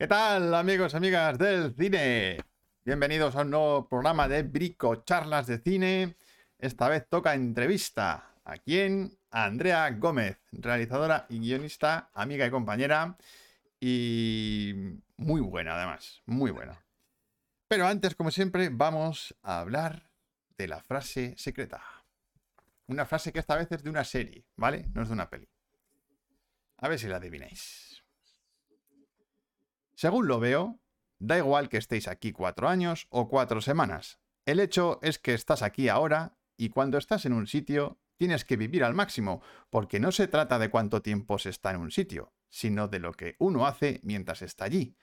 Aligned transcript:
¿Qué 0.00 0.08
tal, 0.08 0.54
amigos, 0.54 0.94
amigas 0.94 1.36
del 1.36 1.74
cine? 1.74 2.38
Bienvenidos 2.86 3.36
a 3.36 3.42
un 3.42 3.50
nuevo 3.50 3.86
programa 3.86 4.28
de 4.28 4.44
Brico 4.44 5.04
Charlas 5.04 5.46
de 5.46 5.58
Cine. 5.58 6.16
Esta 6.58 6.88
vez 6.88 7.06
toca 7.06 7.34
entrevista. 7.34 8.32
¿A 8.46 8.56
quién? 8.56 9.18
A 9.30 9.44
Andrea 9.44 9.90
Gómez, 9.90 10.38
realizadora 10.52 11.26
y 11.28 11.40
guionista, 11.40 12.08
amiga 12.14 12.46
y 12.46 12.50
compañera. 12.50 13.18
Y 13.78 14.72
muy 15.18 15.42
buena, 15.42 15.76
además. 15.76 16.22
Muy 16.24 16.50
buena. 16.50 16.82
Pero 17.68 17.86
antes, 17.86 18.14
como 18.14 18.30
siempre, 18.30 18.70
vamos 18.72 19.36
a 19.42 19.60
hablar 19.60 20.08
de 20.56 20.66
la 20.66 20.80
frase 20.80 21.34
secreta. 21.36 21.82
Una 22.86 23.04
frase 23.04 23.34
que 23.34 23.40
esta 23.40 23.54
vez 23.54 23.70
es 23.70 23.82
de 23.82 23.90
una 23.90 24.04
serie, 24.04 24.46
¿vale? 24.56 24.88
No 24.94 25.02
es 25.02 25.08
de 25.08 25.12
una 25.12 25.28
peli. 25.28 25.46
A 26.78 26.88
ver 26.88 26.98
si 26.98 27.06
la 27.06 27.16
adivináis. 27.16 27.89
Según 30.00 30.28
lo 30.28 30.40
veo, 30.40 30.80
da 31.18 31.36
igual 31.36 31.68
que 31.68 31.76
estéis 31.76 32.08
aquí 32.08 32.32
cuatro 32.32 32.70
años 32.70 33.06
o 33.10 33.28
cuatro 33.28 33.60
semanas. 33.60 34.18
El 34.46 34.58
hecho 34.58 34.98
es 35.02 35.18
que 35.18 35.34
estás 35.34 35.60
aquí 35.60 35.90
ahora 35.90 36.38
y 36.56 36.70
cuando 36.70 36.96
estás 36.96 37.26
en 37.26 37.34
un 37.34 37.46
sitio 37.46 38.00
tienes 38.16 38.46
que 38.46 38.56
vivir 38.56 38.82
al 38.82 38.94
máximo, 38.94 39.42
porque 39.68 40.00
no 40.00 40.10
se 40.10 40.26
trata 40.26 40.58
de 40.58 40.70
cuánto 40.70 41.02
tiempo 41.02 41.38
se 41.38 41.50
está 41.50 41.72
en 41.72 41.82
un 41.82 41.90
sitio, 41.90 42.32
sino 42.48 42.88
de 42.88 42.98
lo 42.98 43.12
que 43.12 43.36
uno 43.40 43.66
hace 43.66 44.00
mientras 44.02 44.40
está 44.40 44.64
allí. 44.64 44.96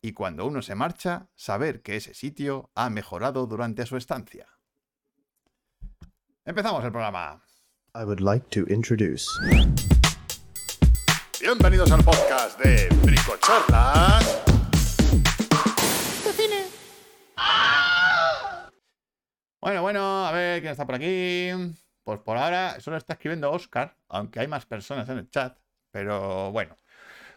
Y 0.00 0.12
cuando 0.12 0.46
uno 0.46 0.62
se 0.62 0.76
marcha, 0.76 1.26
saber 1.34 1.82
que 1.82 1.96
ese 1.96 2.14
sitio 2.14 2.70
ha 2.76 2.90
mejorado 2.90 3.48
durante 3.48 3.84
su 3.86 3.96
estancia. 3.96 4.46
Empezamos 6.44 6.84
el 6.84 6.92
programa. 6.92 7.42
I 7.96 8.04
would 8.04 8.20
like 8.20 8.46
to 8.50 8.72
introduce. 8.72 9.26
Bienvenidos 11.44 11.90
al 11.92 12.02
podcast 12.02 12.58
de 12.60 12.88
Bricochorlas. 13.02 14.43
Bueno, 19.64 19.80
bueno, 19.80 20.26
a 20.26 20.30
ver 20.30 20.60
quién 20.60 20.72
está 20.72 20.84
por 20.84 20.96
aquí. 20.96 21.48
Pues 22.02 22.20
por 22.20 22.36
ahora 22.36 22.78
solo 22.80 22.98
está 22.98 23.14
escribiendo 23.14 23.50
Oscar, 23.50 23.96
aunque 24.08 24.40
hay 24.40 24.46
más 24.46 24.66
personas 24.66 25.08
en 25.08 25.16
el 25.16 25.30
chat. 25.30 25.58
Pero 25.90 26.52
bueno. 26.52 26.76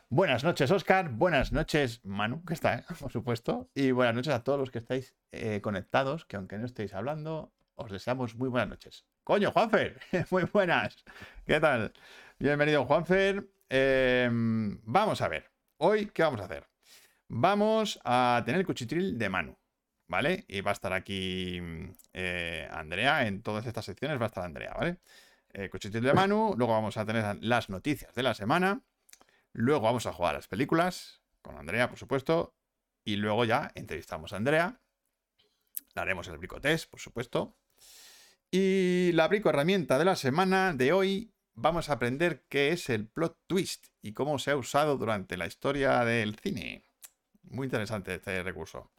Buenas 0.10 0.44
noches, 0.44 0.70
Oscar. 0.72 1.08
Buenas 1.08 1.54
noches, 1.54 2.04
Manu, 2.04 2.44
que 2.44 2.54
está, 2.54 2.80
¿eh? 2.80 2.84
por 3.00 3.14
supuesto. 3.14 3.70
Y 3.74 3.92
buenas 3.92 4.14
noches 4.14 4.34
a 4.34 4.44
todos 4.44 4.60
los 4.60 4.72
que 4.72 4.80
estáis 4.80 5.16
eh, 5.32 5.62
conectados, 5.62 6.26
que 6.26 6.36
aunque 6.36 6.58
no 6.58 6.66
estéis 6.66 6.94
hablando, 6.94 7.54
os 7.76 7.90
deseamos 7.90 8.36
muy 8.36 8.50
buenas 8.50 8.68
noches. 8.68 9.06
Coño, 9.24 9.54
Juanfer, 9.54 9.98
muy 10.30 10.44
buenas. 10.52 10.98
¿Qué 11.46 11.62
tal? 11.62 11.94
Bienvenido, 12.40 12.84
Juanfer. 12.84 13.48
Em, 13.70 14.82
vamos 14.84 15.22
a 15.22 15.30
ver. 15.30 15.50
Hoy, 15.78 16.08
¿qué 16.08 16.24
vamos 16.24 16.42
a 16.42 16.44
hacer? 16.44 16.68
Vamos 17.30 18.02
a 18.04 18.44
tener 18.46 18.60
el 18.60 18.68
cuchitril 18.68 19.18
de 19.18 19.30
Manu. 19.30 19.58
¿Vale? 20.08 20.46
Y 20.48 20.62
va 20.62 20.72
a 20.72 20.74
estar 20.74 20.94
aquí 20.94 21.62
eh, 22.14 22.68
Andrea, 22.72 23.28
en 23.28 23.42
todas 23.42 23.66
estas 23.66 23.86
secciones 23.86 24.20
va 24.20 24.26
a 24.26 24.28
estar 24.28 24.44
Andrea, 24.44 24.74
¿vale? 24.74 24.98
Eh, 25.54 25.70
de 25.72 26.14
Manu, 26.14 26.54
luego 26.58 26.74
vamos 26.74 26.98
a 26.98 27.06
tener 27.06 27.38
las 27.42 27.70
noticias 27.70 28.14
de 28.14 28.24
la 28.24 28.34
semana, 28.34 28.82
luego 29.54 29.82
vamos 29.82 30.06
a 30.06 30.14
jugar 30.14 30.36
a 30.36 30.38
las 30.40 30.48
películas, 30.48 31.22
con 31.42 31.58
Andrea, 31.58 31.90
por 31.90 31.98
supuesto, 31.98 32.56
y 33.04 33.16
luego 33.16 33.46
ya 33.46 33.72
entrevistamos 33.74 34.34
a 34.34 34.38
Andrea, 34.38 34.80
le 35.96 36.02
haremos 36.02 36.28
el 36.28 36.38
bricotest, 36.38 36.90
por 36.90 37.00
supuesto, 37.00 37.56
y 38.52 39.12
la 39.14 39.28
brico 39.28 39.50
herramienta 39.50 39.98
de 39.98 40.06
la 40.06 40.16
semana 40.16 40.74
de 40.74 40.94
hoy 40.94 41.34
vamos 41.54 41.90
a 41.90 41.94
aprender 41.94 42.46
qué 42.50 42.70
es 42.70 42.90
el 42.90 43.08
plot 43.08 43.38
twist 43.48 43.88
y 44.02 44.14
cómo 44.14 44.40
se 44.40 44.52
ha 44.52 44.58
usado 44.58 44.98
durante 44.98 45.38
la 45.38 45.48
historia 45.48 46.06
del 46.06 46.36
cine. 46.36 46.84
Muy 47.44 47.66
interesante 47.66 48.16
este 48.16 48.44
recurso 48.44 48.92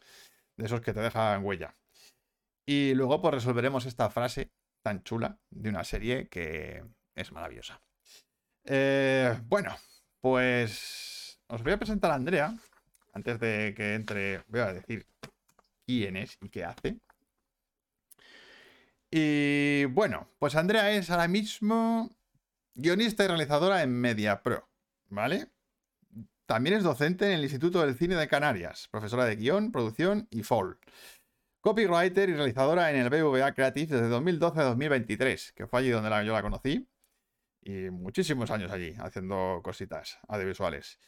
de 0.59 0.67
esos 0.67 0.83
que 0.83 0.93
te 0.93 1.01
dejan 1.01 1.45
huella. 1.45 1.75
Y 2.67 2.93
luego 2.95 3.23
pues 3.23 3.35
resolveremos 3.35 3.87
esta 3.87 4.11
frase 4.11 4.51
tan 4.83 5.03
chula 5.03 5.39
de 5.51 5.71
una 5.71 5.85
serie 5.85 6.29
que 6.29 6.85
es 7.15 7.33
maravillosa. 7.33 7.81
Eh, 8.65 9.41
bueno, 9.45 9.75
pues 10.21 11.41
os 11.47 11.63
voy 11.63 11.73
a 11.73 11.79
presentar 11.79 12.11
a 12.11 12.17
Andrea. 12.17 12.55
Antes 13.15 13.41
de 13.41 13.73
que 13.75 13.95
entre, 13.95 14.43
voy 14.49 14.61
a 14.61 14.73
decir 14.73 15.07
quién 15.87 16.17
es 16.17 16.37
y 16.43 16.51
qué 16.51 16.65
hace. 16.65 16.99
Y 19.11 19.87
bueno, 19.87 20.29
pues 20.39 20.55
Andrea 20.55 20.91
es 20.91 21.09
ahora 21.11 21.29
mismo 21.29 22.11
guionista 22.75 23.25
y 23.25 23.29
realizadora 23.29 23.83
en 23.83 23.93
Media 23.93 24.43
Pro, 24.43 24.69
¿vale? 25.09 25.49
También 26.49 26.77
es 26.77 26.83
docente 26.83 27.27
en 27.27 27.33
el 27.33 27.43
Instituto 27.43 27.83
del 27.83 27.95
Cine 27.95 28.15
de 28.17 28.27
Canarias, 28.27 28.89
profesora 28.91 29.27
de 29.27 29.37
guion, 29.37 29.71
producción 29.71 30.29
y 30.31 30.45
fall. 30.45 30.79
Copywriter 31.61 32.31
y 32.31 32.33
realizadora 32.33 32.91
en 32.91 32.97
el 32.97 33.11
BVA 33.11 33.53
Creative 33.53 33.97
desde 33.97 34.09
2012 34.09 34.61
a 34.61 34.65
2023, 34.65 35.53
que 35.53 35.67
fue 35.67 35.81
allí 35.81 35.91
donde 35.91 36.09
yo 36.25 36.33
la 36.33 36.41
conocí. 36.41 36.89
Y 37.61 37.91
muchísimos 37.91 38.51
años 38.51 38.73
allí, 38.73 38.95
haciendo 38.99 39.61
cositas 39.63 40.21
audiovisuales. 40.27 40.99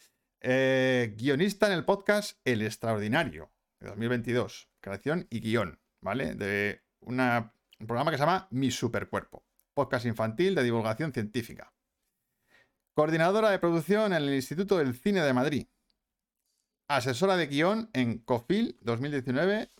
Eh, 0.42 1.14
guionista 1.16 1.68
en 1.68 1.72
el 1.72 1.86
podcast 1.86 2.38
El 2.44 2.60
Extraordinario, 2.60 3.50
de 3.80 3.88
2022. 3.88 4.68
Creación 4.80 5.26
y 5.30 5.40
guion, 5.40 5.80
¿vale? 6.02 6.34
De 6.34 6.82
un 7.00 7.16
programa 7.86 8.10
que 8.10 8.18
se 8.18 8.24
llama 8.24 8.46
Mi 8.50 8.70
Supercuerpo. 8.70 9.46
Podcast 9.72 10.04
infantil 10.04 10.54
de 10.54 10.64
divulgación 10.64 11.14
científica. 11.14 11.72
Coordinadora 13.00 13.48
de 13.48 13.58
producción 13.58 14.12
en 14.12 14.24
el 14.24 14.34
Instituto 14.34 14.76
del 14.76 14.94
Cine 14.94 15.22
de 15.22 15.32
Madrid. 15.32 15.66
Asesora 16.86 17.38
de 17.38 17.46
guion 17.46 17.88
en 17.94 18.18
COFIL 18.18 18.76
2019 18.82 19.70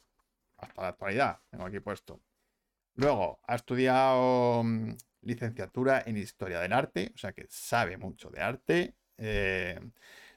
hasta 0.56 0.80
la 0.80 0.88
actualidad. 0.88 1.40
Tengo 1.50 1.66
aquí 1.66 1.80
puesto. 1.80 2.22
Luego, 2.94 3.38
ha 3.46 3.56
estudiado 3.56 4.64
mm, 4.64 4.92
licenciatura 5.20 6.02
en 6.06 6.16
Historia 6.16 6.60
del 6.60 6.72
Arte, 6.72 7.12
o 7.14 7.18
sea 7.18 7.32
que 7.32 7.46
sabe 7.50 7.98
mucho 7.98 8.30
de 8.30 8.40
arte. 8.40 8.96
Eh, 9.18 9.78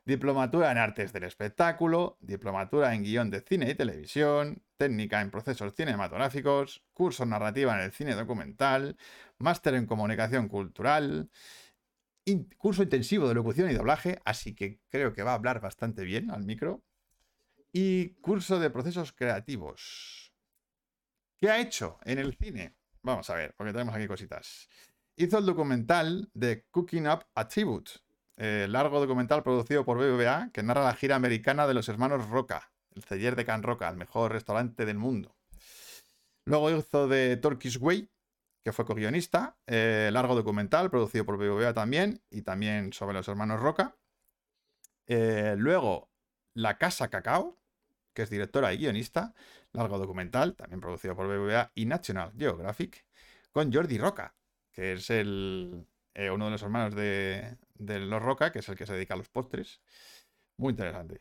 diplomatura 0.03 0.69
en 0.69 0.77
Artes 0.77 1.13
del 1.13 1.23
Espectáculo, 1.23 2.17
diplomatura 2.19 2.93
en 2.93 3.03
Guión 3.03 3.29
de 3.29 3.39
Cine 3.39 3.69
y 3.69 3.75
Televisión, 3.75 4.61
técnica 4.75 5.21
en 5.21 5.31
procesos 5.31 5.73
cinematográficos, 5.73 6.83
curso 6.91 7.25
narrativa 7.25 7.75
en 7.75 7.85
el 7.85 7.93
cine 7.93 8.13
documental, 8.13 8.97
máster 9.37 9.75
en 9.75 9.85
comunicación 9.85 10.49
cultural, 10.49 11.29
curso 12.57 12.83
intensivo 12.83 13.27
de 13.27 13.35
locución 13.35 13.69
y 13.69 13.73
doblaje, 13.73 14.21
así 14.25 14.55
que 14.55 14.79
creo 14.89 15.13
que 15.13 15.23
va 15.23 15.31
a 15.31 15.35
hablar 15.35 15.59
bastante 15.61 16.03
bien 16.03 16.31
al 16.31 16.43
micro. 16.43 16.83
Y 17.71 18.09
curso 18.21 18.59
de 18.59 18.69
procesos 18.69 19.13
creativos. 19.13 20.31
¿Qué 21.41 21.49
ha 21.49 21.59
hecho 21.59 21.97
en 22.05 22.19
el 22.19 22.35
cine? 22.35 22.75
Vamos 23.01 23.29
a 23.29 23.35
ver, 23.35 23.55
porque 23.57 23.73
tenemos 23.73 23.95
aquí 23.95 24.07
cositas. 24.07 24.69
Hizo 25.15 25.39
el 25.39 25.45
documental 25.45 26.29
de 26.33 26.65
Cooking 26.69 27.07
Up 27.07 27.25
a 27.33 27.47
Tribute, 27.47 27.91
largo 28.37 28.99
documental 28.99 29.43
producido 29.43 29.83
por 29.83 29.97
BBVA 29.97 30.51
que 30.53 30.63
narra 30.63 30.85
la 30.85 30.93
gira 30.93 31.15
americana 31.15 31.67
de 31.67 31.73
los 31.73 31.89
hermanos 31.89 32.29
Roca, 32.29 32.71
el 32.95 33.03
celler 33.03 33.35
de 33.35 33.43
Can 33.43 33.63
Roca, 33.63 33.89
el 33.89 33.97
mejor 33.97 34.31
restaurante 34.31 34.85
del 34.85 34.99
mundo. 34.99 35.35
Luego 36.45 36.69
hizo 36.69 37.07
de 37.07 37.37
Turkish 37.37 37.77
Way, 37.79 38.09
que 38.63 38.71
fue 38.71 38.85
co-guionista, 38.85 39.57
eh, 39.67 40.09
largo 40.13 40.35
documental 40.35 40.89
producido 40.89 41.25
por 41.25 41.37
BBVA 41.37 41.73
también, 41.73 42.21
y 42.29 42.43
también 42.43 42.93
sobre 42.93 43.13
los 43.13 43.27
hermanos 43.27 43.59
Roca. 43.59 43.97
Eh, 45.05 45.55
luego, 45.57 46.09
La 46.53 46.77
Casa 46.77 47.09
Cacao, 47.09 47.59
que 48.13 48.23
es 48.23 48.29
directora 48.29 48.73
y 48.73 48.77
guionista, 48.77 49.33
largo 49.73 49.97
documental, 49.97 50.55
también 50.55 50.79
producido 50.79 51.15
por 51.15 51.27
BBVA 51.27 51.71
y 51.75 51.85
National 51.85 52.31
Geographic, 52.37 53.05
con 53.51 53.71
Jordi 53.73 53.97
Roca, 53.97 54.33
que 54.71 54.93
es 54.93 55.09
el, 55.09 55.85
eh, 56.13 56.29
uno 56.29 56.45
de 56.45 56.51
los 56.51 56.63
hermanos 56.63 56.95
de, 56.95 57.57
de, 57.73 57.99
los 57.99 58.21
Roca, 58.21 58.51
que 58.51 58.59
es 58.59 58.69
el 58.69 58.77
que 58.77 58.85
se 58.85 58.93
dedica 58.93 59.13
a 59.13 59.17
los 59.17 59.29
postres. 59.29 59.81
Muy 60.57 60.71
interesante. 60.71 61.19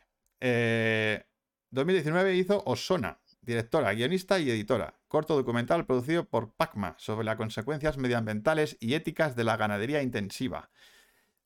2019 1.71 2.37
hizo 2.37 2.63
Osona, 2.67 3.19
directora, 3.43 3.93
guionista 3.93 4.39
y 4.39 4.51
editora. 4.51 4.95
Corto 5.09 5.37
documental 5.37 5.85
producido 5.85 6.25
por 6.25 6.55
PACMA 6.55 6.95
sobre 6.99 7.25
las 7.25 7.37
consecuencias 7.37 7.99
medioambientales 7.99 8.77
y 8.81 8.95
éticas 8.95 9.37
de 9.37 9.45
la 9.45 9.57
ganadería 9.57 10.03
intensiva. 10.03 10.71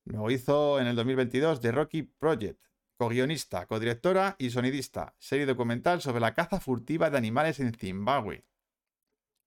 Lo 0.04 0.30
hizo 0.30 0.78
en 0.78 0.86
el 0.86 0.94
2022 0.94 1.60
The 1.60 1.72
Rocky 1.72 2.02
Project, 2.02 2.60
co-guionista, 2.96 3.66
codirectora 3.66 4.36
y 4.38 4.50
sonidista. 4.50 5.14
Serie 5.18 5.46
documental 5.46 6.00
sobre 6.00 6.20
la 6.20 6.34
caza 6.34 6.60
furtiva 6.60 7.10
de 7.10 7.18
animales 7.18 7.58
en 7.60 7.74
Zimbabue. 7.74 8.44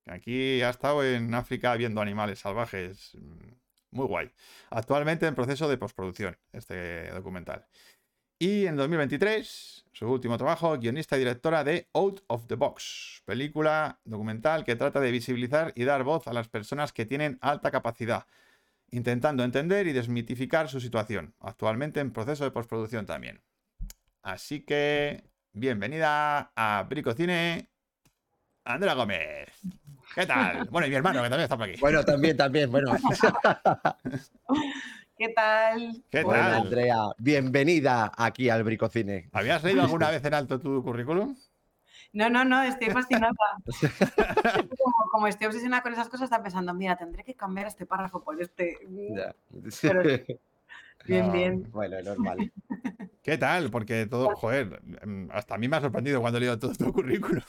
Aquí 0.06 0.62
ha 0.62 0.70
estado 0.70 1.04
en 1.04 1.34
África 1.34 1.76
viendo 1.76 2.02
animales 2.02 2.40
salvajes. 2.40 3.12
Mm, 3.16 3.54
muy 3.92 4.06
guay. 4.06 4.32
Actualmente 4.70 5.28
en 5.28 5.36
proceso 5.36 5.70
de 5.70 5.78
postproducción 5.78 6.38
este 6.52 7.10
documental. 7.12 7.66
Y 8.42 8.68
en 8.68 8.78
2023, 8.78 9.86
su 9.92 10.08
último 10.08 10.38
trabajo, 10.38 10.78
guionista 10.78 11.18
y 11.18 11.20
directora 11.20 11.66
de 11.66 11.90
Out 11.94 12.24
of 12.28 12.48
the 12.48 12.56
Box, 12.56 13.22
película 13.26 14.00
documental 14.06 14.64
que 14.64 14.78
trata 14.78 15.02
de 15.02 15.12
visibilizar 15.12 15.74
y 15.76 15.84
dar 15.84 16.06
voz 16.06 16.26
a 16.26 16.32
las 16.32 16.48
personas 16.48 16.94
que 16.94 17.06
tienen 17.06 17.38
alta 17.42 17.70
capacidad, 17.70 18.28
intentando 18.92 19.44
entender 19.44 19.88
y 19.88 19.92
desmitificar 19.92 20.70
su 20.70 20.80
situación, 20.80 21.36
actualmente 21.42 22.00
en 22.00 22.14
proceso 22.14 22.46
de 22.46 22.52
postproducción 22.52 23.06
también. 23.06 23.42
Así 24.22 24.62
que, 24.62 25.22
bienvenida 25.52 26.54
a 26.56 26.88
Bricocine, 26.90 27.68
Andrea 28.64 28.94
Gómez. 28.94 29.50
¿Qué 30.16 30.26
tal? 30.26 30.64
Bueno, 30.72 30.88
y 30.88 30.92
mi 30.92 30.96
hermano, 30.96 31.22
que 31.22 31.30
también 31.30 31.44
está 31.44 31.58
por 31.58 31.68
aquí. 31.68 31.78
Bueno, 31.82 32.06
también, 32.06 32.38
también, 32.38 32.72
bueno. 32.72 32.94
¿Qué 35.20 35.34
tal? 35.36 36.02
¿Qué 36.10 36.24
Bueno, 36.24 36.40
tal? 36.42 36.54
Andrea, 36.62 36.96
bienvenida 37.18 38.10
aquí 38.18 38.50
al 38.50 38.64
Bricocine. 38.64 39.28
¿Habías 39.34 39.62
leído 39.66 39.82
alguna 39.82 40.10
vez 40.12 40.24
en 40.24 40.34
alto 40.34 40.62
tu 40.62 40.82
currículum? 40.82 41.36
No, 42.14 42.30
no, 42.30 42.46
no, 42.46 42.64
estoy 42.64 42.90
fascinada. 42.90 43.34
como, 44.78 44.96
como 45.12 45.28
estoy 45.28 45.48
obsesionada 45.48 45.84
con 45.84 45.92
esas 45.92 46.08
cosas, 46.08 46.24
está 46.32 46.42
pensando, 46.42 46.74
mira, 46.74 46.96
tendré 46.96 47.26
que 47.26 47.36
cambiar 47.36 47.68
este 47.68 47.86
párrafo 47.86 48.24
por 48.24 48.42
este. 48.42 48.78
Ya. 49.14 49.36
Pero 49.82 50.04
Bien, 51.06 51.28
No. 51.28 51.34
bien. 51.34 51.70
Bueno, 51.70 52.02
normal. 52.02 52.54
¿Qué 53.22 53.38
tal? 53.38 53.72
Porque 53.72 54.06
todo, 54.06 54.34
joder, 54.38 54.82
mm, 55.06 55.32
hasta 55.34 55.56
a 55.56 55.58
mí 55.58 55.68
me 55.68 55.76
ha 55.76 55.82
sorprendido 55.82 56.22
cuando 56.22 56.38
he 56.38 56.40
leído 56.40 56.58
todo 56.58 56.74
tu 56.74 56.94
currículum. 56.94 57.44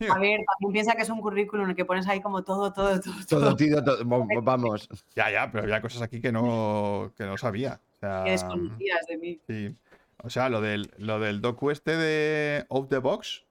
A 0.00 0.18
ver, 0.18 0.40
también 0.58 0.72
piensa 0.72 0.94
que 0.94 1.02
es 1.02 1.10
un 1.10 1.20
currículum 1.20 1.64
en 1.64 1.70
el 1.70 1.76
que 1.76 1.84
pones 1.84 2.06
ahí 2.08 2.20
como 2.20 2.42
todo, 2.42 2.72
todo, 2.72 3.00
todo. 3.00 3.14
Todo, 3.28 3.40
todo 3.40 3.56
tío, 3.56 3.82
todo- 3.84 4.04
mo- 4.04 4.26
vamos. 4.42 4.88
Ya, 5.14 5.30
ya, 5.30 5.50
pero 5.50 5.64
había 5.64 5.80
cosas 5.80 6.02
aquí 6.02 6.20
que 6.20 6.32
no, 6.32 7.12
que 7.16 7.24
no 7.24 7.36
sabía. 7.38 7.80
O 7.96 7.98
sea, 8.00 8.24
que 8.24 8.30
desconocías 8.32 9.06
de 9.06 9.16
mí. 9.18 9.40
sí. 9.46 9.76
O 10.24 10.30
sea, 10.30 10.48
lo 10.48 10.60
del, 10.60 10.92
lo 10.98 11.18
del 11.18 11.40
docu 11.40 11.70
este 11.70 11.96
de 11.96 12.64
Out 12.70 12.88
the 12.90 12.98
Box. 12.98 13.42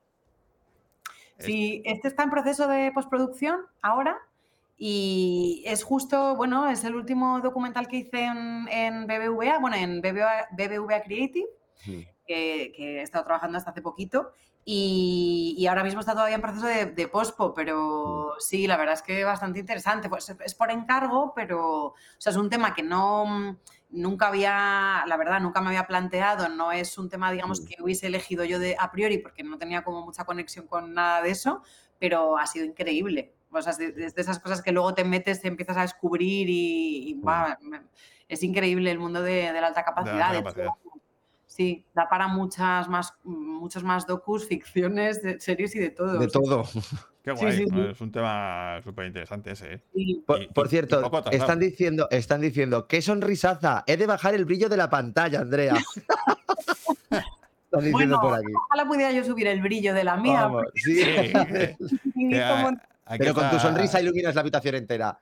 Es- 1.38 1.46
Sí, 1.46 1.82
este 1.86 2.08
está 2.08 2.24
en 2.24 2.30
proceso 2.30 2.68
de 2.68 2.92
postproducción 2.94 3.60
ahora 3.82 4.18
y 4.78 5.64
es 5.66 5.84
justo, 5.84 6.36
bueno, 6.36 6.70
es 6.70 6.84
el 6.86 6.96
último 6.96 7.40
documental 7.42 7.88
que 7.88 7.98
hice 7.98 8.24
en, 8.26 8.68
en 8.70 9.06
BBVA, 9.06 9.60
bueno, 9.60 9.76
en 9.76 10.02
BBVA, 10.02 10.48
BBVA 10.52 11.02
Creative, 11.04 11.48
que, 11.86 12.74
que 12.76 13.00
he 13.00 13.02
estado 13.02 13.26
trabajando 13.26 13.58
hasta 13.58 13.72
hace 13.72 13.82
poquito 13.82 14.32
y, 14.64 15.56
y 15.58 15.68
ahora 15.68 15.84
mismo 15.84 16.00
está 16.02 16.14
todavía 16.14 16.36
en 16.36 16.42
proceso 16.42 16.68
de, 16.68 16.86
de 16.86 17.08
pospo, 17.08 17.54
pero 17.54 18.36
sí, 18.40 18.68
la 18.68 18.78
verdad 18.78 18.94
es 18.94 19.02
que 19.02 19.24
bastante 19.24 19.60
interesante. 19.60 20.08
Pues 20.10 20.30
es- 20.30 20.56
por 20.56 20.70
encargo, 20.72 21.34
pero 21.36 21.86
o 21.88 21.96
sea, 22.18 22.32
es 22.32 22.38
un 22.38 22.50
tema 22.50 22.74
que 22.76 22.84
no 22.84 23.26
mm, 23.26 23.58
nunca 23.92 24.28
había, 24.28 25.04
la 25.08 25.18
verdad, 25.18 25.40
nunca 25.42 25.62
me 25.62 25.68
había 25.70 25.88
planteado. 25.88 26.48
No 26.50 26.72
es 26.72 26.98
un 26.98 27.10
tema, 27.10 27.32
digamos, 27.32 27.62
Mm. 27.62 27.66
que 27.66 27.76
hubiese 27.82 28.08
elegido 28.08 28.44
yo 28.46 28.60
de 28.60 28.76
a 28.80 28.92
priori 28.92 29.18
porque 29.18 29.44
no 29.44 29.58
tenía 29.58 29.84
como 29.84 30.06
mucha 30.06 30.26
conexión 30.26 30.68
con 30.68 30.94
nada 30.94 31.22
de 31.22 31.32
eso, 31.32 31.64
pero 32.00 32.38
ha 32.38 32.46
sido 32.46 32.66
increíble. 32.66 33.34
O 33.52 33.62
sea, 33.62 33.72
es 33.72 33.78
de, 33.80 33.94
es 34.06 34.16
de 34.16 34.22
esas 34.22 34.40
cosas 34.40 34.62
que 34.62 34.72
luego 34.72 34.94
te 34.94 35.04
metes, 35.04 35.42
te 35.42 35.48
empiezas 35.48 35.76
a 35.78 35.82
descubrir 35.82 36.48
y, 36.50 37.10
y, 37.10 37.14
va, 37.20 37.58
me- 37.62 37.82
es 38.30 38.44
increíble 38.44 38.90
el 38.92 38.98
mundo 39.00 39.22
de, 39.22 39.52
de 39.52 39.60
la 39.60 39.68
alta 39.68 39.84
capacidad. 39.84 40.32
De 40.32 40.38
hecho, 40.38 40.44
capacidad. 40.46 40.68
Sí, 41.62 41.86
da 41.94 42.10
para 42.10 42.28
muchas 42.28 42.90
más, 42.90 43.14
muchos 43.24 43.84
más 43.84 44.08
docus, 44.08 44.48
ficciones, 44.50 45.22
de- 45.22 45.40
series 45.40 45.76
y 45.76 45.80
de 45.80 45.90
todo. 45.92 46.18
De 46.18 46.28
todo. 46.28 46.64
Qué 47.24 47.32
guay. 47.34 47.56
sí, 47.56 47.66
sí. 47.72 47.80
Es 47.92 48.02
un 48.02 48.12
tema 48.12 48.82
súper 48.84 49.06
interesante 49.06 49.52
ese. 49.52 49.74
¿eh? 49.76 49.82
sí. 49.94 50.24
Por, 50.26 50.42
Y- 50.42 50.70
cierto, 50.70 51.12
están 51.32 51.60
diciendo, 51.60 52.08
están 52.10 52.42
diciendo, 52.42 52.88
qué 52.88 53.00
sonrisaza, 53.04 53.84
he 53.86 53.96
de 53.96 54.08
bajar 54.08 54.34
el 54.34 54.46
brillo 54.46 54.70
de 54.70 54.78
la 54.78 54.90
pantalla, 54.90 55.42
Andrea. 55.42 55.76
están 57.12 57.84
diciendo 57.84 57.92
Bueno, 57.92 58.22
por 58.22 58.34
aquí. 58.34 58.52
Ojalá 58.70 58.88
pudiera 58.88 59.12
yo 59.12 59.24
subir 59.24 59.46
el 59.46 59.62
brillo 59.62 59.94
de 59.94 60.04
la 60.04 60.18
mía. 60.18 60.48
Vamos, 60.48 60.64
porque 60.74 61.76
Pero 63.20 63.34
con 63.36 63.50
tu 63.52 63.60
sonrisa 63.60 64.02
iluminas 64.02 64.34
la 64.34 64.42
habitación 64.42 64.76
entera. 64.76 65.20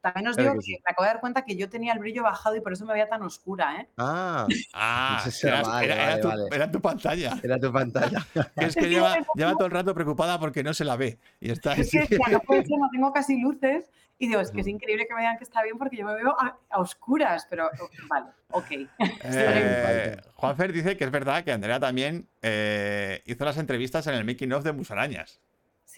También 0.00 0.28
os 0.28 0.36
Claro 0.36 0.50
digo 0.50 0.60
que 0.60 0.66
que, 0.66 0.72
sí. 0.76 0.82
me 0.86 0.90
acabo 0.92 1.02
de 1.04 1.08
dar 1.12 1.20
cuenta 1.20 1.42
que 1.44 1.56
yo 1.56 1.68
tenía 1.68 1.92
el 1.92 1.98
brillo 1.98 2.22
bajado 2.22 2.54
y 2.56 2.60
por 2.60 2.72
eso 2.72 2.84
me 2.86 2.92
veía 2.92 3.08
tan 3.08 3.22
oscura, 3.22 3.80
¿eh? 3.80 3.88
Ah, 3.96 4.46
Ah, 4.72 5.24
era, 5.42 5.62
vale, 5.62 5.86
era- 5.86 5.94
era 5.94 6.06
vale, 6.10 6.22
tu, 6.22 6.28
vale. 6.28 6.42
era 6.52 6.70
tu 6.70 6.80
pantalla. 6.80 7.40
era 7.42 7.58
tu 7.58 7.72
pantalla. 7.72 8.26
Es 8.56 8.74
que 8.76 8.88
lleva, 8.88 9.16
lleva 9.34 9.52
todo 9.54 9.66
el 9.66 9.72
rato 9.72 9.94
preocupada 9.94 10.38
porque 10.38 10.62
no 10.62 10.72
se 10.72 10.84
la 10.84 10.96
ve. 10.96 11.18
Y 11.40 11.50
está 11.50 11.72
Es 11.74 11.90
que 11.90 12.00
decía, 12.00 12.18
no 12.30 12.40
puede 12.40 12.62
ser, 12.66 12.78
no 12.78 12.88
tengo 12.92 13.12
casi 13.12 13.40
luces. 13.40 13.90
Y 14.20 14.26
digo, 14.26 14.40
es 14.40 14.50
que 14.50 14.62
es 14.62 14.66
increíble 14.66 15.06
que 15.06 15.14
me 15.14 15.20
digan 15.20 15.38
que 15.38 15.44
está 15.44 15.62
bien 15.62 15.78
porque 15.78 15.96
yo 15.96 16.04
me 16.04 16.12
veo 16.14 16.30
a, 16.40 16.58
a 16.70 16.80
oscuras, 16.80 17.46
pero 17.48 17.70
vale, 18.08 18.26
ok. 18.50 18.66
Eh, 19.24 20.16
Juanfer 20.34 20.72
dice 20.72 20.96
que 20.96 21.04
es 21.04 21.10
verdad 21.12 21.44
que 21.44 21.52
Andrea 21.52 21.78
también 21.78 22.28
eh, 22.42 23.22
hizo 23.26 23.44
las 23.44 23.58
entrevistas 23.58 24.06
en 24.08 24.14
el 24.14 24.24
making 24.24 24.52
of 24.52 24.64
de 24.64 24.72
Musarañas. 24.72 25.40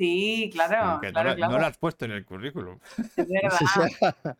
Sí, 0.00 0.48
claro, 0.50 0.98
que 0.98 1.08
no, 1.08 1.12
claro, 1.12 1.28
la- 1.30 1.36
claro. 1.36 1.52
no 1.52 1.58
lo 1.58 1.66
has 1.66 1.76
puesto 1.76 2.06
en 2.06 2.12
el 2.12 2.24
currículum. 2.24 2.78
Es 3.16 3.28
verdad, 3.28 3.58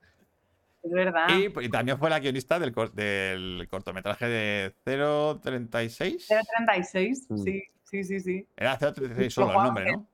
es 0.83 0.91
verdad. 0.91 1.29
Y, 1.37 1.67
y 1.67 1.69
también 1.69 1.99
fue 1.99 2.09
la 2.09 2.19
guionista 2.19 2.59
del, 2.59 2.73
del 2.95 3.69
cortometraje 3.71 4.27
de 4.27 4.75
036. 4.85 6.27
036, 6.29 7.27
Mm. 7.29 7.37
sí, 7.45 7.63
sí, 7.85 8.05
sí, 8.05 8.21
sí. 8.21 8.47
Era 8.57 8.79
036 8.79 9.35
Con 9.35 9.49
solo 9.49 9.59
el 9.59 9.65
nombre. 9.67 9.93
¿no? 9.93 10.07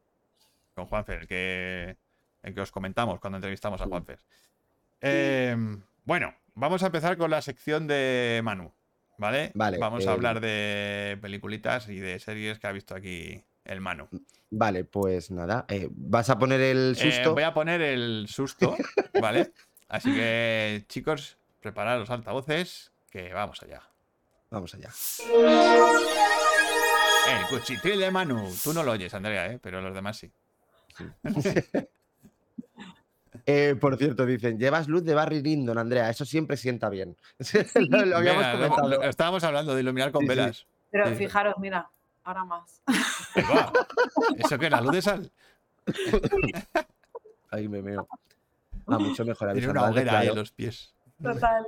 Con 0.75 0.87
Juanfer, 0.87 1.21
el 1.21 1.27
que, 1.29 1.97
el 2.43 2.53
que 2.55 2.61
os 2.61 2.73
comentamos 2.73 3.21
cuando 3.21 3.37
entrevistamos 3.37 3.81
a. 3.81 3.87
Juanfer. 3.87 4.19
Eh, 5.01 5.57
bueno, 6.05 6.35
vamos 6.55 6.83
a 6.83 6.87
empezar 6.87 7.17
con 7.17 7.31
la 7.31 7.41
sección 7.41 7.87
de 7.87 8.41
Manu, 8.43 8.73
¿vale? 9.19 9.53
Vale, 9.55 9.79
Vamos 9.79 10.05
eh, 10.05 10.09
a 10.09 10.13
hablar 10.13 10.41
de 10.41 11.17
peliculitas 11.23 11.89
y 11.89 12.01
de 12.01 12.19
series 12.19 12.59
que 12.59 12.67
ha 12.67 12.73
visto 12.73 12.97
aquí 12.97 13.45
el 13.69 13.81
Manu. 13.81 14.09
Vale, 14.51 14.85
pues 14.85 15.31
nada. 15.31 15.65
eh, 15.69 15.89
¿Vas 15.91 16.31
a 16.31 16.39
poner 16.39 16.61
el 16.61 16.97
Eh, 16.99 17.11
susto? 17.13 17.35
voy 17.35 17.43
a 17.43 17.53
poner 17.55 17.81
el 17.83 18.27
susto, 18.29 18.77
¿vale? 19.21 19.53
Así 19.89 20.13
que, 20.13 20.85
chicos, 20.89 21.39
preparad 21.61 21.99
los 21.99 22.11
altavoces, 22.11 22.93
que 23.11 23.33
vamos 23.33 23.63
allá. 23.63 23.83
Vamos 24.51 24.75
allá. 24.75 24.91
El 27.29 27.47
cuchitril 27.49 27.99
de 28.01 28.11
Manu. 28.11 28.49
Tú 28.63 28.73
no 28.73 28.83
lo 28.85 28.93
oyes, 28.93 29.13
Andrea, 29.15 29.47
¿eh? 29.53 29.59
pero 29.61 29.81
los 29.81 29.95
demás 29.95 30.17
sí. 30.19 30.31
Eh, 33.49 33.77
por 33.81 33.97
cierto, 33.97 34.27
dicen, 34.27 34.59
llevas 34.59 34.89
luz 34.89 35.05
de 35.05 35.15
Barry 35.15 35.41
Lyndon, 35.43 35.79
Andrea. 35.79 36.11
Eso 36.11 36.25
siempre 36.25 36.57
sienta 36.57 36.89
bien. 36.89 37.17
lo, 37.75 38.05
lo 38.05 38.17
habíamos 38.17 38.45
comentado. 38.47 38.89
lo- 38.89 39.03
estábamos 39.05 39.45
hablando 39.45 39.75
de 39.75 39.83
iluminar 39.83 40.11
con 40.11 40.23
Sí, 40.23 40.27
sí. 40.27 40.29
velas. 40.29 40.67
Pero 40.91 41.09
Sí. 41.11 41.15
fijaros, 41.17 41.55
mira, 41.59 41.89
ahora 42.25 42.45
más. 42.45 42.83
Va. 43.43 43.73
¿Eso 44.39 44.59
qué? 44.59 44.71
¿La 44.71 44.81
luz 44.81 44.93
de 44.93 45.03
sal? 45.03 45.33
Ahí 47.51 47.69
me 47.69 47.81
veo. 47.81 48.09
Ah, 48.87 48.99
mucho 48.99 49.25
mejor. 49.25 49.53
Tiene 49.53 49.69
una 49.69 49.89
hoguera 49.89 50.19
ahí 50.21 50.29
en 50.29 50.37
los 50.37 50.53
pies. 50.53 50.95
Total. 51.23 51.67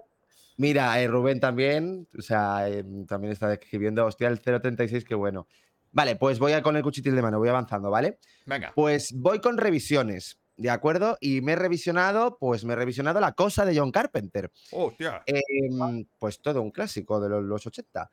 Mira, 0.56 1.00
eh, 1.00 1.06
Rubén 1.06 1.38
también, 1.38 2.08
o 2.18 2.22
sea, 2.22 2.68
eh, 2.68 2.84
también 3.06 3.32
está 3.32 3.52
escribiendo, 3.52 4.04
hostia, 4.04 4.26
el 4.26 4.40
036, 4.40 5.04
qué 5.04 5.14
bueno. 5.14 5.46
Vale, 5.92 6.16
pues 6.16 6.40
voy 6.40 6.52
a 6.52 6.62
con 6.62 6.76
el 6.76 6.82
cuchitril 6.82 7.14
de 7.14 7.22
mano, 7.22 7.38
voy 7.38 7.48
avanzando, 7.48 7.90
¿vale? 7.90 8.18
Venga. 8.44 8.72
Pues 8.74 9.12
voy 9.12 9.40
con 9.40 9.56
revisiones, 9.56 10.40
¿de 10.56 10.70
acuerdo? 10.70 11.16
Y 11.20 11.42
me 11.42 11.52
he 11.52 11.56
revisionado, 11.56 12.38
pues 12.38 12.64
me 12.64 12.72
he 12.72 12.76
revisionado 12.76 13.20
La 13.20 13.32
Cosa 13.32 13.64
de 13.64 13.78
John 13.78 13.92
Carpenter. 13.92 14.50
Hostia. 14.72 15.22
Em, 15.26 16.04
pues 16.18 16.42
todo 16.42 16.60
un 16.60 16.72
clásico 16.72 17.20
de 17.20 17.28
los, 17.28 17.44
los 17.44 17.64
80. 17.64 18.10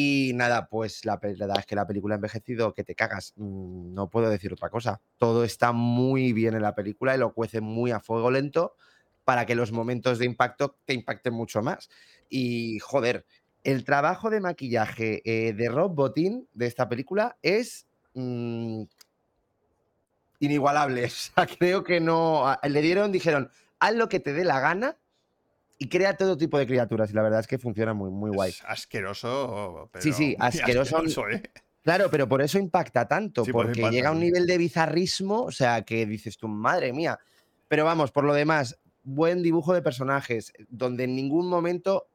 Y 0.00 0.30
nada, 0.36 0.68
pues 0.68 1.04
la 1.04 1.16
verdad 1.16 1.58
es 1.58 1.66
que 1.66 1.74
la 1.74 1.84
película 1.84 2.14
ha 2.14 2.18
envejecido 2.22 2.72
que 2.72 2.84
te 2.84 2.94
cagas. 2.94 3.32
Mm, 3.34 3.94
No 3.94 4.08
puedo 4.08 4.30
decir 4.30 4.52
otra 4.52 4.70
cosa. 4.70 5.00
Todo 5.16 5.42
está 5.42 5.72
muy 5.72 6.32
bien 6.32 6.54
en 6.54 6.62
la 6.62 6.76
película 6.76 7.16
y 7.16 7.18
lo 7.18 7.34
cuece 7.34 7.60
muy 7.60 7.90
a 7.90 7.98
fuego 7.98 8.30
lento 8.30 8.76
para 9.24 9.44
que 9.44 9.56
los 9.56 9.72
momentos 9.72 10.20
de 10.20 10.26
impacto 10.26 10.76
te 10.84 10.94
impacten 10.94 11.34
mucho 11.34 11.62
más. 11.62 11.90
Y 12.28 12.78
joder, 12.78 13.26
el 13.64 13.82
trabajo 13.82 14.30
de 14.30 14.38
maquillaje 14.40 15.20
eh, 15.24 15.52
de 15.52 15.68
Rob 15.68 15.92
Bottin 15.96 16.46
de 16.54 16.66
esta 16.66 16.88
película 16.88 17.36
es 17.42 17.88
mm, 18.14 18.82
inigualable. 20.38 21.06
O 21.06 21.10
sea, 21.10 21.44
creo 21.48 21.82
que 21.82 21.98
no. 21.98 22.56
Le 22.62 22.82
dieron, 22.82 23.10
dijeron, 23.10 23.50
haz 23.80 23.96
lo 23.96 24.08
que 24.08 24.20
te 24.20 24.32
dé 24.32 24.44
la 24.44 24.60
gana 24.60 24.96
y 25.78 25.88
crea 25.88 26.16
todo 26.16 26.36
tipo 26.36 26.58
de 26.58 26.66
criaturas. 26.66 27.10
Y 27.10 27.14
la 27.14 27.22
verdad 27.22 27.40
es 27.40 27.46
que 27.46 27.58
funciona 27.58 27.94
muy, 27.94 28.10
muy 28.10 28.30
guay. 28.30 28.50
Es 28.50 28.62
asqueroso. 28.66 29.88
Pero 29.92 30.02
Sí, 30.02 30.12
sí, 30.12 30.36
asqueroso. 30.38 31.28
¿eh? 31.30 31.42
Claro, 31.82 32.10
pero 32.10 32.28
por 32.28 32.42
eso 32.42 32.58
impacta 32.58 33.06
tanto, 33.06 33.44
Sí, 33.44 33.52
porque 33.52 33.80
impacta, 33.80 33.90
llega 33.90 34.08
a 34.08 34.12
un 34.12 34.20
nivel 34.20 34.46
de 34.46 34.58
bizarrismo, 34.58 35.42
o 35.44 35.52
sea, 35.52 35.82
que 35.82 36.04
dices 36.04 36.36
tú, 36.36 36.48
madre 36.48 36.92
mía. 36.92 37.18
Pero 37.68 37.84
vamos, 37.84 38.10
por 38.10 38.24
lo 38.24 38.34
demás, 38.34 38.78
buen 39.04 39.42
dibujo 39.42 39.72
de 39.72 39.80
personajes, 39.80 40.52
donde 40.68 41.04
en 41.04 41.14
ningún 41.14 41.48
momento 41.48 42.08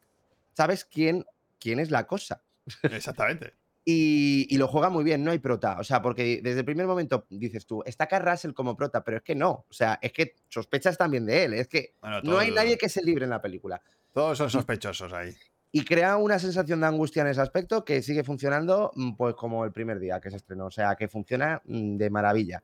sabes 0.52 0.86
quién, 0.86 1.26
quién 1.60 1.80
es 1.80 1.90
la 1.90 2.06
cosa. 2.06 2.44
Exactamente. 2.84 3.54
Y, 3.86 4.48
y 4.50 4.58
lo 4.58 4.68
juega 4.68 4.90
muy 4.90 5.04
bien, 5.04 5.24
no 5.24 5.32
hay 5.32 5.40
prota. 5.40 5.78
O 5.80 5.84
sea, 5.84 6.02
porque 6.02 6.40
desde 6.42 6.60
el 6.60 6.66
primer 6.66 6.88
momento 6.88 7.26
dices 7.30 7.66
tú, 7.66 7.84
está 7.86 8.08
Carl 8.08 8.26
Russell 8.26 8.54
como 8.54 8.78
prota, 8.78 9.04
pero 9.04 9.18
es 9.18 9.24
que 9.24 9.36
no. 9.36 9.66
O 9.70 9.74
sea, 9.74 10.00
es 10.02 10.14
que 10.14 10.36
sospechas 10.48 10.98
también 10.98 11.26
de 11.26 11.44
él. 11.44 11.54
Es 11.54 11.68
que 11.68 11.94
Bueno, 12.00 12.22
no 12.24 12.38
hay 12.38 12.52
nadie 12.52 12.78
que 12.78 12.88
se 12.88 13.04
libre 13.04 13.26
en 13.26 13.32
la 13.32 13.42
película. 13.42 13.82
Todos 14.14 14.38
son 14.38 14.50
sospechosos 14.50 15.12
ahí. 15.12 15.34
Y 15.76 15.84
crea 15.84 16.18
una 16.18 16.38
sensación 16.38 16.80
de 16.82 16.88
angustia 16.88 17.24
en 17.24 17.30
ese 17.30 17.42
aspecto 17.42 17.84
que 17.84 18.04
sigue 18.04 18.24
funcionando 18.24 18.92
mm, 18.96 19.16
pues 19.16 19.34
como 19.36 19.66
el 19.66 19.72
primer 19.72 20.00
día 20.00 20.22
que 20.22 20.30
se 20.30 20.38
estrenó. 20.38 20.68
O 20.68 20.72
sea, 20.72 20.96
que 20.96 21.08
funciona 21.08 21.62
mm, 21.66 21.98
de 21.98 22.10
maravilla. 22.10 22.64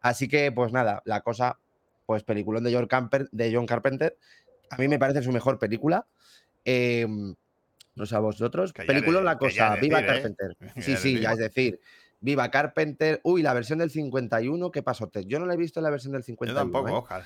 Así 0.00 0.26
que, 0.26 0.50
pues 0.52 0.72
nada, 0.72 1.02
la 1.04 1.20
cosa, 1.20 1.58
pues 2.06 2.22
peliculón 2.22 2.64
de 2.64 2.74
John, 2.74 2.88
de 3.30 3.54
John 3.54 3.66
Carpenter. 3.66 4.16
A 4.70 4.78
mí 4.78 4.88
me 4.88 4.98
parece 4.98 5.22
su 5.22 5.32
mejor 5.32 5.58
película. 5.58 6.06
Em, 6.64 7.34
No 7.96 8.06
sé 8.06 8.14
a 8.14 8.20
vosotros. 8.20 8.72
Película 8.72 9.20
la 9.22 9.36
cosa. 9.38 9.74
Viva 9.76 10.00
decir, 10.00 10.10
¿eh? 10.10 10.22
Carpenter. 10.22 10.56
Sí, 10.82 10.96
sí, 10.96 11.18
ya 11.20 11.32
es 11.32 11.38
decir. 11.38 11.80
Viva 12.20 12.50
Carpenter. 12.50 13.20
Uy, 13.24 13.42
la 13.42 13.52
versión 13.52 13.78
del 13.78 13.90
51, 13.90 14.70
¿qué 14.70 14.82
pasó? 14.82 15.10
Yo 15.26 15.38
no 15.38 15.46
la 15.46 15.54
he 15.54 15.56
visto 15.56 15.80
en 15.80 15.84
la 15.84 15.90
versión 15.90 16.12
del 16.12 16.22
Yo 16.22 16.26
51. 16.26 16.58
tampoco, 16.60 16.88
¿eh? 16.88 16.92
Oscar. 16.92 17.24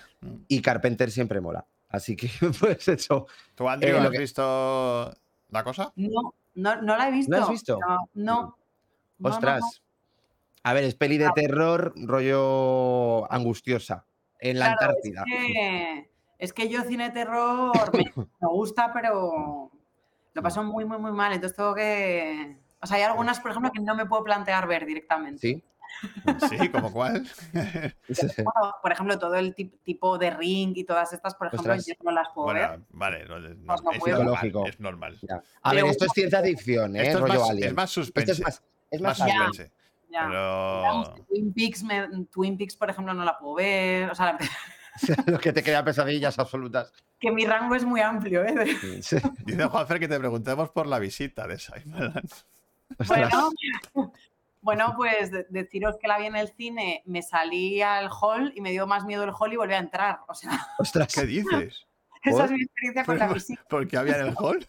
Y 0.49 0.63
Carpenter 0.63 1.11
siempre 1.11 1.41
mola. 1.41 1.67
Así 1.89 2.17
que, 2.17 2.29
pues 2.61 2.89
eso. 2.89 3.27
¿Tú, 3.55 3.69
Andrew, 3.69 3.97
Eh, 3.97 4.01
has 4.01 4.11
que- 4.11 4.19
visto 4.19 5.13
la 5.49 5.65
cosa? 5.65 5.93
No, 5.97 6.35
no, 6.55 6.83
no 6.83 6.97
la 6.97 7.09
he 7.09 7.13
visto. 7.13 7.37
¿No 7.37 7.43
has 7.43 7.51
visto? 7.51 7.79
No, 7.81 7.89
no. 7.89 8.07
No, 8.15 8.57
no, 9.19 9.29
Ostras. 9.29 9.61
no. 9.61 9.69
A 10.63 10.73
ver, 10.73 10.85
es 10.85 10.95
peli 10.95 11.19
de 11.19 11.31
terror, 11.35 11.93
rollo 11.97 13.31
angustiosa. 13.33 14.07
En 14.39 14.59
la 14.59 14.77
Claro, 14.77 14.93
Antártida. 14.95 15.25
Es 15.27 15.53
que, 15.53 16.11
es 16.39 16.53
que 16.53 16.69
yo 16.69 16.83
cine 16.85 17.11
terror 17.11 17.73
me, 17.93 18.13
me 18.17 18.49
gusta, 18.49 18.93
pero 18.93 19.71
lo 20.35 20.43
paso 20.43 20.63
muy, 20.63 20.85
muy, 20.85 20.99
muy 20.99 21.13
mal. 21.13 21.33
Entonces 21.33 21.57
tengo 21.57 21.75
que... 21.75 22.57
O 22.83 22.87
sea, 22.87 22.97
hay 22.97 23.03
algunas, 23.03 23.41
por 23.41 23.51
ejemplo, 23.51 23.71
que 23.73 23.81
no 23.81 23.95
me 23.95 24.07
puedo 24.07 24.25
plantear 24.25 24.67
ver 24.67 24.87
directamente. 24.87 25.39
Sí. 25.41 25.65
Sí, 26.49 26.69
¿como 26.69 26.93
cuál? 26.93 27.27
Bueno, 27.53 28.75
por 28.81 28.93
ejemplo, 28.93 29.19
todo 29.19 29.35
el 29.35 29.55
tip- 29.57 29.75
tipo 29.83 30.19
de 30.19 30.31
ring 30.31 30.73
y 30.77 30.85
todas 30.85 31.13
estas, 31.13 31.35
por 31.35 31.49
ejemplo, 31.49 31.73
Ostras. 31.73 31.87
yo 31.87 31.95
no 32.05 32.13
las 32.13 32.29
puedo 32.35 32.55
ver. 32.55 32.69
bueno, 32.69 32.85
vale, 32.91 33.25
no, 33.27 33.39
no, 33.41 33.49
Pues 33.67 33.83
no 33.83 33.91
es, 33.93 33.99
puedo. 33.99 34.25
normal, 34.25 34.53
es 34.69 34.81
normal. 34.81 35.19
Ya. 35.29 35.43
A 35.63 35.71
Pero 35.71 35.83
ver, 35.87 35.91
esto 35.93 36.05
es 36.07 36.13
ciencia 36.15 36.43
ficción, 36.43 36.95
¿eh? 36.97 37.03
Esto 37.09 37.19
es 37.19 37.21
rollo 37.23 37.41
más, 37.41 37.51
Alien. 37.51 37.69
es 37.69 37.75
más 37.75 37.91
Esto 37.91 38.01
suspense. 38.03 38.33
es 38.33 38.41
más, 38.41 38.63
es 38.91 39.01
más 39.01 39.19
suspense. 39.19 39.73
Ya. 40.11 40.27
Pero... 40.29 41.15
Twin 41.29 41.53
Peaks, 41.53 41.83
me- 41.83 42.25
Twin 42.33 42.57
Peaks, 42.57 42.77
por 42.77 42.89
ejemplo, 42.91 43.13
no 43.13 43.25
la 43.25 43.37
puedo 43.39 43.55
ver. 43.57 44.11
O 44.11 44.15
sea, 44.15 44.39
Lo 45.27 45.39
que 45.39 45.53
te 45.53 45.63
crea 45.63 45.85
pesadillas 45.85 46.39
absolutas. 46.39 46.93
que 47.19 47.31
mi 47.31 47.45
rango 47.47 47.75
es 47.75 47.85
muy 47.85 48.01
amplio, 48.01 48.45
¿eh? 48.45 48.77
Sí. 49.03 49.17
Dice 49.45 49.65
Juanfer 49.65 49.99
que 50.01 50.09
te 50.09 50.19
preguntemos 50.19 50.71
por 50.71 50.87
la 50.87 50.99
visita 50.99 51.47
de 51.47 51.57
Shyamalan. 51.57 52.23
Bueno, 53.07 53.51
bueno, 54.63 54.95
pues 54.97 55.31
de- 55.31 55.47
deciros 55.49 55.97
que 56.01 56.09
la 56.09 56.19
vi 56.19 56.27
en 56.27 56.37
el 56.37 56.49
cine, 56.49 57.03
me 57.07 57.23
salí 57.23 57.81
al 57.83 58.09
hall 58.11 58.53
y 58.57 58.61
me 58.61 58.71
dio 58.71 58.87
más 58.87 59.05
miedo 59.05 59.25
el 59.25 59.31
hall 59.39 59.53
y 59.53 59.57
volví 59.57 59.75
a 59.75 59.79
entrar. 59.79 60.21
O 60.29 60.35
sea, 60.35 60.67
Ostras. 60.79 61.15
¿Qué 61.15 61.25
dices? 61.27 61.87
esa 62.23 62.37
¿Por? 62.37 62.45
es 62.47 62.51
mi 62.51 62.63
experiencia 62.63 63.05
con 63.05 63.19
la 63.19 63.33
visita. 63.33 63.63
Porque 63.71 63.97
había 63.97 64.19
en 64.19 64.27
el 64.29 64.35
hall. 64.37 64.67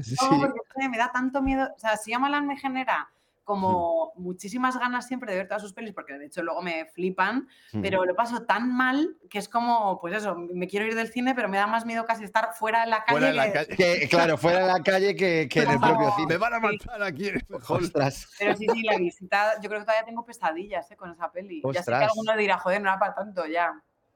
Sí. 0.00 0.14
No, 0.22 0.40
porque 0.40 0.88
me 0.88 0.96
da 0.96 1.10
tanto 1.12 1.42
miedo. 1.42 1.68
O 1.74 1.78
sea, 1.78 1.96
si 1.96 2.10
Shyamalan 2.10 2.46
me 2.46 2.56
genera 2.56 3.08
como 3.46 4.12
muchísimas 4.16 4.76
ganas 4.76 5.06
siempre 5.06 5.30
de 5.30 5.38
ver 5.38 5.46
todas 5.48 5.62
sus 5.62 5.72
pelis, 5.72 5.94
porque 5.94 6.14
de 6.18 6.26
hecho 6.26 6.42
luego 6.42 6.60
me 6.62 6.86
flipan, 6.86 7.46
Mm. 7.72 7.80
pero 7.80 8.04
lo 8.04 8.14
paso 8.16 8.42
tan 8.42 8.76
mal 8.76 9.16
que 9.30 9.38
es 9.38 9.48
como, 9.48 10.00
pues 10.00 10.16
eso, 10.16 10.34
me 10.34 10.66
quiero 10.66 10.84
ir 10.84 10.96
del 10.96 11.06
cine, 11.12 11.32
pero 11.34 11.48
me 11.48 11.56
da 11.56 11.68
más 11.68 11.86
miedo 11.86 12.04
casi 12.04 12.24
estar 12.24 12.50
fuera 12.54 12.82
en 12.82 12.90
la 12.90 13.04
calle. 13.04 13.18
Fuera 13.20 13.26
de 13.28 13.32
la 13.34 13.46
que- 13.46 13.52
calle. 13.52 13.76
Que, 14.00 14.08
claro, 14.08 14.36
fuera 14.36 14.60
en 14.62 14.66
la 14.66 14.82
calle 14.82 15.14
que, 15.14 15.48
que 15.48 15.62
en 15.62 15.70
el 15.70 15.78
propio 15.78 16.06
Me 16.08 16.12
cine. 16.16 16.36
van 16.38 16.54
a 16.54 16.60
matar 16.60 17.02
aquí. 17.04 17.30
Ostras. 17.68 18.28
Pero 18.38 18.56
sí, 18.56 18.66
sí, 18.72 18.82
la 18.82 18.98
visita, 18.98 19.54
yo 19.62 19.68
creo 19.68 19.80
que 19.80 19.86
todavía 19.86 20.04
tengo 20.04 20.24
pesadillas 20.26 20.90
¿eh? 20.90 20.96
con 20.96 21.12
esa 21.12 21.30
peli. 21.30 21.62
Ya 21.64 21.68
sé 21.68 21.72
que 21.72 21.78
Ostras. 21.94 22.02
alguno 22.10 22.36
dirá, 22.36 22.58
joder, 22.58 22.82
no 22.82 22.88
era 22.90 22.98
para 22.98 23.14
tanto 23.14 23.46
ya. 23.46 23.72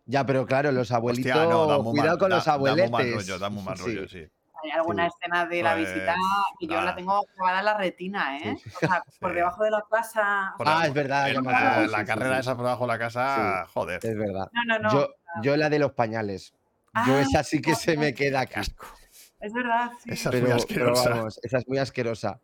Ya, 0.07 0.27
pero 0.27 0.45
claro, 0.45 0.73
los 0.73 0.91
abuelitos. 0.91 1.31
Hostia, 1.31 1.45
no, 1.49 1.85
cuidado 1.85 2.09
mal- 2.09 2.19
con 2.19 2.31
da- 2.31 2.37
los 2.37 2.45
da 2.45 2.59
muy 2.59 2.69
abueletes. 2.71 2.91
mal 2.91 3.13
rollo, 3.15 3.39
da 3.39 3.49
muy 3.49 3.63
mal 3.63 3.77
Sí. 3.77 3.85
rollo, 3.85 4.09
sí. 4.09 4.27
Hay 4.63 4.71
alguna 4.71 5.09
Sí. 5.09 5.15
escena 5.19 5.47
de 5.47 5.63
la 5.63 5.75
Pues, 5.75 5.89
visita 5.95 6.15
que 6.59 6.67
yo 6.67 6.81
la 6.83 6.95
tengo 6.95 7.27
grabada 7.37 7.59
en 7.61 7.65
la 7.65 7.77
retina, 7.77 8.39
¿eh? 8.39 8.57
Sí. 8.63 8.71
O 8.77 8.79
sea, 8.99 9.05
por 9.21 9.31
Sí. 9.31 9.37
debajo 9.37 9.65
de 9.65 9.71
la 9.71 9.85
casa. 9.91 10.55
Por 10.57 10.69
Ah, 10.69 10.79
la- 10.81 10.87
es 10.87 10.95
verdad, 10.95 11.29
el- 11.31 11.43
me 11.43 11.51
acuerdo, 11.53 11.81
la, 11.83 11.87
la 11.87 11.99
sí, 12.01 12.05
carrera 12.05 12.35
sí. 12.37 12.41
esa 12.41 12.55
por 12.57 12.65
debajo 12.65 12.85
de 12.85 12.89
la 12.89 12.99
casa, 12.99 13.67
joder. 13.73 14.01
Es 14.03 14.17
verdad. 14.17 14.51
No, 14.53 14.65
no, 14.65 14.79
no. 14.79 14.91
Yo, 14.93 15.09
yo 15.43 15.57
la 15.57 15.69
de 15.71 15.79
los 15.79 15.93
pañales. 15.93 16.53
Yo 17.07 17.17
Ah, 17.17 17.21
esa 17.21 17.45
sí 17.45 17.61
que 17.61 17.75
se 17.75 17.97
me 17.97 18.15
queda 18.15 18.45
Qué 18.47 18.59
aquí. 18.59 18.61
asco. 18.71 18.87
Es 19.39 19.53
verdad, 19.53 19.91
sí. 20.03 20.11
Esa 20.13 20.29
es 20.29 20.35
Pero, 20.35 20.41
muy 20.41 20.49
pero 20.49 20.57
asquerosa. 20.93 21.11
vamos, 21.11 21.41
esa 21.43 21.59
es 21.59 21.69
muy 21.69 21.79
asquerosa. 21.79 22.41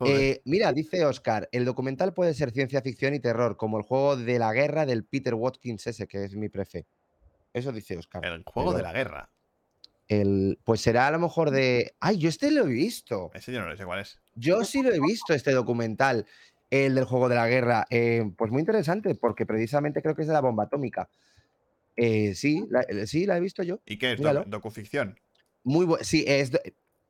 Eh, 0.00 0.40
mira, 0.44 0.72
dice 0.72 1.04
Oscar, 1.06 1.48
el 1.52 1.64
documental 1.64 2.12
puede 2.12 2.34
ser 2.34 2.50
ciencia 2.50 2.82
ficción 2.82 3.14
y 3.14 3.20
terror, 3.20 3.56
como 3.56 3.78
el 3.78 3.84
juego 3.84 4.16
de 4.16 4.38
la 4.38 4.52
guerra 4.52 4.86
del 4.86 5.04
Peter 5.04 5.34
Watkins 5.34 5.86
ese, 5.86 6.06
que 6.06 6.24
es 6.24 6.34
mi 6.34 6.48
prefe. 6.48 6.86
Eso 7.52 7.72
dice 7.72 7.96
Oscar. 7.96 8.24
el 8.24 8.42
juego 8.44 8.70
pero- 8.70 8.78
de 8.78 8.82
la 8.82 8.92
guerra. 8.92 9.30
El, 10.08 10.58
pues 10.64 10.80
será 10.82 11.08
a 11.08 11.10
lo 11.10 11.18
mejor 11.18 11.50
de. 11.50 11.94
¡Ay, 12.00 12.18
yo 12.18 12.28
este 12.28 12.50
lo 12.50 12.64
he 12.64 12.68
visto! 12.68 13.30
Ese 13.34 13.52
yo 13.52 13.62
no 13.64 13.74
sé 13.76 13.84
cuál 13.84 14.00
es. 14.00 14.18
Yo 14.34 14.64
sí 14.64 14.82
lo 14.82 14.92
he 14.92 15.00
visto, 15.00 15.32
este 15.32 15.52
documental, 15.52 16.26
el 16.70 16.94
del 16.94 17.04
juego 17.04 17.28
de 17.28 17.36
la 17.36 17.48
guerra. 17.48 17.86
Eh, 17.90 18.30
pues 18.36 18.50
muy 18.50 18.60
interesante, 18.60 19.14
porque 19.14 19.46
precisamente 19.46 20.02
creo 20.02 20.14
que 20.14 20.22
es 20.22 20.28
de 20.28 20.34
la 20.34 20.40
bomba 20.40 20.64
atómica. 20.64 21.08
Eh, 21.96 22.34
sí, 22.34 22.64
la, 22.70 22.82
eh, 22.82 23.06
sí, 23.06 23.24
la 23.24 23.36
he 23.36 23.40
visto 23.40 23.62
yo. 23.62 23.80
¿Y 23.86 23.96
qué 23.96 24.12
es? 24.12 24.18
Míralo. 24.18 24.44
¿Docuficción? 24.46 25.18
Muy 25.62 25.86
bu- 25.86 26.02
Sí, 26.02 26.24
es. 26.26 26.50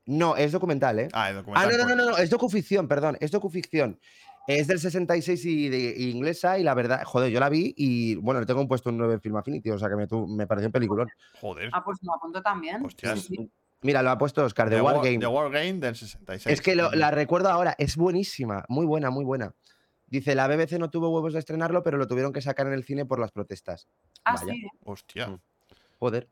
No, 0.05 0.37
es 0.37 0.51
documental, 0.51 0.99
¿eh? 0.99 1.07
Ah, 1.13 1.31
el 1.31 1.37
Ah, 1.37 1.39
documental. 1.41 1.71
no, 1.71 1.77
no, 1.77 1.77
no, 1.77 1.95
pues. 1.95 2.05
no, 2.05 2.11
no, 2.11 2.17
es 2.19 2.29
docuficción, 2.29 2.87
perdón, 2.87 3.17
es 3.19 3.31
docuficción. 3.31 3.99
Es 4.47 4.67
del 4.67 4.79
66 4.79 5.45
y 5.45 5.69
de 5.69 5.93
y 5.97 6.09
inglesa 6.11 6.59
y 6.59 6.63
la 6.63 6.73
verdad, 6.73 7.03
joder, 7.03 7.31
yo 7.31 7.39
la 7.39 7.49
vi 7.49 7.73
y 7.77 8.15
bueno, 8.15 8.39
le 8.39 8.45
tengo 8.45 8.61
un 8.61 8.67
puesto 8.67 8.89
un 8.89 8.97
9 8.97 9.15
en 9.15 9.21
Film 9.21 9.35
Affinity, 9.37 9.71
o 9.71 9.79
sea 9.79 9.89
que 9.89 9.95
me, 9.95 10.07
tu- 10.07 10.27
me 10.27 10.45
pareció 10.45 10.67
un 10.67 10.71
peliculón. 10.71 11.09
Joder. 11.41 11.69
Ah, 11.73 11.83
pues 11.83 11.97
me 12.03 12.09
apunto 12.15 12.41
también. 12.41 12.85
Hostias. 12.85 13.21
Sí, 13.21 13.35
sí. 13.37 13.51
Mira, 13.81 14.01
lo 14.01 14.09
ha 14.11 14.17
puesto 14.17 14.43
Oscar, 14.43 14.69
de 14.69 14.77
The 14.77 14.81
War 14.81 14.95
War, 14.97 15.05
Game. 15.05 15.19
The 15.19 15.27
War 15.27 15.51
Game 15.51 15.73
del 15.79 15.95
66. 15.95 16.47
Es 16.53 16.61
que 16.61 16.75
lo- 16.75 16.91
la 16.91 17.11
recuerdo 17.11 17.49
ahora, 17.49 17.75
es 17.77 17.95
buenísima, 17.97 18.65
muy 18.69 18.85
buena, 18.85 19.09
muy 19.09 19.25
buena. 19.25 19.53
Dice, 20.07 20.35
la 20.35 20.47
BBC 20.47 20.77
no 20.77 20.89
tuvo 20.91 21.09
huevos 21.09 21.33
de 21.33 21.39
estrenarlo, 21.39 21.81
pero 21.81 21.97
lo 21.97 22.07
tuvieron 22.07 22.31
que 22.31 22.41
sacar 22.41 22.67
en 22.67 22.73
el 22.73 22.83
cine 22.83 23.05
por 23.05 23.19
las 23.19 23.31
protestas. 23.31 23.87
Ah, 24.23 24.35
Vaya. 24.39 24.53
sí. 24.53 24.67
Hostia. 24.83 25.27
Mm. 25.27 25.39
Joder. 25.99 26.29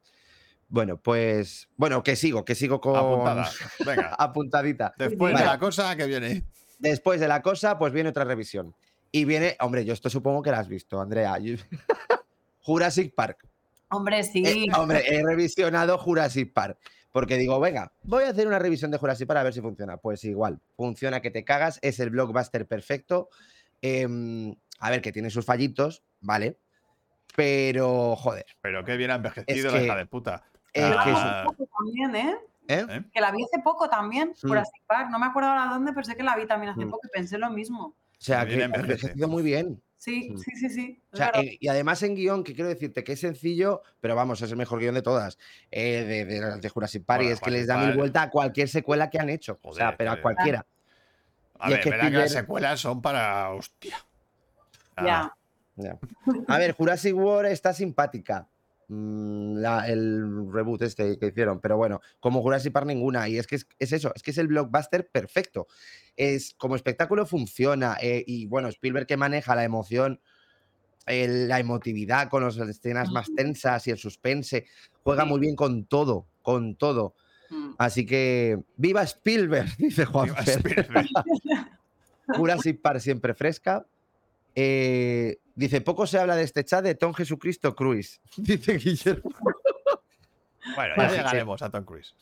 Bueno, 0.67 0.98
pues, 0.98 1.67
bueno, 1.75 2.01
que 2.03 2.15
sigo, 2.15 2.46
que 2.46 2.55
sigo 2.55 2.79
con 2.79 2.96
Apuntada. 2.96 3.50
Venga. 3.86 4.15
apuntadita. 4.20 4.93
Después 4.98 5.36
de 5.36 5.43
la 5.46 5.58
cosa 5.60 5.96
que 5.96 6.05
viene. 6.05 6.43
Después 6.83 7.19
de 7.21 7.27
la 7.29 7.41
cosa, 7.41 7.77
pues 7.79 7.93
viene 7.93 8.09
otra 8.09 8.25
revisión. 8.25 8.75
Y 9.11 9.23
viene, 9.25 9.55
hombre, 9.61 9.85
yo 9.85 9.93
esto 9.93 10.09
supongo 10.09 10.41
que 10.41 10.51
la 10.51 10.59
has 10.59 10.67
visto, 10.67 10.99
Andrea. 10.99 11.37
Jurassic 12.61 13.13
Park. 13.15 13.47
Hombre, 13.89 14.23
sí. 14.23 14.43
Eh, 14.45 14.65
hombre, 14.77 15.03
he 15.07 15.23
revisionado 15.23 15.97
Jurassic 15.97 16.51
Park. 16.53 16.77
Porque 17.11 17.37
digo, 17.37 17.59
venga, 17.59 17.91
voy 18.03 18.23
a 18.23 18.29
hacer 18.29 18.47
una 18.47 18.57
revisión 18.59 18.89
de 18.91 18.97
Jurassic 18.97 19.27
Park 19.27 19.39
a 19.39 19.43
ver 19.43 19.53
si 19.53 19.61
funciona. 19.61 19.97
Pues 19.97 20.23
igual, 20.23 20.59
funciona 20.75 21.21
que 21.21 21.29
te 21.31 21.43
cagas, 21.45 21.79
es 21.83 21.99
el 21.99 22.09
blockbuster 22.09 22.67
perfecto. 22.67 23.29
Em, 23.81 24.55
a 24.79 24.89
ver, 24.89 25.01
que 25.01 25.11
tiene 25.11 25.29
sus 25.29 25.45
fallitos, 25.45 26.03
¿vale? 26.21 26.57
Pero, 27.35 28.15
joder, 28.15 28.45
Pero 28.61 28.83
qué 28.83 28.97
bien 28.97 29.11
ha 29.11 29.15
envejecido 29.15 29.71
la 29.71 29.77
que- 29.79 29.85
hija 29.85 29.95
de 29.95 30.05
puta. 30.05 30.43
es 30.73 30.83
que 30.83 30.91
Ah, 31.15 31.45
también, 31.77 32.15
¿eh? 32.15 32.35
¿Eh? 32.67 32.86
¿eh? 32.89 33.03
Que 33.13 33.22
la 33.22 33.32
vi 33.32 33.43
hace 33.43 33.62
poco 33.63 33.89
también, 33.89 34.29
Mm. 34.41 34.48
Jurassic 34.48 34.84
Park. 34.88 35.10
No 35.12 35.20
me 35.20 35.25
acuerdo 35.27 35.50
ahora 35.50 35.72
dónde, 35.74 35.93
pero 35.93 36.03
sé 36.05 36.15
que 36.15 36.24
la 36.24 36.36
vi 36.36 36.46
también 36.48 36.72
hace 36.74 36.86
Mm. 36.86 36.89
poco 36.91 37.08
y 37.08 37.10
pensé 37.10 37.38
lo 37.38 37.50
mismo. 37.50 37.88
O 37.88 37.96
sea, 38.25 38.46
que 38.46 38.62
envejecido 38.63 39.27
muy 39.27 39.43
bien. 39.43 39.82
Sí, 39.98 40.32
Mm. 40.32 40.38
sí, 40.38 40.51
sí, 40.55 40.70
sí. 40.70 41.01
O 41.13 41.17
sea, 41.17 41.32
eh, 41.36 41.58
y 41.60 41.67
además 41.70 42.03
en 42.03 42.15
guion, 42.15 42.43
que 42.43 42.53
quiero 42.53 42.70
decirte 42.70 43.03
que 43.05 43.13
es 43.13 43.20
sencillo, 43.22 43.82
pero 44.01 44.15
vamos, 44.15 44.41
es 44.41 44.51
el 44.51 44.58
mejor 44.58 44.79
guion 44.79 44.96
de 44.96 45.01
todas, 45.01 45.38
eh, 45.72 46.03
de, 46.03 46.25
de, 46.25 46.58
de 46.60 46.70
Jurassic 46.70 47.05
Park, 47.05 47.22
y 47.22 47.25
Bueno, 47.25 47.34
es 47.36 47.39
que 47.41 47.51
les 47.51 47.67
da 47.67 47.77
mil 47.77 47.86
Park. 47.88 47.98
vueltas 47.98 48.24
a 48.25 48.29
cualquier 48.29 48.67
secuela 48.67 49.10
que 49.10 49.20
han 49.20 49.29
hecho. 49.29 49.60
o 49.62 49.74
sea, 49.74 49.86
Joder, 49.86 49.98
pero 49.98 50.12
a 50.12 50.22
cualquiera. 50.22 50.65
A 51.60 51.70
Y 51.72 51.74
es 51.75 51.79
que 51.79 51.89
verá 51.89 52.12
que 52.12 52.17
las 52.17 52.32
secuelas 52.32 52.79
son 52.82 53.01
para. 53.01 53.50
Hostia. 53.51 53.96
Ah, 54.98 55.05
Ya. 55.05 55.38
Ya. 55.75 55.98
A 56.50 56.58
ver, 56.60 56.74
Jurassic 56.74 57.15
World 57.15 57.51
está 57.51 57.74
simpática. 57.74 58.48
Mm, 58.87 59.55
la- 59.57 59.87
el 59.87 60.51
reboot 60.51 60.81
este 60.83 61.17
que 61.17 61.27
hicieron, 61.27 61.59
pero 61.59 61.77
bueno, 61.77 62.01
como 62.19 62.41
Jurassic 62.41 62.71
Park 62.73 62.87
ninguna. 62.87 63.27
Y 63.29 63.37
es 63.37 63.47
que 63.47 63.55
es, 63.55 63.67
es 63.79 63.91
eso, 63.93 64.11
es 64.15 64.23
que 64.23 64.31
es 64.31 64.37
el 64.37 64.47
blockbuster 64.47 65.07
perfecto. 65.09 65.67
Es 66.15 66.53
como 66.57 66.75
espectáculo 66.75 67.25
funciona. 67.25 67.97
eh, 68.01 68.23
y 68.27 68.45
bueno, 68.47 68.67
Spielberg 68.69 69.07
que 69.07 69.17
maneja 69.17 69.55
la 69.55 69.63
emoción, 69.63 70.19
el- 71.05 71.47
la 71.49 71.59
emotividad 71.59 72.29
con 72.29 72.43
las 72.43 72.57
escenas 72.57 73.09
más 73.11 73.27
tensas 73.35 73.85
y 73.87 73.91
el 73.91 73.97
suspense, 73.97 74.65
juega 75.03 75.23
Sí. 75.23 75.29
muy 75.29 75.39
bien 75.39 75.55
con 75.55 75.85
todo, 75.85 76.27
con 76.41 76.75
todo. 76.75 77.15
Mm. 77.49 77.71
Así 77.77 78.05
que 78.05 78.57
viva 78.77 79.03
Spielberg, 79.03 79.67
dice 79.77 80.05
Juan. 80.05 80.29
Viva 80.29 80.41
Spielberg. 80.43 81.07
Jurassic 82.27 82.81
Park 82.81 82.99
siempre 82.99 83.33
fresca. 83.33 83.85
Eh, 84.55 85.39
dice, 85.55 85.81
poco 85.81 86.05
se 86.07 86.19
habla 86.19 86.36
de 86.36 86.43
este 86.43 86.63
chat 86.63 86.83
de 86.83 86.95
Tom 86.95 87.13
Jesucristo 87.13 87.75
Cruise. 87.75 88.22
Dice 88.38 88.77
Guillermo. 88.77 89.31
Bueno, 90.75 90.95
ya 90.98 91.10
llegaremos 91.10 91.62
a 91.62 91.69
Tom 91.69 91.83
Cruise. 91.83 92.15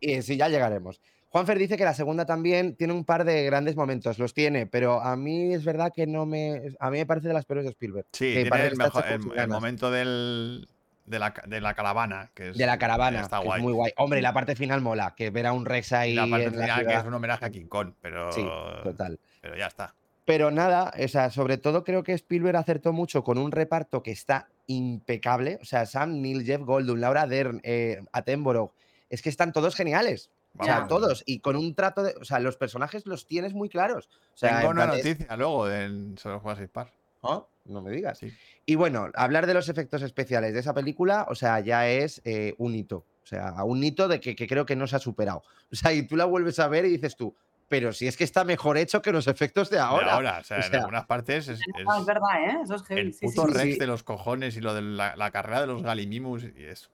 Y 0.00 0.22
sí, 0.22 0.36
ya 0.36 0.48
llegaremos. 0.48 1.00
Juanfer 1.30 1.58
dice 1.58 1.76
que 1.76 1.84
la 1.84 1.94
segunda 1.94 2.26
también 2.26 2.74
tiene 2.74 2.92
un 2.92 3.04
par 3.04 3.24
de 3.24 3.44
grandes 3.44 3.76
momentos, 3.76 4.18
los 4.18 4.34
tiene, 4.34 4.66
pero 4.66 5.00
a 5.00 5.16
mí 5.16 5.54
es 5.54 5.64
verdad 5.64 5.92
que 5.94 6.06
no 6.06 6.26
me. 6.26 6.72
A 6.80 6.90
mí 6.90 6.98
me 6.98 7.06
parece 7.06 7.28
de 7.28 7.34
las 7.34 7.44
peores 7.44 7.64
de 7.64 7.70
Spielberg. 7.70 8.06
Sí, 8.12 8.32
tiene 8.32 8.66
el, 8.66 8.76
mejor- 8.76 9.48
momento 9.48 9.92
del, 9.92 10.66
de, 11.06 11.18
la, 11.20 11.32
de 11.46 11.60
la 11.60 11.74
caravana. 11.74 12.30
Que 12.34 12.48
es, 12.50 12.56
De 12.56 12.66
la 12.66 12.78
caravana, 12.78 13.20
Está 13.20 13.38
guay. 13.38 13.58
es 13.58 13.62
muy 13.62 13.72
guay. 13.72 13.92
Hombre, 13.98 14.20
la 14.22 14.32
parte 14.32 14.56
final 14.56 14.80
mola, 14.80 15.14
que 15.16 15.30
ver 15.30 15.46
a 15.46 15.52
un 15.52 15.66
Rex 15.66 15.92
ahí 15.92 16.14
la 16.14 16.26
parte 16.26 16.46
en 16.46 16.56
la 16.58 16.62
final, 16.66 16.86
que 16.86 16.94
es 16.94 17.04
un 17.04 17.14
homenaje 17.14 17.44
a 17.44 17.50
King 17.50 17.66
Kong, 17.66 17.92
pero, 18.00 18.32
Sí, 18.32 18.44
total. 18.82 19.20
pero 19.40 19.56
ya 19.56 19.66
está. 19.68 19.94
Pero 20.30 20.52
nada, 20.52 20.94
o 20.96 21.08
sea, 21.08 21.28
sobre 21.30 21.58
todo 21.58 21.82
creo 21.82 22.04
que 22.04 22.12
Spielberg 22.12 22.56
acertó 22.56 22.92
mucho 22.92 23.24
con 23.24 23.36
un 23.36 23.50
reparto 23.50 24.00
que 24.04 24.12
está 24.12 24.48
impecable. 24.68 25.58
O 25.60 25.64
sea, 25.64 25.86
Sam 25.86 26.20
Neill, 26.20 26.44
Jeff 26.44 26.60
Goldblum, 26.60 27.00
Laura 27.00 27.26
Dern, 27.26 27.60
eh, 27.64 28.04
Attenborough, 28.12 28.70
es 29.08 29.22
que 29.22 29.28
están 29.28 29.52
todos 29.52 29.74
geniales. 29.74 30.30
O 30.56 30.62
sea, 30.64 30.86
todos. 30.86 31.24
Y 31.26 31.40
con 31.40 31.56
un 31.56 31.74
trato 31.74 32.04
de. 32.04 32.14
O 32.20 32.24
sea, 32.24 32.38
los 32.38 32.56
personajes 32.56 33.06
los 33.06 33.26
tienes 33.26 33.54
muy 33.54 33.68
claros. 33.68 34.08
O 34.32 34.38
sea, 34.38 34.58
Tengo 34.58 34.70
en 34.70 34.76
una 34.76 34.86
noticia 34.86 35.36
luego 35.36 35.66
del 35.66 36.16
sobre 36.16 36.38
Jurassic 36.38 36.70
Park. 36.70 36.92
¿Ah? 37.24 37.44
No 37.64 37.82
me 37.82 37.90
digas. 37.90 38.18
Sí. 38.18 38.32
Y 38.66 38.76
bueno, 38.76 39.10
hablar 39.16 39.48
de 39.48 39.54
los 39.54 39.68
efectos 39.68 40.02
especiales 40.02 40.54
de 40.54 40.60
esa 40.60 40.74
película, 40.74 41.26
o 41.28 41.34
sea, 41.34 41.58
ya 41.58 41.88
es 41.88 42.22
eh, 42.24 42.54
un 42.58 42.76
hito. 42.76 43.04
O 43.24 43.26
sea, 43.26 43.64
un 43.64 43.82
hito 43.82 44.06
de 44.06 44.20
que, 44.20 44.36
que 44.36 44.46
creo 44.46 44.64
que 44.64 44.76
no 44.76 44.86
se 44.86 44.94
ha 44.94 45.00
superado. 45.00 45.42
O 45.72 45.74
sea, 45.74 45.92
y 45.92 46.02
tú 46.02 46.16
la 46.16 46.24
vuelves 46.24 46.60
a 46.60 46.68
ver 46.68 46.84
y 46.84 46.90
dices 46.90 47.16
tú, 47.16 47.34
pero 47.70 47.92
si 47.92 48.08
es 48.08 48.16
que 48.16 48.24
está 48.24 48.42
mejor 48.44 48.76
hecho 48.76 49.00
que 49.00 49.12
los 49.12 49.28
efectos 49.28 49.70
de 49.70 49.76
De 49.76 49.82
ahora. 49.82 50.14
ahora, 50.14 50.38
o 50.40 50.44
sea, 50.44 50.58
o 50.58 50.60
en 50.60 50.70
sea, 50.70 50.80
algunas 50.80 51.06
partes 51.06 51.46
es, 51.48 51.60
es 51.60 51.66
es 51.98 52.04
verdad, 52.04 52.44
¿eh? 52.44 52.58
Eso 52.64 52.74
es 52.74 52.82
heavy. 52.82 53.00
el 53.00 53.12
sí, 53.14 53.18
sí, 53.20 53.26
puto 53.26 53.46
sí, 53.46 53.54
Rex 53.54 53.72
sí. 53.74 53.78
de 53.78 53.86
los 53.86 54.02
cojones 54.02 54.56
y 54.56 54.60
lo 54.60 54.74
de 54.74 54.82
la, 54.82 55.14
la 55.14 55.30
carrera 55.30 55.60
de 55.62 55.68
los 55.68 55.82
Galimimus 55.82 56.42
y 56.44 56.64
es. 56.64 56.90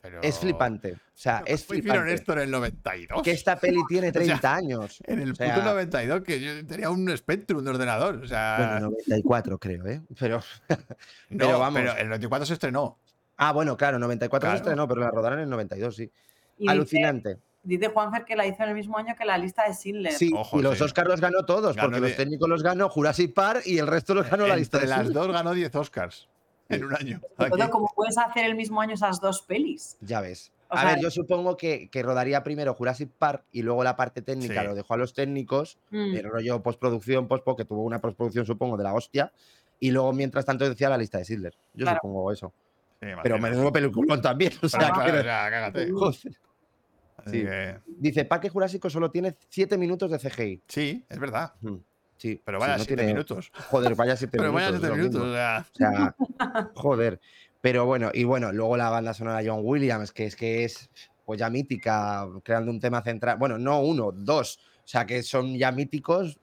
Pero... 0.00 0.20
Es 0.22 0.38
flipante. 0.38 0.92
O 0.94 0.98
sea, 1.14 1.42
es 1.46 1.64
¿cómo 1.64 1.78
hicieron 1.78 2.02
flipante. 2.04 2.14
esto 2.14 2.32
en 2.34 2.38
el 2.38 2.50
92? 2.50 3.22
Que 3.22 3.30
esta 3.32 3.56
peli 3.56 3.80
tiene 3.88 4.12
sea, 4.12 4.22
30 4.22 4.54
años. 4.54 4.98
En 5.06 5.20
el 5.20 5.32
o 5.32 5.34
sea- 5.34 5.54
puto 5.56 5.66
92, 5.66 6.22
que 6.22 6.40
yo 6.40 6.66
tenía 6.66 6.88
un 6.90 7.16
Spectrum 7.16 7.62
de 7.64 7.70
ordenador. 7.70 8.16
O 8.22 8.26
sea, 8.26 8.56
Bueno, 8.80 8.90
94 8.90 9.58
creo, 9.58 9.86
¿eh? 9.86 10.00
Pero. 10.18 10.38
no, 10.68 10.76
pero 11.38 11.58
vamos. 11.58 11.80
pero 11.80 11.96
el 11.96 12.06
94 12.08 12.46
se 12.46 12.52
estrenó. 12.54 12.96
Ah, 13.36 13.52
bueno, 13.52 13.76
claro, 13.76 13.98
94 13.98 14.40
Claro. 14.46 14.56
se 14.56 14.62
estrenó, 14.62 14.86
pero 14.88 15.00
la 15.00 15.10
rodaron 15.10 15.38
en 15.40 15.44
el 15.44 15.50
92, 15.50 15.96
sí. 15.96 16.02
Y 16.58 16.62
dice, 16.62 16.70
Alucinante. 16.72 17.38
Dice 17.62 17.88
Juanfer 17.88 18.24
que 18.24 18.36
la 18.36 18.46
hizo 18.46 18.62
en 18.62 18.70
el 18.70 18.74
mismo 18.74 18.98
año 18.98 19.14
que 19.16 19.24
la 19.24 19.38
lista 19.38 19.64
de 19.66 19.74
Schindler. 19.74 20.12
Sí, 20.12 20.32
Ojo, 20.34 20.58
y 20.58 20.62
los 20.62 20.78
sí. 20.78 20.84
Oscars 20.84 21.08
los 21.08 21.20
ganó 21.20 21.44
todos, 21.44 21.76
Ganó 21.76 21.88
porque 21.88 22.00
de- 22.00 22.08
los 22.08 22.16
técnicos 22.16 22.48
los 22.48 22.62
ganó 22.62 22.88
Jurassic 22.88 23.32
Park 23.34 23.62
y 23.66 23.78
el 23.78 23.86
resto 23.86 24.14
los 24.14 24.28
ganó 24.28 24.46
la 24.46 24.56
lista 24.56 24.78
de 24.78 24.86
las 24.86 25.12
dos 25.12 25.28
ganó 25.32 25.52
10 25.52 25.74
Oscars 25.74 26.28
en 26.68 26.84
un 26.84 26.94
año. 26.94 27.20
Todo 27.36 27.70
como 27.70 27.92
puedes 27.94 28.16
hacer 28.18 28.44
el 28.46 28.54
mismo 28.54 28.80
año 28.80 28.94
esas 28.94 29.20
dos 29.20 29.42
pelis. 29.42 29.96
Ya 30.00 30.20
ves. 30.20 30.52
O 30.68 30.74
a 30.74 30.80
sea, 30.80 30.90
ver, 30.94 31.00
yo 31.02 31.10
supongo 31.10 31.56
que, 31.58 31.88
que 31.90 32.02
rodaría 32.02 32.42
primero 32.42 32.72
Jurassic 32.72 33.10
Park 33.18 33.44
y 33.52 33.60
luego 33.62 33.84
la 33.84 33.94
parte 33.94 34.22
técnica 34.22 34.62
Sí. 34.62 34.66
lo 34.66 34.74
dejó 34.74 34.94
a 34.94 34.96
los 34.96 35.12
técnicos, 35.12 35.76
Mm. 35.90 36.16
el 36.16 36.24
rollo 36.24 36.62
postproducción, 36.62 37.28
postpo, 37.28 37.56
que 37.56 37.66
tuvo 37.66 37.82
una 37.82 38.00
postproducción, 38.00 38.46
supongo, 38.46 38.78
de 38.78 38.84
la 38.84 38.94
hostia. 38.94 39.32
Y 39.80 39.90
luego, 39.90 40.12
mientras 40.14 40.46
tanto, 40.46 40.66
decía 40.66 40.88
la 40.88 40.96
lista 40.96 41.18
de 41.18 41.24
Sidler. 41.26 41.54
Yo 41.74 41.84
Claro. 41.84 41.98
supongo 42.02 42.32
eso. 42.32 42.52
Sí, 43.00 43.08
Pero 43.22 43.38
menudo 43.38 43.70
peliculón 43.72 44.22
también. 44.22 44.52
O 44.62 44.68
sea, 44.68 44.92
claro, 44.92 45.22
cágate. 45.24 45.90
joder. 45.90 46.16
Sí. 47.26 47.42
que- 47.42 47.78
Dice, 47.86 48.24
Parque 48.24 48.48
Jurásico 48.48 48.88
solo 48.90 49.10
tiene 49.10 49.36
7 49.48 49.76
minutos 49.78 50.10
de 50.10 50.18
CGI. 50.18 50.62
sí, 50.68 51.04
es 51.08 51.18
verdad. 51.18 51.52
Mm, 51.60 51.76
Sí, 52.18 52.40
Pero 52.44 52.58
sí, 52.58 52.60
vaya 52.60 52.72
no 52.78 52.84
7 52.84 52.94
tiene- 52.96 53.12
minutos. 53.14 53.50
Joder, 53.68 53.94
vaya 53.96 54.16
7 54.16 54.38
Pero 54.38 54.52
minutos. 54.52 54.54
vaya 54.54 54.76
es 54.76 54.80
7 54.80 54.88
lo 54.88 54.96
minutos. 54.96 55.20
mismo. 55.22 55.32
O 55.32 55.34
sea, 55.34 55.66
O 55.72 55.76
sea, 55.76 56.70
joder. 56.74 57.20
Pero 57.60 57.84
bueno, 57.86 58.10
y 58.14 58.22
bueno, 58.24 58.52
luego 58.52 58.76
la 58.76 58.90
banda 58.90 59.12
sonora 59.12 59.38
de 59.38 59.48
John 59.48 59.60
Williams, 59.62 60.12
que 60.12 60.26
es 60.26 60.36
que 60.36 60.64
es 60.64 60.88
pues 61.24 61.40
ya 61.40 61.50
mítica, 61.50 62.28
creando 62.44 62.70
un 62.70 62.78
tema 62.80 63.02
central. 63.02 63.38
Bueno, 63.38 63.58
no 63.58 63.80
uno, 63.80 64.12
dos. 64.12 64.58
O 64.84 64.86
sea, 64.88 65.04
que 65.06 65.22
son 65.24 65.56
ya 65.56 65.72
míticos. 65.72 66.38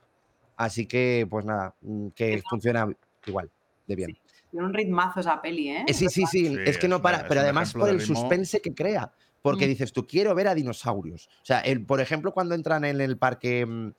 Así 0.57 0.85
que, 0.85 1.25
pues 1.29 1.45
nada, 1.45 1.73
mm, 1.81 2.07
que 2.09 2.41
funciona 2.49 2.87
igual, 3.25 3.49
de 3.87 3.95
bien. 3.95 4.17
Tiene 4.51 4.65
un 4.65 4.73
ritmazo 4.73 5.19
esa 5.21 5.41
peli, 5.41 5.69
¿eh? 5.69 5.85
Eh, 5.87 5.93
sí, 5.93 6.09
sí, 6.09 6.25
sí, 6.25 6.47
Sí, 6.47 6.57
es 6.65 6.77
que 6.77 6.87
no 6.89 7.01
para, 7.01 7.17
es 7.19 7.23
pero 7.29 7.39
además 7.41 7.71
por 7.71 7.87
el 7.89 7.99
ritmo. 7.99 8.15
suspense 8.19 8.59
que 8.61 8.73
crea. 8.73 9.11
Porque 9.41 9.65
Mm. 9.65 9.69
dices, 9.69 9.93
tú 9.93 10.05
quiero 10.05 10.35
ver 10.35 10.47
a 10.47 10.55
dinosaurios. 10.55 11.27
O 11.41 11.45
sea, 11.45 11.59
el, 11.61 11.85
por 11.85 12.01
ejemplo, 12.01 12.33
cuando 12.33 12.55
entran 12.55 12.83
en 12.85 12.99
el 13.01 13.17
parque 13.17 13.65
mm, 13.65 13.91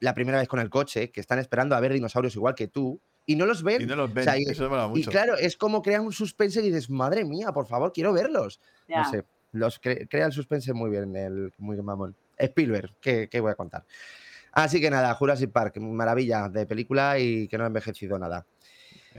la 0.00 0.14
primera 0.14 0.38
vez 0.38 0.46
con 0.48 0.60
el 0.60 0.70
coche, 0.70 1.10
que 1.10 1.20
están 1.20 1.38
esperando 1.40 1.74
a 1.74 1.80
ver 1.80 1.92
dinosaurios 1.92 2.36
igual 2.36 2.54
que 2.54 2.68
tú, 2.68 3.00
y 3.26 3.36
no 3.36 3.44
los 3.44 3.62
ven. 3.62 3.82
y 3.82 3.86
no 3.86 3.96
los 3.96 4.12
ven. 4.14 4.24
sea, 4.24 4.38
y- 4.38 4.44
eso 4.44 4.62
me 4.64 4.68
mola 4.70 4.86
Y 4.86 4.88
mucho. 4.90 5.10
claro, 5.10 5.36
es 5.36 5.56
como 5.56 5.82
crean 5.82 6.04
un 6.06 6.12
suspense 6.12 6.60
y 6.60 6.66
dices, 6.70 6.88
madre 6.88 7.24
mía, 7.24 7.52
por 7.52 7.66
favor, 7.66 7.92
quiero 7.92 8.12
verlos. 8.12 8.60
No 8.88 9.04
sé, 9.10 9.24
los 9.52 9.80
cre- 9.82 10.06
crea 10.08 10.26
el 10.26 10.32
suspense 10.32 10.72
muy 10.72 10.90
bien, 10.90 11.14
el 11.16 11.52
muy 11.58 11.76
mamón. 11.82 12.14
Spielberg, 12.38 12.94
¿qué, 13.00 13.28
qué 13.28 13.40
voy 13.40 13.50
a 13.50 13.54
contar? 13.56 13.84
Así 14.52 14.80
que 14.80 14.88
nada, 14.90 15.12
Jurassic 15.14 15.50
Park, 15.50 15.76
maravilla 15.78 16.48
de 16.48 16.64
película 16.66 17.18
y 17.18 17.48
que 17.48 17.58
no 17.58 17.64
ha 17.64 17.66
envejecido 17.66 18.18
nada. 18.18 18.46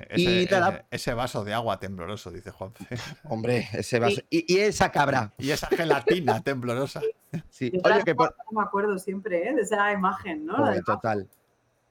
Ese, 0.10 1.12
y 1.12 1.14
vaso 1.14 1.44
de 1.44 1.54
agua 1.54 1.80
tembloroso, 1.80 2.32
dice 2.32 2.52
Juan. 2.52 2.72
Hombre, 3.26 3.68
ese 3.74 4.00
vaso. 4.00 4.22
Y, 4.30 4.54
y 4.54 4.60
esa 4.60 4.92
cabra. 4.92 5.34
Y 5.38 5.52
esa 5.52 5.68
gelatina 5.68 6.42
temblorosa. 6.44 7.02
Sí. 7.50 7.72
Oye, 7.84 8.04
que 8.04 8.16
por. 8.16 8.36
No 8.52 8.60
me 8.62 8.66
acuerdo 8.66 8.98
siempre, 9.00 9.48
¿eh? 9.50 9.54
De 9.54 9.62
esa 9.62 9.92
imagen, 9.92 10.46
¿no? 10.46 10.56
Total. 10.84 11.28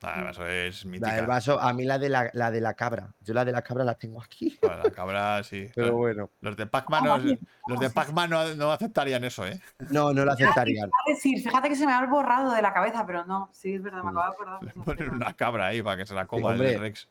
Ah, 0.01 0.14
el 0.18 0.25
vaso 0.27 0.47
es 0.47 0.85
La 0.85 0.90
mítica. 0.92 1.14
del 1.16 1.27
vaso, 1.27 1.61
a 1.61 1.73
mí 1.73 1.83
la 1.85 1.99
de 1.99 2.09
la, 2.09 2.31
la 2.33 2.53
de 2.53 2.61
la 2.61 2.75
cabra. 2.75 3.12
Yo 3.21 3.35
la 3.35 3.44
de 3.44 3.51
la 3.51 3.62
cabra 3.62 3.83
la 3.83 3.94
tengo 3.97 4.23
aquí. 4.23 4.57
Ah, 4.62 4.81
La 4.85 4.90
cabra, 4.92 5.42
sí. 5.42 5.68
Pero 5.75 5.97
bueno. 5.97 6.31
Los 6.40 6.57
de 6.57 6.68
Pac-Man 6.68 7.01
Ah, 7.03 7.07
no, 7.07 7.11
vale. 7.11 7.38
los 7.66 7.81
de 7.81 7.90
Pac-Man 7.90 8.31
no, 8.31 8.55
no 8.55 8.71
aceptarían 8.71 9.25
eso, 9.25 9.44
¿eh? 9.44 9.61
No, 9.90 10.12
no 10.12 10.25
la 10.25 10.35
aceptarían. 10.35 10.88
A 10.88 11.11
decir, 11.11 11.42
fíjate 11.42 11.68
que 11.68 11.75
se 11.75 11.85
me 11.85 11.92
ha 11.92 12.07
borrado 12.07 12.53
de 12.53 12.62
la 12.62 12.73
cabeza, 12.73 13.05
pero 13.05 13.25
no, 13.25 13.51
sí, 13.53 13.75
es 13.75 13.83
verdad, 13.83 14.05
me 14.05 14.11
acabo 14.11 14.25
de 14.25 14.33
acordar. 14.35 14.62
Le 14.62 14.71
ponen 14.85 15.11
una 15.11 15.35
cabra 15.35 15.66
ahí 15.66 15.83
para 15.83 15.97
que 15.97 16.07
se 16.07 16.14
la 16.14 16.27
coma 16.27 16.55
el. 16.55 16.79
Rex. 16.79 17.09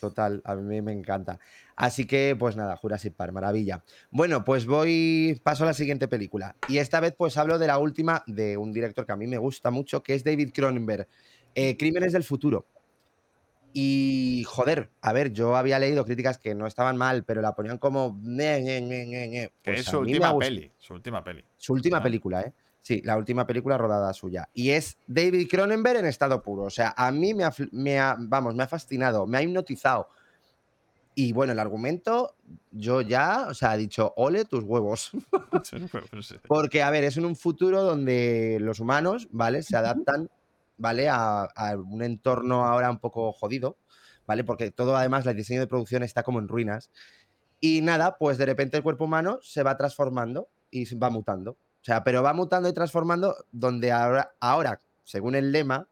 Total, 0.00 0.40
a 0.44 0.54
mí 0.54 0.80
me 0.80 0.92
encanta. 0.92 1.38
Así 1.76 2.06
que, 2.06 2.34
pues 2.38 2.56
nada, 2.56 2.76
Jurassic 2.76 3.14
Park, 3.14 3.32
maravilla. 3.32 3.84
Bueno, 4.10 4.44
pues 4.44 4.64
voy, 4.66 5.38
paso 5.42 5.64
a 5.64 5.66
la 5.66 5.74
siguiente 5.74 6.08
película. 6.08 6.56
Y 6.68 6.78
esta 6.78 7.00
vez, 7.00 7.14
pues 7.16 7.36
hablo 7.36 7.58
de 7.58 7.66
la 7.66 7.78
última 7.78 8.24
de 8.26 8.56
un 8.56 8.72
director 8.72 9.04
que 9.04 9.12
a 9.12 9.16
mí 9.16 9.26
me 9.26 9.36
gusta 9.36 9.70
mucho, 9.70 10.02
que 10.02 10.14
es 10.14 10.24
David 10.24 10.52
Cronenberg, 10.54 11.06
eh, 11.54 11.76
Crímenes 11.76 12.14
del 12.14 12.24
Futuro. 12.24 12.66
Y 13.72 14.44
joder, 14.48 14.90
a 15.00 15.12
ver, 15.12 15.32
yo 15.32 15.54
había 15.54 15.78
leído 15.78 16.04
críticas 16.04 16.38
que 16.38 16.54
no 16.54 16.66
estaban 16.66 16.96
mal, 16.96 17.24
pero 17.24 17.40
la 17.40 17.54
ponían 17.54 17.78
como. 17.78 18.18
Que 19.32 19.52
Pues 19.62 19.80
es 19.80 19.86
su 19.86 19.98
última 20.00 20.36
peli. 20.36 20.72
Su 20.78 20.94
última 20.94 21.22
peli. 21.22 21.44
Su 21.56 21.74
última 21.74 22.02
película, 22.02 22.40
¿eh? 22.40 22.52
Sí, 22.82 23.02
la 23.04 23.16
última 23.16 23.46
película 23.46 23.76
rodada 23.76 24.12
suya. 24.14 24.48
Y 24.54 24.70
es 24.70 24.96
David 25.06 25.48
Cronenberg 25.50 25.98
en 25.98 26.06
estado 26.06 26.42
puro. 26.42 26.62
O 26.64 26.70
sea, 26.70 26.94
a 26.96 27.12
mí 27.12 27.34
me 27.34 27.44
ha, 27.44 27.50
fl- 27.52 27.68
me 27.72 27.98
ha- 28.00 28.16
vamos, 28.18 28.54
me 28.54 28.62
ha 28.62 28.68
fascinado, 28.68 29.26
me 29.26 29.38
ha 29.38 29.42
hipnotizado. 29.42 30.08
Y 31.14 31.32
bueno, 31.32 31.52
el 31.52 31.58
argumento, 31.58 32.34
yo 32.70 33.00
ya, 33.02 33.46
o 33.48 33.54
sea, 33.54 33.74
he 33.74 33.78
dicho, 33.78 34.14
ole 34.16 34.44
tus 34.44 34.64
huevos. 34.64 35.10
Porque, 36.48 36.82
a 36.82 36.90
ver, 36.90 37.04
es 37.04 37.16
en 37.16 37.26
un 37.26 37.36
futuro 37.36 37.82
donde 37.82 38.58
los 38.60 38.80
humanos, 38.80 39.28
¿vale? 39.30 39.62
Se 39.62 39.76
adaptan, 39.76 40.30
¿vale? 40.78 41.08
A, 41.10 41.42
a 41.42 41.76
un 41.76 42.02
entorno 42.02 42.64
ahora 42.64 42.90
un 42.90 42.98
poco 42.98 43.32
jodido, 43.32 43.76
¿vale? 44.26 44.44
Porque 44.44 44.70
todo, 44.70 44.96
además, 44.96 45.26
el 45.26 45.36
diseño 45.36 45.60
de 45.60 45.66
producción 45.66 46.02
está 46.02 46.22
como 46.22 46.38
en 46.38 46.48
ruinas. 46.48 46.90
Y 47.60 47.82
nada, 47.82 48.16
pues 48.16 48.38
de 48.38 48.46
repente 48.46 48.78
el 48.78 48.82
cuerpo 48.82 49.04
humano 49.04 49.38
se 49.42 49.62
va 49.62 49.76
transformando 49.76 50.48
y 50.70 50.94
va 50.96 51.10
mutando. 51.10 51.56
O 51.80 51.84
sea, 51.84 52.04
pero 52.04 52.22
va 52.22 52.34
mutando 52.34 52.68
y 52.68 52.74
transformando 52.74 53.36
donde 53.52 53.90
ahora, 53.90 54.34
ahora, 54.40 54.82
según 55.04 55.34
el 55.34 55.50
lema, 55.50 55.88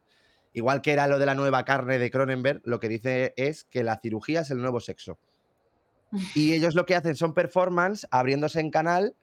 igual 0.53 0.83
que 0.83 0.93
era 0.93 1.07
lo 1.07 1.19
de 1.19 1.27
la 1.27 1.35
nueva 1.35 1.65
carne 1.65 1.99
de 1.99 2.11
Cronenberg, 2.11 2.61
lo 2.65 2.79
que 2.79 2.89
dice 2.89 3.33
es 3.37 3.65
que 3.65 3.83
la 3.83 3.99
cirugía 3.99 4.43
es 4.43 4.51
el 4.51 4.61
nuevo 4.61 4.81
sexo. 4.81 5.19
Y 6.35 6.55
ellos 6.55 6.75
lo 6.75 6.87
que 6.87 6.95
hacen 6.95 7.17
son 7.17 7.35
performance, 7.35 8.07
abriéndose 8.11 8.61
en 8.61 8.71
canal 8.71 9.15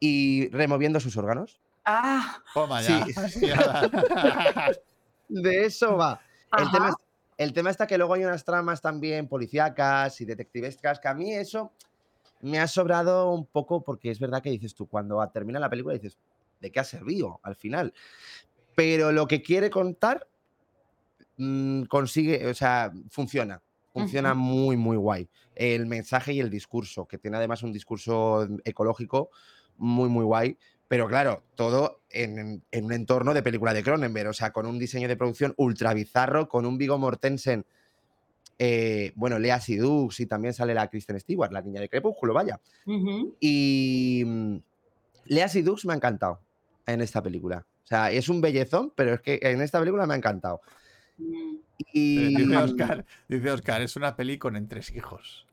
y 0.00 0.48
removiendo 0.50 1.00
sus 1.00 1.16
órganos. 1.16 1.60
Ah, 1.84 2.42
Toma 2.52 2.82
ya. 2.82 3.06
Sí. 3.28 3.46
De 5.28 5.64
eso 5.64 5.96
va. 5.96 6.20
El 6.56 6.70
tema, 6.70 6.94
el 7.38 7.52
tema 7.52 7.70
está 7.70 7.86
que 7.86 7.98
luego 7.98 8.14
hay 8.14 8.24
unas 8.24 8.44
tramas 8.44 8.80
también 8.80 9.28
policíacas 9.28 10.20
y 10.20 10.24
detectivescas 10.24 11.00
que 11.00 11.08
a 11.08 11.14
mí 11.14 11.34
eso 11.34 11.72
me 12.44 12.60
ha 12.60 12.68
sobrado 12.68 13.32
un 13.32 13.46
poco 13.46 13.82
porque 13.82 14.10
es 14.10 14.18
verdad 14.20 14.42
que 14.42 14.50
dices 14.50 14.74
tú, 14.74 14.86
cuando 14.86 15.26
termina 15.32 15.58
la 15.58 15.70
película 15.70 15.94
dices, 15.94 16.18
¿de 16.60 16.70
qué 16.70 16.78
ha 16.78 16.84
servido 16.84 17.40
al 17.42 17.56
final? 17.56 17.94
Pero 18.74 19.12
lo 19.12 19.26
que 19.26 19.42
quiere 19.42 19.70
contar 19.70 20.28
mm, 21.38 21.84
consigue, 21.84 22.46
o 22.46 22.54
sea, 22.54 22.92
funciona. 23.08 23.62
Funciona 23.94 24.34
muy, 24.34 24.76
muy 24.76 24.96
guay. 24.96 25.28
El 25.54 25.86
mensaje 25.86 26.32
y 26.32 26.40
el 26.40 26.50
discurso, 26.50 27.06
que 27.06 27.16
tiene 27.16 27.36
además 27.36 27.62
un 27.62 27.72
discurso 27.72 28.46
ecológico 28.64 29.30
muy, 29.78 30.08
muy 30.08 30.24
guay. 30.24 30.58
Pero 30.88 31.06
claro, 31.06 31.44
todo 31.54 32.02
en, 32.10 32.62
en 32.70 32.84
un 32.84 32.92
entorno 32.92 33.32
de 33.32 33.42
película 33.42 33.72
de 33.72 33.82
Cronenberg, 33.82 34.28
o 34.28 34.32
sea, 34.34 34.52
con 34.52 34.66
un 34.66 34.78
diseño 34.78 35.08
de 35.08 35.16
producción 35.16 35.54
ultra 35.56 35.94
bizarro, 35.94 36.48
con 36.48 36.66
un 36.66 36.76
Vigo 36.76 36.98
Mortensen, 36.98 37.64
eh, 38.64 39.12
bueno, 39.14 39.38
Lea 39.38 39.60
Sidux 39.60 40.18
y 40.20 40.26
también 40.26 40.54
sale 40.54 40.72
la 40.72 40.88
Kristen 40.88 41.20
Stewart, 41.20 41.52
la 41.52 41.60
niña 41.60 41.80
de 41.80 41.88
Crepúsculo, 41.88 42.32
vaya. 42.32 42.58
Y 43.40 44.22
mm, 44.24 44.56
Lea 45.26 45.48
Sidux 45.48 45.84
me 45.84 45.92
ha 45.92 45.96
encantado 45.96 46.40
en 46.86 47.02
esta 47.02 47.22
película. 47.22 47.66
O 47.84 47.86
sea, 47.86 48.10
es 48.10 48.28
un 48.30 48.40
bellezón, 48.40 48.92
pero 48.96 49.14
es 49.14 49.20
que 49.20 49.38
en 49.42 49.60
esta 49.60 49.78
película 49.78 50.06
me 50.06 50.14
ha 50.14 50.16
encantado. 50.16 50.62
Mm. 51.18 51.56
Y 51.92 52.36
Dice 52.36 52.56
Oscar, 52.56 53.04
dice 53.28 53.50
Oscar, 53.50 53.82
es 53.82 53.96
una 53.96 54.16
peli 54.16 54.38
con 54.38 54.56
entresijos. 54.56 55.46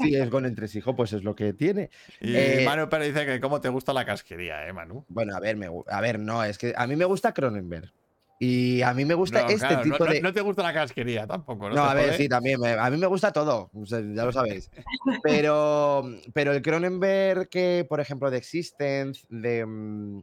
sí, 0.00 0.14
es 0.16 0.30
con 0.30 0.46
entresijo, 0.46 0.96
pues 0.96 1.12
es 1.12 1.22
lo 1.22 1.36
que 1.36 1.52
tiene. 1.52 1.90
Y 2.20 2.34
Eh, 2.34 2.62
Manu 2.64 2.88
pero 2.88 3.04
dice 3.04 3.24
que 3.24 3.38
cómo 3.40 3.60
te 3.60 3.68
gusta 3.68 3.92
la 3.92 4.04
casquería, 4.04 4.66
¿eh, 4.66 4.72
Manu? 4.72 5.04
Bueno, 5.08 5.36
a 5.36 5.40
ver, 5.40 5.56
me 5.56 5.68
a 5.86 6.00
ver, 6.00 6.18
no, 6.18 6.42
es 6.42 6.58
que 6.58 6.74
a 6.76 6.86
mí 6.88 6.96
me 6.96 7.04
gusta 7.04 7.32
Cronenberg. 7.32 7.92
Y 8.40 8.82
a 8.82 8.94
mí 8.94 9.04
me 9.04 9.14
gusta 9.14 9.42
No, 9.42 9.48
este 9.48 9.66
claro, 9.66 9.82
tipo 9.82 10.04
no, 10.04 10.12
de. 10.12 10.20
no 10.20 10.32
te 10.32 10.40
gusta 10.42 10.62
la 10.62 10.72
casquería 10.72 11.26
tampoco, 11.26 11.68
¿no? 11.68 11.74
No, 11.74 11.84
a 11.84 11.94
ver, 11.94 12.14
sí, 12.14 12.28
también. 12.28 12.60
me- 12.60 12.72
a 12.72 12.88
mí 12.88 12.96
me 12.96 13.06
gusta 13.08 13.32
todo, 13.32 13.68
ya 13.74 14.24
lo 14.24 14.30
sabéis. 14.32 14.70
Pero, 15.22 16.04
pero 16.32 16.52
el 16.52 16.62
Cronenberg 16.62 17.48
que, 17.48 17.84
por 17.88 18.00
ejemplo, 18.00 18.30
de 18.30 18.38
Existence, 18.38 19.26
de. 19.28 19.66
mm, 19.66 20.22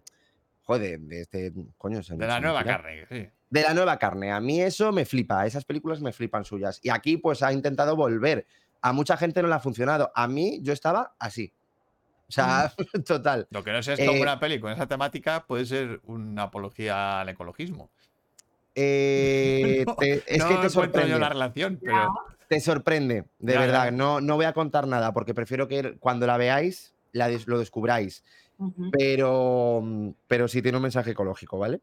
Joder, 0.64 1.00
de 1.02 1.22
este. 1.22 1.54
Coño, 1.78 2.02
se 2.02 2.16
De 2.16 2.26
la 2.26 2.40
nueva 2.40 2.64
tira. 2.64 2.78
carne, 2.78 3.06
sí. 3.10 3.28
De 3.50 3.62
la 3.62 3.74
nueva 3.74 4.00
carne. 4.00 4.32
A 4.32 4.40
mí 4.40 4.62
eso 4.62 4.92
me 4.92 5.06
flipa. 5.06 5.46
Esas 5.46 5.64
películas 5.66 6.02
me 6.02 6.12
flipan 6.12 6.44
suyas. 6.44 6.80
Y 6.82 6.90
aquí, 6.90 7.18
pues, 7.18 7.44
ha 7.44 7.54
intentado 7.54 7.96
volver. 7.96 8.48
A 8.82 8.92
mucha 8.94 9.16
gente 9.18 9.42
no 9.44 9.48
le 9.48 9.54
ha 9.56 9.60
funcionado. 9.60 10.12
A 10.16 10.28
mí, 10.28 10.60
yo 10.64 10.74
estaba 10.74 11.16
así. 11.20 11.54
O 12.28 12.32
sea, 12.32 12.74
total. 13.06 13.46
Lo 13.52 13.64
que 13.64 13.72
no 13.72 13.84
sé 13.84 13.94
es 13.94 14.00
cómo 14.00 14.14
Eh, 14.14 14.22
una 14.22 14.40
peli 14.40 14.60
con 14.60 14.72
esa 14.72 14.88
temática 14.88 15.46
puede 15.46 15.66
ser 15.68 16.00
una 16.06 16.44
apología 16.44 17.22
al 17.22 17.30
ecologismo. 17.30 17.92
Eh, 18.76 19.84
No, 19.88 19.96
te- 19.96 20.24
es 20.28 20.40
no 20.40 20.48
que 20.50 20.56
te 20.58 20.70
sorprende. 20.70 21.10
yo 21.10 21.20
la 21.20 21.30
relación, 21.30 21.80
pero 21.82 22.14
Te 22.48 22.60
sorprende, 22.60 23.26
de 23.40 23.54
Ya, 23.54 23.60
verdad. 23.60 23.86
ya. 23.86 23.92
No, 23.92 24.22
no 24.22 24.36
voy 24.36 24.46
a 24.46 24.54
contar 24.54 24.86
nada 24.88 25.14
porque 25.14 25.34
prefiero 25.34 25.68
que 25.68 25.98
cuando 25.98 26.28
la 26.28 26.38
veáis 26.38 26.94
la 27.12 27.28
des- 27.28 27.48
lo 27.48 27.58
descubráis. 27.60 28.24
Pero, 28.92 29.84
pero 30.28 30.48
sí 30.48 30.62
tiene 30.62 30.78
un 30.78 30.84
mensaje 30.84 31.12
ecológico, 31.12 31.58
¿vale? 31.58 31.82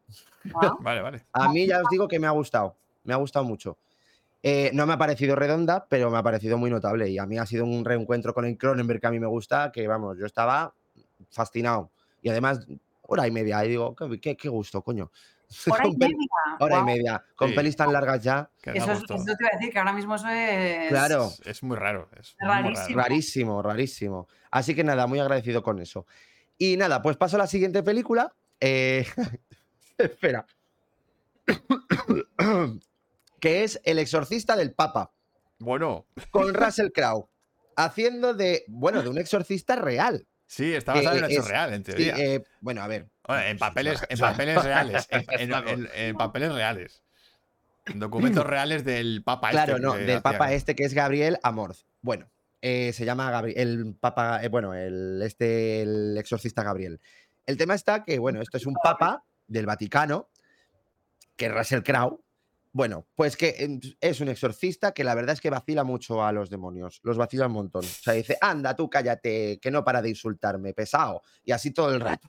Vale, 0.80 1.00
vale. 1.02 1.24
A 1.32 1.48
mí 1.52 1.66
ya 1.66 1.80
os 1.82 1.88
digo 1.90 2.08
que 2.08 2.18
me 2.18 2.26
ha 2.26 2.30
gustado. 2.30 2.76
Me 3.04 3.12
ha 3.12 3.16
gustado 3.16 3.44
mucho. 3.44 3.76
Eh, 4.42 4.70
no 4.72 4.86
me 4.86 4.94
ha 4.94 4.98
parecido 4.98 5.36
redonda, 5.36 5.86
pero 5.88 6.10
me 6.10 6.18
ha 6.18 6.22
parecido 6.22 6.56
muy 6.58 6.70
notable. 6.70 7.08
Y 7.10 7.18
a 7.18 7.26
mí 7.26 7.38
ha 7.38 7.46
sido 7.46 7.64
un 7.64 7.84
reencuentro 7.84 8.32
con 8.34 8.44
el 8.44 8.56
Cronenberg 8.56 9.00
que 9.00 9.06
a 9.06 9.10
mí 9.10 9.20
me 9.20 9.26
gusta, 9.26 9.70
que 9.70 9.86
vamos, 9.86 10.16
yo 10.18 10.26
estaba 10.26 10.72
fascinado. 11.30 11.90
Y 12.22 12.28
además, 12.30 12.66
hora 13.02 13.26
y 13.26 13.30
media. 13.30 13.64
Y 13.64 13.68
digo, 13.70 13.94
qué, 13.94 14.20
qué- 14.20 14.36
qué 14.36 14.48
gusto, 14.48 14.80
coño. 14.82 15.10
Hora 15.70 15.86
y 15.88 15.96
media. 15.96 16.16
hora 16.60 16.78
y 16.80 16.82
media. 16.84 17.24
Con 17.36 17.50
Sí. 17.50 17.54
pelis 17.56 17.76
tan 17.76 17.92
largas 17.92 18.22
ya. 18.22 18.50
Eso, 18.62 18.92
es- 18.92 18.98
eso 19.02 19.06
te 19.06 19.14
iba 19.40 19.50
a 19.52 19.56
decir, 19.56 19.72
que 19.72 19.78
ahora 19.78 19.92
mismo 19.92 20.14
eso 20.14 20.28
es. 20.28 20.88
Claro. 20.88 21.26
Es, 21.26 21.40
es 21.46 21.62
muy 21.62 21.76
raro. 21.76 22.08
Es 22.18 22.34
muy 22.40 22.48
Rarísimo. 22.48 22.88
raro. 22.96 23.02
Rarísimo, 23.08 23.62
rarísimo. 23.62 24.28
Así 24.50 24.74
que 24.74 24.84
nada, 24.84 25.06
muy 25.06 25.18
agradecido 25.20 25.62
con 25.62 25.78
eso. 25.80 26.06
Y 26.58 26.76
nada, 26.76 27.02
pues 27.02 27.16
paso 27.16 27.36
a 27.36 27.40
la 27.40 27.46
siguiente 27.46 27.82
película. 27.82 28.34
Eh, 28.60 29.06
Espera. 29.98 30.46
que 33.40 33.64
es 33.64 33.80
El 33.84 33.98
exorcista 33.98 34.56
del 34.56 34.72
Papa, 34.72 35.12
Bueno, 35.58 36.06
con 36.30 36.54
Russell 36.54 36.90
Crowe, 36.92 37.28
haciendo 37.76 38.34
de, 38.34 38.64
bueno, 38.68 39.02
de 39.02 39.08
un 39.08 39.18
exorcista 39.18 39.76
real. 39.76 40.26
Sí, 40.52 40.74
está 40.74 40.92
basado 40.94 41.16
en 41.16 41.22
Eh, 41.24 41.26
un 41.26 41.32
hecho 41.32 41.40
es- 41.40 41.48
real, 41.48 41.72
en 41.72 41.84
Sí, 41.84 41.92
teoría. 41.92 42.16
eh, 42.18 42.42
bueno, 42.60 42.82
a 42.82 42.86
ver. 42.88 43.06
Bueno, 43.26 43.42
en 43.42 43.58
papeles, 43.58 44.02
en 44.08 44.18
papeles 44.18 44.62
reales. 44.62 45.06
En, 45.10 45.24
en- 45.52 45.68
en- 45.68 45.88
en 45.94 46.16
papeles 46.16 46.52
reales. 46.52 47.02
En 47.86 47.98
documentos 47.98 48.44
reales 48.46 48.84
del 48.84 49.22
Papa 49.24 49.50
Claro, 49.50 49.72
este 49.76 49.82
no, 49.86 49.92
que 49.94 50.00
del 50.00 50.22
Papa 50.22 50.52
este 50.52 50.74
que 50.74 50.84
es 50.84 50.94
Gabriel 50.94 51.38
Amorth. 51.42 51.78
Bueno, 52.02 52.30
eh, 52.60 52.92
se 52.92 53.04
llama 53.04 53.30
Gabriel, 53.30 53.58
el 53.58 53.94
Papa, 53.98 54.42
eh, 54.42 54.48
bueno, 54.48 54.74
el, 54.74 55.20
este, 55.22 55.82
el 55.82 56.16
exorcista 56.18 56.62
Gabriel. 56.62 57.00
El 57.46 57.56
tema 57.56 57.74
está 57.74 58.04
que, 58.04 58.18
bueno, 58.18 58.40
esto 58.40 58.56
es 58.58 58.66
un 58.66 58.74
Papa 58.74 59.24
del 59.48 59.66
Vaticano, 59.66 60.28
que 61.36 61.46
es 61.46 61.52
Russell 61.52 61.82
Crowe. 61.82 62.20
Bueno, 62.74 63.06
pues 63.14 63.36
que 63.36 63.54
em, 63.58 63.80
es 64.00 64.20
un 64.20 64.28
exorcista 64.28 64.92
que 64.92 65.04
la 65.04 65.14
verdad 65.14 65.34
es 65.34 65.40
que 65.42 65.50
vacila 65.50 65.84
mucho 65.84 66.24
a 66.24 66.32
los 66.32 66.48
demonios, 66.48 67.00
los 67.02 67.18
vacila 67.18 67.46
un 67.46 67.52
montón. 67.52 67.84
O 67.84 67.88
sea, 67.88 68.14
dice, 68.14 68.38
anda, 68.40 68.74
tú 68.74 68.88
cállate, 68.88 69.58
que 69.60 69.70
no 69.70 69.84
para 69.84 70.00
de 70.00 70.08
insultarme, 70.08 70.72
pesado. 70.72 71.20
Y 71.44 71.52
así 71.52 71.70
todo 71.72 71.94
el 71.94 72.00
rato. 72.00 72.28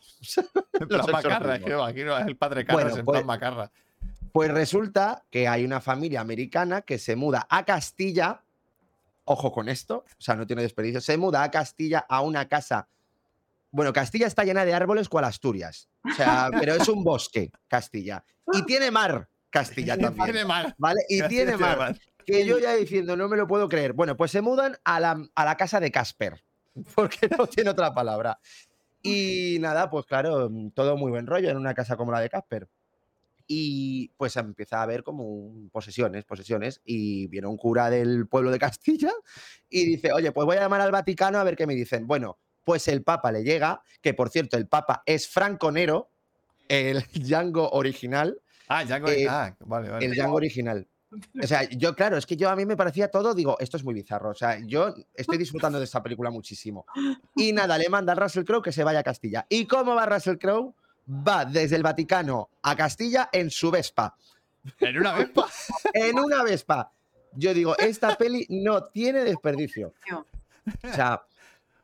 En 0.73 0.88
los 0.89 1.06
plan 1.06 1.12
macarra, 1.12 1.56
es 1.56 1.62
exorcismos. 1.62 1.65
que 1.69 1.75
va, 1.75 1.88
aquí 1.88 2.03
no 2.03 2.17
es 2.17 2.27
el 2.27 2.36
padre 2.38 2.65
Carras 2.65 2.84
Bueno, 2.84 2.99
en 2.99 3.06
pues- 3.06 3.25
macarra. 3.25 3.71
Pues 4.34 4.49
resulta 4.51 5.23
que 5.29 5.47
hay 5.47 5.63
una 5.63 5.79
familia 5.79 6.19
americana 6.19 6.82
que 6.82 6.97
se 6.97 7.15
muda 7.15 7.45
a 7.49 7.63
Castilla. 7.65 8.41
Ojo 9.25 9.51
con 9.51 9.69
esto, 9.69 10.03
o 10.10 10.21
sea, 10.21 10.36
no 10.36 10.45
tiene 10.47 10.63
desperdicio. 10.63 10.99
Se 10.99 11.17
muda 11.17 11.43
a 11.43 11.51
Castilla 11.51 12.06
a 12.10 12.21
una 12.21 12.47
casa. 12.49 12.89
Bueno, 13.71 13.93
Castilla 13.93 14.27
está 14.27 14.43
llena 14.43 14.65
de 14.65 14.73
árboles 14.73 15.08
cual 15.08 15.25
Asturias. 15.25 15.88
O 16.03 16.13
sea, 16.15 16.49
pero 16.60 16.73
es 16.73 16.88
un 16.89 17.03
bosque, 17.03 17.51
Castilla. 17.67 18.25
Y 18.51 18.63
tiene 18.65 18.91
mar, 18.91 19.29
Castilla 19.54 19.96
Tiene 19.96 20.16
también. 20.16 20.48
mal. 20.48 20.74
¿Vale? 20.80 21.02
Y 21.08 21.22
tiene 21.28 21.56
mar. 21.58 21.96
Que 22.26 22.44
yo 22.44 22.58
ya 22.58 22.74
diciendo, 22.74 23.16
no 23.16 23.30
me 23.30 23.38
lo 23.38 23.48
puedo 23.48 23.70
creer. 23.70 23.94
Bueno, 23.94 24.18
pues 24.18 24.32
se 24.32 24.42
mudan 24.42 24.76
a 24.84 25.00
la, 25.00 25.24
a 25.36 25.46
la 25.46 25.56
casa 25.58 25.80
de 25.80 25.92
Casper, 25.92 26.44
porque 26.96 27.30
no 27.38 27.46
tiene 27.46 27.70
otra 27.70 27.94
palabra. 27.94 28.39
Y 29.04 29.58
nada, 29.60 29.89
pues 29.92 30.06
claro, 30.08 30.50
todo 30.74 30.98
muy 30.98 31.12
buen 31.12 31.28
rollo 31.28 31.50
en 31.50 31.58
una 31.58 31.76
casa 31.76 31.96
como 31.96 32.12
la 32.12 32.20
de 32.20 32.30
Casper. 32.30 32.68
Y 33.46 34.10
pues 34.18 34.36
empieza 34.38 34.80
a 34.80 34.84
haber 34.84 35.04
como 35.04 35.70
posesiones, 35.72 36.24
posesiones, 36.26 36.82
y 36.84 37.28
viene 37.28 37.48
un 37.48 37.58
cura 37.58 37.89
del 37.92 38.26
pueblo 38.28 38.50
de 38.50 38.58
Castilla 38.58 39.12
y 39.70 39.86
dice, 39.86 40.13
oye, 40.13 40.32
pues 40.32 40.46
voy 40.46 40.58
a 40.58 40.62
llamar 40.62 40.82
al 40.82 40.92
Vaticano 40.92 41.38
a 41.38 41.44
ver 41.44 41.56
qué 41.56 41.68
me 41.68 41.76
dicen. 41.76 42.08
Bueno, 42.08 42.39
pues 42.63 42.88
el 42.88 43.04
Papa 43.04 43.32
le 43.32 43.44
llega, 43.44 43.84
que 44.02 44.13
por 44.13 44.30
cierto, 44.30 44.58
el 44.58 44.68
Papa 44.68 45.04
es 45.06 45.28
Franco 45.28 45.72
Nero, 45.72 46.10
el 46.70 47.04
Django 47.13 47.70
original, 47.72 48.39
Ah, 48.67 48.84
Django. 48.86 49.10
Eh, 49.10 49.28
ah, 49.30 49.56
vale, 49.60 49.89
vale. 49.89 50.06
el 50.06 50.13
Django 50.13 50.36
original. 50.36 50.88
O 51.41 51.45
sea, 51.45 51.63
yo, 51.69 51.95
claro, 51.95 52.17
es 52.17 52.26
que 52.26 52.36
yo 52.36 52.49
a 52.49 52.56
mí 52.56 52.65
me 52.65 52.76
parecía 52.76 53.10
todo, 53.10 53.36
digo, 53.36 53.56
esto 53.60 53.78
es 53.78 53.84
muy 53.84 53.93
bizarro. 53.93 54.32
O 54.32 54.34
sea, 54.34 54.58
yo 54.65 54.93
estoy 55.13 55.38
disfrutando 55.38 55.78
de 55.78 55.86
esta 55.86 56.02
película 56.02 56.32
muchísimo. 56.32 56.86
Y 57.36 57.54
nada, 57.54 57.78
le 57.78 57.88
manda 57.89 58.13
a 58.13 58.15
Russell 58.15 58.43
Crowe 58.43 58.63
que 58.63 58.71
se 58.71 58.84
vaya 58.84 58.99
a 58.99 59.04
Castilla. 59.04 59.45
¿Y 59.47 59.65
cómo 59.67 59.93
va 59.93 60.06
Russell 60.08 60.38
Crowe? 60.38 60.73
Va 61.08 61.45
desde 61.45 61.76
el 61.76 61.84
Vaticano 61.84 62.49
a 62.63 62.76
Castilla 62.76 63.30
en 63.32 63.52
su 63.52 63.69
Vespa. 63.69 64.15
En 64.80 64.97
una 64.97 65.13
Vespa. 65.13 65.47
En 65.93 66.17
una 66.17 66.41
Vespa. 66.41 66.91
Yo 67.36 67.54
digo, 67.54 67.78
esta 67.78 68.15
peli 68.15 68.45
no 68.49 68.86
tiene 68.86 69.23
desperdicio. 69.23 69.93
O 70.12 70.93
sea, 70.93 71.17
Por 71.17 71.28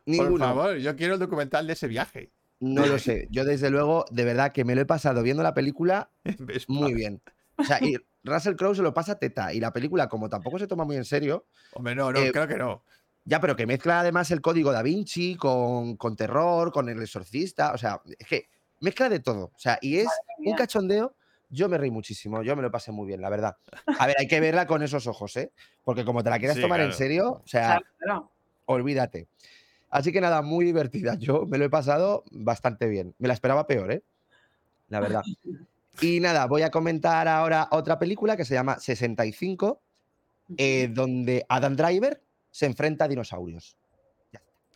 ninguno. 0.06 0.44
favor, 0.44 0.76
yo 0.76 0.96
quiero 0.96 1.14
el 1.14 1.20
documental 1.20 1.66
de 1.66 1.74
ese 1.74 1.86
viaje. 1.86 2.30
No 2.60 2.86
lo 2.86 2.98
sé. 2.98 3.26
Yo, 3.30 3.44
desde 3.44 3.70
luego, 3.70 4.04
de 4.10 4.24
verdad 4.24 4.52
que 4.52 4.64
me 4.64 4.74
lo 4.74 4.82
he 4.82 4.86
pasado 4.86 5.22
viendo 5.22 5.42
la 5.42 5.54
película 5.54 6.10
muy 6.68 6.94
bien. 6.94 7.22
O 7.56 7.64
sea, 7.64 7.78
y 7.82 7.96
Russell 8.22 8.54
Crowe 8.56 8.74
se 8.74 8.82
lo 8.82 8.94
pasa 8.94 9.18
teta. 9.18 9.52
Y 9.52 9.60
la 9.60 9.72
película, 9.72 10.08
como 10.08 10.28
tampoco 10.28 10.58
se 10.58 10.66
toma 10.66 10.84
muy 10.84 10.96
en 10.96 11.04
serio, 11.04 11.46
Hombre, 11.72 11.94
no, 11.94 12.12
no, 12.12 12.20
Eh, 12.20 12.32
creo 12.32 12.46
que 12.46 12.56
no. 12.56 12.84
Ya, 13.24 13.40
pero 13.40 13.54
que 13.54 13.66
mezcla 13.66 14.00
además 14.00 14.30
el 14.30 14.40
código 14.40 14.72
da 14.72 14.82
Vinci 14.82 15.36
con, 15.36 15.96
con 15.96 16.16
terror, 16.16 16.72
con 16.72 16.88
el 16.88 17.00
exorcista. 17.02 17.72
O 17.72 17.78
sea, 17.78 18.00
es 18.18 18.26
que 18.26 18.48
mezcla 18.80 19.08
de 19.08 19.20
todo. 19.20 19.52
O 19.54 19.58
sea, 19.58 19.78
y 19.80 19.98
es 19.98 20.08
un 20.38 20.54
cachondeo. 20.54 21.14
Yo 21.52 21.68
me 21.68 21.76
reí 21.78 21.90
muchísimo, 21.90 22.42
yo 22.44 22.54
me 22.54 22.62
lo 22.62 22.70
pasé 22.70 22.92
muy 22.92 23.08
bien, 23.08 23.20
la 23.20 23.28
verdad. 23.28 23.56
A 23.98 24.06
ver, 24.06 24.14
hay 24.20 24.28
que 24.28 24.38
verla 24.38 24.68
con 24.68 24.84
esos 24.84 25.08
ojos, 25.08 25.36
¿eh? 25.36 25.52
Porque 25.82 26.04
como 26.04 26.22
te 26.22 26.30
la 26.30 26.38
quieras 26.38 26.56
Sí, 26.56 26.62
tomar 26.62 26.80
en 26.80 26.92
serio, 26.92 27.42
o 27.44 27.46
sea, 27.46 27.66
Claro, 27.66 27.86
claro. 27.98 28.32
olvídate. 28.66 29.26
Así 29.90 30.12
que 30.12 30.20
nada, 30.20 30.40
muy 30.42 30.64
divertida. 30.64 31.14
Yo 31.16 31.46
me 31.46 31.58
lo 31.58 31.64
he 31.64 31.70
pasado 31.70 32.24
bastante 32.30 32.86
bien. 32.86 33.14
Me 33.18 33.28
la 33.28 33.34
esperaba 33.34 33.66
peor, 33.66 33.90
¿eh? 33.92 34.02
La 34.88 35.00
verdad. 35.00 35.22
Y 36.00 36.20
nada, 36.20 36.46
voy 36.46 36.62
a 36.62 36.70
comentar 36.70 37.26
ahora 37.28 37.68
otra 37.72 37.98
película 37.98 38.36
que 38.36 38.44
se 38.44 38.54
llama 38.54 38.78
65, 38.78 39.80
eh, 40.56 40.88
donde 40.92 41.44
Adam 41.48 41.76
Driver 41.76 42.22
se 42.50 42.66
enfrenta 42.66 43.04
a 43.04 43.08
dinosaurios. 43.08 43.76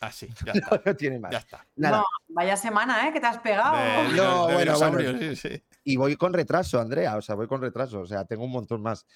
Ah, 0.00 0.10
sí, 0.10 0.28
ya 0.44 0.52
está. 0.52 0.82
No 0.84 0.96
tiene 0.96 1.18
más. 1.20 1.30
ya 1.30 1.38
está. 1.38 1.64
Nada. 1.76 1.98
No, 1.98 2.04
vaya 2.28 2.56
semana, 2.56 3.08
¿eh? 3.08 3.12
Que 3.12 3.20
te 3.20 3.26
has 3.26 3.38
pegado. 3.38 3.76
De, 3.76 3.82
de- 4.10 4.16
No, 4.16 4.46
de 4.48 4.54
bueno, 4.54 4.58
dinosaurios, 4.74 5.20
sí, 5.20 5.36
sí. 5.36 5.62
Y 5.84 5.96
voy 5.96 6.16
con 6.16 6.32
retraso, 6.32 6.80
Andrea. 6.80 7.16
O 7.16 7.22
sea, 7.22 7.36
voy 7.36 7.46
con 7.46 7.60
retraso. 7.60 8.00
O 8.00 8.06
sea, 8.06 8.24
tengo 8.24 8.44
un 8.44 8.50
montón 8.50 8.82
más 8.82 9.06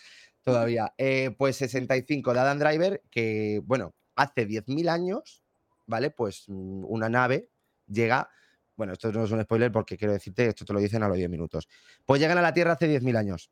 todavía. 0.44 0.92
Eh, 0.96 1.34
pues 1.36 1.56
65 1.56 2.32
de 2.32 2.40
Adam 2.40 2.58
Driver, 2.58 3.02
que, 3.10 3.60
bueno, 3.64 3.92
hace 4.14 4.46
10.000 4.46 4.88
años, 4.88 5.42
¿vale? 5.88 6.10
Pues 6.10 6.44
mm, 6.46 6.84
una 6.86 7.08
nave 7.08 7.48
llega. 7.88 8.30
Bueno, 8.76 8.92
esto 8.92 9.10
no 9.10 9.24
es 9.24 9.30
un 9.32 9.42
spoiler 9.42 9.72
porque 9.72 9.96
quiero 9.96 10.12
decirte, 10.12 10.46
esto 10.46 10.64
te 10.64 10.72
lo 10.72 10.78
dicen 10.78 11.02
a 11.02 11.08
los 11.08 11.16
10 11.16 11.28
minutos. 11.28 11.68
Pues 12.06 12.20
llegan 12.20 12.38
a 12.38 12.42
la 12.42 12.52
Tierra 12.54 12.74
hace 12.74 12.86
10.000 12.86 13.16
años. 13.16 13.50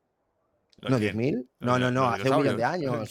¿Los 0.79 0.93
¿No, 0.93 0.99
quién? 0.99 1.17
10.000? 1.19 1.33
¿Los 1.35 1.47
No, 1.61 1.79
no, 1.81 1.91
no, 1.91 2.09
hace 2.09 2.31
un 2.31 2.37
millón 2.43 2.57
de 2.57 2.65
años. 2.65 3.09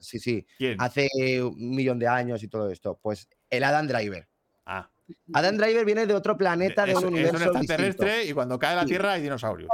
Sí, 0.00 0.18
sí. 0.20 0.46
¿Quién? 0.56 0.80
Hace 0.80 1.42
un 1.42 1.70
millón 1.70 1.98
de 1.98 2.06
años 2.06 2.42
y 2.44 2.48
todo 2.48 2.70
esto. 2.70 2.98
Pues 3.02 3.26
el 3.48 3.64
Adam 3.64 3.88
Driver. 3.88 4.28
Ah, 4.66 4.88
Adam 5.32 5.56
Driver 5.56 5.84
viene 5.84 6.06
de 6.06 6.14
otro 6.14 6.36
planeta, 6.36 6.84
de 6.84 6.92
es, 6.92 6.98
un 6.98 7.02
es 7.04 7.08
un 7.08 7.12
universo 7.14 7.38
distinto. 7.38 7.58
extraterrestre 7.58 8.24
y 8.26 8.32
cuando 8.32 8.58
cae 8.60 8.74
a 8.74 8.76
la 8.76 8.82
Sí. 8.82 8.88
Tierra 8.88 9.12
hay 9.14 9.22
dinosaurios. 9.22 9.70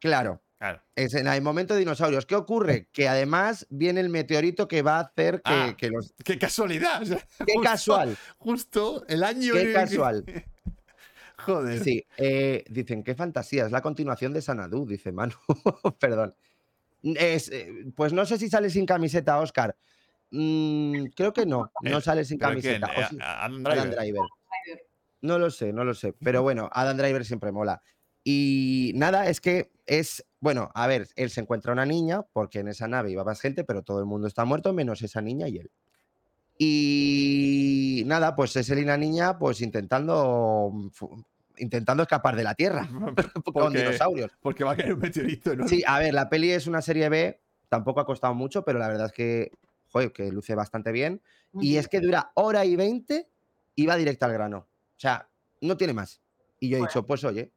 Claro. 0.00 0.42
Claro. 0.60 0.82
Es 0.94 1.14
en 1.14 1.26
el 1.26 1.40
momento 1.40 1.72
de 1.72 1.80
dinosaurios. 1.80 2.26
¿Qué 2.26 2.34
ocurre? 2.36 2.86
Que 2.92 3.08
además 3.08 3.66
viene 3.70 4.00
el 4.00 4.10
meteorito 4.10 4.68
que 4.68 4.82
va 4.82 4.98
a 4.98 5.00
hacer 5.00 5.36
que, 5.36 5.50
Ah, 5.52 5.74
que 5.76 5.88
los. 5.88 6.12
¡Qué 6.22 6.38
casualidad! 6.38 7.00
¡Qué 7.46 7.54
justo- 7.54 7.62
casual! 7.62 8.16
Justo 8.36 9.04
el 9.08 9.24
año. 9.24 9.54
¡Qué 9.54 9.72
casual! 9.72 10.24
Joder. 11.38 11.82
Sí, 11.82 12.04
eh, 12.18 12.62
dicen, 12.68 13.02
qué 13.02 13.14
fantasía, 13.14 13.64
es 13.64 13.72
la 13.72 13.80
continuación 13.80 14.34
de 14.34 14.42
Sanadú, 14.42 14.86
dice 14.86 15.10
Manu. 15.12 15.34
Perdón. 15.98 16.34
Es, 17.02 17.48
eh, 17.50 17.86
pues 17.96 18.12
no 18.12 18.26
sé 18.26 18.36
si 18.36 18.50
sale 18.50 18.68
sin 18.68 18.84
camiseta, 18.84 19.38
Oscar. 19.40 19.74
Mm, 20.30 21.06
creo 21.16 21.32
que 21.32 21.46
no, 21.46 21.72
no 21.80 21.98
Eh, 21.98 22.02
sale 22.02 22.26
sin 22.26 22.36
camiseta. 22.38 22.86
O 22.94 23.08
sí, 23.08 23.16
Adam 23.22 23.64
Adam 23.66 23.88
Driver. 23.90 23.96
Driver. 23.96 24.20
No 25.22 25.38
lo 25.38 25.50
sé, 25.50 25.72
no 25.72 25.84
lo 25.84 25.94
sé. 25.94 26.12
Pero 26.22 26.42
bueno, 26.42 26.68
Adam 26.70 26.98
Driver 26.98 27.24
siempre 27.24 27.50
mola. 27.50 27.80
Y 28.22 28.92
nada, 28.96 29.26
es 29.28 29.40
que 29.40 29.70
es 29.86 30.22
Bueno, 30.40 30.70
a 30.74 30.86
ver, 30.86 31.06
él 31.16 31.30
se 31.30 31.40
encuentra 31.42 31.72
una 31.72 31.84
niña, 31.84 32.22
porque 32.32 32.60
en 32.60 32.68
esa 32.68 32.88
nave 32.88 33.10
iba 33.10 33.24
más 33.24 33.40
gente, 33.40 33.62
pero 33.64 33.82
todo 33.82 33.98
el 34.00 34.06
mundo 34.06 34.26
está 34.26 34.44
muerto, 34.44 34.72
menos 34.72 35.02
esa 35.02 35.20
niña 35.20 35.48
y 35.48 35.58
él. 35.58 35.70
Y 36.82 38.02
nada, 38.06 38.36
pues 38.36 38.54
es 38.56 38.68
él 38.70 38.80
y 38.80 38.84
la 38.84 38.96
niña, 38.96 39.38
pues 39.38 39.60
intentando, 39.60 40.72
fu- 40.92 41.24
intentando 41.56 42.02
escapar 42.02 42.36
de 42.36 42.44
la 42.44 42.54
Tierra 42.54 42.86
con 43.44 43.52
Porque- 43.52 43.78
dinosaurios. 43.78 44.30
Porque 44.40 44.64
va 44.64 44.72
a 44.72 44.76
caer 44.76 44.94
un 44.94 45.00
meteorito, 45.00 45.54
¿no? 45.56 45.66
Sí, 45.68 45.82
a 45.86 45.98
ver, 45.98 46.14
la 46.14 46.28
peli 46.28 46.50
es 46.50 46.66
una 46.66 46.82
serie 46.82 47.08
B, 47.08 47.40
tampoco 47.68 48.00
ha 48.00 48.06
costado 48.06 48.34
mucho, 48.34 48.64
pero 48.64 48.78
la 48.78 48.88
verdad 48.88 49.06
es 49.06 49.12
que, 49.12 49.52
joder, 49.88 50.12
que 50.12 50.30
luce 50.30 50.54
bastante 50.54 50.92
bien. 50.92 51.20
Y 51.60 51.76
es 51.76 51.88
que 51.88 52.00
dura 52.00 52.30
hora 52.34 52.64
y 52.64 52.76
veinte 52.76 53.28
y 53.74 53.86
va 53.86 53.96
directa 53.96 54.26
al 54.26 54.32
grano. 54.32 54.58
O 54.58 55.00
sea, 55.00 55.28
no 55.60 55.76
tiene 55.76 55.92
más. 55.94 56.20
Y 56.60 56.68
yo 56.68 56.78
he 56.78 56.80
dicho, 56.80 57.04
pues 57.06 57.24
oye, 57.24 57.50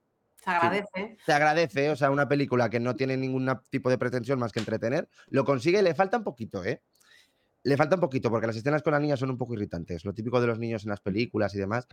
Se 0.44 0.50
agradece. 0.50 1.18
se 1.26 1.32
agradece, 1.34 1.90
o 1.90 1.96
sea, 1.96 2.12
una 2.12 2.28
película 2.28 2.70
que 2.70 2.80
no 2.80 2.96
tiene 2.96 3.16
ningún 3.18 3.50
tipo 3.70 3.90
de 3.90 3.98
pretensión 3.98 4.40
más 4.40 4.52
que 4.52 4.60
entretener, 4.60 5.08
lo 5.28 5.46
consigue, 5.46 5.82
le 5.82 5.96
falta 5.96 6.18
un 6.18 6.24
poquito, 6.24 6.64
¿eh? 6.66 6.82
Le 7.64 7.78
falta 7.78 7.96
un 7.96 8.02
poquito, 8.02 8.30
porque 8.30 8.48
las 8.48 8.56
escenas 8.58 8.84
con 8.84 8.92
la 8.92 9.00
niña 9.00 9.16
son 9.16 9.30
un 9.30 9.38
poco 9.38 9.54
irritantes, 9.54 10.04
lo 10.04 10.14
típico 10.14 10.42
de 10.42 10.48
los 10.48 10.60
niños 10.60 10.84
en 10.84 10.90
las 10.90 11.00
películas 11.00 11.56
y 11.56 11.60
demás, 11.60 11.88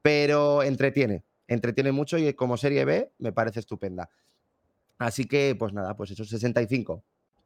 pero 0.00 0.62
entretiene, 0.62 1.24
entretiene 1.48 1.90
mucho 1.90 2.18
y 2.18 2.32
como 2.34 2.56
serie 2.56 2.84
B 2.84 3.10
me 3.18 3.32
parece 3.32 3.58
estupenda. 3.60 4.08
Así 4.98 5.24
que, 5.26 5.56
pues 5.58 5.72
nada, 5.72 5.96
pues 5.96 6.10
esos 6.12 6.28
65, 6.28 7.02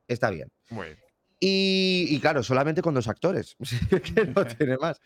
está 0.08 0.30
bien. 0.30 0.50
Muy 0.70 0.86
bien. 0.88 0.98
Y, 1.40 2.06
y 2.10 2.20
claro, 2.20 2.42
solamente 2.42 2.82
con 2.82 2.94
dos 2.94 3.08
actores, 3.08 3.56
que 4.14 4.26
no 4.26 4.44
tiene 4.58 4.76
más. 4.76 5.00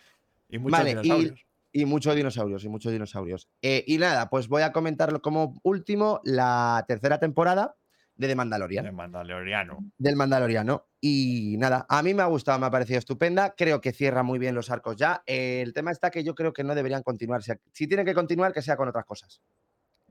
Y 0.49 0.59
muchos 0.59 0.79
Vale, 0.79 0.91
y- 0.91 0.95
dinosaurios. 0.97 1.41
Y 1.41 1.47
muchos 1.85 2.15
dinosaurios, 2.17 2.65
y 2.65 2.69
muchos 2.69 2.93
dinosaurios. 2.93 3.49
Eh, 3.63 3.85
y 3.87 3.99
nada, 3.99 4.29
pues 4.31 4.49
voy 4.49 4.63
a 4.63 4.73
comentarlo 4.73 5.21
como 5.21 5.61
último 5.63 6.21
la 6.25 6.85
tercera 6.89 7.19
temporada 7.21 7.77
de 8.15 8.29
The 8.29 8.35
Mandalorian, 8.35 8.87
El 8.87 8.93
Mandaloriano. 8.95 9.79
del 9.99 10.17
Mandaloriano. 10.17 10.87
Y 11.01 11.57
nada, 11.59 11.85
a 11.89 12.03
mí 12.03 12.15
me 12.15 12.23
ha 12.23 12.27
gustado, 12.27 12.59
me 12.59 12.67
ha 12.67 12.71
parecido 12.71 12.99
estupenda. 12.99 13.55
Creo 13.55 13.81
que 13.83 13.93
cierra 13.93 14.23
muy 14.23 14.39
bien 14.39 14.55
los 14.55 14.71
arcos 14.71 14.97
ya. 14.97 15.23
Eh, 15.27 15.61
el 15.63 15.75
tema 15.75 15.91
está 15.91 16.11
que 16.11 16.25
yo 16.25 16.35
creo 16.35 16.53
que 16.55 16.65
no 16.65 16.75
deberían 16.75 17.03
continuar. 17.03 17.43
Si, 17.43 17.53
si 17.73 17.87
tienen 17.87 18.07
que 18.07 18.15
continuar, 18.15 18.53
que 18.55 18.63
sea 18.63 18.77
con 18.77 18.89
otras 18.89 19.05
cosas. 19.05 19.43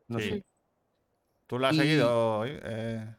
No 0.08 0.20
Sí. 0.20 0.30
sé. 0.30 0.46
¿Tú 1.48 1.58
lo 1.60 1.68
has 1.68 1.74
Y- 1.74 1.78
seguido? 1.78 2.44
eh? 2.46 3.16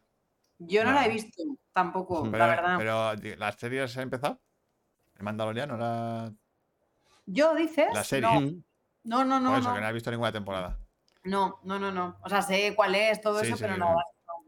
Yo 0.58 0.84
no 0.84 0.92
la 0.92 1.04
he 1.04 1.08
visto 1.10 1.42
tampoco. 1.72 2.22
Pero, 2.22 2.38
la 2.38 2.46
verdad. 2.46 2.76
pero 2.78 3.16
di- 3.16 3.36
¿las 3.36 3.56
series 3.56 3.96
han 3.96 4.04
empezado? 4.04 4.40
¿El 5.16 5.24
Mandaloriano? 5.24 5.76
La, 5.76 6.32
¿Yo 7.26 7.54
dices? 7.54 7.88
la 7.92 8.04
serie. 8.04 8.28
No, 9.04 9.24
no, 9.24 9.38
no, 9.40 9.50
Por 9.50 9.52
no. 9.52 9.58
eso, 9.58 9.68
No, 9.68 9.74
que 9.74 9.80
no 9.80 9.86
has 9.86 9.92
visto 9.94 10.10
ninguna 10.10 10.32
temporada. 10.32 10.78
no, 11.24 11.60
no, 11.64 11.78
no, 11.78 11.92
no. 11.92 12.16
O 12.22 12.28
sea, 12.28 12.42
sé 12.42 12.72
cuál 12.74 12.94
es, 12.94 13.20
todo 13.20 13.40
Sí, 13.40 13.46
eso, 13.48 13.56
sí, 13.56 13.62
pero 13.62 13.74
sí. 13.74 13.80
no, 13.80 13.94
no, 13.94 14.00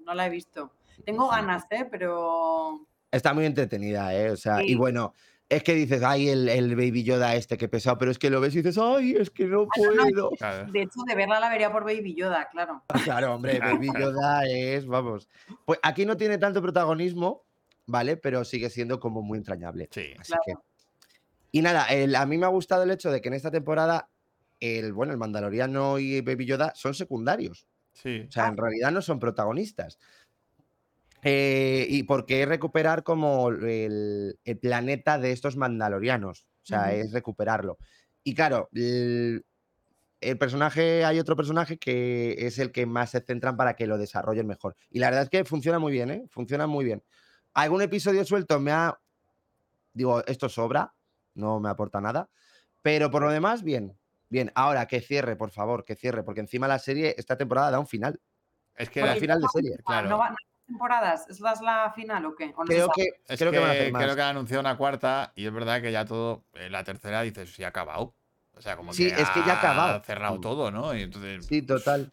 no 0.06 0.14
la 0.14 0.26
he 0.26 0.30
visto. 0.30 0.72
Tengo 1.04 1.28
ganas, 1.28 1.64
¿eh? 1.70 1.86
Pero... 1.90 2.86
Está 3.10 3.32
muy 3.34 3.46
entretenida, 3.46 4.14
¿eh? 4.14 4.30
O 4.30 4.36
sea, 4.36 4.62
y 4.62 4.74
bueno, 4.74 5.14
es 5.48 5.62
que 5.62 5.72
dices, 5.74 6.02
ay, 6.02 6.28
el, 6.28 6.48
el 6.48 6.76
Baby 6.76 7.04
Yoda 7.04 7.34
este, 7.36 7.56
que 7.56 7.68
pesado, 7.68 7.96
pero 7.98 8.10
es 8.10 8.18
que 8.18 8.28
lo 8.30 8.40
ves 8.40 8.54
y 8.54 8.58
dices, 8.62 8.76
ay, 8.78 9.12
es 9.18 9.30
que 9.30 9.44
no 9.46 9.62
Ah, 9.62 9.80
no, 9.80 9.94
no, 9.94 10.02
puedo. 10.04 10.30
Claro. 10.32 10.70
De 10.70 10.82
hecho, 10.82 11.00
de 11.06 11.14
verla 11.14 11.40
la 11.40 11.48
vería 11.48 11.72
por 11.72 11.84
Baby 11.84 12.14
Yoda, 12.14 12.48
claro. 12.50 12.82
Claro, 13.04 13.34
hombre, 13.34 13.58
Baby 13.60 13.88
Yoda 13.98 14.42
es, 14.46 14.86
vamos. 14.86 15.28
Pues 15.64 15.78
aquí 15.82 16.04
no 16.04 16.16
tiene 16.16 16.36
tanto 16.38 16.60
protagonismo, 16.60 17.44
¿vale? 17.86 18.16
Pero 18.16 18.44
sigue 18.44 18.68
siendo 18.70 19.00
como 19.00 19.22
muy 19.22 19.38
entrañable. 19.38 19.88
Sí. 19.90 20.12
Así 20.18 20.32
Claro. 20.32 20.42
que. 20.44 20.67
Y 21.50 21.62
nada, 21.62 21.86
el- 21.86 22.14
a 22.14 22.26
mí 22.26 22.38
me 22.38 22.46
ha 22.46 22.50
gustado 22.50 22.82
el 22.82 22.90
hecho 22.90 23.10
de 23.10 23.20
que 23.20 23.28
en 23.28 23.34
esta 23.34 23.50
temporada, 23.50 24.10
el, 24.60 24.92
bueno, 24.92 25.12
el 25.12 25.18
Mandaloriano 25.18 25.98
y 25.98 26.20
Baby 26.20 26.46
Yoda 26.46 26.72
son 26.74 26.94
secundarios. 26.94 27.66
Sí. 27.92 28.26
O 28.28 28.30
sea, 28.30 28.48
en 28.48 28.56
realidad 28.56 28.92
no 28.92 29.02
son 29.02 29.18
protagonistas. 29.18 29.98
Eh, 31.22 31.86
y 31.88 32.04
porque 32.04 32.42
es 32.42 32.48
recuperar 32.48 33.02
como 33.02 33.48
el, 33.48 34.38
el 34.44 34.58
planeta 34.58 35.18
de 35.18 35.32
estos 35.32 35.56
mandalorianos. 35.56 36.46
O 36.62 36.66
sea, 36.68 36.92
es 36.92 37.12
recuperarlo. 37.12 37.78
Y 38.22 38.34
claro, 38.34 38.68
el, 38.74 39.44
el 40.20 40.38
personaje, 40.38 41.04
hay 41.04 41.18
otro 41.18 41.34
personaje 41.34 41.78
que 41.78 42.36
es 42.38 42.58
el 42.58 42.72
que 42.72 42.84
más 42.84 43.10
se 43.10 43.20
centran 43.20 43.56
para 43.56 43.74
que 43.74 43.86
lo 43.86 43.96
desarrollen 43.96 44.46
mejor. 44.46 44.76
Y 44.90 44.98
la 44.98 45.08
verdad 45.08 45.24
es 45.24 45.30
que 45.30 45.44
funciona 45.44 45.78
muy 45.78 45.92
bien, 45.92 46.10
¿eh? 46.10 46.24
Funciona 46.28 46.66
muy 46.66 46.84
bien. 46.84 47.02
Algún 47.54 47.80
episodio 47.82 48.24
suelto 48.24 48.60
me 48.60 48.70
ha. 48.70 48.98
Digo, 49.94 50.22
esto 50.26 50.48
sobra, 50.48 50.94
no 51.38 51.60
me 51.60 51.68
aporta 51.70 52.00
nada. 52.00 52.28
Pero 52.82 53.10
por 53.10 53.22
lo 53.22 53.30
demás, 53.30 53.62
bien. 53.62 53.98
Bien, 54.30 54.52
ahora 54.54 54.86
que 54.86 55.00
cierre, 55.00 55.36
por 55.36 55.50
favor, 55.50 55.84
que 55.84 55.94
cierre, 55.96 56.22
porque 56.22 56.40
encima 56.40 56.68
la 56.68 56.78
serie, 56.78 57.14
esta 57.16 57.36
temporada 57.38 57.70
da 57.70 57.78
un 57.80 57.86
final. 57.86 58.20
Es 58.76 58.90
que 58.90 59.00
al 59.02 59.16
final 59.18 59.40
de 59.40 59.48
serie. 59.48 59.78
Claro. 59.84 60.08
¿No 60.10 60.18
va- 60.18 60.28
no 60.30 60.36
hay 60.38 60.46
temporadas? 60.66 61.26
¿Es 61.30 61.40
la, 61.40 61.54
la 61.62 61.92
final 61.92 62.26
o 62.26 62.34
qué? 62.36 62.52
¿O 62.54 62.62
no 62.62 62.66
Creo 62.66 62.90
que, 62.94 63.08
es 63.26 63.38
creo 63.38 63.50
que, 63.50 63.56
que 63.56 63.62
van 63.62 63.70
a 63.70 63.72
hacer 63.72 63.92
más. 63.92 64.02
creo 64.02 64.14
que 64.16 64.22
han 64.22 64.28
anunciado 64.30 64.60
una 64.60 64.76
cuarta 64.76 65.32
y 65.34 65.46
es 65.46 65.52
verdad 65.52 65.80
que 65.80 65.90
ya 65.90 66.04
todo, 66.04 66.44
en 66.52 66.72
la 66.72 66.84
tercera 66.84 67.22
dices, 67.22 67.54
sí, 67.54 67.64
ha 67.64 67.68
acabado. 67.68 68.14
O 68.54 68.60
sea, 68.60 68.76
como 68.76 68.92
Sí, 68.92 69.08
que 69.08 69.20
es 69.22 69.30
que 69.30 69.40
ya 69.46 69.54
ha 69.54 69.58
acabado. 69.58 70.02
cerrado 70.04 70.36
Mm. 70.38 70.40
todo, 70.42 70.70
¿no? 70.70 70.94
Y 70.94 71.02
entonces, 71.02 71.46
Sí, 71.46 71.62
total. 71.62 72.12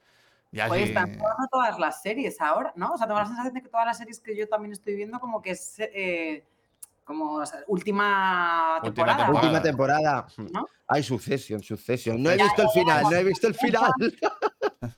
ya 0.51 0.69
Oye, 0.69 0.83
sí- 0.83 0.89
están 0.93 1.11
probando 1.11 1.47
todas 1.51 1.77
las 1.79 2.01
series 2.01 2.39
ahora, 2.39 2.71
¿no? 2.75 2.93
O 2.93 2.97
sea, 2.97 3.07
tengo 3.07 3.19
la 3.19 3.25
sensación 3.25 3.53
de 3.55 3.61
que 3.61 3.69
todas 3.69 3.85
las 3.85 3.97
series 3.97 4.19
que 4.21 4.35
yo 4.37 4.47
también 4.47 4.71
estoy 4.71 4.95
viendo 4.95 5.19
como 5.19 5.41
que 5.41 5.51
es 5.51 5.75
eh, 5.79 6.45
como 7.05 7.35
o 7.35 7.45
sea, 7.45 7.59
última 7.67 8.79
Última 8.83 8.83
temporada. 8.83 9.17
temporada. 9.17 9.45
Última 9.45 9.61
temporada. 9.61 10.27
¿No? 10.51 10.65
Hay 10.87 11.03
Succession, 11.03 11.61
Succession. 11.63 12.21
No 12.21 12.31
he 12.31 12.37
Ya, 12.37 12.43
visto 12.45 12.61
el 12.63 12.67
ya, 12.67 12.73
final, 12.73 13.03
ya. 13.03 13.09
no 13.09 13.15
he 13.15 13.23
visto 13.23 13.47
el 13.47 13.53
final. 13.55 13.91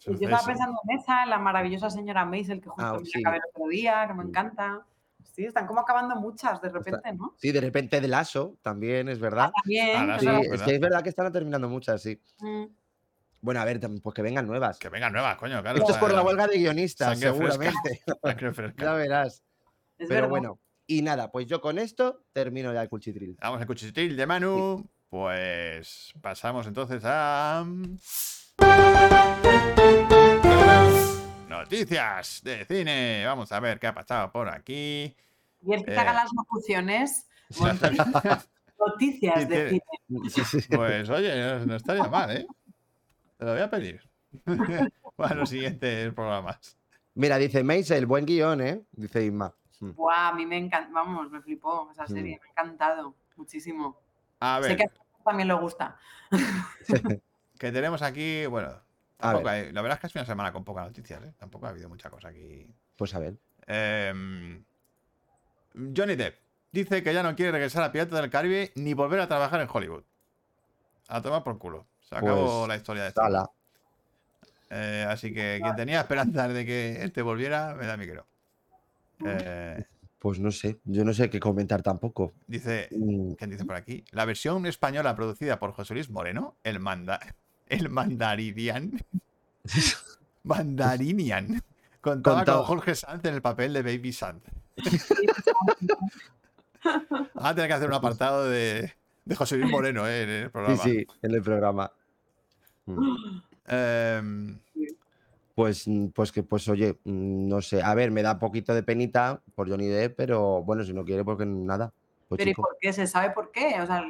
Yo 0.00 0.12
estaba 0.14 0.42
pensando 0.44 0.80
en 0.88 0.98
esa, 0.98 1.22
en 1.24 1.30
la 1.30 1.38
maravillosa 1.38 1.90
señora 1.90 2.24
Maisel, 2.24 2.60
que 2.60 2.68
justo 2.70 2.82
Ah, 2.84 2.98
me 2.98 3.04
sí. 3.04 3.20
acabé 3.20 3.36
el 3.36 3.42
otro 3.54 3.68
día, 3.68 4.06
que 4.08 4.14
me 4.14 4.24
Mm. 4.24 4.28
encanta. 4.28 4.86
Sí, 5.32 5.44
están 5.44 5.66
como 5.66 5.80
acabando 5.80 6.16
muchas 6.16 6.60
de 6.60 6.70
repente, 6.70 7.12
¿no? 7.12 7.34
Sí, 7.36 7.52
de 7.52 7.60
repente 7.60 8.00
de 8.00 8.08
lazo, 8.08 8.56
también 8.62 9.08
es 9.08 9.18
verdad. 9.20 9.52
También. 9.62 10.10
Ah, 10.10 10.16
es 10.16 10.20
Sí, 10.22 10.26
sí, 10.26 10.26
verdad. 10.26 10.42
es 10.42 10.50
¿verdad? 10.50 10.64
que 10.66 10.74
es 10.74 10.80
verdad 10.80 11.02
que 11.02 11.08
están 11.10 11.32
terminando 11.32 11.68
muchas, 11.68 12.02
sí. 12.02 12.20
Mm. 12.40 12.64
Bueno, 13.42 13.60
a 13.60 13.64
ver, 13.64 13.80
pues 14.02 14.14
que 14.14 14.22
vengan 14.22 14.46
nuevas. 14.46 14.78
Que 14.78 14.88
vengan 14.88 15.12
nuevas, 15.12 15.36
coño, 15.36 15.60
claro. 15.62 15.78
Esto 15.78 15.92
o 15.92 15.94
es 15.94 15.98
por 16.00 16.12
la 16.12 16.22
huelga 16.22 16.46
de 16.46 16.58
guionistas, 16.58 17.18
seguramente. 17.18 18.00
ya 18.78 18.92
verás. 18.94 19.42
Es 19.98 20.08
Pero 20.08 20.14
verdad. 20.22 20.28
bueno, 20.28 20.58
y 20.90 21.02
nada, 21.02 21.30
pues 21.30 21.46
yo 21.46 21.60
con 21.60 21.78
esto 21.78 22.24
termino 22.32 22.72
ya 22.72 22.82
el 22.82 22.88
cuchitril. 22.88 23.36
Vamos 23.40 23.60
al 23.60 23.66
cuchitril 23.66 24.16
de 24.16 24.26
Manu. 24.26 24.84
Pues 25.08 26.12
pasamos 26.20 26.66
entonces 26.66 27.02
a. 27.04 27.64
Noticias 31.48 32.40
de 32.42 32.64
cine. 32.64 33.22
Vamos 33.26 33.50
a 33.52 33.60
ver 33.60 33.78
qué 33.78 33.86
ha 33.86 33.94
pasado 33.94 34.30
por 34.32 34.48
aquí. 34.48 35.14
Y 35.62 35.72
el 35.72 35.84
que 35.84 35.92
Eh. 35.92 35.96
haga 35.98 36.12
las 36.14 36.30
locuciones, 36.32 37.26
noticias 38.78 39.48
de 39.48 39.68
cine. 39.70 39.82
Pues 40.76 41.08
oye, 41.10 41.36
no, 41.40 41.66
no 41.66 41.76
estaría 41.76 42.04
mal, 42.04 42.36
¿eh? 42.36 42.46
Te 43.36 43.44
lo 43.44 43.52
voy 43.52 43.60
a 43.62 43.70
pedir. 43.70 44.00
para 45.16 45.34
los 45.34 45.48
siguientes 45.50 46.12
programas. 46.14 46.76
Mira, 47.14 47.36
dice 47.38 47.62
Maisel, 47.64 48.06
buen 48.06 48.24
guion, 48.24 48.60
¿eh? 48.60 48.82
Dice 48.92 49.24
Isma. 49.24 49.54
Mm. 49.80 49.90
Buah, 49.92 50.28
a 50.28 50.32
mí 50.34 50.46
me 50.46 50.56
encanta, 50.58 50.90
vamos, 50.92 51.30
me 51.30 51.40
flipó 51.40 51.90
esa 51.90 52.04
Mm. 52.04 52.08
serie, 52.08 52.40
me 52.42 52.48
ha 52.48 52.50
encantado 52.50 53.14
muchísimo. 53.36 53.98
A 54.40 54.60
Sé 54.62 54.68
ver, 54.68 54.76
que 54.76 54.84
a 54.84 54.90
también 55.24 55.48
le 55.48 55.54
gusta. 55.54 55.96
que 57.58 57.72
tenemos 57.72 58.02
aquí, 58.02 58.46
bueno, 58.46 58.74
tampoco 59.18 59.48
hay- 59.48 59.72
la 59.72 59.82
verdad 59.82 59.96
es 59.96 60.00
que 60.00 60.06
ha 60.06 60.10
sido 60.10 60.20
una 60.22 60.26
semana 60.26 60.52
con 60.52 60.64
pocas 60.64 60.86
noticias, 60.86 61.22
¿eh? 61.22 61.32
Tampoco 61.38 61.66
ha 61.66 61.70
habido 61.70 61.88
mucha 61.88 62.08
cosa 62.10 62.28
aquí. 62.28 62.66
Pues 62.96 63.14
a 63.14 63.18
ver. 63.18 63.34
Em, 63.66 64.62
Johnny 65.96 66.16
Depp 66.16 66.38
dice 66.72 67.02
que 67.02 67.12
ya 67.14 67.22
no 67.22 67.34
quiere 67.36 67.52
regresar 67.52 67.82
a 67.82 67.92
Piratas 67.92 68.20
del 68.20 68.30
Caribe 68.30 68.72
ni 68.76 68.94
volver 68.94 69.20
a 69.20 69.28
trabajar 69.28 69.60
en 69.60 69.68
Hollywood. 69.72 70.04
A 71.08 71.20
tomar 71.22 71.42
por 71.42 71.58
culo. 71.58 71.86
Se 72.00 72.14
acabó 72.16 72.58
Pues, 72.58 72.68
la 72.68 72.76
historia 72.76 73.04
de. 73.04 73.12
Tala. 73.12 73.50
Eh, 74.70 75.04
así 75.08 75.32
que 75.34 75.58
quien 75.62 75.74
tenía 75.74 76.00
esperanzas 76.00 76.52
de 76.54 76.64
que 76.64 77.02
este 77.02 77.22
volviera, 77.22 77.74
me 77.74 77.86
da 77.86 77.96
mi 77.96 78.06
creo. 78.06 78.26
Eh, 79.24 79.84
Pues 80.18 80.38
no 80.38 80.50
sé, 80.50 80.78
yo 80.84 81.04
no 81.04 81.14
sé 81.14 81.30
qué 81.30 81.40
comentar 81.40 81.82
tampoco. 81.82 82.32
dice, 82.46 82.88
Mm, 82.90 83.32
¿quién 83.34 83.50
dice 83.50 83.64
por 83.64 83.76
aquí? 83.76 84.04
La 84.10 84.24
versión 84.26 84.66
española 84.66 85.14
producida 85.16 85.58
por 85.58 85.72
José 85.72 85.94
Luis 85.94 86.10
Moreno, 86.10 86.56
el 86.62 86.78
manda, 86.80 87.18
el 87.68 87.88
mandarinian, 87.88 89.00
mandarinian, 90.44 91.62
contaba 92.00 92.36
Contaba. 92.38 92.58
con 92.58 92.66
Jorge 92.66 92.94
Sanz 92.94 93.24
en 93.24 93.34
el 93.34 93.42
papel 93.42 93.72
de 93.72 93.82
Baby 93.82 94.12
Sanz. 94.12 94.42
Van 96.84 97.46
a 97.46 97.54
tener 97.54 97.68
que 97.68 97.74
hacer 97.74 97.88
un 97.88 97.94
apartado 97.94 98.48
de, 98.48 98.92
de 99.24 99.36
José 99.36 99.56
Luis 99.58 99.70
Moreno 99.70 100.06
eh, 100.08 100.22
en 100.22 100.30
el 100.30 100.50
programa. 100.50 100.82
sí, 100.82 101.06
en 101.22 101.34
el 101.34 101.42
programa. 101.42 101.92
Mm. 102.86 103.40
Em, 103.66 104.58
Pues, 105.60 105.86
mm, 105.86 106.06
pues 106.14 106.32
que, 106.32 106.42
pues 106.42 106.66
oye, 106.68 106.98
mm, 107.04 107.46
no 107.48 107.60
sé. 107.60 107.82
A 107.82 107.94
ver, 107.94 108.10
me 108.10 108.22
da 108.22 108.32
un 108.32 108.38
poquito 108.38 108.72
de 108.74 108.82
penita 108.82 109.42
por 109.54 109.68
Johnny 109.68 109.88
Depp, 109.88 110.16
pero 110.16 110.62
bueno, 110.62 110.82
si 110.84 110.94
no 110.94 111.04
quiere, 111.04 111.22
porque 111.22 111.44
nada. 111.44 111.92
Pues 112.28 112.38
Pero 112.38 112.50
¿y 112.52 112.54
por 112.54 112.78
qué? 112.80 112.94
¿Se 112.94 113.06
sabe 113.06 113.32
por 113.32 113.50
qué? 113.52 113.78
O 113.82 113.84
sea, 113.86 114.02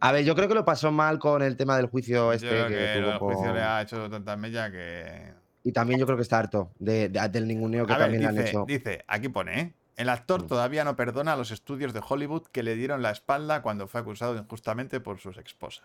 A 0.00 0.10
ver, 0.10 0.24
yo 0.24 0.34
creo 0.34 0.48
que 0.48 0.54
lo 0.56 0.64
pasó 0.64 0.90
mal 0.90 1.20
con 1.20 1.42
el 1.42 1.56
tema 1.56 1.76
del 1.76 1.86
juicio 1.86 2.16
yo 2.16 2.32
este 2.32 2.48
creo 2.48 2.66
que, 2.66 2.74
que 2.74 2.98
tuvo 3.00 3.10
el 3.12 3.18
juicio 3.18 3.44
con- 3.46 3.54
le 3.54 3.62
ha 3.62 3.82
hecho 3.82 4.10
tanta 4.10 4.36
mella 4.36 4.68
que. 4.72 5.32
Y 5.62 5.70
también 5.70 6.00
yo 6.00 6.06
creo 6.06 6.16
que 6.16 6.22
está 6.22 6.40
harto 6.40 6.72
de, 6.80 7.08
de- 7.08 7.28
del 7.28 7.46
ninguneo 7.46 7.86
que 7.86 7.92
A 7.92 7.98
ver, 7.98 8.06
también 8.06 8.22
le 8.22 8.28
han 8.30 8.34
dice, 8.34 8.48
hecho. 8.48 8.64
dice, 8.66 9.04
aquí 9.06 9.28
pone, 9.28 9.60
¿eh? 9.60 9.74
El 9.94 10.08
actor 10.08 10.42
Mm. 10.42 10.46
todavía 10.48 10.82
no 10.82 10.96
perdona 10.96 11.34
a 11.34 11.36
los 11.36 11.52
estudios 11.52 11.92
de 11.92 12.00
Hollywood 12.04 12.48
que 12.50 12.64
le 12.64 12.74
dieron 12.74 13.00
la 13.00 13.12
espalda 13.12 13.62
cuando 13.62 13.86
fue 13.86 14.00
acusado 14.00 14.36
injustamente 14.36 14.98
por 14.98 15.20
su 15.20 15.30
esposa. 15.30 15.84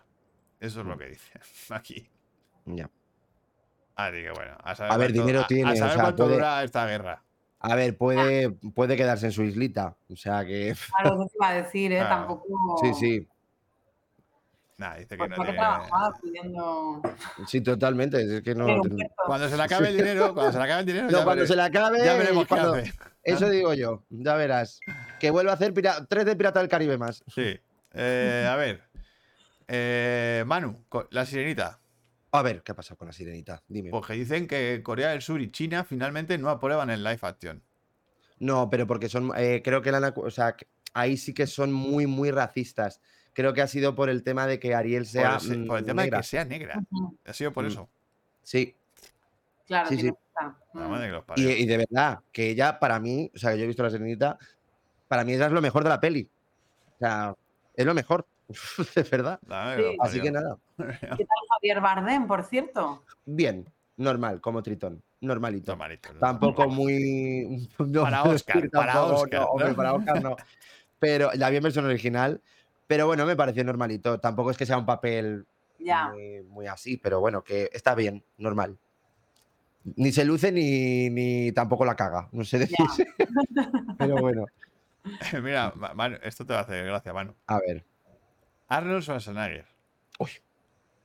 Eso 0.59 0.81
es 0.81 0.87
lo 0.87 0.97
que 0.97 1.09
dice 1.09 1.31
aquí. 1.69 2.09
Ya. 2.65 2.89
Así 3.95 4.17
que 4.23 4.31
bueno, 4.31 4.57
a 4.63 4.75
saber, 4.75 4.91
A 4.93 4.97
ver, 4.97 5.07
cuánto- 5.09 5.21
dinero 5.21 5.43
a- 5.43 5.47
tiene, 5.47 5.69
A 5.69 5.73
o 5.73 5.75
saber 5.75 5.93
sea, 5.93 6.01
cuánto 6.03 6.23
puede- 6.23 6.35
dura 6.35 6.63
esta 6.63 6.85
guerra. 6.87 7.21
A 7.59 7.75
ver, 7.75 7.95
puede, 7.95 8.49
puede 8.49 8.97
quedarse 8.97 9.27
en 9.27 9.31
su 9.31 9.43
islita. 9.43 9.95
O 10.09 10.15
sea 10.15 10.43
que. 10.45 10.73
Claro, 11.01 11.15
eso 11.15 11.25
te 11.27 11.35
iba 11.37 11.49
a 11.49 11.53
decir, 11.53 11.91
¿eh? 11.91 11.97
Claro. 11.99 12.15
Tampoco. 12.15 12.77
Sí, 12.81 12.93
sí. 12.95 13.27
Nah, 14.77 14.95
dice 14.95 15.09
que 15.09 15.17
Pues 15.17 15.29
no 15.29 15.35
tiene- 15.43 15.59
pidiendo. 16.23 17.01
Sí, 17.45 17.61
totalmente. 17.61 18.37
Es 18.37 18.41
que 18.41 18.55
no. 18.55 18.65
Cuando 19.27 19.47
se 19.47 19.55
le 19.57 19.63
acabe 19.63 19.89
el 19.89 19.97
dinero, 19.97 20.33
cuando 20.33 20.51
se 20.51 20.57
le 20.57 20.63
acabe 20.63 20.79
el 20.79 20.85
dinero, 20.87 21.05
No, 21.05 21.17
ya, 21.19 21.23
cuando 21.23 21.43
vere- 21.43 21.47
se 21.47 21.55
le 21.55 21.61
acabe. 21.61 22.03
ya 22.03 22.15
veremos 22.15 22.43
qué 22.45 22.49
cuando- 22.49 22.73
hace. 22.73 22.93
Eso 23.23 23.47
digo 23.51 23.75
yo. 23.75 24.01
Ya 24.09 24.33
verás. 24.33 24.79
Que 25.19 25.29
vuelva 25.29 25.51
a 25.51 25.55
hacer 25.55 25.71
pira- 25.75 26.03
tres 26.09 26.25
de 26.25 26.35
Pirata 26.35 26.59
del 26.61 26.69
Caribe 26.69 26.97
más. 26.97 27.23
Sí. 27.27 27.59
Eh, 27.93 28.47
a 28.49 28.55
ver. 28.55 28.81
Eh, 29.67 30.43
Manu, 30.47 30.83
la 31.11 31.25
sirenita. 31.27 31.77
A 32.33 32.41
ver, 32.41 32.63
¿qué 32.63 32.71
ha 32.71 32.75
pasado 32.75 32.97
con 32.97 33.07
la 33.07 33.13
sirenita? 33.13 33.61
Dime. 33.67 33.89
Porque 33.89 34.13
dicen 34.13 34.47
que 34.47 34.81
Corea 34.83 35.09
del 35.09 35.21
Sur 35.21 35.41
y 35.41 35.51
China 35.51 35.83
finalmente 35.83 36.37
no 36.37 36.49
aprueban 36.49 36.89
el 36.89 37.03
live 37.03 37.19
action. 37.23 37.61
No, 38.39 38.69
pero 38.69 38.87
porque 38.87 39.09
son. 39.09 39.31
eh, 39.35 39.61
creo 39.63 39.81
que 39.81 39.91
la, 39.91 40.13
o 40.15 40.31
sea, 40.31 40.53
que 40.55 40.65
ahí 40.93 41.17
sí 41.17 41.33
que 41.33 41.45
son 41.45 41.71
muy, 41.73 42.07
muy 42.07 42.31
racistas. 42.31 43.01
Creo 43.33 43.53
que 43.53 43.61
ha 43.61 43.67
sido 43.67 43.95
por 43.95 44.09
el 44.09 44.23
tema 44.23 44.47
de 44.47 44.59
que 44.59 44.73
Ariel 44.73 45.03
Por 45.03 45.11
sea. 45.11 45.33
el, 45.35 45.39
se- 45.41 45.57
por 45.59 45.77
el 45.77 45.83
mm, 45.83 45.87
tema 45.87 46.01
negra. 46.03 46.17
de 46.17 46.21
que 46.21 46.27
sea 46.27 46.45
negra. 46.45 46.81
Ha 47.25 47.33
sido 47.33 47.51
por 47.51 47.65
Mm. 47.65 47.67
eso. 47.67 47.89
Sí. 48.43 48.75
Claro, 49.67 49.89
Sí, 49.89 49.97
sí. 49.99 50.11
La 50.41 50.55
Mm. 50.73 50.89
madre 50.89 51.07
que 51.07 51.11
los 51.13 51.23
Y, 51.23 51.25
parió. 51.27 51.49
y 51.57 51.65
de 51.65 51.77
verdad, 51.77 52.19
que 52.31 52.49
ella, 52.49 52.79
para 52.79 52.99
mí, 52.99 53.29
o 53.35 53.37
sea, 53.37 53.55
yo 53.55 53.63
he 53.63 53.67
visto 53.67 53.83
la 53.83 53.89
sirenita, 53.89 54.37
para 55.07 55.23
mí 55.23 55.33
ella 55.33 55.45
es 55.47 55.51
lo 55.51 55.61
mejor 55.61 55.83
de 55.83 55.89
la 55.89 55.99
peli. 55.99 56.29
O 56.95 56.97
sea, 56.99 57.35
es 57.75 57.85
lo 57.85 57.93
mejor. 57.93 58.25
de 58.95 59.03
verdad. 59.03 59.39
Que 59.77 59.83
Sí. 59.91 59.97
Así 60.01 60.21
que 60.21 60.31
nada. 60.31 60.57
¿Qué 60.99 61.25
tal 61.25 61.37
Javier 61.49 61.81
Bardem, 61.81 62.27
por 62.27 62.43
cierto? 62.43 63.03
Bien, 63.25 63.65
normal, 63.97 64.41
como 64.41 64.61
Tritón. 64.63 65.01
Normalito. 65.21 65.71
Normalito, 65.71 66.13
¿no? 66.13 66.19
Tampoco 66.19 66.67
muy. 66.67 67.69
no 67.79 68.03
Para 68.03 68.23
Oscar, 68.23 68.69
para 68.71 69.03
Oscar, 69.03 69.41
no, 69.41 69.47
hombre, 69.47 69.69
¿no? 69.69 69.75
para 69.75 69.93
Oscar 69.93 70.23
no. 70.23 70.35
Pero 70.99 71.31
la 71.35 71.49
vi 71.49 71.57
en 71.57 71.63
versión 71.63 71.85
original. 71.85 72.41
Pero 72.87 73.07
bueno, 73.07 73.25
me 73.25 73.35
pareció 73.35 73.63
normalito. 73.63 74.19
Tampoco 74.19 74.51
es 74.51 74.57
que 74.57 74.65
sea 74.65 74.77
un 74.77 74.85
papel 74.85 75.45
Ya. 75.79 76.09
muy, 76.09 76.41
muy 76.43 76.67
así, 76.67 76.97
pero 76.97 77.19
bueno, 77.19 77.43
que 77.43 77.69
está 77.71 77.95
bien, 77.95 78.23
normal. 78.37 78.77
Ni 79.95 80.11
se 80.11 80.25
luce 80.25 80.51
ni, 80.51 81.09
ni 81.09 81.51
tampoco 81.53 81.85
la 81.85 81.95
caga. 81.95 82.27
No 82.31 82.43
sé 82.43 82.59
decir. 82.59 82.77
pero 83.97 84.17
bueno, 84.17 84.45
Mira, 85.41 85.73
Manu, 85.95 86.17
esto 86.21 86.45
te 86.45 86.53
va 86.53 86.59
a 86.59 86.63
hacer 86.63 86.85
gracia, 86.85 87.13
Manu. 87.13 87.33
a 87.47 87.59
ver. 87.59 87.83
Arnold 88.67 89.03
Schwarzenegger 89.03 89.65
Uy. 90.19 90.29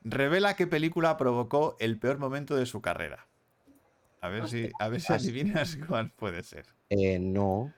Revela 0.09 0.55
qué 0.55 0.67
película 0.67 1.17
provocó 1.17 1.77
el 1.81 1.99
peor 1.99 2.19
momento 2.19 2.57
de 2.57 2.67
su 2.67 2.81
carrera. 2.81 3.27
A 4.21 4.29
ver 4.29 4.49
si, 4.49 4.71
a 4.79 4.89
ver 4.89 5.01
si 5.01 5.13
As- 5.13 5.23
adivinas 5.23 5.77
cuál 5.89 6.11
puede 6.13 6.43
ser. 6.43 6.67
Eh, 6.91 7.19
no, 7.19 7.73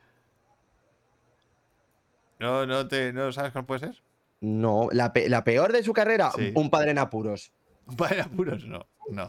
¿No, 2.39 2.67
no, 2.67 2.87
te, 2.87 3.13
¿No 3.13 3.33
sabes 3.33 3.53
cuál 3.53 3.67
puede 3.67 3.81
ser? 3.81 4.03
no. 4.41 4.89
La, 4.93 5.13
pe- 5.13 5.29
la 5.29 5.43
peor 5.43 5.73
de 5.73 5.83
su 5.83 5.93
carrera, 5.93 6.31
Sí. 6.31 6.53
un 6.55 6.71
padre 6.71 6.93
en 6.93 6.99
apuros. 6.99 7.53
Vaya 7.87 8.25
apuros, 8.25 8.65
no. 8.67 8.87
No, 9.11 9.27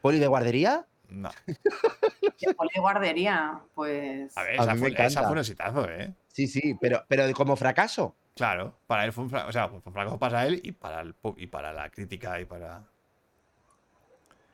¿Poli 0.00 0.18
de 0.18 0.26
guardería? 0.26 0.86
no. 1.08 1.30
Poli 2.56 2.70
de 2.74 2.80
guardería, 2.80 3.60
pues. 3.74 4.36
A 4.36 4.42
ver, 4.44 4.60
A 4.60 4.62
esa 4.62 4.74
mí 4.74 4.78
fue, 4.80 4.90
me 4.92 5.06
esa 5.06 5.22
fue 5.22 5.32
un 5.32 5.38
exitazo, 5.38 5.88
¿eh? 5.90 6.14
Sí, 6.28 6.46
sí, 6.46 6.76
pero, 6.80 7.04
pero 7.08 7.24
como 7.32 7.56
fracaso. 7.56 8.14
Claro, 8.38 8.74
para 8.86 9.04
él 9.04 9.12
fue 9.12 9.24
un 9.24 9.30
fracaso. 9.30 9.50
O 9.50 9.52
sea, 9.52 9.68
fue 9.68 9.82
un 9.84 9.92
fracaso 9.92 10.18
para 10.18 10.46
él 10.46 10.60
y 10.64 10.72
para, 10.72 11.00
el, 11.02 11.14
y 11.36 11.46
para 11.48 11.72
la 11.74 11.90
crítica 11.90 12.40
y 12.40 12.46
para. 12.46 12.84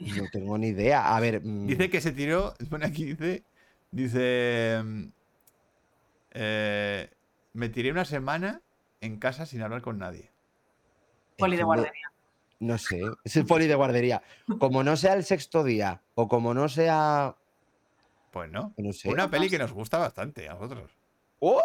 No 0.01 0.25
tengo 0.33 0.59
ni 0.59 0.68
idea. 0.68 1.14
A 1.14 1.20
ver. 1.20 1.40
mm, 1.44 1.66
Dice 1.66 1.88
que 1.90 2.01
se 2.01 2.11
tiró. 2.12 2.55
Pone 2.68 2.87
aquí, 2.87 3.05
dice. 3.05 3.44
Dice. 3.92 4.81
mm, 4.85 5.05
eh, 6.33 7.11
me 7.53 7.68
tiré 7.68 7.90
una 7.92 8.05
semana 8.05 8.61
en 9.01 9.18
casa 9.18 9.47
sin 9.47 9.62
hablar 9.62 9.83
con 9.83 9.99
nadie. 9.99 10.31
Poli 11.38 11.57
de 11.57 11.62
no- 11.62 11.66
guardería. 11.66 12.11
No 12.61 12.79
sé, 12.79 13.03
es 13.25 13.37
el 13.37 13.44
poli 13.47 13.66
de 13.66 13.75
guardería. 13.75 14.23
Como 14.59 14.83
no 14.83 14.97
sea 14.97 15.12
el 15.14 15.25
sexto 15.25 15.62
día 15.64 16.01
o 16.14 16.29
como 16.29 16.55
no 16.55 16.68
sea. 16.68 17.35
Pues 18.31 18.51
no. 18.51 18.73
No 18.79 18.92
sé. 18.92 19.11
Una 19.11 19.29
peli 19.29 19.51
que 19.51 19.59
nos 19.59 19.73
gusta 19.73 19.99
bastante 19.99 20.49
a 20.49 20.55
nosotros. 20.55 20.90
¡Oh! 21.40 21.61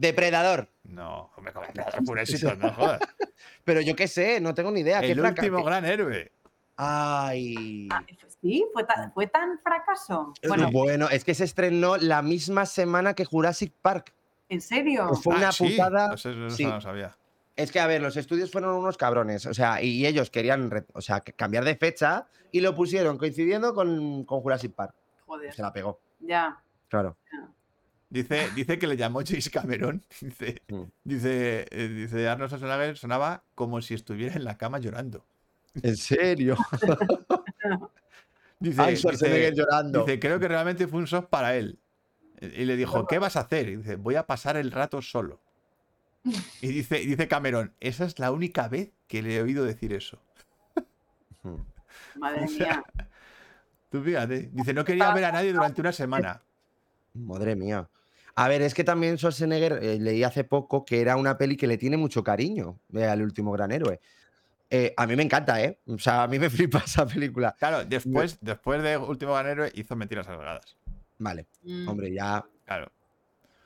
Depredador. 0.00 0.68
No, 0.84 1.30
hombre, 1.36 1.52
como 1.52 1.66
un 2.12 2.18
éxito, 2.18 2.54
no 2.56 2.72
jodas. 2.72 3.00
Pero 3.64 3.80
yo 3.82 3.94
qué 3.94 4.08
sé, 4.08 4.40
no 4.40 4.54
tengo 4.54 4.70
ni 4.70 4.80
idea. 4.80 5.00
¿qué 5.00 5.12
El 5.12 5.20
último 5.20 5.62
gran 5.62 5.84
héroe. 5.84 6.32
Ay. 6.76 7.88
Ah, 7.92 8.02
Sí, 8.40 8.64
fue 8.72 8.84
tan, 8.84 9.12
fue 9.12 9.26
tan 9.26 9.58
fracaso. 9.62 10.32
Bueno, 10.48 10.70
Bueno, 10.72 11.10
es 11.10 11.24
que 11.24 11.34
se 11.34 11.44
estrenó 11.44 11.98
la 11.98 12.22
misma 12.22 12.64
semana 12.64 13.12
que 13.12 13.26
Jurassic 13.26 13.74
Park. 13.82 14.14
¿en 14.48 14.62
serio? 14.62 15.10
que 15.10 15.16
fue 15.20 15.34
Ah, 15.34 15.38
una 15.38 15.52
sí, 15.52 15.68
putada. 15.68 16.08
pues 16.08 16.24
eso 16.24 16.30
no 16.38 16.48
sí. 16.50 16.64
lo 16.64 16.80
sabía. 16.80 17.14
Es 17.54 17.70
que, 17.70 17.80
a 17.80 17.86
ver, 17.86 18.00
los 18.00 18.16
estudios 18.16 18.50
fueron 18.50 18.74
unos 18.76 18.96
cabrones. 18.96 19.44
O 19.44 19.52
sea, 19.52 19.82
y 19.82 20.06
ellos 20.06 20.30
querían 20.30 20.70
o 20.94 21.02
sea, 21.02 21.20
cambiar 21.20 21.64
de 21.64 21.76
fecha 21.76 22.26
y 22.50 22.60
lo 22.62 22.74
pusieron 22.74 23.18
coincidiendo 23.18 23.74
con, 23.74 24.24
con 24.24 24.40
Jurassic 24.40 24.72
Park. 24.72 24.94
Joder, 25.26 25.52
Se 25.52 25.60
la 25.60 25.70
pegó. 25.74 26.00
ya. 26.20 26.58
Claro. 26.88 27.18
Dice, 28.10 28.48
dice 28.56 28.76
que 28.78 28.86
le 28.88 28.96
llamó 28.96 29.20
James 29.24 29.48
Cameron. 29.50 30.04
Dice, 30.20 30.62
Mm. 30.68 30.82
dice, 31.04 31.66
eh, 31.70 31.88
dice 31.88 32.28
Arnold 32.28 32.50
Schwarzenegger 32.50 32.96
sonaba 32.98 33.44
como 33.54 33.80
si 33.80 33.94
estuviera 33.94 34.34
en 34.34 34.42
la 34.44 34.58
cama 34.58 34.78
llorando. 34.80 35.24
¿En 35.82 35.96
serio? 35.96 36.56
Dice, 38.58 38.82
Ay, 38.82 38.96
Schwarzenegger 38.96 39.50
dice- 39.52 39.56
llorando. 39.62 40.00
dice, 40.04 40.18
creo 40.20 40.38
que 40.38 40.48
realmente 40.48 40.86
fue 40.86 40.98
un 40.98 41.06
shock 41.06 41.28
para 41.30 41.56
él. 41.56 41.78
Y 42.40 42.64
le 42.64 42.76
dijo, 42.76 43.06
¿qué 43.06 43.18
vas 43.18 43.36
a 43.36 43.40
hacer? 43.40 43.68
Y 43.68 43.76
dice, 43.76 43.96
voy 43.96 44.16
a 44.16 44.26
pasar 44.26 44.56
el 44.56 44.70
rato 44.70 45.00
solo. 45.02 45.40
Y 46.60 46.68
dice, 46.68 47.00
y 47.00 47.06
dice 47.06 47.28
Cameron, 47.28 47.74
esa 47.80 48.04
es 48.04 48.18
la 48.18 48.30
única 48.32 48.68
vez 48.68 48.90
que 49.06 49.22
le 49.22 49.36
he 49.36 49.42
oído 49.42 49.64
decir 49.64 49.92
eso. 49.94 50.18
Madre 52.16 52.46
mía. 52.58 52.84
Tú 53.90 54.02
fíjate. 54.02 54.50
Dice, 54.52 54.74
no 54.74 54.84
quería 54.84 55.12
ver 55.14 55.24
a 55.26 55.32
nadie 55.32 55.52
durante 55.52 55.80
una 55.80 55.92
semana. 55.92 56.42
Madre 57.14 57.56
mía. 57.56 57.88
A 58.34 58.48
ver, 58.48 58.62
es 58.62 58.74
que 58.74 58.84
también 58.84 59.18
Schwarzenegger 59.18 59.78
eh, 59.82 59.98
leí 59.98 60.22
hace 60.24 60.44
poco 60.44 60.84
que 60.84 61.00
era 61.00 61.16
una 61.16 61.36
peli 61.36 61.56
que 61.56 61.66
le 61.66 61.76
tiene 61.78 61.96
mucho 61.96 62.22
cariño 62.24 62.78
eh, 62.94 63.04
al 63.04 63.22
último 63.22 63.52
gran 63.52 63.72
héroe. 63.72 64.00
Eh, 64.70 64.94
a 64.96 65.06
mí 65.06 65.16
me 65.16 65.22
encanta, 65.24 65.60
¿eh? 65.62 65.78
O 65.86 65.98
sea, 65.98 66.22
a 66.22 66.28
mí 66.28 66.38
me 66.38 66.48
flipa 66.50 66.78
esa 66.86 67.06
película. 67.06 67.54
Claro, 67.58 67.84
después, 67.84 68.38
después 68.40 68.82
de 68.82 68.96
Último 68.96 69.32
Gran 69.34 69.48
Héroe 69.48 69.72
hizo 69.74 69.96
Mentiras 69.96 70.28
Arriesgadas. 70.28 70.76
Vale, 71.18 71.46
Mm. 71.64 71.88
hombre, 71.88 72.12
ya 72.12 72.44
Claro. 72.64 72.90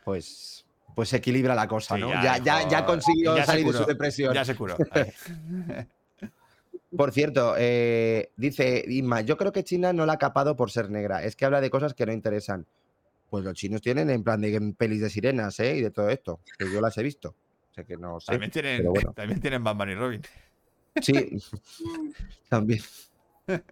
pues 0.04 0.60
pues 0.94 1.08
se 1.08 1.16
equilibra 1.16 1.56
la 1.56 1.66
cosa, 1.66 1.96
Sí, 1.96 2.00
¿no? 2.00 2.08
ya 2.22 2.38
Ya, 2.38 2.68
ya, 2.68 2.86
consiguió 2.86 3.36
salir 3.44 3.66
de 3.66 3.72
su 3.72 3.84
depresión. 3.84 4.32
Ya 4.32 4.44
se 4.44 4.54
curó. 4.54 4.76
Por 6.96 7.10
cierto, 7.12 7.56
eh, 7.58 8.30
dice 8.36 8.84
Inma, 8.86 9.20
yo 9.22 9.36
creo 9.36 9.50
que 9.50 9.64
China 9.64 9.92
no 9.92 10.06
la 10.06 10.12
ha 10.14 10.18
capado 10.18 10.54
por 10.54 10.70
ser 10.70 10.90
negra. 10.90 11.24
Es 11.24 11.34
que 11.34 11.44
habla 11.44 11.60
de 11.60 11.68
cosas 11.68 11.92
que 11.94 12.06
no 12.06 12.12
interesan. 12.12 12.66
Pues 13.34 13.44
los 13.44 13.54
chinos 13.54 13.82
tienen 13.82 14.10
en 14.10 14.22
plan 14.22 14.40
de 14.40 14.74
pelis 14.78 15.00
de 15.00 15.10
sirenas, 15.10 15.58
¿eh? 15.58 15.78
Y 15.78 15.82
de 15.82 15.90
todo 15.90 16.08
esto. 16.08 16.38
Que 16.56 16.72
yo 16.72 16.80
las 16.80 16.96
he 16.98 17.02
visto. 17.02 17.30
O 17.30 17.74
sea 17.74 17.82
que 17.82 17.96
no 17.96 18.20
sé. 18.20 18.30
También 18.30 18.52
tienen, 18.52 18.76
pero 18.76 18.90
bueno. 18.92 19.12
también 19.16 19.40
tienen 19.40 19.64
Batman 19.64 19.90
y 19.90 19.94
Robin. 19.96 20.22
Sí, 21.02 21.36
también. 22.48 22.80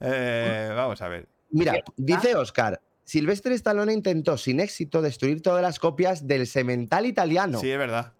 Eh, 0.00 0.72
vamos 0.76 1.00
a 1.02 1.08
ver. 1.08 1.26
Mira, 1.50 1.82
dice 1.96 2.36
Oscar, 2.36 2.80
Silvestre 3.04 3.54
Stallone 3.54 3.92
intentó 3.92 4.36
sin 4.36 4.60
éxito 4.60 5.02
destruir 5.02 5.40
todas 5.40 5.62
las 5.62 5.78
copias 5.78 6.26
del 6.26 6.46
Semental 6.46 7.06
italiano. 7.06 7.58
Sí, 7.58 7.70
es 7.70 7.78
verdad. 7.78 8.12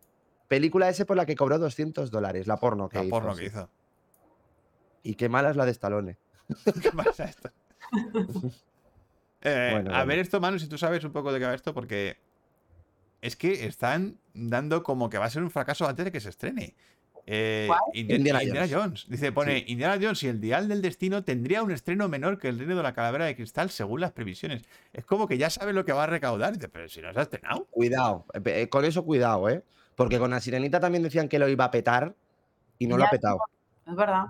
Película 0.49 0.89
ese 0.89 1.05
por 1.05 1.17
la 1.17 1.27
que 1.27 1.37
cobró 1.37 1.59
200 1.59 2.11
dólares, 2.11 2.47
la 2.47 2.57
porno 2.57 2.89
que 2.89 2.99
La 2.99 3.05
hizo. 3.05 3.11
porno 3.11 3.35
sí. 3.35 3.41
que 3.41 3.47
hizo. 3.47 3.71
Y 5.05 5.15
qué 5.15 5.29
mala 5.29 5.51
es 5.51 5.57
la 5.57 5.67
de 5.67 5.73
Stallone. 5.73 6.17
¿Qué 6.83 6.91
pasa 6.91 7.25
esto? 7.25 7.51
Eh, 9.45 9.69
Bueno, 9.73 9.91
a 9.91 9.95
bueno. 9.99 10.07
ver 10.07 10.19
esto, 10.19 10.41
Manu, 10.41 10.59
si 10.59 10.69
tú 10.69 10.79
sabes 10.79 11.05
un 11.05 11.13
poco 11.13 11.33
de 11.33 11.39
qué 11.39 11.47
va 11.47 11.55
esto, 11.55 11.73
porque 11.75 12.17
es 13.21 13.37
que 13.37 13.67
están 13.67 14.17
dando 14.35 14.83
como 14.83 15.09
que 15.11 15.19
va 15.19 15.27
a 15.27 15.31
ser 15.31 15.43
un 15.43 15.51
fracaso 15.51 15.87
antes 15.87 16.05
de 16.07 16.13
que 16.13 16.21
se 16.21 16.31
estrene. 16.31 16.75
Eh, 17.27 17.71
Indiana 17.95 18.43
Indiana, 18.43 18.67
Jones. 18.69 18.73
Jones. 18.75 19.07
Dice, 19.09 19.33
pone, 19.33 19.61
Sí. 19.61 19.65
Indiana 19.69 19.99
Jones 20.01 20.23
y 20.25 20.29
el 20.29 20.41
Dial 20.43 20.69
del 20.69 20.83
Destino 20.83 21.25
tendría 21.25 21.63
un 21.63 21.71
estreno 21.71 22.07
menor 22.09 22.39
que 22.39 22.49
el 22.49 22.59
Reino 22.59 22.77
de 22.77 22.83
la 22.83 22.93
Calavera 22.93 23.25
de 23.25 23.35
Cristal 23.35 23.71
según 23.71 24.03
las 24.03 24.13
previsiones. 24.13 24.63
Es 24.93 25.07
como 25.07 25.27
que 25.27 25.39
ya 25.39 25.49
sabe 25.49 25.73
lo 25.73 25.87
que 25.87 25.93
va 25.95 26.05
a 26.05 26.07
recaudar. 26.07 26.53
Dice, 26.53 26.69
pero 26.69 26.87
si 26.89 27.01
no 27.01 27.13
se 27.15 27.19
ha 27.19 27.23
estrenado. 27.23 27.67
Cuidado, 27.71 28.27
eh, 28.45 28.69
con 28.69 28.85
eso 28.85 29.05
cuidado, 29.07 29.49
¿eh? 29.49 29.63
Porque 29.95 30.19
con 30.19 30.33
la 30.33 30.41
sirenita 30.41 30.81
también 30.81 31.03
decían 31.03 31.29
que 31.29 31.39
lo 31.39 31.49
iba 31.49 31.65
a 31.65 31.71
petar 31.71 32.15
y 32.79 32.87
no 32.87 32.99
lo 32.99 33.05
ha 33.05 33.11
petado. 33.11 33.39
Es 33.87 33.95
verdad. 33.95 34.25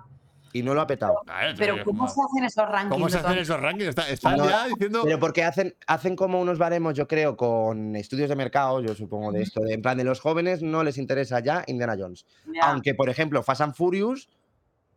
Y 0.55 0.63
no 0.63 0.73
lo 0.73 0.79
ha 0.79 0.87
petado. 0.87 1.21
Pero 1.57 1.83
¿cómo 1.83 2.07
se 2.07 2.21
hacen 2.21 2.45
esos 2.45 2.65
rankings? 2.69 2.89
¿cómo 2.89 3.09
se 3.09 3.17
hacen 3.17 3.37
esos 3.39 3.59
rankings? 3.59 3.89
Está- 3.89 4.37
No, 4.37 4.49
ya 4.49 4.67
diciendo. 4.67 5.01
Pero 5.03 5.19
porque 5.19 5.43
hacen, 5.43 5.75
hacen 5.85 6.15
como 6.15 6.39
unos 6.39 6.57
baremos, 6.57 6.93
yo 6.93 7.09
creo, 7.09 7.35
con 7.35 7.93
estudios 7.97 8.29
de 8.29 8.37
mercado, 8.37 8.79
yo 8.81 8.95
supongo 8.95 9.33
de 9.33 9.41
esto, 9.41 9.59
de 9.59 9.73
en 9.73 9.81
plan 9.81 9.97
de 9.97 10.05
los 10.05 10.21
jóvenes 10.21 10.61
no 10.61 10.81
les 10.85 10.97
interesa 10.97 11.41
ya 11.41 11.65
Indiana 11.67 11.97
Jones. 11.99 12.25
Ya. 12.53 12.69
Aunque, 12.71 12.95
por 12.95 13.09
ejemplo, 13.09 13.43
Fast 13.43 13.59
and 13.59 13.75
Furious 13.75 14.29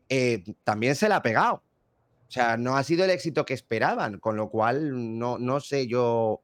eh, 0.09 0.45
también 0.63 0.95
se 0.95 1.09
la 1.09 1.17
ha 1.17 1.23
pegado. 1.23 1.55
O 1.57 2.31
sea, 2.31 2.57
no 2.57 2.77
ha 2.77 2.85
sido 2.85 3.05
el 3.05 3.11
éxito 3.11 3.45
que 3.45 3.55
esperaban, 3.55 4.21
con 4.21 4.37
lo 4.37 4.51
cual 4.51 5.19
no, 5.19 5.39
no 5.39 5.59
sé 5.59 5.89
yo 5.89 6.41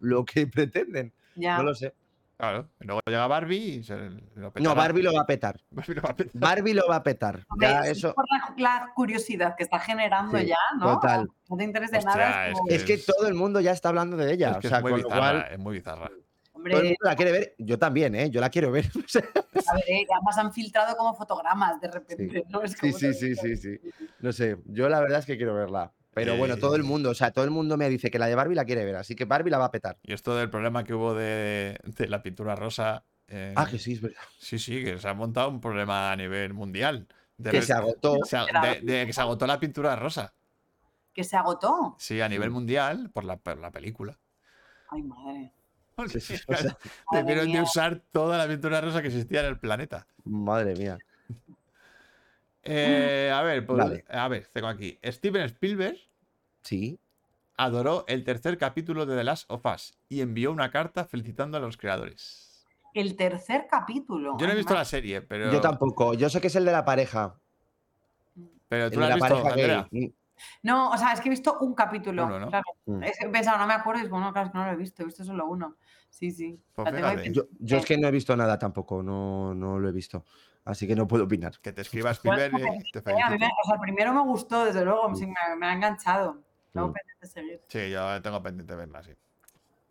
lo 0.00 0.24
que 0.24 0.46
pretenden. 0.48 1.12
ya. 1.36 1.58
No 1.58 1.62
lo 1.62 1.76
sé. 1.76 1.94
Claro, 2.38 2.68
y 2.80 2.84
luego 2.86 3.00
llega 3.04 3.26
Barbie 3.26 3.56
y 3.78 3.82
se 3.82 3.96
lo 3.96 4.10
No, 4.36 4.52
petará. 4.52 4.74
Barbie 4.74 5.02
lo 5.02 5.12
va 5.12 5.22
a 5.22 5.26
petar. 5.26 5.60
Barbie 5.70 5.94
lo 5.94 6.02
va 6.02 6.10
a 6.10 6.16
petar. 6.16 6.40
Barbie 6.40 6.74
lo 6.74 6.86
va 6.88 6.96
a 6.96 7.02
petar. 7.02 7.46
Ya, 7.60 7.80
es 7.80 7.98
eso. 7.98 8.14
por 8.14 8.24
la, 8.30 8.54
la 8.56 8.92
curiosidad 8.94 9.56
que 9.56 9.64
está 9.64 9.80
generando 9.80 10.38
Sí, 10.38 10.46
ya, 10.46 10.56
¿no? 10.78 10.94
total. 10.94 11.28
No 11.48 11.56
te 11.56 11.64
interesa 11.64 11.98
Hostia, 11.98 12.14
nada. 12.14 12.46
es 12.48 12.54
como- 12.54 12.66
que- 12.68 12.74
Es 12.76 12.84
que 12.84 12.92
es- 12.94 13.06
todo 13.06 13.26
el 13.26 13.34
mundo 13.34 13.58
ya 13.60 13.72
está 13.72 13.88
hablando 13.88 14.16
de 14.16 14.32
ella. 14.32 14.52
Es 14.52 14.58
que 14.58 14.66
o 14.68 14.70
sea, 14.70 14.78
es 14.78 14.82
muy 14.84 14.92
con 14.92 15.00
lo 15.00 15.08
bizarra, 15.08 15.30
cual 15.42 15.52
es 15.52 15.58
muy 15.58 15.74
bizarra. 15.76 16.10
Hombre, 16.52 16.70
todo 16.72 16.80
el 16.82 16.86
mundo 16.88 16.98
la 17.02 17.16
quiere 17.16 17.32
ver. 17.32 17.54
Yo 17.58 17.78
también, 17.78 18.14
¿eh? 18.14 18.30
Yo 18.30 18.40
la 18.40 18.50
quiero 18.50 18.70
ver. 18.70 18.84
A 19.68 19.74
ver, 19.74 19.84
eh, 19.88 20.06
además 20.14 20.38
han 20.38 20.52
filtrado 20.52 20.96
como 20.96 21.14
fotogramas 21.14 21.80
de 21.80 21.88
repente, 21.90 22.44
¿no? 22.48 22.62
Es 22.62 22.72
Sí, 22.72 22.92
sí, 22.92 23.12
sí, 23.14 23.34
sí, 23.34 23.56
sí. 23.56 23.80
No 24.20 24.32
sé, 24.32 24.56
yo 24.66 24.88
la 24.88 25.00
verdad 25.00 25.18
es 25.18 25.26
que 25.26 25.36
quiero 25.36 25.54
verla. 25.54 25.92
Pero 26.24 26.36
bueno, 26.36 26.56
todo 26.56 26.74
el 26.74 26.82
Eh. 26.82 26.84
mundo, 26.84 27.10
o 27.10 27.14
sea, 27.14 27.30
todo 27.30 27.44
el 27.44 27.50
mundo 27.50 27.76
me 27.76 27.88
dice 27.88 28.10
que 28.10 28.18
la 28.18 28.26
de 28.26 28.34
Barbie 28.34 28.54
la 28.54 28.64
quiere 28.64 28.84
ver, 28.84 28.96
así 28.96 29.14
que 29.14 29.24
Barbie 29.24 29.50
la 29.50 29.58
va 29.58 29.66
a 29.66 29.70
petar. 29.70 29.98
Y 30.02 30.12
esto 30.12 30.34
del 30.36 30.50
problema 30.50 30.84
que 30.84 30.94
hubo 30.94 31.14
de, 31.14 31.78
de 31.84 32.08
la 32.08 32.22
pintura 32.22 32.54
rosa. 32.56 33.04
eh, 33.28 33.52
Ah, 33.56 33.66
que 33.66 33.78
sí, 33.78 33.92
es 33.92 34.00
verdad. 34.00 34.20
Sí, 34.38 34.58
sí, 34.58 34.82
que 34.82 34.98
se 34.98 35.06
ha 35.08 35.14
montado 35.14 35.48
un 35.50 35.60
problema 35.60 36.10
a 36.12 36.16
nivel 36.16 36.54
mundial. 36.54 37.06
De 37.36 37.50
Que 37.50 37.62
se 37.62 37.72
agotó. 37.72 38.16
se 38.24 38.36
de- 38.38 38.80
de 38.82 39.06
que 39.06 39.12
se 39.12 39.20
agotó 39.20 39.46
la 39.46 39.60
pintura 39.60 39.94
rosa. 39.96 40.32
Que 41.12 41.22
se 41.24 41.36
agotó. 41.36 41.94
Sí, 41.98 42.20
a 42.20 42.28
nivel 42.28 42.50
mundial 42.50 43.10
por 43.12 43.24
la, 43.24 43.36
por 43.36 43.58
la 43.58 43.70
película. 43.70 44.18
Ay, 44.90 45.02
madre. 45.02 45.52
Sí, 46.08 46.20
sí, 46.20 46.34
o 46.48 46.54
sea, 46.54 46.76
Debieron 47.12 47.50
de 47.52 47.60
usar 47.60 48.00
toda 48.12 48.38
la 48.38 48.46
pintura 48.48 48.80
rosa 48.80 49.02
que 49.02 49.08
existía 49.08 49.40
en 49.40 49.46
el 49.46 49.58
planeta. 49.58 50.06
madre 50.24 50.74
mía. 50.76 50.96
Eh, 52.62 53.30
a 53.34 53.42
ver, 53.42 53.64
pues, 53.66 53.78
Vale. 53.78 54.04
a 54.08 54.28
ver, 54.28 54.46
tengo 54.52 54.68
aquí. 54.68 54.98
Steven 55.04 55.42
Spielberg 55.44 55.96
Sí. 56.62 56.98
adoró 57.56 58.04
el 58.08 58.24
tercer 58.24 58.58
capítulo 58.58 59.06
de 59.06 59.16
The 59.16 59.24
Last 59.24 59.50
of 59.50 59.64
Us 59.66 59.98
y 60.08 60.20
envió 60.20 60.52
una 60.52 60.70
carta 60.70 61.04
felicitando 61.04 61.56
a 61.56 61.60
los 61.60 61.76
creadores. 61.76 62.66
El 62.94 63.16
tercer 63.16 63.66
capítulo. 63.70 64.36
Yo 64.38 64.46
no 64.46 64.52
he 64.52 64.56
visto 64.56 64.74
la 64.74 64.84
serie, 64.84 65.22
pero. 65.22 65.52
Yo 65.52 65.60
tampoco. 65.60 66.14
Yo 66.14 66.28
sé 66.28 66.40
que 66.40 66.48
es 66.48 66.56
el 66.56 66.64
de 66.64 66.72
la 66.72 66.84
pareja. 66.84 67.38
Pero 68.68 68.86
El 68.86 68.90
tú 68.90 69.00
de 69.00 69.08
lo 69.08 69.14
has 69.14 69.20
la 69.20 69.28
visto, 69.28 69.42
pareja. 69.42 69.88
No, 70.62 70.90
o 70.90 70.96
sea, 70.96 71.12
es 71.12 71.20
que 71.20 71.28
he 71.28 71.30
visto 71.30 71.58
un 71.60 71.74
capítulo. 71.74 72.26
Uno, 72.26 72.40
¿no? 72.40 72.48
claro. 72.48 72.64
Mm. 72.86 73.02
Es 73.02 73.18
que 73.18 73.26
he 73.26 73.28
pensado, 73.28 73.58
no 73.58 73.66
me 73.66 73.74
acuerdo, 73.74 74.00
y 74.00 74.04
es 74.04 74.10
bueno, 74.10 74.32
claro, 74.32 74.46
es 74.46 74.52
que 74.52 74.58
no 74.58 74.64
lo 74.64 74.72
he 74.72 74.76
visto, 74.76 75.02
he 75.02 75.06
visto 75.06 75.24
solo 75.24 75.46
uno. 75.46 75.76
Sí, 76.10 76.30
sí. 76.30 76.60
Pues. 76.74 77.32
Yo, 77.32 77.44
yo 77.58 77.78
es 77.78 77.84
que 77.84 77.98
no 77.98 78.08
he 78.08 78.10
visto 78.10 78.36
nada 78.36 78.58
tampoco, 78.58 79.02
no, 79.02 79.54
no 79.54 79.78
lo 79.78 79.88
he 79.88 79.92
visto. 79.92 80.24
Así 80.64 80.86
que 80.86 80.94
no 80.94 81.06
puedo 81.06 81.24
opinar. 81.24 81.58
Que 81.60 81.72
te 81.72 81.82
escriba 81.82 82.12
Bueno, 82.22 82.42
Spielberg 82.42 82.80
y 82.84 82.90
te 82.90 82.98
Eh, 83.10 83.22
a 83.22 83.30
mí 83.30 83.36
o 83.36 83.66
sea, 83.66 83.74
el 83.74 83.80
primero 83.80 84.12
me 84.12 84.22
gustó, 84.22 84.64
desde 84.64 84.84
luego, 84.84 85.14
sí, 85.14 85.26
me, 85.26 85.56
me 85.58 85.66
ha 85.66 85.72
enganchado. 85.72 86.42
Tengo 86.72 86.88
Mm. 86.88 86.92
pendiente 86.92 87.20
de 87.20 87.26
seguir. 87.26 87.60
Sí, 87.68 87.90
yo 87.90 88.22
tengo 88.22 88.42
pendiente 88.42 88.72
de 88.72 88.78
verla, 88.78 89.02
sí. 89.02 89.12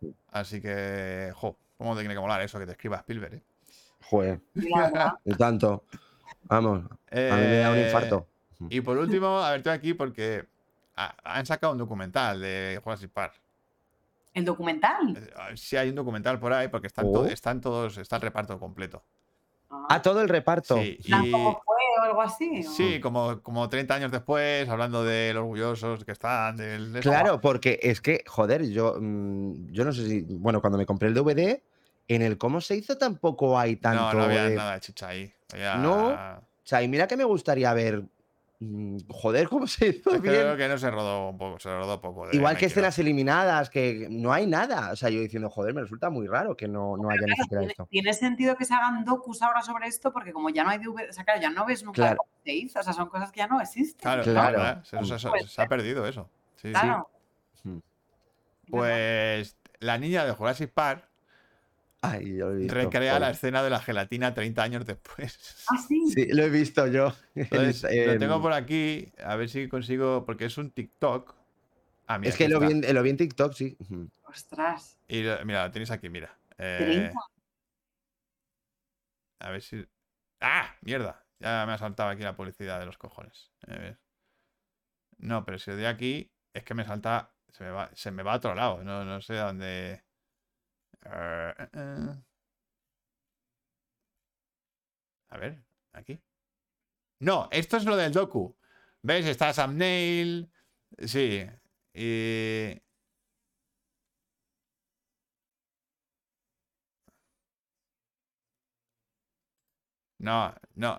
Mm. 0.00 0.08
Así 0.32 0.60
que, 0.60 1.32
jo, 1.34 1.56
¿cómo 1.76 1.94
te 1.94 2.00
tiene 2.00 2.14
que 2.14 2.20
molar 2.20 2.40
eso 2.42 2.58
que 2.58 2.66
te 2.66 2.72
escriba 2.72 2.96
Spielberg? 2.98 3.34
eh? 3.34 3.42
Joder, 4.04 4.40
Y 5.24 5.34
tanto. 5.34 5.84
Vamos, 6.44 6.84
a 7.10 7.14
mí 7.14 7.20
me 7.20 7.58
da 7.58 7.70
un 7.70 7.76
Eh, 7.76 7.86
infarto. 7.86 8.26
Y 8.70 8.80
por 8.80 8.96
último, 8.96 9.38
a 9.38 9.50
ver, 9.50 9.58
estoy 9.58 9.72
aquí 9.72 9.94
porque 9.94 10.46
ha- 10.96 11.14
han 11.24 11.44
sacado 11.46 11.72
un 11.72 11.78
documental 11.78 12.40
de 12.40 12.80
Jurassic 12.82 13.10
Park. 13.10 13.34
el 14.34 14.44
documental. 14.44 15.16
Eh, 15.16 15.56
Sí 15.56 15.76
hay 15.76 15.88
un 15.88 15.96
documental 15.96 16.38
por 16.38 16.52
ahí 16.52 16.68
porque 16.68 16.86
están, 16.86 17.10
to- 17.12 17.22
Oh. 17.22 17.26
están 17.26 17.60
todos, 17.60 17.98
está 17.98 18.16
el 18.16 18.22
reparto 18.22 18.56
completo. 18.60 19.02
Ah, 19.88 20.00
todo 20.02 20.20
el 20.22 20.28
reparto. 20.28 20.76
Sí, 20.76 20.98
y- 21.04 21.30
¿Cómo 21.30 21.62
fue 21.64 21.76
o 21.98 22.02
algo 22.02 22.22
así? 22.22 22.64
o- 22.66 22.70
sí, 22.70 23.00
como, 23.00 23.42
como 23.42 23.68
30 23.68 23.94
años 23.94 24.10
después, 24.10 24.68
hablando 24.68 25.04
de 25.04 25.32
lo 25.34 25.40
orgullosos 25.40 26.04
que 26.04 26.12
están. 26.12 26.56
Del, 26.56 26.92
de- 26.92 27.00
Claro, 27.00 27.40
porque 27.40 27.78
es 27.82 28.00
que, 28.00 28.24
joder, 28.26 28.68
yo, 28.70 28.96
mm, 29.00 29.70
yo 29.72 29.84
no 29.84 29.92
sé 29.92 30.04
si, 30.06 30.20
bueno, 30.22 30.60
cuando 30.60 30.78
me 30.78 30.86
compré 30.86 31.08
el 31.08 31.14
DVD, 31.14 31.62
en 32.08 32.22
el 32.22 32.38
cómo 32.38 32.60
se 32.60 32.76
hizo 32.76 32.96
tampoco 32.96 33.58
hay 33.58 33.76
tanto. 33.76 34.12
No, 34.14 34.18
no 34.20 34.24
había 34.24 34.44
de- 34.44 34.56
nada 34.56 34.74
de 34.74 34.80
chicha 34.80 35.08
ahí. 35.08 35.32
Había- 35.52 35.76
No, 35.76 36.08
O 36.08 36.68
sea, 36.68 36.82
y 36.82 36.88
mira 36.88 37.06
que 37.06 37.16
me 37.16 37.24
gustaría 37.24 37.72
ver, 37.72 38.02
joder, 39.08 39.48
cómo 39.48 39.66
se 39.68 39.86
hizo 39.88 40.10
creo 40.20 40.20
bien. 40.20 40.56
que 40.56 40.68
no 40.68 40.78
se 40.78 40.90
rodó 40.90 41.28
un 41.30 41.38
poco, 41.38 41.58
se 41.60 41.70
rodó 41.70 42.00
poco. 42.00 42.26
de 42.26 42.36
Igual 42.36 42.56
que 42.56 42.66
escenas 42.66 42.98
eliminadas, 42.98 43.70
que 43.70 44.08
no 44.10 44.32
hay 44.32 44.46
nada. 44.46 44.90
O 44.92 44.96
sea, 44.96 45.10
yo 45.10 45.20
diciendo, 45.20 45.48
joder, 45.48 45.74
me 45.74 45.82
resulta 45.82 46.10
muy 46.10 46.26
raro 46.26 46.56
que 46.56 46.66
no, 46.66 46.96
no 46.96 47.08
haya 47.10 47.20
ni 47.20 47.26
Claro, 47.26 47.42
siquiera 47.44 47.60
tiene, 47.60 47.72
esto. 47.72 47.86
tiene 47.90 48.12
sentido 48.14 48.56
que 48.56 48.64
se 48.64 48.74
hagan 48.74 49.04
docus 49.04 49.42
ahora 49.42 49.62
sobre 49.62 49.86
esto 49.86 50.12
porque 50.12 50.32
como 50.32 50.50
ya 50.50 50.64
no 50.64 50.70
hay 50.70 50.78
DVD, 50.78 51.08
o 51.08 51.12
sea, 51.12 51.24
claro, 51.24 51.40
ya 51.40 51.50
no 51.50 51.64
ves 51.66 51.84
nunca 51.84 51.94
Claro. 52.02 52.16
cómo 52.18 52.30
se 52.44 52.52
hizo, 52.52 52.80
o 52.80 52.82
sea, 52.82 52.92
son 52.92 53.08
cosas 53.08 53.30
que 53.30 53.38
ya 53.38 53.46
no 53.46 53.60
existen. 53.60 54.00
Claro, 54.02 54.22
Claro. 54.24 54.56
claro. 54.56 54.84
Se, 54.84 55.04
se- 55.04 55.18
se- 55.20 55.28
Pues, 55.28 55.50
se 55.52 55.62
ha 55.62 55.66
perdido 55.68 56.04
eso. 56.06 56.28
Sí, 56.56 56.68
sí. 56.68 56.72
Claro. 56.72 57.08
Mm. 57.62 57.78
Pues 58.70 59.56
la 59.80 59.98
niña 59.98 60.24
de 60.24 60.32
Jurassic 60.32 60.70
Park 60.72 61.07
Ay, 62.00 62.36
yo 62.36 62.48
lo 62.50 62.54
he 62.54 62.58
visto. 62.58 62.74
recrea 62.74 63.18
la 63.18 63.30
escena 63.30 63.62
de 63.62 63.70
la 63.70 63.80
gelatina 63.80 64.32
30 64.32 64.62
años 64.62 64.86
después. 64.86 65.64
Ah, 65.68 65.76
sí. 65.86 66.10
Sí, 66.12 66.26
lo 66.28 66.44
he 66.44 66.48
visto 66.50 66.86
yo. 66.86 67.12
Entonces, 67.34 67.82
lo 68.06 68.18
tengo 68.18 68.36
en- 68.36 68.42
por 68.42 68.52
aquí, 68.52 69.12
a 69.24 69.34
ver 69.36 69.48
si 69.48 69.68
consigo, 69.68 70.24
porque 70.24 70.44
es 70.44 70.56
un 70.58 70.70
TikTok. 70.70 71.34
Ah, 72.06 72.18
mira, 72.18 72.30
Es 72.30 72.36
que 72.36 72.48
lo 72.48 72.60
vi, 72.60 72.70
en, 72.70 72.94
lo 72.94 73.02
vi 73.02 73.10
en 73.10 73.16
TikTok, 73.16 73.52
sí. 73.52 73.76
Ostras. 74.26 74.96
Y 75.08 75.22
lo- 75.22 75.44
mira, 75.44 75.64
lo 75.66 75.70
tenéis 75.72 75.90
aquí, 75.90 76.08
mira. 76.08 76.38
Eh, 76.56 77.10
30. 77.10 77.18
a 79.40 79.50
ver 79.50 79.62
si. 79.62 79.84
¡Ah! 80.40 80.74
¡Mierda! 80.82 81.24
Ya 81.40 81.64
me 81.66 81.72
ha 81.72 81.78
saltado 81.78 82.10
aquí 82.10 82.22
la 82.22 82.36
publicidad 82.36 82.78
de 82.80 82.86
los 82.86 82.98
cojones. 82.98 83.52
A 83.66 83.72
ver. 83.72 83.98
No, 85.18 85.44
pero 85.44 85.58
si 85.58 85.70
le 85.70 85.76
doy 85.76 85.86
aquí, 85.86 86.32
es 86.54 86.62
que 86.64 86.74
me 86.74 86.84
salta. 86.84 87.32
Se 87.50 87.64
me 87.64 87.70
va, 87.70 87.90
se 87.94 88.10
me 88.10 88.22
va 88.22 88.34
a 88.34 88.36
otro 88.36 88.54
lado. 88.54 88.84
No, 88.84 89.04
no 89.04 89.20
sé 89.20 89.38
a 89.38 89.46
dónde. 89.46 90.02
A 91.04 91.54
ver, 95.38 95.62
aquí. 95.92 96.20
No, 97.20 97.48
esto 97.50 97.76
es 97.76 97.84
lo 97.84 97.96
del 97.96 98.12
docu. 98.12 98.56
¿Ves? 99.02 99.26
Está 99.26 99.52
Sam 99.52 99.76
Neill. 99.76 100.50
Sí. 101.06 101.44
Y. 101.94 102.80
No, 110.18 110.54
no. 110.76 110.98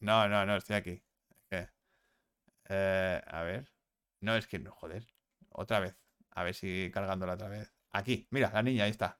No, 0.00 0.28
no, 0.28 0.46
no, 0.46 0.56
estoy 0.56 0.76
aquí. 0.76 1.02
Eh, 2.68 3.22
a 3.26 3.42
ver. 3.42 3.70
No, 4.20 4.36
es 4.36 4.46
que 4.46 4.58
no, 4.58 4.72
joder. 4.72 5.06
Otra 5.50 5.80
vez. 5.80 5.96
A 6.32 6.42
ver 6.44 6.54
si 6.54 6.90
cargándola 6.92 7.34
otra 7.34 7.48
vez. 7.48 7.73
Aquí, 8.00 8.16
mira, 8.30 8.50
la 8.52 8.62
niña, 8.62 8.84
ahí 8.84 8.90
está. 8.90 9.18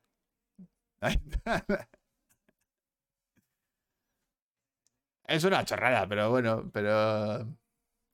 Es 5.26 5.44
una 5.44 5.64
chorrada, 5.66 6.08
pero 6.08 6.30
bueno, 6.30 6.70
pero 6.72 7.46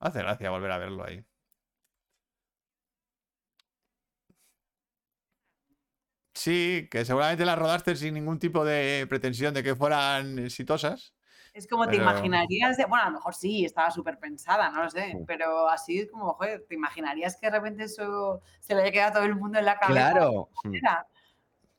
hace 0.00 0.20
gracia 0.20 0.50
volver 0.50 0.72
a 0.72 0.78
verlo 0.78 1.04
ahí. 1.04 1.24
Sí, 6.34 6.88
que 6.90 7.04
seguramente 7.04 7.44
las 7.44 7.58
rodaste 7.58 7.94
sin 7.96 8.14
ningún 8.14 8.38
tipo 8.38 8.64
de 8.64 9.06
pretensión 9.08 9.52
de 9.54 9.62
que 9.62 9.74
fueran 9.76 10.38
exitosas. 10.38 11.14
Es 11.52 11.66
como 11.66 11.88
te 11.88 11.96
imaginarías, 11.96 12.76
de- 12.76 12.84
bueno, 12.84 13.04
a 13.04 13.08
lo 13.10 13.14
mejor 13.16 13.34
sí, 13.34 13.64
estaba 13.64 13.90
súper 13.90 14.18
pensada, 14.18 14.70
no 14.70 14.84
lo 14.84 14.90
sé, 14.90 15.10
Sí. 15.12 15.18
pero 15.26 15.68
así 15.68 15.98
es 15.98 16.10
como, 16.10 16.34
joder, 16.34 16.64
te 16.68 16.74
imaginarías 16.76 17.36
que 17.36 17.46
de 17.46 17.52
repente 17.58 17.84
eso 17.84 18.40
se 18.60 18.74
le 18.74 18.82
haya 18.82 18.92
quedado 18.92 19.10
a 19.10 19.14
todo 19.14 19.24
el 19.24 19.34
mundo 19.36 19.58
en 19.58 19.64
la 19.64 19.76
cabeza. 19.78 20.12
Claro. 20.12 20.48
Mm. 20.64 20.74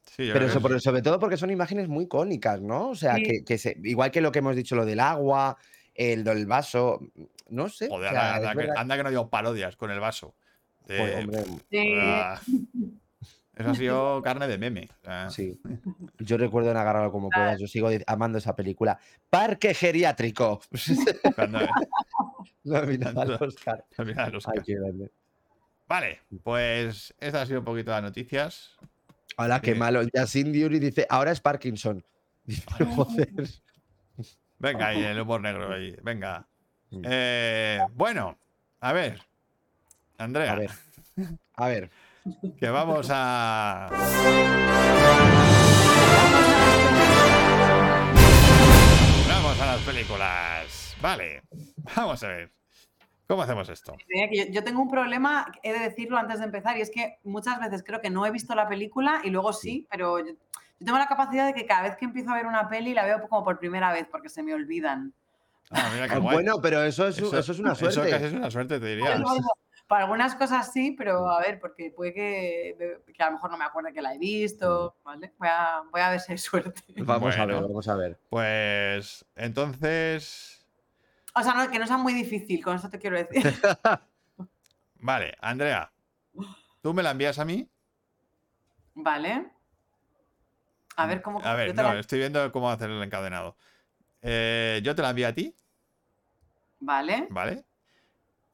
Sí, 0.03 0.29
Pero 0.33 0.79
sobre 0.79 1.01
todo 1.01 1.19
porque 1.19 1.37
son 1.37 1.51
imágenes 1.51 1.87
muy 1.87 2.03
icónicas, 2.05 2.59
¿no? 2.59 2.89
O 2.89 2.95
sea, 2.95 3.15
Sí. 3.15 3.23
que, 3.23 3.45
que 3.45 3.57
se- 3.57 3.77
igual 3.83 4.11
que 4.11 4.19
lo 4.19 4.31
que 4.31 4.39
hemos 4.39 4.55
dicho, 4.55 4.75
lo 4.75 4.85
del 4.85 4.99
agua, 4.99 5.57
el 5.93 6.23
del 6.25 6.45
vaso, 6.47 6.99
no 7.49 7.69
sé. 7.69 7.87
o 7.89 7.99
sea, 7.99 8.35
anda, 8.35 8.51
es 8.51 8.57
que, 8.57 8.69
anda 8.75 8.97
que 8.97 9.03
no 9.03 9.09
digo 9.09 9.29
parodias 9.29 9.75
con 9.77 9.89
el 9.91 9.99
vaso. 10.01 10.35
De- 10.85 10.97
Joder, 10.97 11.23
hombre, 11.23 11.43
Sí, 11.69 11.93
Eso 13.55 13.69
ha 13.69 13.75
sido 13.75 14.21
carne 14.21 14.47
de 14.47 14.57
meme. 14.57 14.89
o 15.01 15.05
sea, 15.05 15.29
sí. 15.29 15.59
Yo 16.19 16.37
recuerdo 16.37 16.71
en 16.71 16.77
Agárralo 16.77 17.11
como 17.11 17.29
Claro. 17.29 17.45
puedas, 17.47 17.59
yo 17.61 17.67
sigo 17.67 17.89
amando 18.07 18.37
esa 18.37 18.55
película. 18.55 18.97
Parque 19.29 19.73
geriátrico. 19.73 20.61
Cuando, 21.35 21.59
Nominada 22.63 23.21
al. 23.23 23.31
Oscar. 23.33 23.85
al 23.97 24.31
los- 24.31 24.47
Ay, 24.47 24.59
qué 24.65 24.75
grande. 24.75 25.11
Vale, 25.87 26.21
pues 26.43 27.13
esta 27.19 27.41
ha 27.41 27.45
sido 27.45 27.59
un 27.59 27.65
poquito 27.65 27.91
las 27.91 28.01
noticias. 28.01 28.77
Hola, 29.37 29.59
qué 29.61 29.73
Sí. 29.73 29.79
malo. 29.79 30.01
Yasin 30.13 30.51
Diuri 30.53 30.79
dice, 30.79 31.05
ahora 31.09 31.31
es 31.31 31.41
Parkinson. 31.41 32.03
Dice, 32.45 32.63
Joder. 32.95 33.29
Venga, 34.59 34.87
ahí 34.87 35.03
el 35.03 35.19
humor 35.19 35.41
negro 35.41 35.73
ahí. 35.73 35.95
Venga. 36.03 36.47
Mm. 36.91 37.01
Eh, 37.05 37.79
bueno, 37.95 38.37
a 38.79 38.93
ver. 38.93 39.21
Andrea, 40.17 40.53
A 40.53 40.55
ver. 40.55 40.71
A 41.55 41.67
ver. 41.67 41.89
Que 42.59 42.69
vamos 42.69 43.07
a. 43.09 43.89
Vamos 49.27 49.59
a 49.59 49.65
las 49.65 49.81
películas. 49.81 50.95
Vale, 51.01 51.41
vamos 51.95 52.23
a 52.23 52.27
ver. 52.27 52.51
¿Cómo 53.27 53.43
hacemos 53.43 53.69
esto? 53.69 53.95
Yo, 54.51 54.63
tengo 54.63 54.81
un 54.81 54.89
problema, 54.89 55.49
he 55.63 55.71
de 55.71 55.79
decirlo 55.79 56.17
antes 56.17 56.39
de 56.39 56.45
empezar, 56.45 56.77
y 56.77 56.81
es 56.81 56.91
que 56.91 57.17
muchas 57.23 57.59
veces 57.61 57.81
creo 57.81 58.01
que 58.01 58.09
no 58.09 58.25
he 58.25 58.31
visto 58.31 58.53
la 58.55 58.67
película 58.67 59.21
y 59.23 59.29
luego 59.29 59.53
sí, 59.53 59.87
pero 59.89 60.19
yo, 60.19 60.33
tengo 60.83 60.97
la 60.97 61.07
capacidad 61.07 61.45
de 61.45 61.53
que 61.53 61.65
cada 61.65 61.83
vez 61.83 61.95
que 61.95 62.03
empiezo 62.05 62.31
a 62.31 62.35
ver 62.35 62.45
una 62.45 62.67
peli 62.67 62.93
la 62.93 63.05
veo 63.05 63.21
como 63.27 63.43
por 63.45 63.57
primera 63.57 63.93
vez 63.93 64.05
porque 64.11 64.27
se 64.27 64.43
me 64.43 64.53
olvidan. 64.53 65.13
Ah, 65.69 65.89
mira 65.93 66.09
qué 66.09 66.15
Ah, 66.15 66.17
guay. 66.17 66.35
Bueno, 66.35 66.59
pero 66.61 66.83
eso 66.83 67.07
es, 67.07 67.17
eso, 67.17 67.39
es 67.39 67.59
una 67.59 67.71
Eso 67.71 67.89
suerte. 67.89 68.11
casi 68.11 68.25
es 68.25 68.33
una 68.33 68.51
suerte, 68.51 68.79
te 68.81 68.85
diría. 68.85 69.17
Para 69.91 70.05
algunas 70.05 70.35
cosas 70.35 70.71
sí, 70.71 70.95
pero 70.97 71.29
a 71.29 71.41
ver, 71.41 71.59
porque 71.59 71.91
puede 71.91 72.13
que, 72.13 73.01
que 73.13 73.23
a 73.23 73.25
lo 73.25 73.33
mejor 73.33 73.51
no 73.51 73.57
me 73.57 73.65
acuerde 73.65 73.91
que 73.91 74.01
la 74.01 74.15
he 74.15 74.17
visto, 74.17 74.95
¿vale? 75.03 75.33
Voy 75.37 75.49
a, 75.51 75.81
voy 75.91 75.99
a 75.99 76.11
ver 76.11 76.21
si 76.21 76.31
hay 76.31 76.37
suerte. 76.37 76.81
Vamos 76.95 77.37
a 77.37 77.45
ver, 77.45 77.61
vamos 77.61 77.87
a 77.89 77.95
ver. 77.95 78.17
Pues 78.29 79.25
entonces. 79.35 80.65
O 81.35 81.43
sea, 81.43 81.55
no, 81.55 81.69
que 81.69 81.77
no 81.77 81.85
sea 81.85 81.97
muy 81.97 82.13
difícil, 82.13 82.63
con 82.63 82.77
esto 82.77 82.89
te 82.89 82.99
quiero 82.99 83.17
decir. 83.17 83.43
Vale, 84.95 85.35
Andrea. 85.41 85.91
¿Tú 86.81 86.93
me 86.93 87.03
la 87.03 87.11
envías 87.11 87.37
a 87.37 87.43
mí? 87.43 87.69
¿Vale? 88.95 89.51
A 90.95 91.05
ver 91.05 91.21
cómo... 91.21 91.41
A 91.43 91.53
ver, 91.55 91.67
yo 91.67 91.75
te 91.75 91.81
no, 91.81 91.93
la- 91.95 91.99
estoy 91.99 92.19
viendo 92.19 92.49
cómo 92.53 92.71
hacer 92.71 92.89
el 92.89 93.03
encadenado. 93.03 93.57
Eh, 94.21 94.79
yo 94.85 94.95
te 94.95 95.01
la 95.01 95.09
envío 95.09 95.27
a 95.27 95.33
ti, 95.33 95.53
Vale. 96.79 97.27
¿vale? 97.29 97.65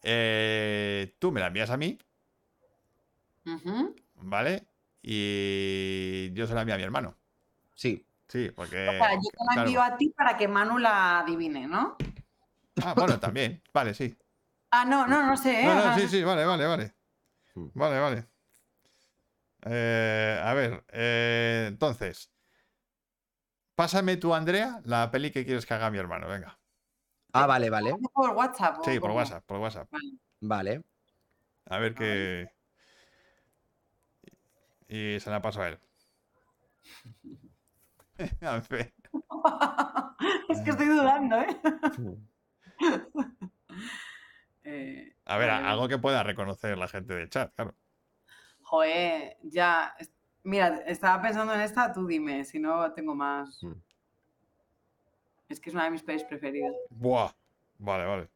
Eh, 0.04 1.16
tú 1.20 1.32
me 1.32 1.40
la 1.40 1.48
envías 1.48 1.70
a 1.70 1.78
mí. 1.78 1.98
¿vale? 4.16 4.68
Y 5.02 6.32
yo 6.34 6.48
se 6.48 6.54
la 6.54 6.62
envío 6.62 6.76
a 6.76 6.78
mi 6.78 6.84
hermano. 6.84 7.16
Sí. 7.76 8.04
Sí, 8.28 8.52
porque. 8.54 8.90
O 8.90 8.92
sea, 8.92 9.14
yo 9.14 9.22
te 9.22 9.46
la 9.46 9.54
claro. 9.54 9.68
envío 9.68 9.82
a 9.82 9.98
ti 9.98 10.10
para 10.10 10.36
que 10.36 10.48
Manu 10.48 10.78
la 10.78 11.20
adivine, 11.20 11.68
¿no? 11.68 11.96
Ah, 12.84 12.94
bueno, 12.94 13.20
también. 13.20 13.62
Vale, 13.74 13.94
sí. 13.94 14.16
Ah, 14.72 14.84
no, 14.84 15.08
no, 15.08 15.26
no 15.26 15.38
sé. 15.38 15.62
¿eh? 15.62 15.66
No, 15.66 15.96
sí, 15.96 16.08
sí, 16.10 16.24
vale, 16.24 16.46
vale, 16.46 16.66
vale. 16.66 16.94
Mm. 17.56 17.68
Vale, 17.74 18.00
vale. 18.00 18.26
Eh, 19.66 20.42
a 20.44 20.54
ver, 20.54 20.84
eh, 20.92 21.66
entonces. 21.70 22.30
Pásame 23.76 24.18
tú, 24.18 24.34
Andrea, 24.34 24.82
la 24.86 25.10
peli 25.12 25.32
que 25.32 25.46
quieres 25.46 25.66
que 25.66 25.74
haga 25.74 25.90
mi 25.90 26.00
hermano. 26.00 26.28
Venga. 26.28 26.60
Ah, 27.34 27.46
vale, 27.46 27.70
vale. 27.70 27.96
Por 28.14 28.32
WhatsApp. 28.32 28.84
Sí, 28.84 29.00
por? 29.00 29.12
WhatsApp, 29.12 29.46
por 29.46 29.60
WhatsApp. 29.60 29.90
Vale. 30.42 30.84
A 31.66 31.80
ver 31.80 31.94
qué. 31.94 32.50
Y 34.88 35.20
se 35.20 35.30
la 35.30 35.42
paso 35.42 35.62
a 35.62 35.70
él. 35.70 35.80
A 38.42 38.62
ver. 38.70 38.94
es 40.50 40.62
que 40.62 40.70
estoy 40.72 40.88
dudando, 40.88 41.38
¿eh? 41.40 41.62
Eh, 44.70 45.16
A 45.24 45.38
ver, 45.38 45.50
vale. 45.50 45.66
algo 45.66 45.88
que 45.88 45.98
pueda 45.98 46.24
reconocer 46.24 46.78
la 46.78 46.90
gente 46.90 47.14
del 47.14 47.30
chat, 47.30 47.54
claro. 47.56 47.74
Joder, 48.64 49.38
ya. 49.44 49.96
Mira, 50.44 50.84
estaba 50.86 51.22
pensando 51.22 51.54
en 51.54 51.62
esta, 51.62 51.94
tú 51.94 52.06
dime, 52.06 52.44
si 52.44 52.60
no 52.60 52.92
tengo 52.92 53.16
más. 53.16 53.64
Mm. 53.64 53.72
Es 55.50 55.60
que 55.60 55.70
es 55.70 55.74
una 55.74 55.86
de 55.86 55.92
mis 55.92 56.04
pelis 56.04 56.24
preferidas. 56.24 56.74
Buah. 56.90 57.32
Vale, 57.80 58.06
vale. 58.06 58.30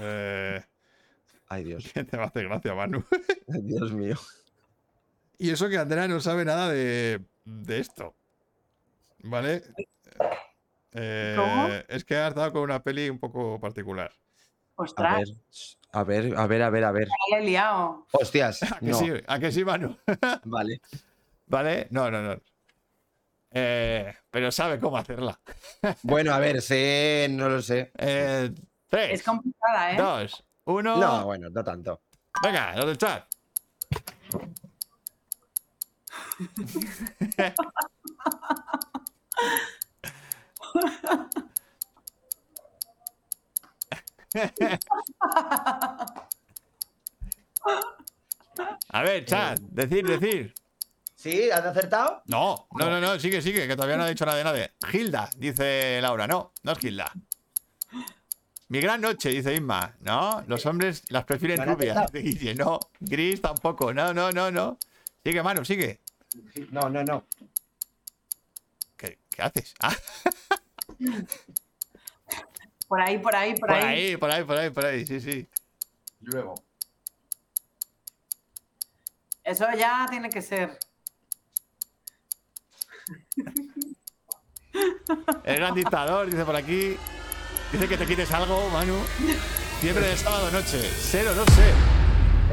Eh, 0.00 0.62
Ay, 1.48 1.64
Dios. 1.64 1.90
¿Qué 1.92 2.04
te 2.04 2.16
va 2.16 2.24
a 2.24 2.26
hacer 2.26 2.48
gracia, 2.48 2.74
Manu? 2.74 3.04
Dios 3.46 3.92
mío. 3.92 4.16
Y 5.38 5.50
eso 5.50 5.68
que 5.68 5.78
Andrea 5.78 6.08
no 6.08 6.20
sabe 6.20 6.44
nada 6.44 6.70
de, 6.70 7.22
de 7.44 7.78
esto. 7.78 8.14
¿Vale? 9.22 9.62
Eh, 10.92 11.34
¿Cómo? 11.36 11.68
es 11.88 12.04
que 12.04 12.16
has 12.16 12.34
dado 12.34 12.52
con 12.52 12.62
una 12.62 12.82
peli 12.82 13.10
un 13.10 13.18
poco 13.18 13.60
particular. 13.60 14.12
A 14.78 14.82
Ostras, 14.82 15.28
ver, 15.28 15.36
a 15.92 16.04
ver, 16.04 16.36
a 16.36 16.46
ver, 16.46 16.62
a 16.62 16.70
ver, 16.70 16.84
a 16.84 16.92
ver. 16.92 17.08
la 17.30 17.38
he 17.38 17.44
liado. 17.44 18.06
Hostias. 18.12 18.62
¿A 18.72 18.78
que 18.78 18.86
No. 18.86 18.98
sí? 18.98 19.10
¿A 19.26 19.38
que 19.38 19.52
sí, 19.52 19.64
Manu? 19.64 19.96
Vale. 20.44 20.80
¿Vale? 21.46 21.86
No, 21.90 22.10
no, 22.10 22.22
no. 22.22 22.40
Eh, 23.58 24.14
pero 24.30 24.52
sabe 24.52 24.78
cómo 24.78 24.98
hacerla. 24.98 25.40
Bueno, 26.02 26.34
a 26.34 26.38
ver, 26.38 26.60
sé, 26.60 27.26
no 27.30 27.48
lo 27.48 27.62
sé. 27.62 27.90
Eh, 27.96 28.52
tres, 28.86 29.20
Es 29.20 29.22
complicada, 29.22 29.92
¿eh? 29.92 29.96
dos, 29.96 30.44
uno. 30.64 30.98
No, 30.98 31.24
bueno, 31.24 31.48
no 31.48 31.64
tanto. 31.64 32.02
Venga, 32.42 32.76
los 32.76 32.84
del 32.84 32.98
chat. 32.98 33.24
A 48.90 49.02
ver, 49.02 49.24
chat, 49.24 49.58
decir, 49.60 50.06
decir. 50.06 50.52
¿Sí? 51.26 51.50
¿Has 51.50 51.64
acertado? 51.64 52.22
No, 52.26 52.68
no, 52.78 52.88
no, 52.88 53.00
no, 53.00 53.18
sigue, 53.18 53.42
sigue, 53.42 53.66
que 53.66 53.74
todavía 53.74 53.96
no 53.96 54.04
ha 54.04 54.08
dicho 54.08 54.24
nada 54.24 54.38
de 54.38 54.44
nadie. 54.44 54.70
Gilda, 54.86 55.28
dice 55.36 55.98
Laura. 56.00 56.28
No, 56.28 56.52
no 56.62 56.70
es 56.70 56.78
Gilda. 56.78 57.12
Mi 58.68 58.78
gran 58.80 59.00
noche, 59.00 59.30
dice 59.30 59.52
Inma. 59.52 59.96
No, 60.02 60.44
los 60.46 60.64
hombres 60.66 61.02
las 61.08 61.24
prefieren 61.24 61.56
¿No 61.56 61.62
han 61.64 61.70
rubias. 61.70 62.12
dice. 62.12 62.54
No, 62.54 62.78
gris 63.00 63.42
tampoco. 63.42 63.92
No, 63.92 64.14
no, 64.14 64.30
no, 64.30 64.52
no. 64.52 64.78
Sigue, 65.24 65.42
Manu, 65.42 65.64
sigue. 65.64 65.98
No, 66.70 66.88
no, 66.88 67.02
no. 67.02 67.24
¿Qué, 68.96 69.18
qué 69.28 69.42
haces? 69.42 69.74
Ah, 69.80 69.96
Por 72.86 73.00
ahí, 73.00 73.18
por 73.18 73.34
ahí, 73.34 73.50
por, 73.56 73.68
por 73.68 73.72
ahí. 73.72 73.84
ahí, 73.84 74.16
por 74.16 74.30
ahí, 74.30 74.44
por 74.44 74.56
ahí, 74.56 74.70
por 74.70 74.86
ahí. 74.86 75.04
Sí, 75.04 75.20
sí. 75.20 75.48
Luego. 76.20 76.54
Eso 79.42 79.66
ya 79.76 80.06
tiene 80.08 80.30
que 80.30 80.40
ser. 80.40 80.78
El 85.44 85.56
gran 85.56 85.74
dictador, 85.74 86.26
dice 86.26 86.44
por 86.44 86.56
aquí. 86.56 86.96
Dice 87.72 87.88
que 87.88 87.96
te 87.96 88.06
quites 88.06 88.30
algo, 88.32 88.68
Manu. 88.70 88.94
Fiebre 89.80 90.06
de 90.08 90.16
sábado 90.16 90.50
noche. 90.50 90.78
Cero, 90.80 91.30
no 91.34 91.44
sé. 91.54 91.70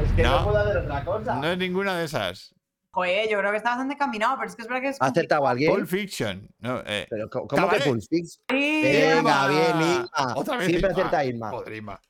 Es 0.02 0.12
que 0.12 0.22
No. 0.22 0.38
no, 0.40 0.44
puedo 0.46 0.58
hacer 0.58 0.76
otra 0.78 1.04
cosa. 1.04 1.34
No 1.36 1.46
es 1.48 1.58
ninguna 1.58 1.96
de 1.98 2.04
esas. 2.06 2.54
Joder, 2.90 3.28
yo 3.28 3.38
creo 3.38 3.50
que 3.50 3.56
está 3.56 3.70
bastante 3.70 3.96
caminado, 3.96 4.36
pero 4.36 4.48
es 4.48 4.56
que 4.56 4.62
es 4.62 4.68
verdad 4.68 4.82
que 4.82 4.88
es. 4.90 4.96
¿Ha 5.02 5.06
acertado 5.06 5.46
alguien? 5.48 5.72
Pulp 5.74 5.88
Fiction. 5.88 6.48
No, 6.58 6.80
eh. 6.86 7.06
Pero, 7.10 7.28
¿cómo, 7.28 7.68
que. 7.68 7.80
Pulp 7.80 8.02
Fiction? 8.08 8.44
Venga, 8.48 9.48
bien. 9.48 10.06
Otra 10.36 10.56
vez 10.58 10.66
Siempre 10.68 10.90
Irma. 10.90 10.92
acierta 10.92 11.24
Irma. 11.24 11.50
Joder, 11.50 11.72
Irma. 11.74 12.00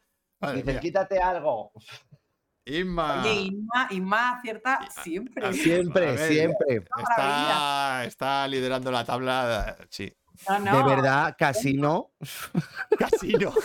Madre 0.41 0.57
Dices, 0.57 0.75
mía. 0.75 0.81
quítate 0.81 1.19
algo. 1.21 1.73
Irma. 2.67 3.23
Oye, 3.23 3.35
Inma, 3.43 3.89
Inma 3.91 4.31
acierta 4.39 4.81
siempre. 5.03 5.53
Siempre, 5.53 6.13
ver, 6.13 6.33
siempre. 6.33 6.77
Está, 6.99 8.05
está 8.07 8.49
liderando 8.49 8.91
la 8.91 9.05
tabla. 9.05 9.77
Sí. 9.91 10.13
No, 10.49 10.59
no. 10.61 10.77
De 10.79 10.95
verdad, 10.97 11.35
casi 11.39 11.75
no. 11.75 12.13
Casi 12.99 13.33
no. 13.35 13.53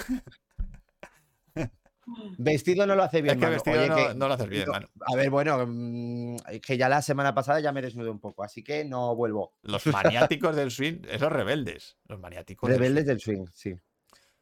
Vestido 2.40 2.88
no 2.88 2.96
lo 2.96 3.04
hace 3.04 3.22
bien. 3.22 3.36
Es 3.36 3.40
que 3.40 3.46
Manu. 3.46 3.54
vestido 3.54 3.78
Oye, 3.80 3.88
no, 3.90 3.96
que- 3.96 4.16
no 4.16 4.28
lo 4.28 4.34
haces 4.34 4.50
bien, 4.50 4.66
no, 4.66 4.72
Manu. 4.74 4.88
A 5.06 5.16
ver, 5.16 5.30
bueno, 5.30 5.64
mm, 5.68 6.38
que 6.62 6.76
ya 6.78 6.90
la 6.90 7.02
semana 7.04 7.36
pasada 7.36 7.60
ya 7.60 7.72
me 7.72 7.82
desnudé 7.84 8.10
un 8.10 8.20
poco, 8.20 8.44
así 8.44 8.64
que 8.64 8.84
no 8.84 9.16
vuelvo. 9.16 9.54
Los 9.62 9.86
maniáticos 9.88 10.56
del 10.56 10.72
swing, 10.72 11.02
esos 11.08 11.32
rebeldes. 11.32 11.98
Los 12.08 12.20
maniáticos. 12.20 12.68
del 12.70 12.80
Rebeldes 12.80 13.06
del 13.06 13.20
swing, 13.20 13.46
sí. 13.54 13.76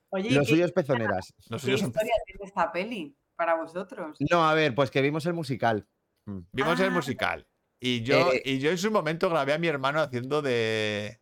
Oye, 0.10 0.32
Lo 0.32 0.42
¿qué, 0.42 0.48
suyo 0.48 0.66
es 0.66 0.72
pezoneras. 0.72 1.34
Los 1.50 1.62
qué 1.62 1.66
suyos 1.66 1.82
son- 1.82 1.90
historia 1.90 2.14
tiene 2.26 2.46
esta 2.46 2.72
peli 2.72 3.18
para 3.38 3.56
vosotros? 3.56 4.18
No, 4.30 4.48
a 4.48 4.54
ver, 4.54 4.76
pues 4.76 4.92
que 4.92 5.02
vimos 5.02 5.26
el 5.26 5.34
musical. 5.34 5.88
Mm. 6.26 6.40
Vimos 6.52 6.80
el 6.82 6.88
Ah. 6.88 6.92
musical. 6.92 7.48
Y 7.80 8.02
yo, 8.02 8.34
Eh, 8.34 8.42
y 8.44 8.60
yo 8.60 8.72
en 8.72 8.78
su 8.78 8.92
momento 8.92 9.30
grabé 9.30 9.54
a 9.54 9.58
mi 9.60 9.68
hermano 9.68 10.02
haciendo 10.02 10.42
de. 10.42 11.18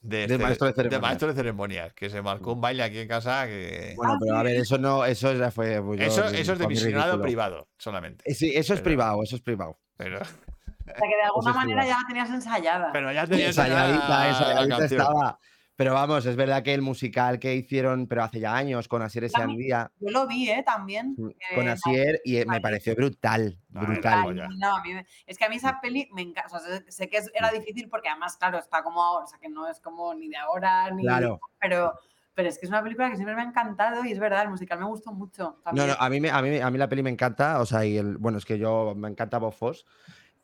De, 0.00 0.26
De 0.28 0.38
maestro 0.38 0.66
de 0.68 0.72
ceremonias. 0.74 1.02
maestro 1.02 1.28
de 1.28 1.34
ceremonias. 1.34 1.92
Que 1.94 2.10
se 2.10 2.22
marcó 2.22 2.52
un 2.52 2.60
baile 2.60 2.82
aquí 2.84 2.98
en 2.98 3.08
casa. 3.08 3.46
Que... 3.46 3.94
Bueno, 3.96 4.12
Ah, 4.14 4.18
pero 4.20 4.36
a 4.36 4.42
ver, 4.44 4.56
eso 4.56 4.78
no, 4.78 5.04
eso 5.04 5.32
ya 5.32 5.50
fue. 5.50 5.82
pues, 5.82 5.98
yo- 5.98 6.06
eso, 6.06 6.24
eso 6.26 6.52
es 6.52 6.58
de 6.58 6.66
visionado 6.66 7.20
privado, 7.20 7.68
solamente. 7.78 8.22
Eh, 8.30 8.34
Sí, 8.34 8.52
eso 8.54 8.74
es 8.74 8.80
Pero- 8.80 8.84
privado, 8.84 9.22
eso 9.24 9.34
es 9.36 9.42
privado. 9.42 9.78
Pero, 9.96 10.20
O 10.20 10.24
sea, 10.24 10.94
que 10.94 11.16
de 11.16 11.22
alguna 11.24 11.52
manera 11.54 11.80
privado. 11.82 11.88
ya 11.88 11.96
la 12.02 12.06
tenías 12.08 12.30
ensayada. 12.30 12.90
pero 12.92 13.12
ya 13.12 13.26
tenía 13.26 13.46
Ensayadita, 13.48 14.28
ensayadita 14.28 14.62
la 14.62 14.68
canción. 14.78 15.00
estaba. 15.00 15.38
Pero 15.76 15.92
vamos, 15.92 16.24
es 16.24 16.36
verdad 16.36 16.62
que 16.62 16.72
el 16.72 16.80
musical 16.80 17.38
que 17.38 17.54
hicieron, 17.54 18.06
pero 18.06 18.22
hace 18.24 18.40
ya 18.40 18.56
años, 18.56 18.88
con 18.88 19.02
Asier 19.02 19.24
ese 19.24 19.36
También- 19.38 19.58
día, 19.60 19.92
Yo 20.00 20.10
lo 20.10 20.26
vi, 20.26 20.48
¿eh? 20.48 20.62
También. 20.64 21.14
con 21.14 21.68
Eh, 21.68 21.70
Asier, 21.70 22.20
y 22.24 22.38
eh, 22.38 22.46
me 22.46 22.62
pareció 22.62 22.94
brutal, 22.94 23.58
No, 23.68 23.82
brutal. 23.82 24.24
Ay, 24.26 24.48
no, 24.58 24.76
a 24.76 24.82
mí 24.82 24.94
me- 24.94 25.06
es 25.26 25.36
que 25.36 25.44
a 25.44 25.50
mí 25.50 25.56
esa 25.56 25.78
peli 25.82 26.08
me 26.14 26.22
encanta. 26.22 26.56
O 26.56 26.58
sea, 26.58 26.82
sé, 26.88 27.08
que 27.10 27.18
es- 27.18 27.30
era 27.34 27.50
difícil 27.50 27.90
porque 27.90 28.08
además, 28.08 28.38
claro, 28.38 28.58
está 28.58 28.82
como 28.82 29.02
ahora, 29.02 29.24
o 29.26 29.28
sea, 29.28 29.38
que 29.38 29.50
no 29.50 29.68
es 29.68 29.78
como 29.80 30.14
ni 30.14 30.28
de 30.30 30.36
ahora, 30.38 30.90
ni. 30.90 31.02
Claro. 31.02 31.40
Pero, 31.60 31.92
Pero 32.34 32.50
es 32.50 32.58
que 32.58 32.66
es 32.66 32.68
una 32.70 32.82
película 32.82 33.08
que 33.08 33.16
siempre 33.16 33.34
me 33.34 33.40
ha 33.40 33.44
encantado 33.46 34.04
y 34.04 34.12
es 34.12 34.18
verdad, 34.18 34.42
el 34.42 34.50
musical 34.50 34.78
me 34.78 34.84
gustó 34.84 35.10
mucho. 35.10 35.42
No, 35.56 35.62
También. 35.62 35.86
no, 35.88 35.94
a 35.98 36.10
mí, 36.10 36.20
me- 36.20 36.28
a, 36.30 36.42
mí, 36.42 36.58
a 36.58 36.70
mí 36.70 36.76
la 36.76 36.86
peli 36.86 37.02
me 37.02 37.08
encanta, 37.08 37.60
o 37.60 37.64
sea, 37.64 37.82
y 37.86 37.96
el, 37.96 38.18
bueno, 38.18 38.36
es 38.36 38.44
que 38.44 38.58
yo 38.58 38.92
me 38.94 39.08
encanta 39.08 39.38
Bob 39.38 39.54
Foss. 39.54 39.86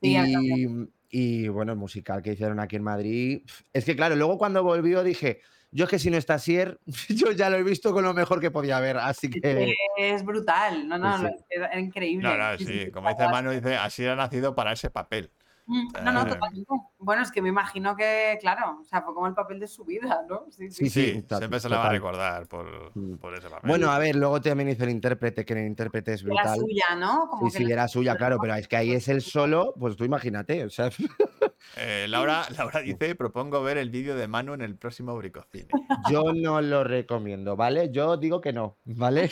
Sí, 0.01 0.16
Y, 0.16 0.89
y, 1.13 1.47
bueno, 1.49 1.73
el 1.73 1.79
musical 1.79 2.23
que 2.23 2.33
hicieron 2.33 2.59
aquí 2.59 2.77
en 2.77 2.83
Madrid. 2.83 3.43
Es 3.73 3.85
que 3.85 3.95
claro, 3.95 4.17
luego 4.17 4.39
cuando 4.39 4.65
volvió 4.65 5.05
dije, 5.05 5.43
yo 5.71 5.85
es 5.85 5.91
que 5.91 5.99
si 5.99 6.11
no 6.11 6.17
está 6.17 6.39
Sier, 6.39 6.81
yo 7.11 7.33
ya 7.33 7.51
lo 7.51 7.59
he 7.59 7.63
visto 7.63 7.93
con 7.93 8.03
lo 8.03 8.15
mejor 8.15 8.41
que 8.41 8.51
podía 8.51 8.79
haber, 8.79 8.97
así 8.97 9.27
Es 9.27 9.41
que... 9.43 9.75
Es 9.99 10.25
brutal, 10.25 10.89
no, 10.89 10.97
no, 10.97 11.19
Sí, 11.19 11.35
es 11.51 11.79
increíble. 11.79 12.27
No, 12.27 12.37
no, 12.37 12.59
Sí, 12.59 12.91
como 12.91 13.11
dice. 13.11 13.29
Manu, 13.29 13.51
dice, 13.51 13.77
así 13.77 14.07
ha 14.07 14.17
nacido 14.17 14.55
para 14.55 14.73
ese 14.73 14.89
papel. 14.89 15.31
Mm, 15.67 15.89
No, 16.05 16.13
no, 16.13 16.23
Eh. 16.23 16.29
totalmente. 16.31 16.73
Bueno, 16.99 17.23
es 17.23 17.31
que 17.31 17.41
me 17.41 17.49
imagino 17.49 17.95
que, 17.97 18.37
claro, 18.41 18.79
o 18.81 18.85
sea, 18.85 19.03
fue 19.03 19.15
como 19.15 19.27
el 19.29 19.35
papel 19.35 19.61
de 19.61 19.69
su 19.69 19.85
vida, 19.85 20.21
¿no? 20.29 20.47
Sí, 20.51 20.71
sí. 20.71 20.89
Siempre 20.91 21.61
se 21.61 21.69
la 21.69 21.79
va 21.79 21.87
a 21.87 21.93
recordar 21.93 22.47
por, 22.49 22.91
Mm. 22.95 23.17
por 23.19 23.35
ese 23.35 23.49
papel. 23.49 23.69
Bueno, 23.69 23.91
a 23.91 23.99
ver, 23.99 24.17
luego 24.17 24.41
también 24.41 24.69
hizo 24.71 24.83
el 24.85 24.91
intérprete, 24.91 25.45
que 25.45 25.53
el 25.53 25.67
intérprete 25.67 26.15
es 26.15 26.23
Era 26.23 26.31
brutal. 26.35 26.59
suya, 26.59 26.95
¿no? 26.99 27.29
Como 27.31 27.49
Sí, 27.51 27.59
que 27.59 27.65
sí, 27.67 27.73
era 27.73 27.87
suya, 27.89 28.17
claro, 28.17 28.39
pero 28.41 28.55
es 28.55 28.67
que 28.67 28.77
ahí 28.77 28.93
es 28.93 29.07
el 29.09 29.21
solo, 29.23 29.73
pues 29.79 29.95
tú 29.97 30.05
imagínate, 30.05 30.65
o 30.65 30.71
sea, 30.71 30.91
Eh, 31.77 32.07
Laura, 32.09 32.43
Laura 32.59 32.81
dice, 32.81 33.15
propongo 33.15 33.63
ver 33.63 33.79
el 33.79 33.89
vídeo 33.89 34.17
de 34.17 34.27
Manu 34.27 34.53
en 34.55 34.63
el 34.63 34.77
próximo 34.77 35.17
Bricocine. 35.17 35.69
yo 36.13 36.33
no 36.35 36.61
lo 36.61 36.83
recomiendo, 36.83 37.55
¿vale? 37.57 37.91
Yo 37.93 38.17
digo 38.17 38.41
que 38.41 38.53
no, 38.53 38.79
¿vale? 38.85 39.31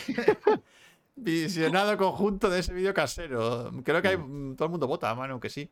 Visionado 1.16 1.96
conjunto 1.98 2.48
de 2.48 2.60
ese 2.60 2.72
vídeo 2.72 2.94
casero. 2.94 3.70
Creo 3.84 4.00
que 4.00 4.08
hay, 4.08 4.16
todo 4.16 4.64
el 4.66 4.70
mundo 4.70 4.86
vota, 4.86 5.14
Manu, 5.14 5.38
que 5.40 5.50
sí. 5.50 5.70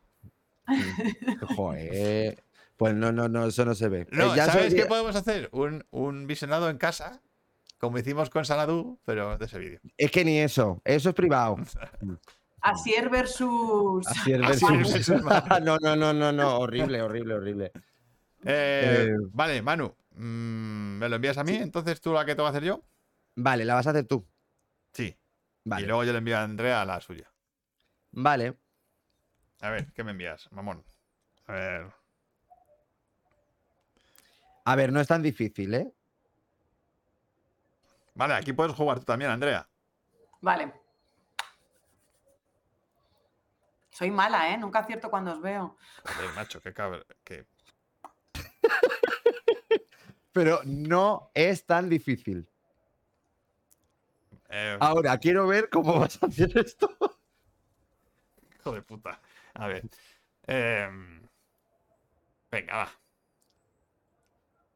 Joder. 1.55 2.43
Pues 2.77 2.93
no, 2.95 3.11
no, 3.11 3.27
no, 3.27 3.45
eso 3.45 3.65
no 3.65 3.75
se 3.75 3.89
ve. 3.89 4.07
No, 4.11 4.33
Eh, 4.33 4.37
ya 4.37 4.45
¿sabes 4.45 4.73
qué 4.73 4.85
podemos 4.85 5.15
hacer? 5.15 5.49
Un, 5.51 5.85
un 5.91 6.27
visionado 6.27 6.69
en 6.69 6.77
casa, 6.77 7.21
como 7.77 7.97
hicimos 7.99 8.29
con 8.29 8.45
Sanadu, 8.45 8.99
pero 9.05 9.37
de 9.37 9.45
ese 9.45 9.59
vídeo. 9.59 9.79
Es 9.97 10.11
que 10.11 10.23
ni 10.23 10.39
eso, 10.39 10.81
eso 10.85 11.09
es 11.09 11.15
privado. 11.15 11.57
Asier 12.61 13.09
versus. 13.09 14.05
Así 14.07 14.33
es, 14.33 14.41
Así 14.43 14.65
versus- 14.65 14.95
es, 14.95 15.09
versus 15.09 15.23
no, 15.63 15.77
no, 15.79 15.95
no, 15.95 16.13
no, 16.13 16.31
no, 16.31 16.57
horrible, 16.59 17.01
horrible, 17.01 17.33
horrible. 17.35 17.71
Eh, 18.45 19.07
Eh. 19.09 19.13
Vale, 19.33 19.61
Manu, 19.61 19.93
mm, 20.15 20.97
¿me 20.99 21.09
lo 21.09 21.15
envías 21.17 21.37
a 21.37 21.43
mí? 21.43 21.55
Entonces 21.55 21.99
tú 22.01 22.13
la 22.13 22.25
que 22.25 22.35
tengo 22.35 22.47
que 22.49 22.57
hacer 22.57 22.63
yo. 22.67 22.83
Vale, 23.35 23.63
la 23.65 23.75
vas 23.75 23.87
a 23.87 23.91
hacer 23.91 24.05
tú. 24.05 24.25
Sí. 24.93 25.15
Vale. 25.65 25.83
Y 25.83 25.87
luego 25.87 26.03
yo 26.05 26.11
le 26.13 26.17
envío 26.19 26.37
a 26.37 26.43
Andrea 26.43 26.83
la 26.85 26.99
suya. 27.01 27.29
Vale. 28.11 28.55
A 29.61 29.69
ver, 29.69 29.91
¿qué 29.93 30.03
me 30.03 30.11
envías, 30.11 30.51
mamón? 30.51 30.83
A 31.47 31.53
ver. 31.53 31.91
A 34.65 34.75
ver, 34.75 34.91
no 34.93 34.99
es 35.01 35.07
tan 35.07 35.21
difícil, 35.21 35.73
¿eh? 35.73 35.91
Vale, 38.13 38.35
aquí 38.35 38.53
puedes 38.53 38.75
jugar 38.75 38.99
tú 38.99 39.05
también, 39.05 39.31
Andrea. 39.31 39.67
Vale. 40.41 40.73
Soy 43.91 44.11
mala, 44.11 44.53
¿eh? 44.53 44.57
Nunca 44.57 44.79
acierto 44.79 45.09
cuando 45.09 45.31
os 45.33 45.41
veo. 45.41 45.77
Joder, 46.03 46.35
macho, 46.35 46.61
qué 46.61 46.73
cabrón. 46.73 47.03
qué- 47.23 47.45
Pero 50.31 50.61
no 50.65 51.31
es 51.33 51.65
tan 51.65 51.89
difícil. 51.89 52.47
eh, 54.49 54.77
Ahora, 54.79 55.17
quiero 55.17 55.47
ver 55.47 55.69
cómo 55.69 55.99
vas 55.99 56.21
a 56.21 56.27
hacer 56.27 56.57
esto. 56.57 56.89
Hijo 58.59 58.71
de 58.73 58.81
puta. 58.81 59.19
A 59.59 59.67
ver. 59.67 59.83
Em, 60.47 61.21
venga, 62.49 62.77
va. 62.77 62.89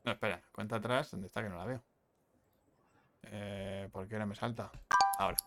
No, 0.03 0.11
espera. 0.11 0.43
Cuenta 0.51 0.75
atrás. 0.75 1.09
¿Dónde 1.11 1.27
está 1.27 1.41
que 1.41 1.47
no 1.49 1.57
la 1.57 1.65
veo? 1.65 1.81
Eh, 3.23 3.87
¿Por 3.93 4.07
qué 4.09 4.19
no 4.19 4.27
me 4.27 4.35
salta? 4.35 4.69
Ahora. 5.19 5.37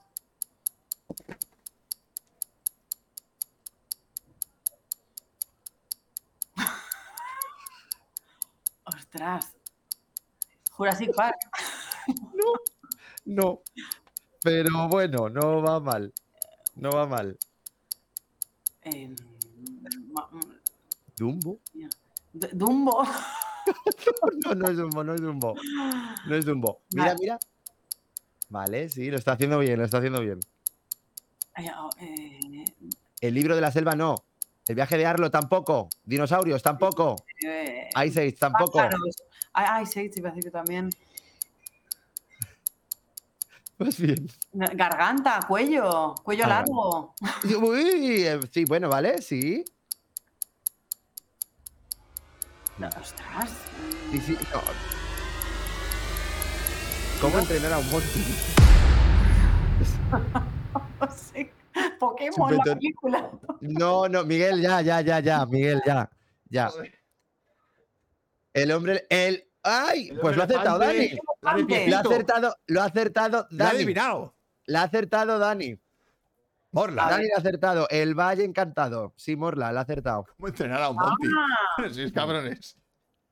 Ostras. 8.84 9.54
Jurassic 10.70 11.14
Park. 11.14 11.36
No. 13.28 13.60
Pero 14.40 14.86
bueno, 14.86 15.28
no 15.28 15.60
va 15.60 15.80
mal. 15.80 16.14
No 16.76 16.90
va 16.90 17.08
mal. 17.08 17.36
Eh, 18.82 19.16
¿Dumbo? 21.16 21.60
Dumbo. 22.52 23.04
No, 24.44 24.54
no 24.54 24.68
es 24.68 24.76
Dumbo, 24.76 25.02
no 25.02 25.14
es 25.14 25.20
Dumbo. 25.20 25.54
No 26.28 26.36
es 26.36 26.44
Dumbo. 26.44 26.82
Mira, 26.90 27.06
Vale. 27.06 27.18
mira. 27.20 27.38
Vale, 28.48 28.88
sí, 28.88 29.10
lo 29.10 29.16
está 29.16 29.32
haciendo 29.32 29.58
bien, 29.58 29.76
lo 29.76 29.84
está 29.84 29.98
haciendo 29.98 30.20
bien. 30.20 30.38
Oh, 31.76 31.90
eh, 32.00 32.64
El 33.20 33.34
libro 33.34 33.56
de 33.56 33.60
la 33.60 33.72
selva 33.72 33.96
no. 33.96 34.22
El 34.68 34.76
viaje 34.76 34.96
de 34.96 35.04
Arlo 35.06 35.32
tampoco. 35.32 35.88
Dinosaurios 36.04 36.62
tampoco. 36.62 37.16
eh, 37.44 37.88
Ice 38.06 38.20
Age 38.20 38.32
tampoco. 38.38 38.80
ay, 39.52 39.84
sí, 39.86 40.08
te 40.10 40.20
iba 40.20 40.28
a 40.28 40.32
decir 40.32 40.44
que 40.44 40.50
también. 40.52 40.90
Pues 43.76 43.98
bien. 44.00 44.28
Garganta, 44.52 45.40
cuello, 45.48 46.14
cuello 46.22 46.44
Ah, 46.44 46.48
largo. 46.48 47.14
Uy, 47.60 48.24
eh, 48.24 48.38
sí, 48.52 48.64
bueno, 48.64 48.88
vale, 48.88 49.20
sí. 49.20 49.64
No, 52.78 52.88
ostras. 53.00 53.50
Sí, 54.10 54.20
sí. 54.20 54.38
no. 54.52 54.60
¿Cómo 57.20 57.38
entrenar 57.38 57.72
a 57.72 57.78
un 57.78 57.90
monstruo? 57.90 58.24
No 61.00 61.10
sé. 61.10 61.52
Pokémon, 61.98 62.56
la 62.56 62.62
película. 62.64 63.30
No, 63.60 64.08
no, 64.08 64.24
Miguel, 64.24 64.62
ya, 64.62 64.80
ya, 64.80 65.00
ya, 65.02 65.20
ya, 65.20 65.44
Miguel, 65.46 65.82
ya. 65.86 66.08
Ya. 66.48 66.70
El 68.54 68.72
hombre, 68.72 69.06
el. 69.10 69.44
¡Ay! 69.62 70.08
El 70.10 70.20
Pues 70.20 70.36
lo 70.36 70.42
ha 70.42 70.44
acertado. 70.46 70.78
Dani. 70.78 71.18
Lo 71.88 71.96
ha 71.96 72.00
acertado, 72.00 72.56
lo 72.66 72.82
ha 72.82 72.84
acertado 72.86 73.46
¡Lo 73.50 73.64
ha 73.64 73.66
Dani. 73.68 73.76
adivinado! 73.78 74.34
Lo 74.66 74.78
ha 74.78 74.82
acertado 74.82 75.38
Dani. 75.38 75.78
Morla. 76.76 77.08
Dani 77.08 77.28
lo 77.28 77.34
ha 77.36 77.38
acertado. 77.38 77.86
El 77.88 78.14
Valle 78.14 78.44
Encantado. 78.44 79.14
Sí, 79.16 79.34
Morla, 79.34 79.72
lo 79.72 79.78
ha 79.78 79.82
acertado. 79.82 80.26
¿Cómo 80.36 80.48
entrenar 80.48 80.82
a 80.82 80.90
un 80.90 80.96
Monty? 80.96 81.28
Ah, 81.78 81.84
Sí, 81.90 82.12
cabrones. 82.12 82.76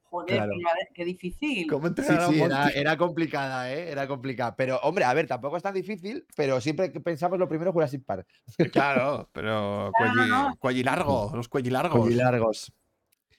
joder, 0.05 0.37
Claro. 0.37 0.53
qué, 0.55 0.95
qué 0.95 1.05
difícil. 1.05 1.67
¿Cómo 1.69 1.83
Sí, 1.89 1.89
entrenar 1.89 2.23
a 2.23 2.29
un 2.29 2.35
sí, 2.35 2.41
era, 2.75 2.97
complicada, 2.97 3.71
¿eh? 3.71 3.91
Era 3.91 4.09
complicada. 4.09 4.57
Pero, 4.57 4.79
hombre, 4.79 5.05
a 5.05 5.13
ver, 5.13 5.27
tampoco 5.27 5.59
es 5.59 5.63
tan 5.63 5.75
difícil, 5.75 6.27
pero 6.35 6.59
siempre 6.63 6.91
que 6.91 7.01
pensamos 7.01 7.39
lo 7.39 7.47
primero 7.49 7.71
Jurassic 7.73 8.03
Park. 8.05 8.27
Claro, 8.73 9.29
pero 9.33 9.93
Claro, 9.95 10.13
cuelli, 10.15 10.31
no. 10.31 10.57
cuellilargo, 10.59 11.33
los 11.35 11.49
cuellilargos. 11.49 12.11
largos. 12.15 12.73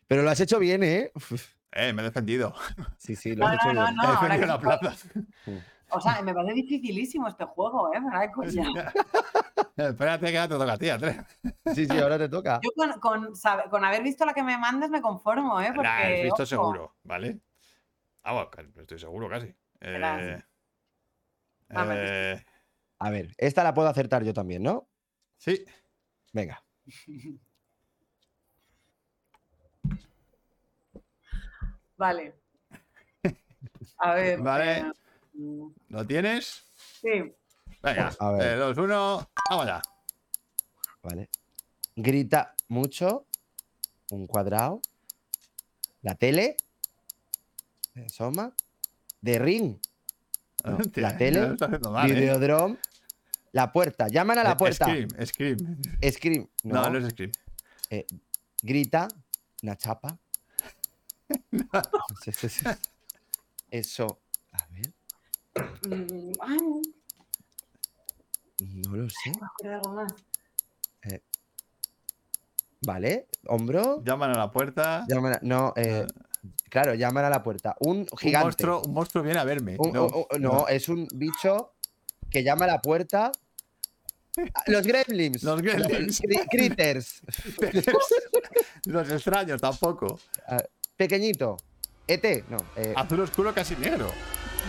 Pero 0.08 0.22
lo 0.22 0.30
has 0.30 0.40
hecho 0.40 0.60
bien, 0.60 0.84
¿eh? 0.84 1.12
Eh, 1.72 1.94
me 1.94 2.04
he 2.04 2.06
defendido. 2.06 2.54
Sí, 2.98 3.16
sí, 3.16 3.36
lo 3.36 3.48
has 3.48 3.54
No, 3.54 3.58
hecho 3.58 3.74
no, 3.74 3.82
no, 3.82 3.86
bien. 3.88 3.96
no. 3.96 4.04
he 4.04 4.06
ahora 4.06 4.20
defendido 4.38 4.60
que- 4.60 4.66
la 4.68 4.80
plaza. 4.80 5.10
O 5.90 6.02
sea, 6.02 6.22
me 6.22 6.34
parece 6.34 6.54
dificilísimo 6.56 7.28
este 7.28 7.46
juego, 7.46 7.92
¿eh? 7.94 8.00
Coña. 8.34 8.92
Espérate 9.76 10.32
que 10.32 10.38
ahora 10.38 10.48
te 10.48 10.58
toca 10.60 10.74
a 10.74 10.78
ti, 10.78 10.90
Andrés. 10.90 11.18
Sí, 11.74 11.86
sí, 11.86 11.98
ahora 12.00 12.18
te 12.18 12.30
toca. 12.30 12.62
Yo 12.64 12.70
con, 12.76 13.00
con, 13.00 13.36
sabe- 13.36 13.70
con 13.70 13.84
haber 13.84 14.04
visto 14.04 14.26
la 14.26 14.34
que 14.34 14.44
me 14.44 14.58
mandes 14.58 14.90
me 14.90 15.02
conformo, 15.02 15.60
¿eh? 15.60 15.72
Porque, 15.76 15.84
Nah, 15.84 15.98
has 16.08 16.22
visto 16.22 16.34
ojo, 16.34 16.46
seguro, 16.46 16.96
¿vale? 17.04 17.40
Vamos, 18.24 18.48
que 18.50 18.82
estoy 18.82 19.00
seguro 19.00 19.30
casi. 19.30 19.48
Eh, 19.82 20.42
eh, 21.70 22.46
A 23.00 23.10
ver, 23.10 23.36
esta 23.38 23.64
la 23.64 23.74
puedo 23.74 23.90
acertar 23.90 24.24
yo 24.24 24.34
también, 24.34 24.64
¿no? 24.64 24.88
sí, 25.38 25.66
Venga. 26.32 26.64
Vale. 31.98 32.36
A 33.98 34.14
ver. 34.16 34.40
Vale. 34.42 34.80
eh, 34.80 34.92
¿lo 35.90 36.06
tienes? 36.08 36.66
sí. 37.02 37.34
Venga, 37.86 38.16
A 38.20 38.32
ver. 38.32 38.42
3, 38.42 38.60
2, 38.60 38.78
1, 38.78 39.30
vamos 39.50 39.66
allá. 39.66 39.82
Vale. 41.04 41.30
Grita 41.96 42.56
mucho. 42.70 43.26
Un 44.12 44.26
cuadrado. 44.28 44.82
La 46.02 46.16
tele. 46.16 46.58
Se 47.94 48.06
asoma. 48.06 48.54
De 49.22 49.40
ring. 49.40 49.78
No, 50.64 50.78
Hostia, 50.80 51.02
la 51.04 51.18
tele, 51.18 51.56
mal, 51.90 52.10
¿eh? 52.10 52.14
Videodrome. 52.14 52.78
La 53.52 53.72
puerta. 53.72 54.08
Llaman 54.08 54.40
a 54.40 54.44
la 54.44 54.52
Eh, 54.52 54.56
puerta. 54.58 54.86
Scream, 54.86 55.10
Scream. 55.26 55.58
Scream. 56.12 56.50
No, 56.64 56.82
No, 56.82 56.90
no, 56.90 56.98
es 57.08 57.12
Scream. 57.12 57.32
Grita. 58.62 59.08
Una 59.64 59.78
chapa. 59.78 60.18
No. 61.52 61.68
Eso. 63.72 64.20
A 64.52 64.68
ver. 64.68 64.94
No 68.60 68.96
lo 68.96 69.10
sé. 69.10 69.32
algo 69.68 69.94
más. 69.94 70.14
Vale. 72.82 73.28
Hombro. 73.48 74.04
Llaman 74.04 74.32
a 74.32 74.38
la 74.38 74.52
puerta. 74.52 75.06
Llaman 75.08 75.34
a- 75.34 75.40
No, 75.42 75.74
eh, 75.76 76.06
Claro, 76.70 76.94
llaman 76.94 77.24
a 77.26 77.30
la 77.30 77.42
puerta. 77.42 77.76
Un 77.80 78.00
Un 78.00 78.08
gigante. 78.18 78.46
monstruo, 78.46 78.82
un 78.86 78.94
monstruo 78.94 79.24
viene 79.24 79.40
a 79.40 79.44
verme. 79.46 79.76
Un- 79.80 79.92
no, 79.94 80.06
un- 80.08 80.26
un- 80.36 80.42
no, 80.42 80.68
es 80.68 80.90
un 80.90 81.08
bicho 81.14 81.74
que 82.30 82.44
llama 82.44 82.66
a 82.66 82.68
la 82.68 82.82
puerta. 82.82 83.32
Ah, 84.38 84.64
Los 84.68 84.86
gremlins. 84.86 85.42
Los 85.44 85.62
gremlins. 85.62 86.22
Cri- 86.22 86.46
Critters. 86.50 87.22
Los 88.86 89.10
extraños 89.10 89.62
tampoco. 89.62 90.20
Ah, 90.48 90.62
Pequeñito. 90.98 91.58
ET, 92.08 92.44
no. 92.50 92.58
eh, 92.76 92.94
Azul 92.96 93.22
oscuro 93.22 93.54
casi 93.54 93.76
negro. 93.78 94.12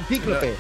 Cíclope. 0.09 0.55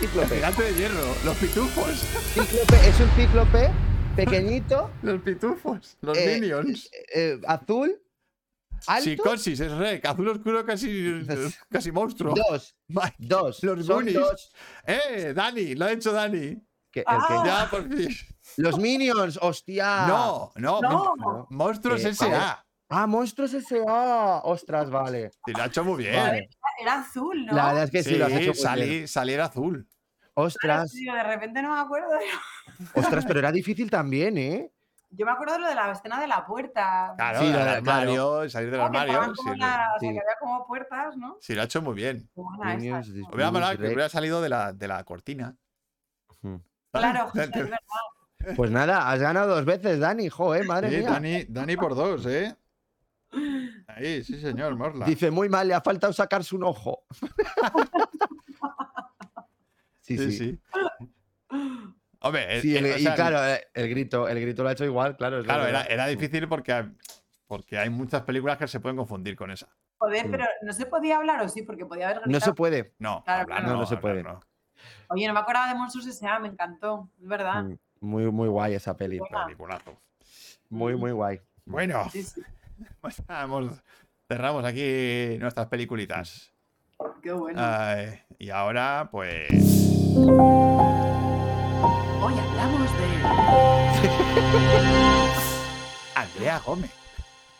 Cíclope. 0.00 0.34
Gigante 0.36 0.62
de 0.62 0.74
hierro. 0.74 1.14
Los 1.24 1.36
pitufos. 1.36 1.90
Cíclope 2.34 2.88
es 2.88 3.00
un 3.00 3.08
cíclope 3.10 3.70
pequeñito, 4.16 4.90
Los 5.02 5.20
pitufos. 5.22 5.96
Los 6.00 6.16
Eh, 6.18 6.38
minions. 6.40 6.90
eh, 7.14 7.40
azul, 7.46 8.00
alto. 8.86 9.04
Psicosis, 9.04 9.60
es 9.60 9.72
rec. 9.72 10.04
Azul 10.06 10.28
oscuro 10.28 10.64
casi, 10.64 11.26
casi 11.70 11.90
monstruo. 11.92 12.34
Dos. 12.34 12.76
Dos. 13.18 13.62
Los 13.62 13.88
Goonies. 13.88 14.14
dos. 14.14 14.52
¡Eh! 14.86 15.32
Dani, 15.34 15.74
lo 15.74 15.86
ha 15.86 15.92
hecho 15.92 16.12
Dani. 16.12 16.56
Que- 16.92 17.00
el 17.00 17.06
Ah. 17.08 17.26
que- 17.28 17.48
Ya, 17.48 17.70
por 17.70 17.88
fin. 17.96 18.08
Los 18.58 18.78
Minions, 18.78 19.38
hostia. 19.42 20.06
No, 20.06 20.52
no. 20.56 20.80
No. 20.80 21.14
mon- 21.16 21.46
Monstruos 21.50 22.04
Eh, 22.04 22.10
S.A. 22.10 22.64
Ah, 22.88 23.06
monstruos 23.06 23.54
S.A. 23.54 24.40
Ostras, 24.44 24.90
vale. 24.90 25.30
Sí, 25.46 25.52
lo 25.52 25.62
ha 25.62 25.66
hecho 25.66 25.84
muy 25.84 25.98
bien. 26.04 26.16
Vale. 26.16 26.48
Era 26.80 26.94
azul, 27.00 27.46
¿no? 27.46 27.54
La 27.54 27.66
verdad 27.68 27.84
es 27.84 27.90
que 27.90 28.02
sí, 28.02 28.10
Sí, 28.10 28.16
lo 28.16 28.26
has 28.26 28.32
hecho 28.32 28.38
muy 28.40 28.44
bien. 28.52 28.56
salí, 28.56 29.08
salir 29.08 29.40
azul. 29.40 29.88
Ostras, 30.34 30.90
Tío, 30.90 31.14
de 31.14 31.22
repente 31.22 31.62
no 31.62 31.74
me 31.74 31.80
acuerdo. 31.80 32.10
de- 32.10 32.24
ostras, 32.94 33.24
pero 33.26 33.38
era 33.38 33.52
difícil 33.52 33.88
también, 33.90 34.36
¿eh? 34.38 34.70
Yo 35.10 35.24
me 35.24 35.30
acuerdo 35.32 35.54
de 35.54 35.60
lo 35.60 35.68
de 35.68 35.74
la 35.76 35.92
escena 35.92 36.20
de 36.20 36.26
la 36.26 36.44
puerta. 36.44 37.14
Claro, 37.16 37.38
Sí, 37.38 37.44
del 37.46 37.54
lo 37.54 37.64
de- 37.64 37.70
armario, 37.70 38.50
salir 38.50 38.70
del. 38.72 38.80
Que 38.80 38.84
armario. 38.86 39.12
estaban 39.12 39.34
como 39.36 39.52
Sí, 39.54 39.58
la- 39.60 39.92
o 39.96 40.00
sea, 40.00 40.12
que 40.12 40.18
había 40.18 40.36
como 40.40 40.66
puertas, 40.66 41.16
¿no? 41.16 41.36
sí, 41.40 41.54
lo 41.54 41.60
ha 41.62 41.64
hecho 41.64 41.82
muy 41.82 41.94
bien. 41.94 42.28
¿no? 42.34 42.42
dis- 42.60 43.28
Hubiera 43.32 43.50
molado 43.52 43.76
que 43.78 43.86
hubiera 43.86 44.08
salido 44.08 44.42
de 44.42 44.48
la, 44.48 44.72
de 44.72 44.88
la 44.88 45.04
cortina. 45.04 45.56
Claro, 46.92 47.28
José, 47.28 47.44
es 47.44 47.50
verdad. 47.52 47.78
Pues 48.56 48.70
nada, 48.72 49.08
has 49.10 49.20
ganado 49.20 49.54
dos 49.54 49.64
veces, 49.64 50.00
Dani. 50.00 50.28
Joder, 50.28 50.66
madre 50.66 50.90
Sí, 50.90 50.96
mía. 50.98 51.10
Dani, 51.10 51.44
Dani 51.48 51.76
por 51.76 51.94
dos, 51.94 52.26
¿eh? 52.26 52.54
Ahí, 53.86 54.24
sí, 54.24 54.40
señor, 54.40 54.74
Morla. 54.76 55.06
Dice 55.06 55.30
muy 55.30 55.48
mal, 55.48 55.68
le 55.68 55.74
ha 55.74 55.80
faltado 55.80 56.12
sacarse 56.12 56.54
un 56.56 56.64
ojo. 56.64 57.04
sí, 60.00 60.18
sí. 60.18 60.32
sí. 60.32 60.60
Hombre, 62.20 62.62
Sí, 62.62 62.74
eh, 62.74 62.78
el- 62.78 62.86
eh, 62.86 62.94
o 62.94 62.98
y 62.98 63.02
sea, 63.02 63.14
claro, 63.14 63.44
eh, 63.46 63.66
el 63.74 63.88
grito, 63.90 64.28
el 64.28 64.40
grito 64.40 64.62
lo 64.62 64.70
ha 64.70 64.72
hecho 64.72 64.84
igual, 64.84 65.16
claro. 65.16 65.38
es 65.40 65.44
claro, 65.44 65.66
era, 65.66 66.06
difícil 66.06 66.48
porque, 66.48 66.90
porque 67.46 67.78
hay 67.78 67.90
muchas 67.90 68.22
películas 68.22 68.56
que 68.56 68.66
se 68.66 68.80
pueden 68.80 68.96
confundir 68.96 69.36
con 69.36 69.50
esa. 69.50 69.68
Joder, 69.98 70.30
pero 70.30 70.44
no 70.62 70.72
se 70.72 70.86
podía 70.86 71.16
hablar 71.16 71.42
o 71.42 71.48
sí, 71.48 71.62
porque 71.62 71.84
podía 71.86 72.06
haber 72.06 72.16
No 72.18 72.22
gritado. 72.24 72.52
se 72.52 72.54
puede. 72.54 72.94
No, 72.98 73.22
Claro, 73.24 73.42
hablar. 73.42 73.62
No, 73.64 73.76
no 73.76 73.86
se 73.86 73.94
hablar 73.96 74.00
puede. 74.00 74.22
no. 74.22 74.40
Oye, 75.08 75.26
no 75.26 75.34
me 75.34 75.40
acordaba 75.40 75.68
de 75.68 75.74
Monstruos 75.74 76.06
S.A., 76.06 76.38
me 76.40 76.48
encantó, 76.48 77.10
es 77.20 77.28
verdad. 77.28 77.62
Mm, 77.62 77.76
Muy, 78.00 78.30
muy 78.32 78.48
guay 78.48 78.74
esa 78.74 78.96
peli. 78.96 79.20
Muy, 80.70 80.96
muy 80.96 81.12
guay. 81.12 81.40
Bueno, 81.66 82.08
Sí, 82.10 82.22
sí, 82.22 82.42
pues 83.00 83.22
cerramos 84.28 84.64
aquí 84.64 85.36
nuestras 85.38 85.66
peliculitas. 85.66 86.52
qué 87.22 87.32
bueno. 87.32 87.60
Ay, 87.62 88.20
y 88.38 88.50
ahora, 88.50 89.08
pues. 89.10 89.50
Hoy 92.22 92.34
hablamos 92.38 92.92
de... 92.92 93.04
Andrea 96.14 96.60
Gómez. 96.64 96.90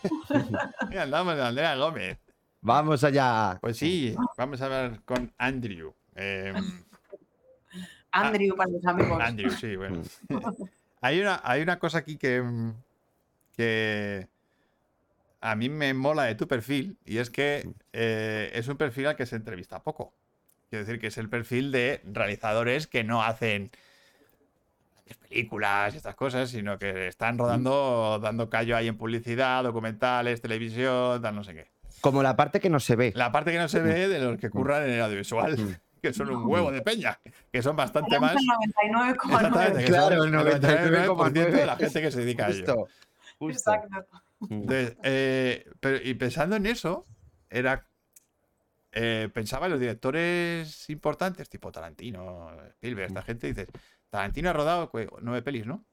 Y 0.90 0.96
andamos 0.98 1.34
de 1.36 1.42
Andrea 1.42 1.76
Gómez. 1.76 2.18
Vamos 2.60 3.02
allá. 3.04 3.58
Pues 3.60 3.78
sí, 3.78 4.14
vamos 4.36 4.60
a 4.60 4.68
ver 4.68 5.00
con 5.04 5.32
Andrew. 5.38 5.94
Eh, 6.14 6.52
Andrew 8.10 8.54
para 8.54 8.70
los 8.70 8.84
amigos. 8.84 9.20
Andrew, 9.20 9.50
sí, 9.50 9.76
bueno. 9.76 10.02
hay, 11.00 11.20
una, 11.20 11.40
hay 11.42 11.62
una 11.62 11.78
cosa 11.78 11.98
aquí 11.98 12.16
que, 12.16 12.42
mm, 12.42 12.74
que 13.56 14.28
a 15.44 15.56
mí 15.56 15.68
me 15.68 15.92
mola 15.92 16.22
de 16.24 16.34
tu 16.36 16.48
perfil 16.48 16.96
y 17.04 17.18
es 17.18 17.28
que 17.28 17.68
eh, 17.92 18.50
es 18.54 18.66
un 18.66 18.78
perfil 18.78 19.08
al 19.08 19.16
que 19.16 19.26
se 19.26 19.36
entrevista 19.36 19.82
poco. 19.82 20.14
Quiero 20.70 20.86
decir 20.86 20.98
que 20.98 21.08
es 21.08 21.18
el 21.18 21.28
perfil 21.28 21.70
de 21.70 22.00
realizadores 22.06 22.86
que 22.86 23.04
no 23.04 23.22
hacen 23.22 23.70
películas 25.28 25.92
y 25.92 25.98
estas 25.98 26.14
cosas, 26.14 26.48
sino 26.48 26.78
que 26.78 27.08
están 27.08 27.36
rodando, 27.36 28.18
dando 28.22 28.48
callo 28.48 28.74
ahí 28.74 28.88
en 28.88 28.96
publicidad, 28.96 29.62
documentales, 29.62 30.40
televisión, 30.40 31.20
tal, 31.20 31.34
no 31.34 31.44
sé 31.44 31.52
qué. 31.52 31.66
Como 32.00 32.22
la 32.22 32.36
parte 32.36 32.58
que 32.58 32.70
no 32.70 32.80
se 32.80 32.96
ve. 32.96 33.12
La 33.14 33.30
parte 33.30 33.52
que 33.52 33.58
no 33.58 33.68
se 33.68 33.80
ve 33.80 34.08
de 34.08 34.20
los 34.20 34.38
que 34.38 34.48
curran 34.48 34.84
en 34.84 34.92
el 34.92 35.02
audiovisual, 35.02 35.58
Mm. 35.58 35.74
que 36.00 36.14
son 36.14 36.30
un 36.30 36.46
huevo 36.46 36.72
de 36.72 36.80
peña, 36.80 37.20
que 37.52 37.60
son 37.60 37.76
bastante 37.76 38.18
más. 38.18 38.32
El 38.32 38.90
99,9. 38.90 39.12
Exactamente, 39.12 39.78
que 39.80 39.84
Claro, 39.84 40.16
son 40.16 40.34
el 40.34 40.40
99% 40.40 41.32
de 41.50 41.66
la 41.66 41.76
gente 41.76 42.00
que 42.00 42.10
se 42.10 42.20
dedica 42.20 42.46
a 42.46 42.48
ello. 42.48 42.64
Justo. 42.64 42.88
justo. 43.38 43.72
Exacto. 43.74 44.23
Entonces, 44.40 44.96
eh, 45.02 45.64
pero, 45.80 45.96
y 46.02 46.14
pensando 46.14 46.56
en 46.56 46.66
eso, 46.66 47.06
era. 47.48 47.88
eh, 48.92 49.28
pensaba 49.32 49.66
en 49.66 49.72
los 49.72 49.80
directores 49.80 50.88
importantes, 50.90 51.48
tipo 51.48 51.72
Tarantino, 51.72 52.50
Spielberg, 52.74 53.08
esta 53.08 53.22
gente, 53.22 53.46
dices, 53.48 53.66
Tarantino 54.10 54.50
ha 54.50 54.52
rodado 54.52 54.90
cu- 54.90 55.18
nueve 55.22 55.42
pelis, 55.42 55.66
¿no? 55.66 55.84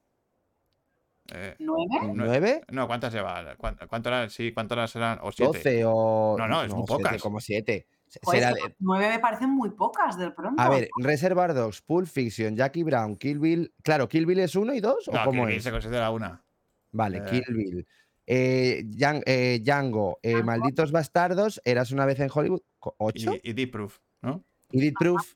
Eh, 1.34 1.56
¿Nueve? 1.60 2.12
¿Nueve? 2.14 2.62
no, 2.72 2.88
¿cuántas 2.88 3.14
lleva? 3.14 3.56
¿Cuán- 3.56 3.78
¿Cuánto 3.88 4.10
eran? 4.10 4.30
Sí, 4.30 4.52
¿cuántas 4.54 4.78
horas 4.78 4.96
eran? 4.96 5.20
O 5.22 5.32
siete. 5.32 5.58
¿Doce 5.60 5.84
o...? 5.86 6.36
No, 6.38 6.48
no, 6.48 6.64
es 6.64 6.74
muy 6.74 6.84
siete, 6.86 7.04
pocas. 7.04 7.22
como 7.22 7.40
siete. 7.40 7.88
Se- 8.08 8.20
Joder, 8.22 8.40
será 8.42 8.52
es 8.52 8.62
que 8.64 8.70
de- 8.70 8.76
nueve 8.80 9.10
me 9.10 9.20
parecen 9.20 9.50
muy 9.50 9.70
pocas 9.70 10.18
del 10.18 10.34
pronto. 10.34 10.62
A 10.62 10.70
ver, 10.70 10.90
Reservoir 10.98 11.54
Dogs, 11.54 11.82
Pulp 11.82 12.08
Fiction, 12.08 12.56
Jackie 12.58 12.84
Brown, 12.84 13.16
Kill 13.16 13.40
Bill... 13.40 13.74
Claro, 13.82 14.10
¿Kill 14.10 14.26
Bill 14.26 14.40
es 14.42 14.56
uno 14.56 14.74
y 14.74 14.82
dos 14.82 15.08
o 15.08 15.12
No, 15.14 15.24
cómo 15.24 15.42
Kill 15.44 15.48
Bill 15.48 15.58
es? 15.58 15.64
se 15.64 15.72
considera 15.72 16.10
una. 16.12 16.44
Vale, 16.92 17.20
Eh. 17.20 17.24
Kill 17.30 17.56
Bill. 17.56 17.88
Eh, 18.28 18.84
eh, 19.26 19.60
Django, 19.64 20.20
eh, 20.22 20.32
Django. 20.36 20.46
Malditos 20.46 20.92
Bastardos, 20.92 21.62
Eras 21.66 21.92
una 21.92 22.06
vez 22.06 22.20
en 22.20 22.30
Hollywood, 22.34 22.62
co- 22.80 22.96
Y, 23.00 23.04
¿ocho? 23.28 23.34
y 23.44 23.54
Deep 23.54 23.72
Proof, 23.72 23.98
¿no? 24.22 24.44
Edith 24.72 24.98
Proof, 24.98 25.34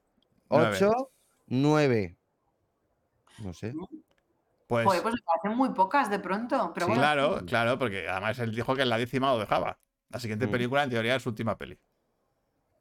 Nueve. 0.49 0.77
ocho, 0.77 1.11
nueve. 1.47 2.17
No 3.39 3.53
sé. 3.53 3.73
Pues, 4.67 4.86
Joder, 4.86 5.01
pues 5.01 5.13
me 5.15 5.21
parecen 5.21 5.57
muy 5.57 5.69
pocas 5.73 6.09
de 6.09 6.19
pronto. 6.19 6.71
Pero 6.73 6.86
Sí, 6.86 6.91
bueno, 6.91 7.01
claro, 7.01 7.45
claro, 7.45 7.77
porque 7.79 8.07
además 8.07 8.39
él 8.39 8.55
dijo 8.55 8.75
que 8.75 8.83
en 8.83 8.89
la 8.89 8.97
décima 8.97 9.33
lo 9.33 9.39
dejaba. 9.39 9.79
La 10.09 10.19
siguiente 10.19 10.47
Mm. 10.47 10.51
película, 10.51 10.83
en 10.83 10.89
teoría, 10.89 11.15
es 11.15 11.23
su 11.23 11.29
última 11.29 11.57
peli. 11.57 11.77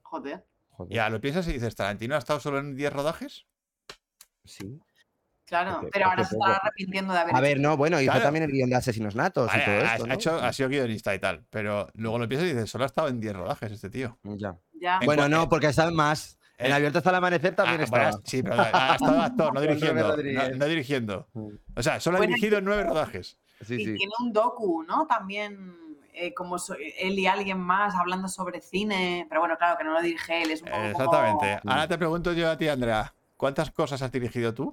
joder. 0.03 0.47
Joder, 0.71 0.93
Ya 0.95 1.09
lo 1.11 1.21
piensas 1.21 1.47
y 1.49 1.53
dices, 1.55 1.75
¿Tarantino 1.75 2.15
ha 2.15 2.19
estado 2.19 2.39
solo 2.41 2.59
en 2.59 2.77
10 2.77 2.93
rodajes? 2.93 3.47
sí. 4.45 4.81
Claro, 5.63 5.73
Porque- 5.81 5.91
pero 5.93 6.07
ahora 6.07 6.25
se 6.25 6.35
está 6.37 6.57
arrepintiendo 6.57 7.13
de 7.13 7.19
haber 7.21 7.37
A 7.37 7.41
ver, 7.41 7.61
no, 7.61 7.77
bueno, 7.77 8.01
hizo 8.01 8.11
Claro. 8.11 8.25
también 8.25 8.45
el 8.45 8.51
guion 8.51 8.71
de 8.71 8.77
Asesinos 8.77 9.15
Natos 9.15 9.47
Vale, 9.47 9.63
y 9.63 9.67
todo 9.67 9.75
ha, 9.75 9.93
esto, 9.93 10.05
ha 10.05 10.07
¿no? 10.09 10.15
hecho- 10.15 10.37
ha 10.43 10.53
sido 10.53 10.69
guionista 10.69 11.15
y 11.15 11.19
tal, 11.19 11.45
pero 11.51 11.89
luego 11.95 12.19
lo 12.19 12.29
piensas 12.29 12.49
y 12.51 12.53
dices, 12.55 12.71
solo 12.71 12.85
ha 12.85 12.87
estado 12.87 13.09
en 13.09 13.21
10 13.21 13.35
rodajes 13.35 13.71
este 13.73 13.91
tío. 13.91 14.19
Ya. 14.25 14.57
Ya. 14.81 14.99
En 15.01 15.07
Bueno, 15.07 15.29
no, 15.29 15.49
porque 15.49 15.73
saben 15.73 15.95
más. 15.95 16.39
En 16.59 16.71
Eh, 16.71 16.75
Abierto 16.75 16.99
hasta 16.99 17.11
el 17.11 17.17
amanecer 17.17 17.55
también 17.55 17.81
Ah, 17.81 17.85
estaba. 17.85 18.03
bueno, 18.11 18.23
sí, 18.25 18.43
pero 18.43 18.55
ha 18.55 18.93
ha 18.93 18.95
estado 18.95 19.21
actor, 19.23 19.55
no 19.55 19.61
dirigiendo. 19.95 20.17
No, 20.57 20.65
dirigiendo. 20.67 21.27
Mm. 21.33 21.49
O 21.77 21.83
sea, 21.83 21.99
solo 22.01 22.19
ha 22.19 22.21
dirigido 22.21 22.59
en 22.59 22.65
9 22.65 22.85
rodajes. 22.85 23.39
Sí, 23.61 23.75
y 23.75 23.85
sí. 23.85 23.95
tiene 23.95 24.13
un 24.21 24.33
docu, 24.33 24.83
¿no? 24.85 25.07
También 25.07 25.77
eh, 26.17 26.33
como 26.33 26.59
so- 26.61 26.77
él 26.77 27.19
y 27.19 27.27
alguien 27.27 27.59
más 27.59 27.95
hablando 27.97 28.29
sobre 28.29 28.61
cine. 28.61 29.27
Pero 29.29 29.41
bueno, 29.41 29.57
claro 29.59 29.77
que 29.77 29.83
no 29.85 29.93
lo 29.95 30.01
dirige 30.01 30.43
él, 30.43 30.53
es 30.53 30.63
un 30.63 30.69
poco 30.69 30.81
Eh, 30.81 30.93
como- 30.93 31.05
Exactamente. 31.05 31.61
Mm. 31.65 31.69
Ahora 31.71 31.89
te 31.89 31.99
pregunto 31.99 32.33
yo 32.35 32.49
a 32.51 32.57
ti, 32.57 32.69
Andrea, 32.69 33.13
¿cuántas 33.37 33.73
cosas 33.73 34.01
has 34.01 34.13
dirigido 34.13 34.55
tú? 34.55 34.73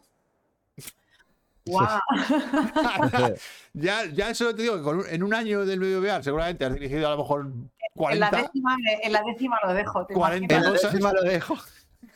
Guau. 1.65 1.99
ya, 3.73 4.05
ya 4.05 4.29
eso 4.29 4.53
te 4.55 4.63
digo 4.63 4.77
que 4.77 4.83
con 4.83 5.03
en 5.09 5.23
un 5.23 5.33
año 5.33 5.65
del 5.65 5.79
BBVA 5.79 6.23
seguramente 6.23 6.65
has 6.65 6.73
dirigido 6.73 7.07
a 7.07 7.11
lo 7.11 7.17
mejor 7.17 7.41
En 7.41 8.19
la, 8.19 8.29
40. 8.29 8.37
décima, 8.37 8.77
en 9.03 9.13
la 9.13 9.21
décima 9.23 9.59
lo 9.63 9.73
dejo. 9.73 10.05
¿te 10.05 10.13
40 10.13 10.55
En 10.55 10.63
la 10.63 10.71
décima 10.71 11.13
lo 11.13 11.21
dejo. 11.23 11.57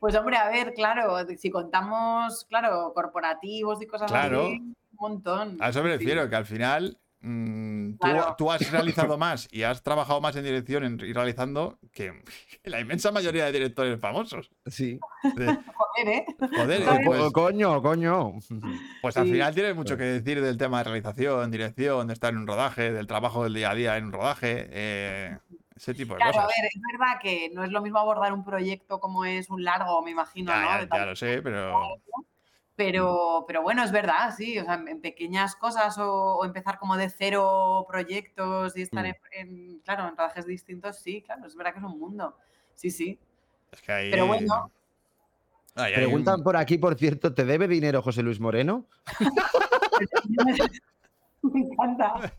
Pues 0.00 0.14
hombre, 0.16 0.36
a 0.36 0.50
ver, 0.50 0.74
claro, 0.74 1.16
si 1.38 1.48
contamos, 1.50 2.44
claro, 2.50 2.92
corporativos 2.94 3.80
y 3.80 3.86
cosas 3.86 4.10
Claro. 4.10 4.42
así, 4.42 4.58
un 4.58 4.76
montón. 4.98 5.56
A 5.60 5.70
eso 5.70 5.82
me 5.82 5.88
refiero, 5.88 6.28
que 6.28 6.36
al 6.36 6.44
final 6.44 6.98
mm, 7.24 7.92
tú, 7.92 7.98
Claro. 7.98 8.34
tú 8.38 8.52
has 8.52 8.70
realizado 8.70 9.16
más 9.18 9.48
y 9.50 9.62
has 9.62 9.82
trabajado 9.82 10.20
más 10.20 10.36
en 10.36 10.44
dirección 10.44 10.84
en- 10.84 11.00
y 11.00 11.12
realizando 11.12 11.78
que 11.92 12.22
la 12.64 12.80
inmensa 12.80 13.10
mayoría 13.12 13.46
de 13.46 13.52
directores 13.52 13.98
famosos. 14.00 14.50
Sí. 14.66 15.00
De- 15.36 15.46
Joder, 15.96 16.08
¿eh? 16.08 16.26
joder, 16.38 16.82
eh, 16.82 17.00
pues, 17.04 17.32
coño, 17.32 17.80
coño. 17.82 18.32
pues 19.00 19.16
al 19.16 19.26
Sí. 19.26 19.32
final 19.32 19.54
tienes 19.54 19.74
mucho 19.76 19.96
que 19.96 20.02
decir 20.04 20.40
del 20.42 20.56
tema 20.58 20.78
de 20.78 20.84
realización, 20.84 21.50
dirección, 21.50 22.06
de 22.08 22.12
estar 22.14 22.32
en 22.32 22.38
un 22.40 22.46
rodaje, 22.46 22.92
del 22.92 23.06
trabajo 23.06 23.44
del 23.44 23.54
día 23.54 23.70
a 23.70 23.74
día 23.74 23.96
en 23.96 24.06
un 24.06 24.12
rodaje, 24.12 24.66
eh, 24.70 25.38
ese 25.76 25.94
tipo 25.94 26.14
de 26.14 26.18
Claro, 26.20 26.40
a 26.40 26.42
cosas. 26.44 26.56
ver, 26.60 26.66
es 26.72 26.80
verdad 26.92 27.20
que 27.22 27.50
no 27.54 27.64
es 27.64 27.70
lo 27.70 27.80
mismo 27.82 27.98
abordar 27.98 28.32
un 28.32 28.44
proyecto 28.44 28.98
como 29.00 29.24
es 29.24 29.50
un 29.50 29.62
largo, 29.64 30.02
me 30.02 30.10
imagino, 30.10 30.50
Ya, 30.52 30.60
¿no? 30.60 30.66
ya- 30.68 30.80
ya 30.80 30.88
tal- 30.88 31.08
lo 31.10 31.16
sé, 31.16 31.42
pero, 31.42 31.78
Pero, 32.76 33.44
pero 33.46 33.62
bueno, 33.62 33.84
es 33.84 33.92
verdad, 33.92 34.34
sí. 34.36 34.58
O 34.58 34.64
sea, 34.64 34.74
en, 34.86 35.00
pequeñas 35.00 35.54
cosas 35.54 35.96
o, 35.98 36.38
o 36.38 36.44
empezar 36.44 36.78
como 36.78 36.96
de 36.96 37.08
cero 37.08 37.84
proyectos 37.88 38.76
y 38.76 38.82
estar 38.82 39.04
Mm. 39.04 39.06
en, 39.06 39.16
en, 39.32 39.78
claro, 39.80 40.08
en 40.08 40.16
rodajes 40.16 40.46
distintos, 40.46 40.98
sí, 40.98 41.22
claro, 41.22 41.46
es 41.46 41.54
verdad 41.54 41.72
que 41.72 41.78
es 41.78 41.84
un 41.84 41.98
mundo. 41.98 42.36
Sí, 42.74 42.90
sí. 42.90 43.18
Es 43.70 43.80
que 43.80 43.92
ahí. 43.92 44.10
Pero 44.10 44.26
bueno. 44.26 44.70
Ahí 45.76 45.92
hay 45.92 46.04
Preguntan 46.04 46.36
un- 46.38 46.44
por 46.44 46.56
aquí, 46.56 46.78
por 46.78 46.96
cierto, 46.96 47.32
¿te 47.34 47.44
debe 47.44 47.66
dinero 47.68 48.02
José 48.02 48.22
Luis 48.22 48.40
Moreno? 48.40 48.86
Me 51.42 51.60
encanta. 51.60 52.32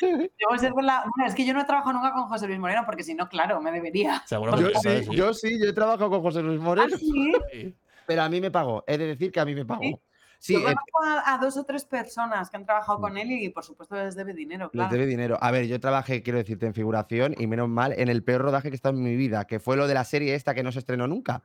Debo 0.00 0.58
ser 0.58 0.72
con 0.72 0.84
la- 0.84 1.04
Bueno, 1.14 1.28
es 1.28 1.34
que 1.34 1.46
yo 1.46 1.54
no 1.54 1.60
he 1.60 1.64
trabajado 1.64 1.92
nunca 1.92 2.12
con 2.12 2.24
José 2.28 2.48
Luis 2.48 2.58
Moreno 2.58 2.82
porque 2.84 3.04
si 3.04 3.14
no, 3.14 3.28
claro, 3.28 3.60
me 3.60 3.70
debería. 3.70 4.22
Seguro 4.26 4.56
Yo 4.58 4.68
que 4.72 4.78
sí, 4.80 5.04
sí. 5.04 5.14
yo 5.16 5.32
sí, 5.32 5.58
yo 5.62 5.70
he 5.70 5.72
trabajado 5.72 6.10
con 6.10 6.22
José 6.22 6.42
Luis 6.42 6.60
¿Ah, 6.60 6.64
Moreno? 6.64 6.96
Sí. 6.98 7.76
Pero 8.06 8.22
a 8.22 8.28
mí 8.28 8.40
me 8.40 8.50
pagó. 8.50 8.84
He 8.86 8.96
de 8.98 9.06
decir 9.06 9.30
que 9.32 9.40
a 9.40 9.44
mí 9.44 9.54
me 9.54 9.64
pagó. 9.64 10.00
Sí, 10.38 10.52
Yo 10.52 10.60
eh, 10.60 10.62
conozco 10.64 11.02
a, 11.02 11.34
a 11.34 11.38
dos 11.38 11.56
o 11.56 11.64
tres 11.64 11.84
personas 11.86 12.50
que 12.50 12.56
han 12.58 12.66
trabajado 12.66 13.00
con 13.00 13.16
él 13.16 13.32
y 13.32 13.48
por 13.48 13.64
supuesto 13.64 13.94
les 13.96 14.14
debe 14.14 14.34
dinero, 14.34 14.66
les 14.66 14.72
claro. 14.72 14.92
debe 14.92 15.06
dinero. 15.06 15.38
A 15.40 15.50
ver, 15.50 15.66
yo 15.66 15.80
trabajé, 15.80 16.22
quiero 16.22 16.38
decirte, 16.38 16.66
en 16.66 16.74
figuración 16.74 17.34
y 17.38 17.46
menos 17.46 17.68
mal 17.68 17.94
en 17.96 18.08
el 18.08 18.22
peor 18.22 18.42
rodaje 18.42 18.68
que 18.68 18.74
he 18.74 18.76
estado 18.76 18.96
en 18.96 19.02
mi 19.02 19.16
vida, 19.16 19.46
que 19.46 19.60
fue 19.60 19.76
lo 19.76 19.86
de 19.88 19.94
la 19.94 20.04
serie 20.04 20.34
esta 20.34 20.54
que 20.54 20.62
no 20.62 20.72
se 20.72 20.80
estrenó 20.80 21.06
nunca. 21.08 21.42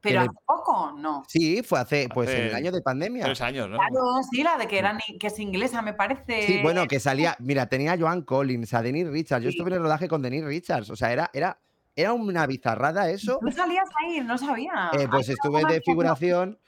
Pero 0.00 0.20
hace 0.20 0.30
poco, 0.44 0.92
no. 0.98 1.24
Sí, 1.26 1.62
fue 1.62 1.80
hace, 1.80 2.08
pues 2.12 2.28
en 2.30 2.42
el 2.46 2.54
año 2.54 2.70
de 2.70 2.80
pandemia. 2.80 3.24
Tres 3.24 3.40
años, 3.40 3.68
¿no? 3.68 3.76
Claro, 3.78 4.02
sí, 4.30 4.42
la 4.42 4.56
de 4.56 4.68
que, 4.68 4.78
era 4.78 4.92
ni- 4.92 5.18
que 5.18 5.28
es 5.28 5.38
inglesa, 5.38 5.82
me 5.82 5.94
parece. 5.94 6.42
Sí, 6.46 6.60
bueno, 6.62 6.86
que 6.86 7.00
salía, 7.00 7.36
mira, 7.40 7.66
tenía 7.66 7.92
a 7.94 7.98
Joan 7.98 8.22
Collins, 8.22 8.72
a 8.74 8.82
Denise 8.82 9.10
Richards. 9.10 9.44
Yo 9.44 9.50
Sí. 9.50 9.56
estuve 9.56 9.70
en 9.70 9.76
el 9.78 9.82
rodaje 9.82 10.06
con 10.06 10.22
Denise 10.22 10.46
Richards. 10.46 10.90
O 10.90 10.96
sea, 10.96 11.12
era, 11.12 11.30
era, 11.32 11.58
era 11.96 12.12
una 12.12 12.46
bizarrada 12.46 13.10
eso. 13.10 13.38
No 13.42 13.50
salías 13.50 13.88
ahí, 14.00 14.20
no 14.20 14.36
sabía. 14.38 14.90
Eh, 14.92 15.08
pues 15.10 15.28
Ay, 15.28 15.34
estuve 15.34 15.62
no, 15.62 15.68
de 15.68 15.80
figuración 15.80 16.58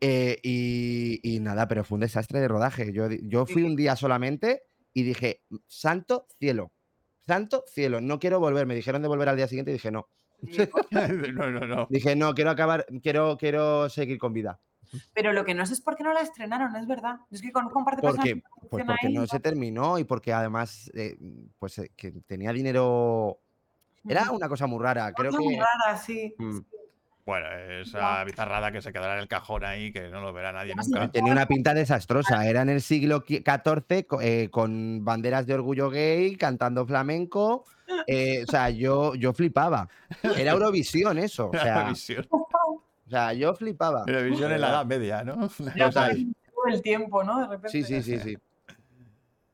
eh, 0.00 0.38
y, 0.42 1.20
y 1.22 1.40
nada, 1.40 1.68
pero 1.68 1.84
fue 1.84 1.96
un 1.96 2.00
desastre 2.00 2.40
de 2.40 2.48
rodaje. 2.48 2.92
Yo, 2.92 3.08
yo 3.22 3.46
fui 3.46 3.62
un 3.62 3.76
día 3.76 3.94
solamente 3.94 4.62
y 4.94 5.02
dije, 5.02 5.42
santo 5.66 6.26
cielo, 6.38 6.72
santo 7.26 7.64
cielo, 7.68 8.00
no 8.00 8.18
quiero 8.18 8.40
volver. 8.40 8.66
Me 8.66 8.74
dijeron 8.74 9.02
de 9.02 9.08
volver 9.08 9.28
al 9.28 9.36
día 9.36 9.48
siguiente 9.48 9.70
y 9.70 9.74
dije, 9.74 9.90
no. 9.90 10.08
Pues, 10.40 10.70
no, 11.34 11.50
no, 11.50 11.66
no. 11.66 11.86
Dije, 11.90 12.16
no, 12.16 12.34
quiero 12.34 12.50
acabar, 12.50 12.86
quiero, 13.02 13.36
quiero 13.36 13.88
seguir 13.90 14.18
con 14.18 14.32
vida. 14.32 14.58
Pero 15.14 15.32
lo 15.32 15.44
que 15.44 15.54
no 15.54 15.64
sé 15.66 15.74
es 15.74 15.80
por 15.80 15.96
qué 15.96 16.02
no 16.02 16.12
la 16.12 16.20
estrenaron, 16.20 16.74
es 16.74 16.86
verdad. 16.86 17.20
Es 17.30 17.42
que 17.42 17.52
conozco 17.52 17.78
un 17.78 17.84
par 17.84 17.96
de 17.96 18.02
personas 18.02 18.26
Porque, 18.26 18.40
que 18.40 18.68
pues 18.68 18.84
porque 18.84 19.06
ahí, 19.06 19.14
no 19.14 19.26
se 19.26 19.38
terminó 19.40 19.98
y 19.98 20.04
porque 20.04 20.32
además, 20.32 20.90
eh, 20.94 21.16
pues 21.58 21.78
eh, 21.78 21.92
que 21.94 22.12
tenía 22.26 22.52
dinero. 22.52 23.40
Era 24.08 24.30
una 24.30 24.48
cosa 24.48 24.66
muy 24.66 24.82
rara. 24.82 25.12
Creo 25.12 25.30
Cosa 25.30 25.42
muy 25.42 25.54
que. 25.54 25.60
rara, 25.60 25.96
sí. 25.98 26.34
Mm. 26.38 26.52
sí. 26.58 26.64
Bueno, 27.26 27.46
esa 27.82 28.24
bizarrada 28.24 28.72
que 28.72 28.80
se 28.82 28.92
quedará 28.92 29.14
en 29.14 29.20
el 29.20 29.28
cajón 29.28 29.64
ahí, 29.64 29.92
que 29.92 30.08
no 30.08 30.20
lo 30.20 30.32
verá 30.32 30.52
nadie 30.52 30.74
nunca. 30.74 31.08
Tenía 31.12 31.32
una 31.32 31.46
pinta 31.46 31.74
desastrosa. 31.74 32.44
Era 32.48 32.62
en 32.62 32.70
el 32.70 32.80
siglo 32.80 33.22
XIV 33.26 34.06
eh, 34.20 34.48
con 34.50 35.04
banderas 35.04 35.46
de 35.46 35.54
orgullo 35.54 35.90
gay, 35.90 36.34
cantando 36.36 36.84
flamenco. 36.86 37.66
eh, 38.08 38.42
o 38.48 38.50
sea, 38.50 38.70
yo, 38.70 39.14
yo 39.14 39.32
flipaba. 39.32 39.88
Era 40.36 40.52
Eurovisión 40.52 41.18
eso. 41.18 41.50
O 41.50 41.52
sea, 41.58 41.84
visión. 41.90 42.26
o 42.30 42.82
sea, 43.08 43.32
yo 43.34 43.54
flipaba. 43.54 44.04
Era 44.08 44.22
visión 44.22 44.50
en 44.50 44.60
la 44.62 44.70
Edad 44.70 44.86
Media, 44.86 45.22
¿no? 45.22 45.48
Ya 45.76 45.90
todo 45.90 46.06
el 46.66 46.82
tiempo, 46.82 47.22
¿no? 47.22 47.38
De 47.40 47.46
repente. 47.46 47.68
Sí, 47.70 47.84
sí, 47.84 48.02
sí, 48.02 48.18
sí. 48.18 48.36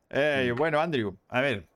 Eh, 0.09 0.53
bueno, 0.57 0.79
Andrew, 0.79 1.15
a 1.27 1.41
ver. 1.41 1.67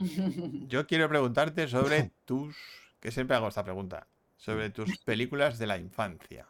yo 0.68 0.86
quiero 0.86 1.08
preguntarte 1.08 1.68
sobre 1.68 2.10
tus. 2.24 2.56
Que 3.00 3.10
siempre 3.10 3.36
hago 3.36 3.48
esta 3.48 3.64
pregunta. 3.64 4.06
Sobre 4.36 4.70
tus 4.70 4.98
películas 4.98 5.58
de 5.58 5.66
la 5.66 5.78
infancia. 5.78 6.46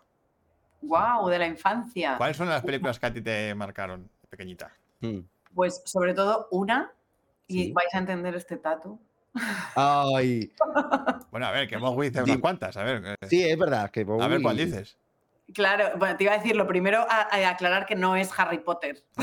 wow, 0.83 1.29
de 1.29 1.39
la 1.39 1.47
infancia. 1.47 2.17
¿Cuáles 2.17 2.37
son 2.37 2.49
las 2.49 2.63
películas 2.63 2.99
que 2.99 3.07
a 3.07 3.13
ti 3.13 3.21
te 3.21 3.55
marcaron 3.55 4.09
pequeñita? 4.29 4.73
Mm. 5.01 5.19
Pues 5.55 5.83
sobre 5.85 6.15
todo 6.15 6.49
una, 6.53 6.93
y 7.49 7.65
Sí. 7.65 7.73
vais 7.73 7.93
a 7.95 7.99
entender 7.99 8.35
este 8.37 8.57
tatu. 8.57 8.99
Ay, 9.77 10.53
Bueno, 11.31 11.47
a 11.47 11.51
ver, 11.53 11.69
que 11.69 11.77
Bowie 11.77 12.11
dice 12.11 12.23
Di- 12.25 12.31
unas 12.33 12.41
cuantas. 12.41 12.77
A 12.77 12.83
ver, 12.85 13.03
eh, 13.05 13.27
sí, 13.29 13.43
es 13.49 13.59
verdad. 13.59 13.91
Que 13.91 14.01
a 14.01 14.27
ver 14.29 14.43
cuál 14.43 14.57
dices. 14.57 14.97
Claro, 15.55 15.91
bueno, 15.99 16.17
te 16.17 16.25
iba 16.25 16.33
a 16.35 16.39
decir 16.39 16.55
lo 16.57 16.67
primero, 16.69 17.05
a, 17.09 17.23
a 17.35 17.49
aclarar 17.51 17.85
que 17.87 17.97
no 17.97 18.15
es 18.17 18.31
Harry 18.39 18.59
Potter. 18.59 19.03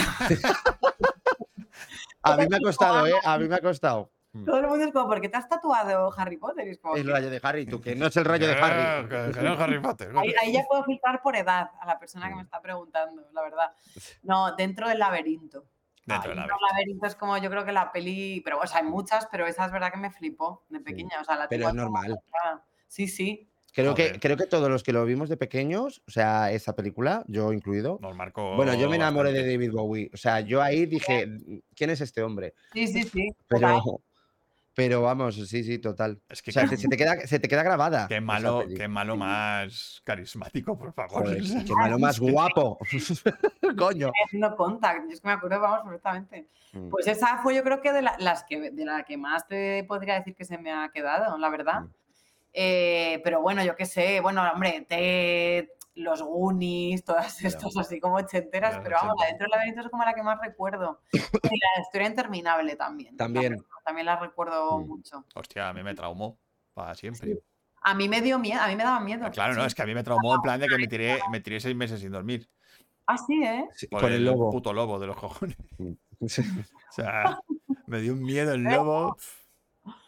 A 2.23 2.35
mí 2.35 2.45
me 2.49 2.57
ha 2.57 2.59
costado, 2.59 3.07
¿eh? 3.07 3.13
A 3.23 3.37
mí 3.37 3.47
me 3.47 3.55
ha 3.55 3.59
costado. 3.61 4.11
Todo 4.45 4.59
el 4.59 4.67
mundo 4.67 4.85
es 4.85 4.91
como, 4.91 5.07
¿por 5.07 5.21
qué 5.21 5.29
te 5.29 5.37
has 5.37 5.47
tatuado 5.49 6.13
Harry 6.17 6.37
Potter? 6.37 6.67
Es 6.67 6.79
como 6.79 6.95
El 6.95 7.07
rayo 7.07 7.29
de 7.29 7.39
Harry, 7.43 7.65
tú, 7.65 7.79
que 7.81 7.95
no 7.95 8.07
es 8.07 8.17
el 8.17 8.25
rayo 8.25 8.47
de 8.47 8.53
Harry. 8.53 9.07
que- 9.09 9.31
que 9.33 9.41
no 9.41 9.53
es 9.53 9.59
Harry 9.59 9.79
Potter. 9.79 10.11
Ahí, 10.15 10.33
ahí 10.41 10.53
ya 10.53 10.63
puedo 10.67 10.83
filtrar 10.83 11.21
por 11.21 11.35
edad 11.35 11.69
a 11.79 11.85
la 11.85 11.99
persona 11.99 12.27
que 12.27 12.33
Mm. 12.33 12.37
me 12.37 12.43
está 12.43 12.61
preguntando, 12.61 13.23
la 13.33 13.41
verdad. 13.41 13.71
No, 14.23 14.55
dentro 14.55 14.87
del 14.89 14.99
laberinto. 14.99 15.65
Dentro 16.05 16.29
del 16.29 16.39
del 16.39 16.47
laberinto 16.71 17.05
es 17.05 17.15
como 17.15 17.37
yo 17.37 17.49
creo 17.49 17.65
que 17.65 17.73
la 17.73 17.91
peli, 17.91 18.41
pero 18.45 18.59
o 18.59 18.65
sea, 18.67 18.79
hay 18.79 18.85
muchas, 18.85 19.27
pero 19.29 19.45
esa 19.45 19.65
es 19.65 19.71
verdad 19.73 19.91
que 19.91 19.97
me 19.97 20.09
flipó 20.11 20.63
de 20.69 20.79
pequeña. 20.79 21.19
O 21.19 21.23
sea, 21.25 21.35
la 21.35 21.47
Pero 21.49 21.67
es 21.67 21.73
normal. 21.73 22.17
Sí, 22.87 23.07
sí. 23.07 23.49
Creo 23.73 23.93
que, 23.93 24.17
creo 24.19 24.37
que 24.37 24.47
todos 24.47 24.69
los 24.69 24.81
que 24.81 24.91
lo 24.91 25.05
vimos 25.05 25.29
de 25.29 25.37
pequeños, 25.37 26.01
o 26.07 26.09
sea, 26.11 26.51
esa 26.51 26.73
película, 26.75 27.23
yo 27.27 27.53
incluido. 27.53 27.99
Nos 28.01 28.15
marcó. 28.15 28.55
Bueno, 28.55 28.73
yo 28.73 28.89
me 28.89 28.95
enamoré 28.95 29.31
de. 29.33 29.41
David 29.51 29.71
Bowie. 29.71 30.09
O 30.13 30.17
sea, 30.17 30.39
yo 30.39 30.63
ahí 30.63 30.87
dije, 30.87 31.27
¿quién 31.75 31.89
es 31.91 32.01
este 32.01 32.23
hombre? 32.23 32.55
Sí, 32.73 32.87
sí, 32.87 33.03
sí. 33.03 33.29
Pero. 33.47 34.01
Pero 34.77 35.01
vamos, 35.01 35.33
sí, 35.49 35.63
sí, 35.63 35.79
total. 35.79 36.21
Es 36.29 36.43
que 36.43 36.51
O 36.51 36.53
sea, 36.53 36.63
qué, 36.65 36.69
te- 36.69 36.77
se, 36.77 36.87
te 36.87 36.97
queda, 36.97 37.19
se 37.25 37.39
te 37.39 37.47
queda 37.47 37.63
grabada. 37.63 38.07
qué 38.07 38.21
malo, 38.21 38.63
qué 38.77 38.87
malo 38.87 39.17
más 39.17 40.01
carismático, 40.03 40.77
por 40.77 40.93
favor. 40.93 41.23
Joder, 41.23 41.41
qué 41.65 41.73
malo 41.75 41.97
más 41.97 42.19
guapo. 42.19 42.77
Coño. 43.77 44.11
Haciendo 44.25 44.55
contact. 44.55 45.07
Yo 45.07 45.13
es 45.13 45.19
que 45.21 45.27
me 45.29 45.33
acuerdo, 45.33 45.59
vamos, 45.59 45.79
perfectamente. 45.83 46.47
Mm. 46.73 46.89
Pues 46.89 47.07
esa 47.07 47.39
fue 47.39 47.55
yo 47.55 47.63
creo 47.63 47.81
que 47.81 47.91
de 47.91 48.03
la- 48.03 48.15
las 48.19 48.43
que 48.43 48.69
de 48.69 48.85
la 48.85 49.01
que 49.03 49.17
más 49.17 49.47
te 49.47 49.83
podría 49.85 50.13
decir 50.13 50.35
que 50.35 50.45
se 50.45 50.59
me 50.59 50.71
ha 50.71 50.89
quedado, 50.93 51.35
la 51.39 51.49
verdad. 51.49 51.81
Mm. 51.81 51.89
Eh, 52.53 53.21
pero 53.23 53.41
bueno, 53.41 53.63
yo 53.63 53.75
qué 53.75 53.85
sé, 53.87 54.19
bueno, 54.21 54.43
hombre, 54.53 54.85
Ted, 54.87 55.69
los 55.97 56.21
Goonies, 56.21 57.03
todas 57.03 57.37
Claro. 57.37 57.55
estas 57.57 57.77
así 57.77 57.99
como 57.99 58.15
ochenteras, 58.15 58.79
pero 58.83 58.95
vamos, 58.97 59.15
la 59.17 59.25
ochentas. 59.25 59.27
dentro 59.29 59.43
del 59.45 59.51
laberinto 59.51 59.81
es 59.81 59.89
como 59.89 60.03
la 60.03 60.13
que 60.13 60.23
más 60.23 60.39
recuerdo. 60.41 61.01
Y 61.11 61.17
la 61.19 61.81
historia 61.81 62.07
interminable 62.07 62.75
también. 62.75 63.13
la 63.13 63.17
También. 63.17 63.51
recuerdo, 63.53 63.75
también 63.85 64.05
la 64.05 64.15
recuerdo 64.17 64.79
Mm. 64.79 64.87
mucho. 64.87 65.25
Hostia, 65.35 65.69
a 65.69 65.73
mí 65.73 65.83
me 65.83 65.93
traumó 65.95 66.37
para 66.73 66.93
siempre. 66.95 67.39
A 67.81 67.93
mí 67.93 68.09
me 68.09 68.21
dio 68.21 68.37
miedo, 68.39 68.59
a 68.61 68.67
mí 68.67 68.75
me 68.75 68.83
daba 68.83 68.99
miedo. 68.99 69.25
Ah, 69.25 69.31
Claro, 69.31 69.53
no, 69.55 69.65
es 69.65 69.73
que 69.73 69.81
a 69.81 69.85
mí 69.85 69.93
me 69.93 70.03
traumó 70.03 70.35
en 70.35 70.41
plan 70.41 70.59
de 70.59 70.67
que 70.67 70.77
me 70.77 70.87
tiré, 70.87 71.19
me 71.31 71.39
tiré 71.39 71.59
seis 71.59 71.75
meses 71.75 71.99
sin 71.99 72.11
dormir. 72.11 72.49
Ah, 73.05 73.17
sí, 73.17 73.41
¿eh? 73.43 73.67
Sí, 73.73 73.87
Por 73.87 74.01
con 74.01 74.11
el 74.11 74.25
lobo. 74.25 74.51
puto 74.51 74.73
lobo 74.73 74.99
de 74.99 75.07
los 75.07 75.15
cojones. 75.17 75.57
Sí. 76.27 76.41
O 76.41 76.91
sea, 76.91 77.39
me 77.85 77.99
dio 78.01 78.13
un 78.13 78.21
miedo 78.23 78.53
el 78.53 78.63
lobo. 78.63 79.15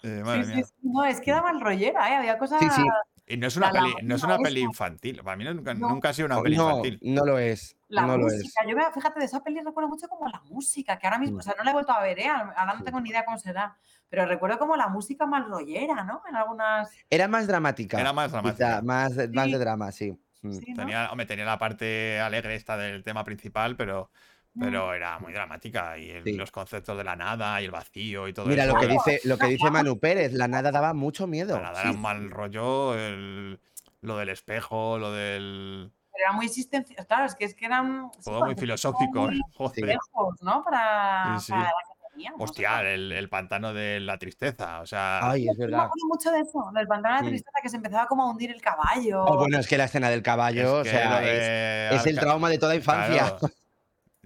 Eh, 0.04 0.22
madre 0.26 0.44
Sí, 0.44 0.50
sí, 0.50 0.56
mía. 0.58 0.66
sí, 0.66 0.74
No, 0.82 1.06
es 1.06 1.22
que 1.22 1.32
daba 1.32 1.54
mal 1.54 1.62
rollera, 1.62 2.10
¿eh? 2.12 2.16
Había 2.16 2.38
cosas. 2.38 2.60
Sí, 2.60 2.68
sí. 2.70 2.84
Y 3.32 3.38
no 3.38 3.46
es 3.48 3.56
una 3.58 3.68
La- 3.72 3.74
la 3.74 3.80
peli, 3.82 4.08
no 4.08 4.16
es 4.16 4.24
una 4.24 4.34
música 4.38 4.48
peli 4.50 4.62
infantil. 4.62 5.22
Para 5.24 5.38
mí 5.38 5.44
nunca, 5.46 5.74
No. 5.76 5.90
nunca 5.90 6.10
ha 6.10 6.14
sido 6.14 6.26
una 6.26 6.42
peli 6.42 6.58
No, 6.58 6.70
infantil. 6.70 7.00
no 7.04 7.26
lo 7.26 7.38
es. 7.38 7.78
La 7.88 8.02
no 8.02 8.18
lo 8.18 8.28
es. 8.28 8.34
música, 8.34 8.62
yo 8.68 8.76
me, 8.76 8.92
fíjate, 8.92 9.20
de 9.20 9.26
esa 9.28 9.44
peli 9.44 9.60
recuerdo 9.64 9.88
mucho 9.88 10.08
como 10.08 10.28
la 10.28 10.42
música, 10.50 10.98
que 10.98 11.06
ahora 11.06 11.20
mismo, 11.20 11.38
Mm. 11.38 11.40
o 11.40 11.44
sea, 11.44 11.54
no 11.58 11.64
la 11.64 11.70
he 11.70 11.74
vuelto 11.74 11.92
a 11.92 12.02
ver, 12.02 12.18
¿eh? 12.20 12.28
Ahora 12.28 12.74
no 12.74 12.84
tengo 12.84 13.00
ni 13.00 13.10
idea 13.12 13.24
cómo 13.26 13.38
será, 13.38 13.78
pero 14.10 14.26
recuerdo 14.26 14.58
como 14.58 14.76
la 14.76 14.88
música 14.88 15.28
mal 15.28 15.46
rollera, 15.48 16.04
¿no? 16.04 16.24
En 16.28 16.36
algunas. 16.36 16.90
Era 17.10 17.28
más 17.28 17.46
dramática. 17.48 18.02
Era 18.02 18.14
más 18.14 18.28
quizá, 18.32 18.42
dramática. 18.42 18.82
más, 18.82 19.16
de- 19.16 19.28
más 19.30 19.46
Sí. 19.46 19.52
de 19.52 19.58
drama, 19.60 19.92
sí. 19.92 20.12
Mm. 20.42 20.52
Sí, 20.54 20.66
¿no? 20.72 20.76
Tenía, 20.78 21.12
hombre, 21.12 21.26
tenía 21.28 21.46
la 21.46 21.60
parte 21.60 22.20
alegre 22.20 22.56
esta 22.56 22.78
del 22.78 23.04
tema 23.04 23.24
principal, 23.24 23.76
pero, 23.76 24.10
Mm. 24.14 24.29
Pero 24.60 24.94
era 24.94 25.18
muy 25.20 25.32
dramática. 25.34 25.98
Y 25.98 26.10
el- 26.12 26.24
Sí. 26.24 26.34
los 26.34 26.52
conceptos 26.52 26.98
de 26.98 27.04
la 27.04 27.16
nada 27.16 27.62
y 27.62 27.66
el 27.66 27.72
vacío 27.72 28.28
y 28.28 28.34
todo 28.34 28.46
Mira 28.48 28.66
eso. 28.66 28.74
lo 28.74 28.80
que 28.80 28.88
dice, 28.88 29.22
lo 29.24 29.38
que 29.38 29.48
dice 29.48 29.70
Manu 29.72 30.00
Pérez, 30.00 30.34
la 30.34 30.48
nada 30.48 30.72
daba 30.72 30.94
mucho 30.94 31.28
miedo. 31.28 31.56
la 31.58 31.64
nada 31.64 31.76
sí. 31.82 31.88
era 31.88 31.92
un 31.92 32.02
mal 32.02 32.30
rollo. 32.32 32.96
el- 32.96 33.60
lo 34.02 34.18
del 34.18 34.30
espejo, 34.30 34.98
lo 34.98 35.12
del. 35.12 35.92
Pero 36.14 36.24
era 36.26 36.32
muy 36.34 36.46
existencial. 36.46 37.06
Claro, 37.06 37.26
es 37.26 37.36
que, 37.36 37.46
es 37.46 37.54
que 37.56 37.66
eran. 37.66 38.10
sí, 38.18 38.22
Todo 38.26 38.46
muy 38.46 38.56
filosófico. 38.56 39.28
muy 39.28 39.40
complejos, 39.58 40.42
¿no? 40.42 40.64
Para, 40.64 41.38
Sí, 41.40 41.46
sí. 41.48 41.52
para 41.52 41.64
la 41.64 41.70
edad 41.70 41.76
que 41.88 42.10
teníamos. 42.14 42.42
Hostia, 42.42 42.82
el, 42.82 43.12
el 43.12 43.28
pantano 43.30 43.74
de 43.74 44.00
la 44.00 44.18
tristeza. 44.18 44.80
O 44.80 44.86
sea, 44.86 45.20
Ay, 45.30 45.48
es 45.50 45.58
me 45.58 45.66
acuerdo 45.66 46.08
mucho 46.08 46.32
de 46.32 46.40
eso, 46.40 46.72
del 46.74 46.88
pantano 46.88 47.16
de 47.16 47.22
la 47.22 47.28
Mm. 47.28 47.30
tristeza, 47.32 47.60
que 47.62 47.70
se 47.70 47.76
empezaba 47.76 48.08
como 48.08 48.24
a 48.24 48.30
hundir 48.32 48.52
el 48.52 48.62
caballo. 48.62 49.24
Oh, 49.26 49.38
bueno, 49.38 49.60
es 49.60 49.68
que 49.68 49.78
la 49.78 49.86
escena 49.86 50.10
del 50.10 50.24
caballo, 50.24 50.82
es 50.82 50.88
o 50.88 50.90
sea, 50.92 51.22
es, 51.22 51.90
de 51.92 51.96
es 51.98 52.06
el 52.06 52.18
trauma 52.20 52.50
de 52.50 52.58
toda 52.58 52.76
infancia. 52.76 53.38
Claro. 53.38 53.54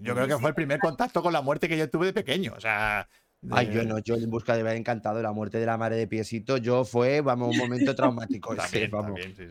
Yo 0.04 0.14
creo 0.16 0.28
que 0.28 0.38
fue 0.38 0.49
el 0.49 0.56
primer 0.56 0.80
contacto 0.80 1.22
con 1.22 1.34
la 1.34 1.41
muerte 1.41 1.68
que 1.70 1.78
yo 1.78 1.89
tuve 1.89 2.08
de 2.08 2.14
pequeño. 2.14 2.54
O 2.56 2.60
sea. 2.60 3.08
Ay, 3.51 3.70
yo 3.74 3.84
no, 3.84 3.99
yo 3.99 4.16
en 4.16 4.30
busca 4.30 4.54
de 4.56 4.62
haber 4.62 4.78
encantado 4.78 5.22
la 5.22 5.34
muerte 5.34 5.58
de 5.60 5.66
la 5.66 5.78
madre 5.78 5.97
de 5.97 6.08
Piesito, 6.08 6.56
yo 6.58 6.86
fue, 6.86 7.20
vamos, 7.20 7.49
un 7.49 7.58
momento 7.58 7.93
traumático. 7.95 8.56
También, 8.56 8.89
vamos. 8.89 9.20
también, 9.20 9.36
sí, 9.36 9.47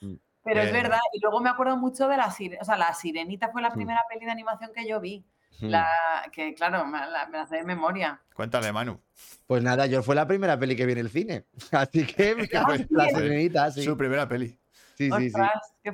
sí. 0.00 0.20
Pero 0.42 0.60
es 0.60 0.68
Eh. 0.68 0.72
verdad, 0.72 0.98
y 1.14 1.20
luego 1.20 1.40
me 1.40 1.48
acuerdo 1.48 1.78
mucho 1.78 2.06
de 2.06 2.18
la 2.18 2.30
sirenita, 2.30 2.60
o 2.60 2.64
sea, 2.66 2.76
la 2.76 2.92
sirenita 2.92 3.48
fue 3.50 3.62
la 3.62 3.70
Mm. 3.70 3.74
primera 3.74 4.00
peli 4.10 4.26
de 4.26 4.30
animación 4.30 4.72
que 4.74 4.86
yo 4.86 5.00
vi. 5.00 5.24
Mm. 5.60 5.68
La, 5.68 5.86
que 6.32 6.52
claro, 6.52 6.84
me 6.84 6.98
la, 6.98 7.26
me 7.30 7.38
la 7.38 7.46
sé 7.46 7.56
de 7.56 7.64
memoria. 7.64 8.20
Cuéntale, 8.34 8.72
Manu. 8.72 9.00
Pues 9.46 9.62
nada, 9.62 9.86
yo 9.86 10.02
fue 10.02 10.14
la 10.16 10.26
primera 10.26 10.58
peli 10.58 10.76
que 10.76 10.84
vi 10.84 10.92
en 10.92 10.98
el 10.98 11.08
cine. 11.08 11.46
Así 11.72 12.04
que 12.04 12.34
Ah, 12.54 12.76
la 12.90 13.08
sí, 13.08 13.14
sirenita, 13.14 13.70
sí. 13.70 13.82
Su 13.84 13.96
primera 13.96 14.28
peli. 14.28 14.58
Sí, 14.96 15.10
sí, 15.18 15.30
sí. 15.30 15.36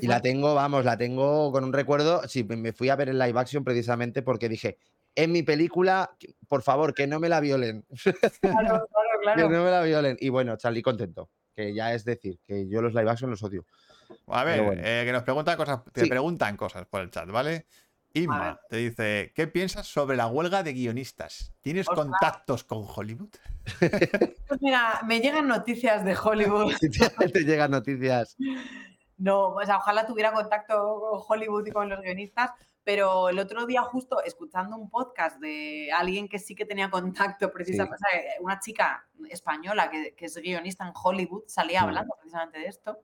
Y 0.00 0.06
la 0.06 0.20
tengo, 0.20 0.54
vamos, 0.54 0.84
la 0.84 0.96
tengo 0.96 1.50
con 1.52 1.64
un 1.64 1.72
recuerdo. 1.72 2.26
Sí, 2.28 2.44
me- 2.44 2.72
fui 2.72 2.88
a 2.90 2.96
ver 2.96 3.08
el 3.08 3.18
live 3.18 3.38
action 3.40 3.64
precisamente 3.64 4.22
porque 4.22 4.48
dije, 4.48 4.78
en 5.14 5.32
mi 5.32 5.42
película, 5.42 6.10
que- 6.18 6.34
por 6.48 6.62
favor, 6.62 6.94
que 6.94 7.06
no 7.06 7.18
me 7.20 7.28
la 7.28 7.40
violen. 7.40 7.84
Claro, 8.40 8.40
claro, 8.42 8.86
que 8.86 9.22
claro. 9.22 9.48
no 9.50 9.64
me 9.64 9.70
la 9.70 9.82
violen. 9.82 10.16
Y 10.20 10.28
bueno, 10.28 10.56
salí 10.58 10.82
contento. 10.82 11.30
Que 11.54 11.74
ya 11.74 11.92
es 11.94 12.04
decir, 12.04 12.38
que 12.46 12.68
yo 12.68 12.80
los 12.80 12.94
live 12.94 13.10
action 13.10 13.30
los 13.30 13.42
odio. 13.42 13.66
A 14.28 14.44
ver, 14.44 14.62
bueno. 14.62 14.82
eh, 14.84 15.02
que 15.04 15.12
nos 15.12 15.22
preguntan 15.24 15.56
cosas, 15.56 15.80
te 15.92 16.02
Sí. 16.02 16.08
preguntan 16.08 16.56
cosas 16.56 16.86
por 16.86 17.00
el 17.00 17.10
chat, 17.10 17.28
¿vale? 17.28 17.66
Inma 18.12 18.58
te 18.68 18.76
dice, 18.78 19.32
¿qué 19.36 19.46
piensas 19.46 19.86
sobre 19.86 20.16
la 20.16 20.26
huelga 20.26 20.64
de 20.64 20.72
guionistas? 20.72 21.52
¿Tienes 21.60 21.88
Ostras. 21.88 22.06
contactos 22.06 22.64
con 22.64 22.84
Hollywood? 22.84 23.28
Pues 23.78 24.60
mira, 24.60 25.00
me 25.06 25.20
llegan 25.20 25.46
noticias 25.46 26.04
de 26.04 26.16
Hollywood. 26.16 26.72
Te 27.32 27.40
llegan 27.44 27.70
noticias. 27.70 28.36
No, 29.20 29.48
o 29.50 29.64
sea, 29.66 29.76
ojalá 29.78 30.06
tuviera 30.06 30.32
contacto 30.32 30.74
con 31.00 31.20
Hollywood 31.28 31.66
y 31.66 31.70
con 31.72 31.88
los 31.90 32.00
guionistas, 32.00 32.52
pero 32.84 33.28
el 33.28 33.38
otro 33.38 33.66
día 33.66 33.82
justo 33.82 34.22
escuchando 34.24 34.76
un 34.76 34.88
podcast 34.90 35.38
de 35.40 35.90
alguien 35.92 36.26
que 36.28 36.38
sí 36.38 36.54
que 36.54 36.64
tenía 36.64 36.90
contacto 36.90 37.52
precisamente, 37.52 37.98
sea, 38.10 38.20
una 38.40 38.58
chica 38.60 39.06
española 39.28 39.90
que, 39.90 40.14
que 40.16 40.24
es 40.26 40.36
guionista 40.38 40.86
en 40.86 40.92
Hollywood, 40.94 41.44
salía 41.46 41.82
Mm. 41.82 41.84
hablando 41.84 42.14
precisamente 42.18 42.58
de 42.60 42.66
esto. 42.66 42.98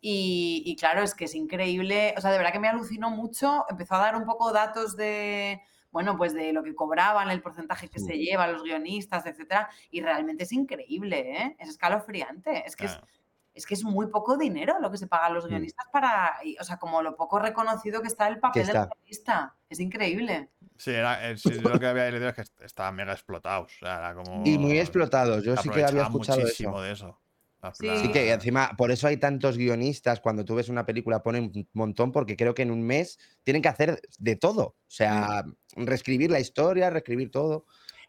Y, 0.00 0.62
y 0.66 0.76
claro, 0.76 1.02
es 1.02 1.14
que 1.14 1.24
es 1.24 1.34
increíble, 1.34 2.14
o 2.16 2.20
sea, 2.20 2.30
de 2.30 2.36
verdad 2.38 2.52
que 2.52 2.58
me 2.60 2.68
alucinó 2.68 3.10
mucho, 3.10 3.64
empezó 3.70 3.94
a 3.94 3.98
dar 4.00 4.16
un 4.16 4.26
poco 4.26 4.52
datos 4.52 4.96
de, 4.96 5.62
bueno, 5.90 6.16
pues 6.18 6.34
de 6.34 6.52
lo 6.52 6.62
que 6.62 6.74
cobraban, 6.74 7.30
el 7.30 7.40
porcentaje 7.40 7.88
que 7.88 8.00
se 8.00 8.18
lleva 8.18 8.46
los 8.48 8.62
guionistas, 8.62 9.24
etcétera, 9.24 9.70
y 9.90 10.02
realmente 10.02 10.44
es 10.44 10.52
increíble, 10.52 11.20
¿eh? 11.42 11.56
Es 11.58 11.70
escalofriante, 11.70 12.64
es 12.66 12.76
que 12.76 12.84
Claro. 12.84 13.00
es 13.00 13.00
que 13.66 13.74
es 13.74 13.84
muy 13.84 14.08
poco 14.08 14.36
dinero 14.36 14.80
lo 14.80 14.90
que 14.90 14.98
se 14.98 15.06
paga 15.06 15.26
a 15.26 15.30
los 15.30 15.44
Mm. 15.44 15.48
guionistas 15.48 15.86
para, 15.92 16.34
y, 16.42 16.56
o 16.58 16.64
sea, 16.64 16.76
como 16.78 17.02
lo 17.02 17.14
poco 17.16 17.38
reconocido 17.38 18.02
que 18.02 18.08
está 18.08 18.26
el 18.28 18.40
papel 18.40 18.66
del 18.66 18.74
guionista. 18.88 19.54
Es 19.68 19.78
increíble. 19.80 20.50
Sí, 20.76 20.90
era, 20.90 21.30
eh, 21.30 21.36
lo 21.62 21.78
que 21.78 21.86
había 21.86 22.10
leído 22.10 22.28
es 22.28 22.34
que 22.34 22.40
est- 22.42 22.60
estaba 22.62 22.90
mega 22.90 23.12
explotado. 23.12 23.62
O 23.64 23.68
sea, 23.68 23.98
era 23.98 24.14
como. 24.14 24.42
Y 24.44 24.58
muy 24.58 24.78
explotados. 24.78 25.44
Yo 25.44 25.56
sí 25.56 25.68
que 25.68 25.84
había 25.84 26.02
escuchado 26.02 26.40
muchísimo 26.40 26.72
eso. 26.78 26.82
de 26.82 26.92
eso. 26.92 27.20
En 27.80 27.98
Sí. 27.98 28.12
que 28.12 28.30
encima, 28.30 28.72
por 28.76 28.90
eso 28.90 29.06
hay 29.06 29.16
tantos 29.16 29.56
guionistas, 29.56 30.20
cuando 30.20 30.44
tú 30.44 30.54
ves 30.54 30.68
una 30.68 30.84
película 30.84 31.22
ponen 31.22 31.44
un 31.54 31.68
montón, 31.72 32.12
porque 32.12 32.36
creo 32.36 32.54
que 32.54 32.60
en 32.60 32.70
un 32.70 32.82
mes 32.82 33.18
tienen 33.42 33.62
que 33.62 33.68
hacer 33.70 34.02
de 34.18 34.36
todo. 34.36 34.64
O 34.66 34.76
sea, 34.90 35.44
reescribir 35.74 36.30
la 36.30 36.40
historia, 36.40 36.90
reescribir 36.90 37.30
todo. 37.30 37.64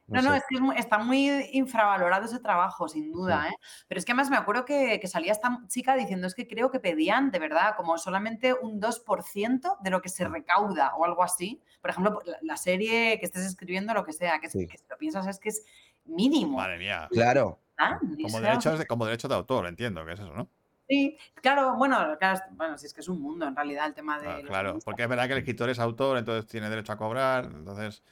No, 0.08 0.22
no, 0.22 0.32
sé. 0.32 0.38
es 0.38 0.44
que 0.48 0.56
es 0.56 0.62
muy- 0.62 0.76
está 0.78 0.98
muy 1.00 1.30
infravalorado 1.54 2.26
ese 2.26 2.40
trabajo, 2.40 2.88
sin 2.88 3.12
duda, 3.12 3.42
Mm. 3.42 3.46
¿eh? 3.48 3.56
Pero 3.88 3.98
es 4.00 4.06
que 4.06 4.12
además 4.12 4.30
me 4.30 4.38
acuerdo 4.38 4.64
que, 4.66 5.00
que 5.00 5.08
salía 5.08 5.32
esta 5.32 5.60
chica 5.68 5.96
diciendo, 5.96 6.28
es 6.28 6.36
que 6.36 6.48
creo 6.48 6.70
que 6.70 6.80
pedían, 6.80 7.32
de 7.32 7.40
verdad, 7.40 7.76
como 7.76 7.98
solamente 7.98 8.54
un 8.54 8.80
2% 8.80 9.78
de 9.82 9.90
lo 9.90 10.02
que 10.02 10.10
Mm. 10.10 10.12
se 10.12 10.28
recauda 10.28 10.96
o 10.96 11.06
algo 11.06 11.24
así. 11.24 11.62
Por 11.82 11.90
ejemplo, 11.90 12.20
la, 12.26 12.38
la 12.42 12.58
serie 12.58 13.20
que 13.20 13.26
estés 13.26 13.46
escribiendo, 13.46 13.94
lo 13.94 14.04
que 14.06 14.14
sea, 14.14 14.40
que, 14.40 14.46
es- 14.48 14.54
Sí. 14.54 14.68
que 14.68 14.78
si 14.78 14.86
lo 14.90 14.98
piensas 14.98 15.26
es 15.28 15.40
que 15.40 15.50
es 15.50 15.66
mínimo. 16.06 16.58
Madre 16.58 16.78
mía. 16.78 17.08
Claro. 17.12 17.60
¿ah? 17.78 18.00
Como 18.00 18.40
derechos, 18.42 18.80
de, 18.80 18.86
como 18.86 19.06
derechos 19.06 19.30
de 19.30 19.36
autor, 19.36 19.66
entiendo 19.68 20.06
que 20.06 20.14
es 20.14 20.20
eso, 20.20 20.34
¿no? 20.34 20.48
Sí, 20.88 21.18
claro, 21.42 21.76
bueno, 21.78 22.16
claro, 22.20 22.40
bueno, 22.52 22.78
si 22.78 22.86
es 22.86 22.94
que 22.94 23.02
es 23.02 23.08
un 23.10 23.20
mundo 23.20 23.48
en 23.48 23.56
realidad 23.56 23.88
el 23.88 23.96
tema 23.96 24.20
de... 24.20 24.28
Ah, 24.28 24.38
los 24.38 24.46
claro, 24.46 24.70
guionistas. 24.70 24.86
porque 24.86 25.02
es 25.02 25.10
verdad 25.10 25.26
que 25.26 25.34
el 25.34 25.40
escritor 25.40 25.70
es 25.72 25.80
autor, 25.80 26.20
entonces 26.20 26.46
tiene 26.46 26.70
derecho 26.70 26.94
a 26.94 26.98
cobrar. 26.98 27.46
Entonces, 27.46 28.04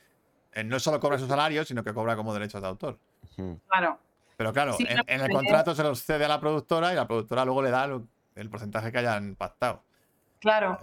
eh, 0.55 0.63
no 0.63 0.79
solo 0.79 0.99
cobra 0.99 1.17
su 1.17 1.27
salario, 1.27 1.63
sino 1.65 1.83
que 1.83 1.93
cobra 1.93 2.15
como 2.15 2.33
derechos 2.33 2.61
de 2.61 2.67
autor. 2.67 2.99
Claro. 3.69 3.99
Pero 4.37 4.51
claro, 4.53 4.73
Sí, 4.73 4.85
en, 4.89 5.21
el 5.21 5.31
contrato 5.31 5.75
se 5.75 5.83
los 5.83 6.03
cede 6.03 6.25
a 6.25 6.27
la 6.27 6.39
productora 6.39 6.91
y 6.91 6.95
la 6.95 7.07
productora 7.07 7.45
luego 7.45 7.61
le 7.61 7.69
da 7.71 7.87
lo- 7.87 8.07
el 8.35 8.49
porcentaje 8.49 8.91
que 8.91 8.97
hayan 8.97 9.35
pactado. 9.35 9.83
Claro. 10.39 10.79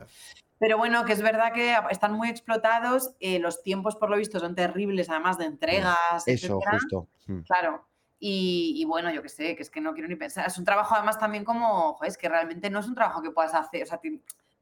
Pero 0.58 0.76
bueno, 0.78 1.04
que 1.04 1.12
es 1.14 1.22
verdad 1.22 1.52
que 1.52 1.74
están 1.90 2.12
muy 2.12 2.28
explotados, 2.28 3.12
eh, 3.18 3.38
los 3.38 3.62
tiempos 3.62 3.96
por 3.96 4.10
lo 4.10 4.16
visto 4.16 4.38
son 4.38 4.54
terribles, 4.54 5.08
además 5.10 5.38
de 5.38 5.46
entregas, 5.46 5.96
Eso, 6.26 6.58
etcétera. 6.58 6.72
justo. 6.78 7.08
Claro. 7.46 7.86
Y, 8.18 8.74
y 8.76 8.84
bueno, 8.84 9.10
yo 9.10 9.22
qué 9.22 9.30
sé, 9.30 9.56
que 9.56 9.62
es 9.62 9.70
que 9.70 9.80
no 9.80 9.94
quiero 9.94 10.08
ni 10.08 10.16
pensar. 10.16 10.46
Es 10.46 10.58
un 10.58 10.64
trabajo 10.64 10.94
además 10.94 11.18
también 11.18 11.44
como, 11.44 11.94
joder, 11.94 12.10
es 12.10 12.18
que 12.18 12.28
realmente 12.28 12.68
no 12.68 12.80
es 12.80 12.86
un 12.86 12.94
trabajo 12.94 13.22
que 13.22 13.30
puedas 13.30 13.54
hacer, 13.54 13.82
o 13.82 13.86
sea, 13.86 13.98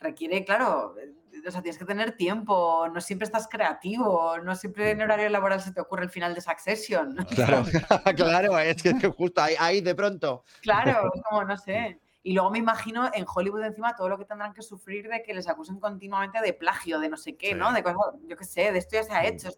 requiere, 0.01 0.45
claro, 0.45 0.95
eh, 0.99 1.15
o 1.47 1.51
sea, 1.51 1.63
tienes 1.63 1.79
que 1.79 1.85
tener 1.85 2.13
tiempo, 2.17 2.89
no 2.93 3.01
siempre 3.01 3.27
estás 3.27 3.49
creativo, 3.49 4.39
no 4.39 4.55
siempre 4.55 4.91
en 4.91 5.03
horario 5.03 5.29
laboral 5.29 5.61
se 5.61 5.73
te 5.73 5.81
ocurre 5.81 6.05
el 6.05 6.11
final 6.11 6.35
de 6.35 6.41
Succession. 6.41 7.17
Claro, 7.35 7.65
claro, 8.17 8.59
es 8.59 8.83
que 8.83 8.93
justo 9.17 9.41
ahí, 9.43 9.55
ahí 9.59 9.81
de 9.81 9.95
pronto. 9.95 10.45
Claro, 10.63 11.11
como, 11.29 11.45
no 11.45 11.57
sé. 11.57 12.01
Y 12.23 12.33
luego 12.35 12.51
me 12.51 12.59
imagino 12.59 13.09
en 13.15 13.25
Hollywood 13.33 13.63
encima 13.65 13.95
todo 13.97 14.09
lo 14.09 14.19
que 14.19 14.25
tendrán 14.25 14.53
que 14.53 14.61
sufrir 14.63 15.09
de 15.09 15.23
que 15.23 15.33
les 15.33 15.49
acusen 15.49 15.79
continuamente 15.79 16.41
de 16.41 16.53
plagio, 16.53 16.99
de 16.99 17.09
no 17.09 17.17
sé 17.17 17.37
qué, 17.37 17.51
Sí. 17.51 17.55
¿no? 17.55 17.73
De 17.73 17.83
cosas, 17.83 17.99
yo 18.27 18.37
qué 18.37 18.45
sé, 18.45 18.73
de 18.73 18.79
esto 18.79 18.97
ya 18.97 19.03
se 19.05 19.13
ha 19.15 19.23
Mm. 19.23 19.27
hecho. 19.27 19.49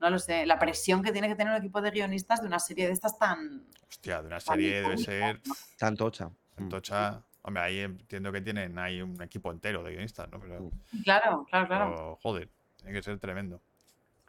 No 0.00 0.10
lo 0.10 0.18
sé. 0.18 0.44
La 0.44 0.58
presión 0.58 1.02
que 1.02 1.12
tiene 1.12 1.28
que 1.28 1.34
tener 1.34 1.52
un 1.52 1.58
equipo 1.58 1.80
de 1.80 1.90
guionistas 1.90 2.40
de 2.42 2.46
una 2.46 2.58
serie 2.58 2.86
de 2.86 2.92
estas 2.92 3.18
tan... 3.18 3.66
Hostia, 3.88 4.20
de 4.20 4.26
una 4.28 4.38
tan 4.38 4.54
serie 4.56 4.82
debe 4.82 4.98
ser 4.98 5.40
¿no? 5.46 5.54
Tan 5.78 5.96
tocha. 5.96 6.30
tocha. 6.68 7.22
Hombre, 7.46 7.62
ahí 7.62 7.80
entiendo 7.80 8.32
que 8.32 8.40
tienen 8.40 8.78
ahí 8.78 9.02
un 9.02 9.20
equipo 9.22 9.50
entero 9.52 9.82
de 9.82 9.90
guionistas, 9.92 10.30
¿no? 10.30 10.40
Pero, 10.40 10.70
Claro, 11.04 11.44
claro, 11.50 11.66
claro. 11.66 11.90
pero, 11.90 12.18
joder, 12.22 12.50
tiene 12.76 12.92
que 12.94 13.02
ser 13.02 13.18
tremendo. 13.18 13.60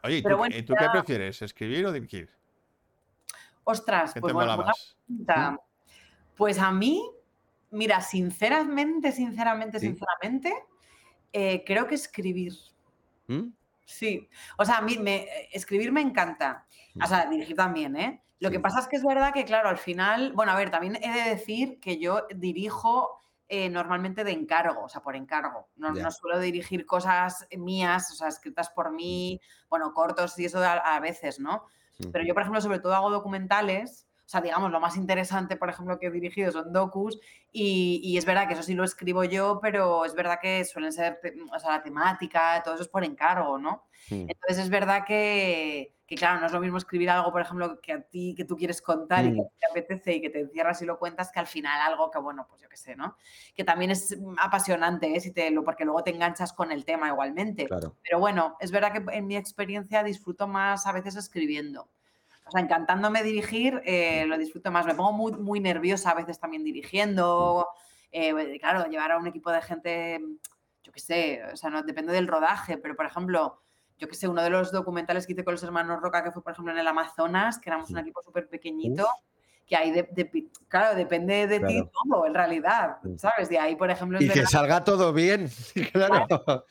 Oye, 0.02 0.18
¿y 0.18 0.22
tú, 0.22 0.36
bueno, 0.36 0.54
y 0.54 0.62
tú 0.62 0.74
qué 0.78 0.86
prefieres? 0.92 1.40
¿Escribir 1.40 1.86
o 1.86 1.92
dirigir? 1.92 2.28
Ostras, 3.64 4.12
¿Qué 4.12 4.20
pues 4.20 4.30
te 4.30 4.34
bueno, 4.34 4.52
mola 4.56 4.66
más? 4.66 4.96
pregunta. 5.06 5.58
Pues 6.36 6.58
a 6.58 6.70
mí, 6.70 7.02
mira, 7.70 8.02
sinceramente, 8.02 9.10
sinceramente, 9.12 9.80
Sí. 9.80 9.86
sinceramente, 9.86 10.52
eh, 11.32 11.64
creo 11.66 11.86
que 11.86 11.94
escribir. 11.94 12.52
¿Mm? 13.28 13.48
Sí, 13.86 14.28
o 14.58 14.64
sea, 14.64 14.78
a 14.78 14.82
mí 14.82 14.98
me, 14.98 15.22
eh, 15.22 15.48
escribir 15.52 15.90
me 15.90 16.02
encanta. 16.02 16.66
O 17.02 17.06
sea, 17.06 17.26
dirigir 17.30 17.56
también, 17.56 17.96
¿eh? 17.96 18.22
Lo 18.38 18.50
que 18.50 18.60
pasa 18.60 18.80
es 18.80 18.88
que 18.88 18.96
es 18.96 19.04
verdad 19.04 19.32
que, 19.32 19.44
claro, 19.44 19.68
al 19.68 19.78
final, 19.78 20.32
bueno, 20.32 20.52
a 20.52 20.56
ver, 20.56 20.70
también 20.70 20.96
he 21.02 21.10
de 21.10 21.30
decir 21.30 21.80
que 21.80 21.98
yo 21.98 22.26
dirijo 22.34 23.22
eh, 23.48 23.70
normalmente 23.70 24.24
de 24.24 24.32
encargo, 24.32 24.84
o 24.84 24.88
sea, 24.88 25.00
por 25.00 25.16
encargo. 25.16 25.68
No, 25.76 25.94
suelo 26.10 26.38
dirigir 26.38 26.84
cosas 26.84 27.46
mías, 27.56 28.10
o 28.12 28.14
sea, 28.14 28.28
escritas 28.28 28.70
por 28.70 28.92
mí, 28.92 29.40
bueno, 29.70 29.92
cortos 29.94 30.38
y 30.38 30.44
eso 30.44 30.58
a, 30.58 30.74
a 30.74 31.00
veces, 31.00 31.40
¿no? 31.40 31.64
Mm. 31.98 32.10
Pero 32.10 32.24
yo, 32.24 32.34
por 32.34 32.42
ejemplo, 32.42 32.60
sobre 32.60 32.80
todo 32.80 32.94
hago 32.94 33.10
documentales. 33.10 34.05
O 34.26 34.28
sea, 34.28 34.40
digamos, 34.40 34.72
lo 34.72 34.80
más 34.80 34.96
interesante, 34.96 35.56
por 35.56 35.70
ejemplo, 35.70 35.98
que 36.00 36.06
he 36.06 36.10
dirigido 36.10 36.50
son 36.50 36.72
docus. 36.72 37.20
Y, 37.52 38.00
y 38.02 38.18
es 38.18 38.24
verdad 38.24 38.48
que 38.48 38.54
eso 38.54 38.62
sí 38.64 38.74
lo 38.74 38.82
escribo 38.82 39.22
yo, 39.22 39.60
pero 39.62 40.04
es 40.04 40.14
verdad 40.14 40.38
que 40.42 40.64
suelen 40.64 40.92
ser, 40.92 41.20
o 41.54 41.58
sea, 41.60 41.70
la 41.70 41.82
temática, 41.82 42.60
todo 42.64 42.74
eso 42.74 42.82
es 42.82 42.88
por 42.88 43.04
encargo, 43.04 43.56
¿no? 43.58 43.84
Mm. 44.10 44.26
Entonces 44.28 44.58
es 44.64 44.68
verdad 44.68 45.04
que, 45.06 45.94
que, 46.08 46.16
claro, 46.16 46.40
no 46.40 46.46
es 46.46 46.52
lo 46.52 46.60
mismo 46.60 46.76
escribir 46.76 47.08
algo, 47.10 47.30
por 47.30 47.40
ejemplo, 47.40 47.80
que 47.80 47.92
a 47.92 48.00
ti, 48.02 48.34
que 48.36 48.44
tú 48.44 48.56
quieres 48.56 48.82
contar 48.82 49.24
y 49.26 49.32
que 49.32 49.42
Mm. 49.42 49.46
te 49.60 49.66
apetece 49.70 50.14
y 50.14 50.20
que 50.20 50.30
te 50.30 50.40
encierras 50.40 50.82
y 50.82 50.86
lo 50.86 50.98
cuentas, 50.98 51.30
que 51.30 51.38
al 51.38 51.46
final 51.46 51.80
algo 51.80 52.10
que, 52.10 52.18
bueno, 52.18 52.46
pues 52.48 52.60
yo 52.60 52.68
qué 52.68 52.76
sé, 52.76 52.96
¿no? 52.96 53.16
Que 53.54 53.62
también 53.64 53.92
es 53.92 54.16
apasionante, 54.38 55.14
¿eh? 55.16 55.20
Si 55.20 55.32
te, 55.32 55.52
porque 55.62 55.84
luego 55.84 56.02
te 56.02 56.10
enganchas 56.10 56.52
con 56.52 56.72
el 56.72 56.84
tema 56.84 57.08
igualmente. 57.08 57.66
Claro. 57.66 57.94
Pero 58.02 58.18
bueno, 58.18 58.56
es 58.60 58.72
verdad 58.72 58.92
que 58.92 59.04
en 59.16 59.26
mi 59.28 59.36
experiencia 59.36 60.02
disfruto 60.02 60.48
más 60.48 60.84
a 60.86 60.92
veces 60.92 61.14
escribiendo. 61.16 61.88
O 62.46 62.50
sea, 62.50 62.60
encantándome 62.60 63.22
dirigir, 63.24 63.82
eh, 63.84 64.24
lo 64.26 64.38
disfruto 64.38 64.70
más. 64.70 64.86
Me 64.86 64.94
pongo 64.94 65.12
muy, 65.12 65.32
muy 65.32 65.58
nerviosa 65.60 66.10
a 66.10 66.14
veces 66.14 66.38
también 66.38 66.62
dirigiendo. 66.62 67.66
Eh, 68.12 68.58
claro, 68.60 68.88
llevar 68.88 69.10
a 69.12 69.18
un 69.18 69.26
equipo 69.26 69.50
de 69.50 69.60
gente, 69.62 70.20
yo 70.82 70.92
qué 70.92 71.00
sé, 71.00 71.42
o 71.52 71.56
sea, 71.56 71.70
no 71.70 71.82
depende 71.82 72.12
del 72.12 72.28
rodaje, 72.28 72.78
pero 72.78 72.94
por 72.94 73.04
ejemplo, 73.06 73.60
yo 73.98 74.08
qué 74.08 74.14
sé, 74.14 74.28
uno 74.28 74.42
de 74.42 74.50
los 74.50 74.70
documentales 74.70 75.26
que 75.26 75.32
hice 75.32 75.44
con 75.44 75.54
los 75.54 75.62
hermanos 75.64 76.00
Roca, 76.00 76.22
que 76.22 76.30
fue 76.30 76.42
por 76.42 76.52
ejemplo 76.52 76.72
en 76.72 76.78
el 76.78 76.86
Amazonas, 76.86 77.58
que 77.58 77.68
éramos 77.68 77.90
un 77.90 77.98
equipo 77.98 78.22
súper 78.22 78.48
pequeñito, 78.48 79.06
que 79.66 79.74
ahí, 79.74 79.90
de- 79.90 80.08
de- 80.12 80.46
claro, 80.68 80.94
depende 80.96 81.48
de 81.48 81.58
ti 81.58 81.74
Claro. 81.74 81.90
todo, 82.04 82.26
en 82.26 82.34
realidad. 82.34 82.98
¿sabes? 83.16 83.48
De 83.48 83.58
ahí, 83.58 83.74
por 83.74 83.90
ejemplo, 83.90 84.22
Y 84.22 84.28
que 84.28 84.46
salga 84.46 84.84
todo 84.84 85.12
bien. 85.12 85.48
Claro. 85.92 86.64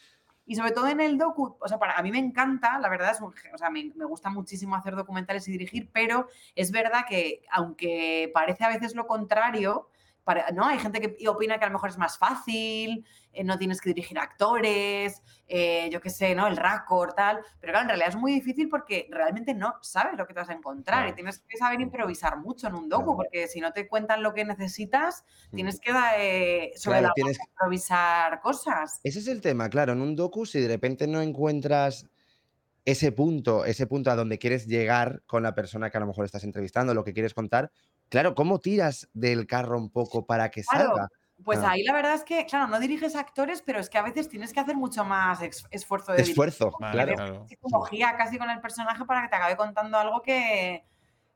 Y 0.45 0.55
sobre 0.55 0.71
todo 0.71 0.87
en 0.87 0.99
el 1.01 1.17
docu, 1.17 1.57
o 1.59 1.67
sea, 1.67 1.79
para 1.79 1.93
a 1.97 2.03
mí 2.03 2.11
me 2.11 2.19
encanta, 2.19 2.77
la 2.79 2.89
verdad, 2.89 3.11
es 3.11 3.21
un, 3.21 3.33
o 3.53 3.57
sea, 3.57 3.69
me, 3.69 3.91
me 3.95 4.05
gusta 4.05 4.29
muchísimo 4.29 4.75
hacer 4.75 4.95
documentales 4.95 5.47
y 5.47 5.51
dirigir, 5.51 5.89
pero 5.91 6.27
es 6.55 6.71
verdad 6.71 7.05
que 7.07 7.41
aunque 7.51 8.31
parece 8.33 8.63
a 8.63 8.69
veces 8.69 8.95
lo 8.95 9.07
contrario, 9.07 9.89
para- 10.25 10.51
¿no? 10.51 10.65
Hay 10.65 10.79
gente 10.79 10.99
que 10.99 11.29
opina 11.29 11.57
que 11.59 11.65
a 11.65 11.67
lo 11.69 11.73
mejor 11.73 11.89
es 11.91 11.97
más 11.97 12.17
fácil, 12.17 13.05
eh, 13.31 13.43
no 13.43 13.57
tienes 13.57 13.79
que 13.79 13.89
dirigir 13.91 14.17
actores, 14.17 15.21
eh, 15.47 15.87
yo 15.91 16.01
qué 16.01 16.09
sé, 16.09 16.33
¿no? 16.35 16.47
El 16.47 16.57
raccord, 16.57 17.13
tal, 17.13 17.39
pero 17.61 17.71
claro, 17.71 17.83
en 17.83 17.89
realidad 17.89 18.09
es 18.09 18.15
muy 18.15 18.33
difícil 18.33 18.67
porque 18.67 19.07
realmente 19.11 19.53
no 19.53 19.75
sabes 19.81 20.17
lo 20.17 20.25
que 20.25 20.33
te 20.33 20.39
vas 20.39 20.49
a 20.49 20.53
encontrar 20.53 20.97
Claro. 21.01 21.11
y 21.11 21.15
tienes 21.15 21.39
que 21.47 21.57
saber 21.57 21.79
improvisar 21.79 22.37
mucho 22.39 22.67
en 22.67 22.73
un 22.75 22.89
docu, 22.89 23.03
Claro. 23.05 23.17
porque 23.17 23.47
si 23.47 23.61
no 23.61 23.71
te 23.71 23.87
cuentan 23.87 24.23
lo 24.23 24.33
que 24.33 24.43
necesitas, 24.43 25.23
Mm. 25.51 25.55
tienes 25.55 25.79
que 25.79 25.91
eh, 26.17 26.71
sobre 26.75 26.99
Claro, 26.99 27.07
la 27.09 27.13
tienes- 27.13 27.37
improvisar 27.39 28.41
cosas. 28.41 28.99
Ese 29.03 29.19
es 29.19 29.27
el 29.27 29.41
tema, 29.41 29.69
claro. 29.69 29.93
En 29.93 30.01
un 30.01 30.15
docu, 30.15 30.45
si 30.47 30.59
de 30.59 30.67
repente 30.67 31.05
no 31.07 31.21
encuentras 31.21 32.07
ese 32.83 33.11
punto, 33.11 33.65
ese 33.65 33.87
punto 33.87 34.11
a 34.11 34.15
donde 34.15 34.37
quieres 34.37 34.67
llegar 34.67 35.21
con 35.25 35.41
la 35.43 35.55
persona 35.55 35.89
que 35.89 35.97
a 35.97 35.99
lo 35.99 36.07
mejor 36.07 36.25
estás 36.25 36.43
entrevistando, 36.43 36.93
lo 36.93 37.03
que 37.03 37.13
quieres 37.13 37.33
contar, 37.33 37.71
claro, 38.09 38.35
¿cómo 38.35 38.59
tiras 38.59 39.09
del 39.13 39.47
carro 39.47 39.77
un 39.77 39.89
poco 39.89 40.25
para 40.25 40.49
que 40.51 40.63
Claro. 40.63 40.87
salga? 40.89 41.07
Pues 41.43 41.59
Ah. 41.59 41.71
ahí 41.71 41.83
la 41.83 41.91
verdad 41.93 42.13
es 42.13 42.23
que, 42.23 42.45
claro, 42.45 42.67
no 42.67 42.79
diriges 42.79 43.15
actores, 43.15 43.61
pero 43.61 43.79
es 43.79 43.89
que 43.89 43.97
a 43.97 44.01
veces 44.03 44.29
tienes 44.29 44.53
que 44.53 44.61
hacer 44.61 44.75
mucho 44.77 45.03
más 45.03 45.39
esfuerzo 45.69 46.13
de 46.13 46.21
Esfuerzo, 46.21 46.71
Vale, 46.79 46.93
claro. 46.93 47.15
claro. 47.15 47.47
psicología 47.49 48.15
casi 48.17 48.37
con 48.37 48.49
el 48.49 48.61
personaje 48.61 49.03
para 49.05 49.23
que 49.23 49.27
te 49.29 49.35
acabe 49.35 49.57
contando 49.57 49.97
algo 49.97 50.21
que, 50.21 50.85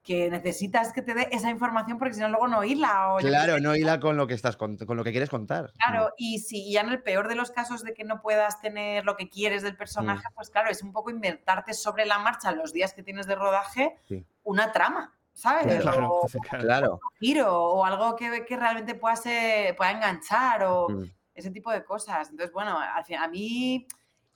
que 0.02 0.30
necesitas 0.30 0.94
que 0.94 1.02
te 1.02 1.14
dé 1.14 1.28
esa 1.34 1.50
información 1.50 1.98
porque 2.00 2.14
si 2.14 2.22
no 2.22 2.30
luego 2.30 2.48
no 2.48 2.64
hila. 2.64 3.14
O 3.14 3.18
Claro, 3.18 3.60
no 3.60 3.76
hila 3.76 4.00
con 4.00 4.16
lo 4.16 4.26
que 4.26 4.34
estás 4.36 4.56
con 4.56 4.78
lo 4.80 5.04
que 5.04 5.12
quieres 5.12 5.30
contar. 5.30 5.74
Claro, 5.78 6.14
y 6.18 6.40
si 6.40 6.72
ya 6.72 6.80
en 6.82 6.90
el 6.90 7.04
peor 7.04 7.28
de 7.28 7.36
los 7.36 7.52
casos 7.52 7.84
de 7.84 7.94
que 7.94 8.06
no 8.06 8.22
puedas 8.22 8.62
tener 8.62 9.04
lo 9.04 9.18
que 9.18 9.28
quieres 9.30 9.62
del 9.64 9.76
personaje, 9.76 10.26
Mm. 10.30 10.34
pues 10.36 10.50
claro, 10.50 10.70
es 10.72 10.82
un 10.82 10.94
poco 10.94 11.12
inventarte 11.12 11.74
sobre 11.74 12.06
la 12.06 12.18
marcha 12.20 12.54
los 12.54 12.72
días 12.72 12.94
que 12.94 13.04
tienes 13.04 13.28
de 13.28 13.36
rodaje 13.36 13.98
Sí. 14.08 14.26
una 14.44 14.72
trama, 14.72 15.14
¿sabes? 15.40 15.82
Claro, 15.82 16.14
O 16.22 16.28
claro. 16.28 16.64
Claro. 16.64 16.92
un 16.94 17.00
giro 17.20 17.54
o 17.54 17.86
algo 17.86 18.16
que, 18.16 18.46
que 18.46 18.58
realmente 18.58 18.96
pueda, 18.96 19.16
ser, 19.16 19.76
pueda 19.76 19.92
enganchar 19.92 20.64
o 20.66 20.90
Mm. 20.90 21.04
ese 21.34 21.50
tipo 21.52 21.72
de 21.72 21.84
cosas. 21.84 22.30
Entonces, 22.30 22.54
bueno, 22.54 22.78
al 22.78 23.06
fin- 23.06 23.18
a 23.18 23.28
mí, 23.28 23.88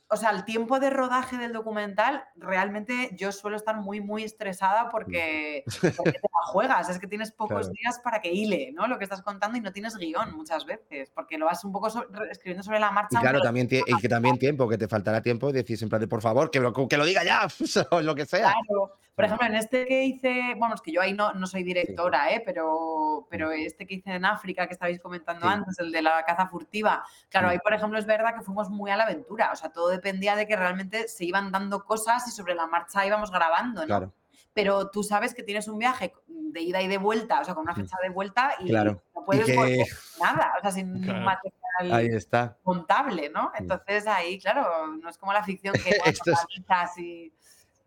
o 0.07 0.15
sea, 0.15 0.29
el 0.29 0.45
tiempo 0.45 0.79
de 0.79 0.89
rodaje 0.91 1.37
del 1.37 1.51
documental, 1.53 2.23
realmente 2.35 3.09
yo 3.17 3.31
suelo 3.31 3.57
estar 3.57 3.75
muy, 3.77 3.99
muy 3.99 4.23
estresada 4.23 4.89
porque, 4.89 5.63
porque 5.97 6.11
te 6.13 6.19
la 6.21 6.45
juegas. 6.45 6.87
Es 6.89 6.99
que 6.99 7.07
tienes 7.07 7.31
pocos 7.31 7.67
Claro. 7.67 7.73
días 7.81 7.99
para 7.99 8.21
que 8.21 8.31
hile, 8.31 8.71
¿no? 8.73 8.87
Lo 8.87 8.97
que 8.99 9.05
estás 9.05 9.21
contando 9.23 9.57
y 9.57 9.61
no 9.61 9.71
tienes 9.73 9.95
guion 9.97 10.35
muchas 10.35 10.65
veces, 10.65 11.11
porque 11.15 11.37
lo 11.39 11.47
vas 11.47 11.63
un 11.65 11.71
poco 11.71 11.89
so- 11.89 12.05
escribiendo 12.29 12.63
sobre 12.63 12.79
la 12.79 12.91
marcha. 12.91 13.17
Y 13.17 13.21
claro, 13.21 13.41
también, 13.41 13.67
y 13.71 13.97
que 13.99 14.07
también 14.07 14.37
tiempo, 14.37 14.69
que 14.69 14.77
te 14.77 14.87
faltará 14.87 15.21
tiempo 15.21 15.49
y 15.49 15.53
decís 15.53 15.81
en 15.81 15.89
plan 15.89 15.99
de 16.01 16.07
por 16.07 16.21
favor, 16.21 16.51
que 16.51 16.59
lo, 16.59 16.71
que 16.87 16.95
lo 16.97 17.05
diga 17.05 17.23
ya, 17.23 17.47
o 17.91 18.01
lo 18.01 18.13
que 18.15 18.25
sea. 18.25 18.53
Claro. 18.67 18.93
Por 19.15 19.25
ejemplo, 19.25 19.45
en 19.45 19.53
este 19.55 19.85
que 19.85 20.03
hice, 20.05 20.55
bueno, 20.57 20.73
es 20.73 20.81
que 20.81 20.91
yo 20.91 20.99
ahí 20.99 21.13
no, 21.13 21.33
no 21.33 21.45
soy 21.45 21.63
directora, 21.63 22.31
¿eh? 22.33 22.41
pero, 22.43 23.27
pero 23.29 23.51
este 23.51 23.85
que 23.85 23.95
hice 23.95 24.15
en 24.15 24.25
África, 24.25 24.65
que 24.65 24.73
estabais 24.73 24.99
comentando 24.99 25.47
Sí. 25.47 25.53
antes, 25.53 25.77
el 25.79 25.91
de 25.91 26.01
la 26.01 26.23
caza 26.25 26.47
furtiva, 26.47 27.03
claro, 27.29 27.47
Mm. 27.47 27.51
ahí 27.51 27.59
por 27.59 27.73
ejemplo 27.73 27.99
es 27.99 28.07
verdad 28.07 28.33
que 28.35 28.41
fuimos 28.41 28.69
muy 28.71 28.89
a 28.89 28.97
la 28.97 29.03
aventura, 29.03 29.51
o 29.51 29.55
sea, 29.55 29.69
todo 29.71 29.89
dependía 29.89 30.35
de 30.35 30.47
que 30.47 30.55
realmente 30.55 31.07
se 31.07 31.25
iban 31.25 31.51
dando 31.51 31.83
cosas 31.85 32.27
y 32.27 32.31
sobre 32.31 32.55
la 32.55 32.65
marcha 32.65 33.05
íbamos 33.05 33.29
grabando, 33.31 33.81
¿no? 33.81 33.87
Claro, 33.87 34.13
Pero 34.55 34.89
tú 34.89 35.03
sabes 35.03 35.33
que 35.35 35.43
tienes 35.43 35.67
un 35.67 35.77
viaje 35.79 36.13
de 36.27 36.61
ida 36.61 36.81
y 36.81 36.87
de 36.87 36.97
vuelta, 36.97 37.39
o 37.39 37.43
sea, 37.43 37.53
con 37.55 37.63
una 37.63 37.73
fecha 37.75 37.97
de 38.01 38.09
vuelta 38.09 38.53
y 38.59 38.65
Mm. 38.65 38.67
Claro. 38.67 39.03
no 39.15 39.25
puedes 39.25 39.45
que- 39.45 39.55
volver 39.55 39.87
nada, 40.21 40.53
o 40.57 40.61
sea, 40.61 40.71
sin 40.71 41.01
Claro. 41.03 41.21
material 41.21 41.91
ahí 41.91 42.07
está. 42.07 42.57
montable, 42.63 43.29
¿no? 43.29 43.51
Entonces 43.55 44.05
ahí, 44.07 44.39
claro, 44.39 44.87
no 45.01 45.09
es 45.09 45.17
como 45.17 45.33
la 45.33 45.43
ficción 45.43 45.73
que 45.73 45.79
bueno, 46.05 46.11
Esto 46.11 46.31
es- 46.31 46.97
y... 46.97 47.33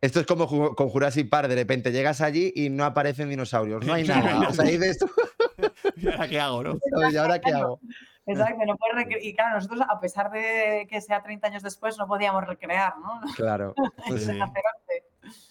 Esto 0.01 0.21
es 0.21 0.27
como 0.27 0.47
con 0.75 0.89
Jurassic 0.91 1.29
Park, 1.31 1.49
de 1.49 1.55
repente 1.55 1.91
llegas 1.91 2.21
allí 2.21 2.53
y 2.55 2.69
no 2.69 2.85
aparecen 2.85 3.29
dinosaurios, 3.31 3.85
no 3.85 3.95
hay 3.95 4.05
nada. 4.07 4.49
O 4.49 4.53
sea, 4.53 4.65
dices 4.67 4.99
tú, 4.99 5.11
¿Y 5.97 6.07
ahora 6.09 6.29
qué 6.29 6.41
hago, 6.41 6.63
no? 6.63 6.79
¿y 7.11 7.17
ahora 7.17 7.41
qué 7.41 7.53
hago? 7.53 7.81
Exacto, 8.29 8.65
no 8.67 8.77
puedes 8.77 9.07
recre- 9.07 9.21
y 9.23 9.35
claro, 9.35 9.55
nosotros 9.55 9.81
a 9.89 10.01
pesar 10.01 10.31
de 10.33 10.87
que 10.91 11.01
sea 11.01 11.23
30 11.23 11.47
años 11.47 11.63
después 11.63 11.97
no 11.97 12.07
podíamos 12.09 12.45
recrear, 12.47 12.95
¿no? 12.99 13.21
Claro. 13.37 13.73
Pues 14.09 14.27
sí. 14.27 14.39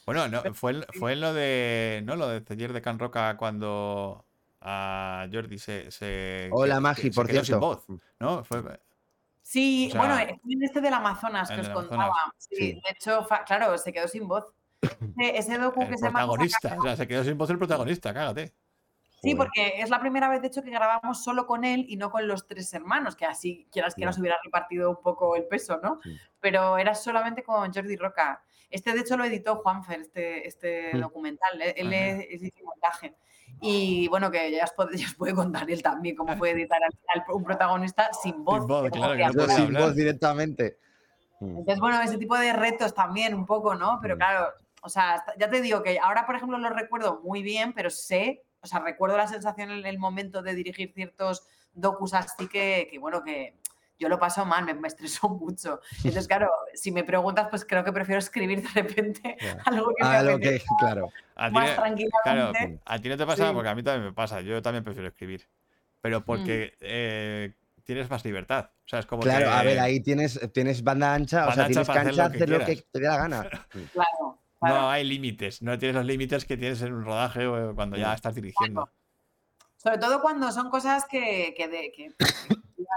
Bueno, 0.05 0.27
no, 0.27 0.41
fue, 0.53 0.73
en- 0.73 0.85
fue 0.99 1.15
lo 1.15 1.33
de. 1.33 2.01
¿No? 2.05 2.15
Lo 2.15 2.27
de 2.27 2.41
Celler 2.41 2.73
de 2.73 2.81
Can 2.81 2.99
Roca 2.99 3.37
cuando 3.37 4.25
a 4.61 5.25
Jordi 5.31 5.57
se. 5.57 5.89
se 5.89 6.49
Hola, 6.51 6.79
Magi, 6.81 7.11
por 7.11 7.27
quedó 7.27 7.37
sin 7.39 7.45
cierto. 7.45 7.65
voz, 7.65 7.85
¿no? 8.19 8.43
Fue, 8.43 8.61
Sí, 9.47 9.89
O 9.89 9.91
sea, 9.91 9.99
bueno, 10.01 10.17
en 10.19 10.63
este 10.63 10.81
del 10.81 10.91
Amazonas 10.95 11.51
que 11.51 11.61
os 11.61 11.69
contaba. 11.69 12.05
Amazonas, 12.05 12.33
Sí, 12.39 12.55
sí. 12.55 12.73
De 12.73 12.81
hecho, 12.89 13.27
claro, 13.45 13.77
se 13.77 13.93
quedó 13.93 14.07
sin 14.07 14.27
voz. 14.27 14.43
Ese, 15.19 15.57
docu 15.59 15.83
el 15.83 15.89
que 15.89 15.97
se 15.99 16.09
protagonista. 16.09 16.75
O 16.79 16.81
sea, 16.81 16.95
se 16.95 17.07
quedó 17.07 17.23
sin 17.23 17.37
voz 17.37 17.49
el 17.51 17.59
protagonista, 17.59 18.11
cágate. 18.11 18.47
Sí, 19.21 19.33
Joder. 19.33 19.37
porque 19.37 19.81
es 19.81 19.89
la 19.91 19.99
primera 19.99 20.29
vez, 20.29 20.41
de 20.41 20.47
hecho, 20.47 20.63
que 20.63 20.71
grabamos 20.71 21.23
solo 21.23 21.45
con 21.45 21.63
él 21.63 21.85
y 21.87 21.95
no 21.95 22.09
con 22.09 22.27
los 22.27 22.47
tres 22.47 22.73
hermanos, 22.73 23.15
que 23.15 23.25
así, 23.25 23.67
quieras 23.71 23.93
que 23.93 24.03
nos 24.05 24.17
hubiera 24.17 24.37
repartido 24.43 24.89
un 24.89 25.01
poco 25.03 25.35
el 25.35 25.45
peso, 25.45 25.79
¿no? 25.81 25.99
Sí. 26.03 26.17
Pero 26.39 26.79
era 26.79 26.95
solamente 26.95 27.43
con 27.43 27.71
Jordi 27.71 27.95
Roca. 27.97 28.41
Este, 28.71 28.93
de 28.93 29.01
hecho, 29.01 29.15
lo 29.15 29.25
editó 29.25 29.57
Juanfer, 29.57 29.99
este, 30.01 30.47
este 30.47 30.91
Mm. 30.95 31.01
documental. 31.01 31.61
Él, 31.61 31.73
él 31.77 31.93
Ah, 31.93 32.23
es, 32.29 32.41
es 32.41 32.63
montaje. 32.63 33.15
Y 33.61 34.07
bueno, 34.09 34.29
que 34.31 34.51
ya 34.51 34.63
os, 34.65 34.71
puede, 34.73 34.97
ya 34.97 35.07
os 35.07 35.15
puede 35.15 35.33
contar 35.33 35.69
él 35.69 35.81
también 35.81 36.15
cómo 36.15 36.35
fue 36.37 36.51
editar 36.51 36.79
al 36.83 36.91
final 36.91 37.35
un 37.35 37.43
protagonista 37.43 38.09
sin 38.13 38.43
voz. 38.43 38.65
voz, 38.67 38.85
que 38.85 38.91
claro, 38.91 39.15
que 39.15 39.37
no 39.37 39.47
sin 39.47 39.73
voz 39.73 39.95
directamente. 39.95 40.77
Entonces, 41.41 41.79
bueno, 41.79 42.01
ese 42.01 42.17
tipo 42.17 42.37
de 42.37 42.53
retos 42.53 42.93
también 42.93 43.33
un 43.33 43.45
poco, 43.45 43.75
¿no? 43.75 43.99
Pero 44.01 44.15
Mm. 44.15 44.17
claro, 44.17 44.47
o 44.81 44.89
sea, 44.89 45.23
ya 45.37 45.49
te 45.49 45.61
digo 45.61 45.83
que 45.83 45.99
ahora, 45.99 46.25
por 46.25 46.35
ejemplo, 46.35 46.57
lo 46.57 46.69
recuerdo 46.69 47.21
muy 47.23 47.43
bien, 47.43 47.73
pero 47.73 47.89
sé, 47.89 48.43
o 48.61 48.67
sea, 48.67 48.79
recuerdo 48.79 49.17
la 49.17 49.27
sensación 49.27 49.71
en 49.71 49.85
el 49.85 49.99
momento 49.99 50.41
de 50.41 50.55
dirigir 50.55 50.93
ciertos 50.93 51.45
docus 51.73 52.13
así 52.13 52.47
que, 52.47 52.87
que 52.89 52.99
bueno, 52.99 53.23
que 53.23 53.55
yo 53.97 54.09
lo 54.09 54.19
paso 54.19 54.45
mal, 54.45 54.65
me, 54.65 54.73
me 54.73 54.87
estresó 54.87 55.29
mucho. 55.41 55.79
Entonces, 55.97 56.27
claro, 56.27 56.49
si 56.73 56.91
me 56.91 57.03
preguntas, 57.03 57.47
pues 57.49 57.65
creo 57.65 57.83
que 57.83 57.91
prefiero 57.93 58.19
escribir 58.19 58.61
de 58.61 58.69
repente 58.81 59.37
algo 59.65 59.93
que 59.95 60.03
me 60.03 60.23
lo 60.23 60.39
que, 60.39 60.61
claro. 60.79 61.09
A 61.35 61.49
más 61.49 61.75
tranquilamente. 61.75 62.19
claro, 62.23 62.51
a 62.85 62.99
ti 62.99 63.09
no 63.09 63.17
te 63.17 63.25
pasa 63.25 63.47
Sí. 63.49 63.53
porque 63.53 63.69
a 63.69 63.75
mí 63.75 63.83
también 63.83 64.05
me 64.05 64.13
pasa. 64.13 64.41
Yo 64.41 64.61
también 64.61 64.83
prefiero 64.83 65.07
escribir. 65.09 65.47
Pero 66.01 66.23
porque 66.23 66.75
eh, 66.81 67.53
tienes 67.83 68.09
más 68.09 68.23
libertad. 68.23 68.69
O 68.85 68.87
sea, 68.87 68.99
es 68.99 69.05
como 69.05 69.21
Claro, 69.23 69.45
que- 69.47 69.51
a 69.51 69.63
ver, 69.63 69.79
ahí 69.79 69.99
tienes, 70.01 70.39
tienes 70.53 70.83
banda 70.83 71.13
ancha, 71.13 71.47
o 71.47 71.51
sea, 71.51 71.63
ancha 71.65 71.67
tienes 71.67 71.87
para 71.87 72.01
hacer 72.01 72.15
cancha, 72.15 72.23
lo 72.25 72.29
que 72.31 72.37
hacer 72.37 72.49
lo 72.49 72.65
que 72.65 72.75
te 72.91 72.99
dé 72.99 73.07
la 73.07 73.17
gana. 73.17 73.49
Claro, 73.91 74.17
No 74.21 74.39
claro. 74.59 74.89
hay 74.89 75.03
límites. 75.03 75.61
No 75.61 75.77
tienes 75.79 75.95
los 75.95 76.05
límites 76.05 76.45
que 76.45 76.57
tienes 76.57 76.81
en 76.83 76.93
un 76.93 77.03
rodaje 77.05 77.45
o 77.47 77.73
cuando 77.75 77.97
ya 77.97 78.13
estás 78.13 78.35
dirigiendo. 78.35 78.89
Sobre 79.77 79.97
todo 79.97 80.21
cuando 80.21 80.51
son 80.51 80.69
cosas 80.69 81.05
que, 81.09 81.53
que, 81.57 81.67
de- 81.67 81.91
que 81.91 82.11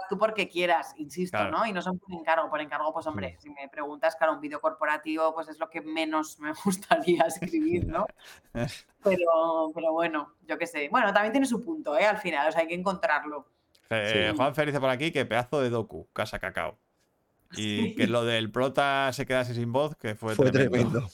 tú 0.08 0.18
porque 0.18 0.48
quieras, 0.48 0.94
insisto, 0.96 1.36
Claro. 1.38 1.50
¿no? 1.58 1.66
Y 1.66 1.72
no 1.72 1.82
son 1.82 1.98
por 1.98 2.12
encargo. 2.12 2.48
Por 2.50 2.60
encargo, 2.60 2.92
pues 2.92 3.06
hombre, 3.06 3.36
si 3.40 3.50
me 3.50 3.68
preguntas, 3.68 4.16
claro, 4.16 4.34
un 4.34 4.40
vídeo 4.40 4.60
corporativo, 4.60 5.34
pues 5.34 5.48
es 5.48 5.58
lo 5.58 5.68
que 5.68 5.80
menos 5.80 6.38
me 6.38 6.52
gustaría 6.64 7.22
escribir, 7.24 7.86
¿no? 7.86 8.06
Pero, 9.02 9.70
pero 9.74 9.92
bueno, 9.92 10.34
yo 10.46 10.58
qué 10.58 10.66
sé. 10.66 10.88
Bueno, 10.90 11.12
también 11.12 11.32
tiene 11.32 11.46
su 11.46 11.64
punto, 11.64 11.96
¿eh? 11.96 12.04
Al 12.04 12.18
final, 12.18 12.48
o 12.48 12.52
sea, 12.52 12.62
hay 12.62 12.68
que 12.68 12.74
encontrarlo. 12.74 13.46
Eh, 13.90 14.30
Sí. 14.32 14.36
Juan 14.36 14.52
dice 14.52 14.80
por 14.80 14.90
aquí 14.90 15.12
que 15.12 15.24
pedazo 15.24 15.60
de 15.60 15.70
docu, 15.70 16.08
Casa 16.12 16.38
Cacao. 16.38 16.76
Y 17.52 17.78
Sí. 17.78 17.94
que 17.94 18.06
lo 18.08 18.24
del 18.24 18.50
prota 18.50 19.10
se 19.12 19.24
quedase 19.24 19.54
sin 19.54 19.72
voz, 19.72 19.96
que 19.96 20.14
fue, 20.14 20.34
Fue 20.34 20.50
tremendo. 20.50 20.90
tremendo. 20.90 21.08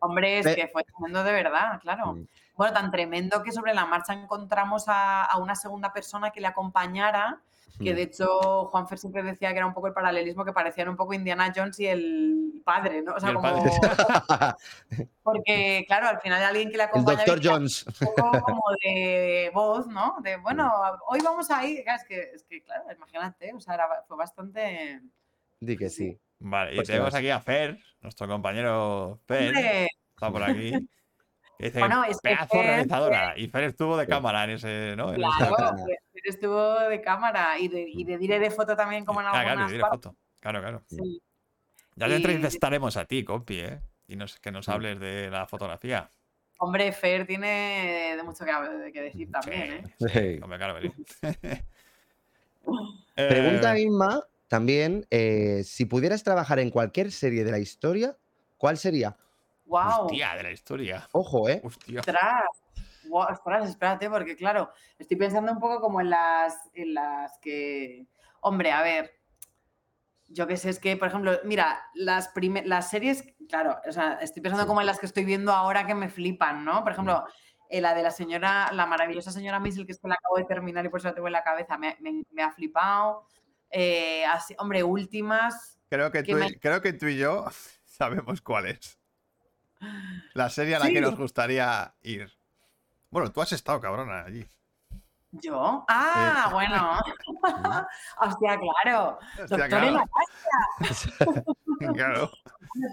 Hombre, 0.00 0.38
es 0.38 0.54
que 0.54 0.68
fue 0.68 0.84
tremendo 0.84 1.24
de 1.24 1.32
verdad, 1.32 1.80
claro. 1.80 2.12
Mm. 2.12 2.26
Bueno, 2.56 2.72
tan 2.74 2.90
tremendo 2.90 3.42
que 3.42 3.50
sobre 3.50 3.72
la 3.74 3.86
marcha 3.86 4.12
encontramos 4.12 4.84
a, 4.86 5.24
a 5.24 5.38
una 5.38 5.54
segunda 5.56 5.92
persona 5.94 6.30
que 6.30 6.40
le 6.42 6.46
acompañara, 6.46 7.40
que 7.82 7.92
Mm. 7.92 7.96
de 7.96 8.02
hecho 8.02 8.66
Juanfer 8.66 8.98
siempre 8.98 9.22
decía 9.22 9.50
que 9.50 9.56
era 9.56 9.66
un 9.66 9.74
poco 9.74 9.88
el 9.88 9.92
paralelismo 9.92 10.44
que 10.44 10.52
parecían 10.52 10.88
un 10.88 10.96
poco 10.96 11.12
Indiana 11.14 11.52
Jones 11.54 11.78
y 11.80 11.86
el 11.86 12.62
padre, 12.64 13.02
¿no? 13.02 13.14
O 13.14 13.20
sea, 13.20 13.30
el 13.30 13.34
como... 13.36 13.48
Porque, 15.22 15.84
claro, 15.86 16.08
al 16.08 16.20
final 16.20 16.42
alguien 16.42 16.70
que 16.70 16.76
le 16.76 16.84
El 16.84 16.88
acompaña 16.88 17.24
Dr. 17.24 17.40
viene 17.40 17.54
Jones. 17.54 17.86
un 17.86 18.14
poco 18.14 18.40
como 18.42 18.62
de 18.82 19.50
voz, 19.54 19.86
¿no? 19.86 20.16
De, 20.22 20.36
bueno, 20.36 20.70
hoy 21.08 21.20
vamos 21.22 21.50
a 21.50 21.64
ir... 21.66 21.82
Es 21.86 22.04
que, 22.04 22.20
es 22.34 22.44
que, 22.44 22.62
claro, 22.62 22.84
imagínate, 22.94 23.52
o 23.54 23.60
sea, 23.60 23.74
era- 23.74 24.04
fue 24.06 24.16
bastante... 24.16 25.00
Di 25.60 25.76
que 25.76 25.88
sí. 25.88 26.18
Vale, 26.40 26.72
y 26.72 26.76
Pues 26.76 26.88
tenemos 26.88 27.14
aquí 27.14 27.30
a 27.30 27.40
Fer, 27.40 27.78
nuestro 28.02 28.28
compañero 28.28 29.18
Fer, 29.26 29.48
Hombre, 29.48 29.88
está 30.14 30.30
por 30.30 30.42
aquí. 30.42 30.72
Que 31.58 31.66
dice, 31.66 31.78
Bueno, 31.80 32.04
es 32.04 32.18
pedazo 32.20 32.62
realizadora. 32.62 33.34
Y 33.38 33.48
Fer 33.48 33.64
estuvo 33.64 33.96
de 33.96 34.06
cámara 34.06 34.44
en 34.44 34.50
ese, 34.50 34.94
¿no? 34.96 35.12
Claro, 35.14 35.56
Fer 35.86 36.22
estuvo 36.24 36.74
de 36.80 37.00
cámara 37.00 37.58
y 37.58 37.68
de, 37.68 37.84
y 37.88 38.04
de 38.04 38.18
dire 38.18 38.38
de 38.38 38.50
foto 38.50 38.76
también 38.76 39.04
como 39.04 39.20
en 39.20 39.26
Ah, 39.28 39.30
claro, 39.32 39.48
algunas 39.50 39.70
y 39.72 39.74
de 39.74 39.80
partes. 39.80 40.00
foto. 40.02 40.16
Claro, 40.40 40.60
claro. 40.60 40.82
Sí. 40.88 41.22
Ya 41.96 42.06
te 42.06 42.12
Y- 42.12 42.16
entrevistaremos 42.16 42.96
a 42.96 43.04
ti, 43.04 43.24
compi, 43.24 43.60
¿eh? 43.60 43.80
Y 44.08 44.16
nos, 44.16 44.38
que 44.40 44.50
nos 44.50 44.68
hables 44.68 44.98
de 45.00 45.30
la 45.30 45.46
fotografía. 45.46 46.10
Hombre, 46.58 46.92
Fer 46.92 47.26
tiene 47.26 48.14
de 48.16 48.22
mucho 48.22 48.44
que, 48.92 49.00
decir 49.00 49.30
también, 49.30 49.62
¿eh? 49.72 49.94
Sí, 49.98 50.40
hombre, 50.42 50.58
claro, 50.58 50.80
sí. 50.80 50.92
Pregunta 53.14 53.76
Eh, 53.76 53.82
Inma 53.82 54.20
también, 54.48 55.06
eh, 55.10 55.62
si 55.64 55.84
pudieras 55.84 56.22
trabajar 56.22 56.58
en 56.58 56.70
cualquier 56.70 57.10
serie 57.12 57.44
de 57.44 57.50
la 57.50 57.58
historia, 57.58 58.16
¿cuál 58.58 58.76
sería? 58.78 59.16
¡Wow! 59.66 60.06
Hostia, 60.06 60.34
de 60.36 60.42
la 60.42 60.50
historia. 60.50 61.08
Ojo, 61.12 61.48
¿eh? 61.48 61.60
Hostia. 61.64 62.00
Ostras, 62.00 62.44
Guau, 63.06 63.30
ostras, 63.30 63.68
espérate, 63.68 64.08
porque 64.08 64.34
claro, 64.36 64.70
estoy 64.98 65.16
pensando 65.16 65.52
un 65.52 65.58
poco 65.60 65.80
como 65.80 66.00
en 66.00 66.10
las, 66.10 66.70
en 66.74 66.94
las 66.94 67.38
que. 67.38 68.06
Hombre, 68.40 68.72
a 68.72 68.82
ver. 68.82 69.12
Yo 70.28 70.46
qué 70.46 70.56
sé, 70.56 70.70
es 70.70 70.78
que, 70.80 70.96
por 70.96 71.08
ejemplo, 71.08 71.38
mira, 71.44 71.82
las, 71.94 72.28
prime- 72.28 72.64
las 72.66 72.88
series, 72.90 73.24
claro, 73.48 73.78
o 73.86 73.92
sea, 73.92 74.14
estoy 74.22 74.42
pensando 74.42 74.64
Sí. 74.64 74.68
como 74.68 74.80
en 74.80 74.86
las 74.86 74.98
que 74.98 75.06
estoy 75.06 75.24
viendo 75.24 75.52
ahora 75.52 75.86
que 75.86 75.94
me 75.94 76.08
flipan, 76.08 76.64
¿no? 76.64 76.82
Por 76.82 76.92
ejemplo, 76.92 77.24
eh, 77.68 77.80
la 77.82 77.94
de 77.94 78.02
la 78.02 78.10
señora, 78.10 78.70
la 78.72 78.86
maravillosa 78.86 79.30
señora 79.30 79.60
Maisel, 79.60 79.84
que 79.86 79.92
es 79.92 80.00
que 80.00 80.08
la 80.08 80.14
acabo 80.14 80.36
de 80.38 80.44
terminar 80.44 80.84
y 80.84 80.88
por 80.88 80.98
eso 81.00 81.08
la 81.08 81.14
tengo 81.14 81.26
en 81.28 81.34
la 81.34 81.44
cabeza, 81.44 81.76
me, 81.76 81.96
me- 82.00 82.24
me 82.32 82.42
ha 82.42 82.50
flipado. 82.52 83.26
Eh, 83.70 84.24
así, 84.24 84.54
hombre, 84.58 84.82
últimas. 84.82 85.78
Creo 85.90 86.10
que, 86.10 86.22
que 86.22 86.32
tú, 86.32 86.38
y- 86.38 86.40
me- 86.40 86.58
creo 86.58 86.80
que 86.80 86.94
tú 86.94 87.06
y 87.06 87.18
yo 87.18 87.44
sabemos 87.84 88.40
cuál 88.40 88.66
es. 88.68 88.98
La 90.34 90.50
serie 90.50 90.76
a 90.76 90.78
la 90.80 90.86
Sí. 90.86 90.94
que 90.94 91.00
nos 91.00 91.16
gustaría 91.16 91.94
ir. 92.02 92.32
Bueno, 93.10 93.30
tú 93.30 93.40
has 93.42 93.52
estado, 93.52 93.80
cabrona, 93.80 94.24
allí. 94.24 94.46
¿Yo? 95.32 95.84
Ah, 95.88 96.48
bueno. 96.52 96.92
Hostia, 98.20 98.58
claro. 98.82 99.18
Hostia, 99.18 99.46
Doctor 99.46 99.68
claro. 99.68 99.86
en 99.88 99.94
la 99.94 100.06
casa. 100.78 101.10
Claro. 101.94 102.30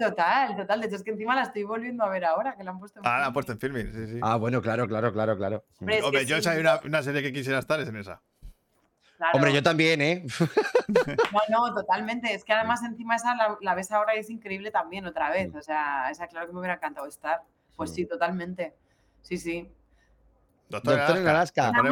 Total, 0.00 0.56
total. 0.56 0.80
De 0.80 0.86
hecho, 0.86 0.96
es 0.96 1.02
que 1.02 1.10
encima 1.12 1.34
la 1.34 1.42
estoy 1.42 1.62
volviendo 1.64 2.04
a 2.04 2.08
ver 2.08 2.24
ahora, 2.24 2.56
que 2.56 2.62
la 2.64 2.70
han 2.72 2.78
puesto 2.78 3.00
en 3.00 3.06
Ah, 3.06 3.18
la 3.20 3.26
han 3.26 3.32
puesto 3.32 3.52
en 3.52 3.58
filming, 3.58 3.92
sí, 3.92 4.06
sí. 4.14 4.20
Ah, 4.22 4.36
bueno, 4.36 4.60
claro, 4.62 4.86
claro, 4.86 5.12
claro, 5.12 5.36
claro. 5.36 5.64
Hombre, 5.80 5.98
es 5.98 6.04
Hombre, 6.04 6.20
que 6.20 6.26
yo 6.26 6.36
sí, 6.36 6.42
si 6.42 6.48
hay 6.48 6.58
una, 6.60 6.80
una 6.84 7.02
serie 7.02 7.22
que 7.22 7.32
quisiera 7.32 7.58
estar 7.58 7.80
es 7.80 7.88
en 7.88 7.96
esa. 7.96 8.20
Claro. 9.22 9.36
Hombre, 9.36 9.52
yo 9.52 9.62
también, 9.62 10.00
¿eh? 10.02 10.26
No, 11.32 11.68
no, 11.68 11.74
totalmente. 11.74 12.34
Es 12.34 12.44
que 12.44 12.52
además 12.52 12.82
encima 12.82 13.16
esa 13.16 13.34
la, 13.34 13.56
la 13.60 13.74
ves 13.74 13.90
ahora 13.92 14.16
y 14.16 14.18
es 14.18 14.30
increíble 14.30 14.70
también 14.70 15.06
otra 15.06 15.30
vez. 15.30 15.54
O 15.54 15.62
sea, 15.62 16.10
esa 16.10 16.26
claro 16.26 16.46
que 16.46 16.52
me 16.52 16.58
hubiera 16.58 16.74
encantado 16.74 17.06
estar. 17.06 17.42
Pues 17.76 17.90
Sí. 17.90 18.02
sí, 18.02 18.06
totalmente. 18.06 18.74
Sí, 19.22 19.38
sí. 19.38 19.68
Doctor, 20.68 20.96
Doctor 20.96 21.18
en 21.18 21.28
Alaska. 21.28 21.72
Más 21.72 21.82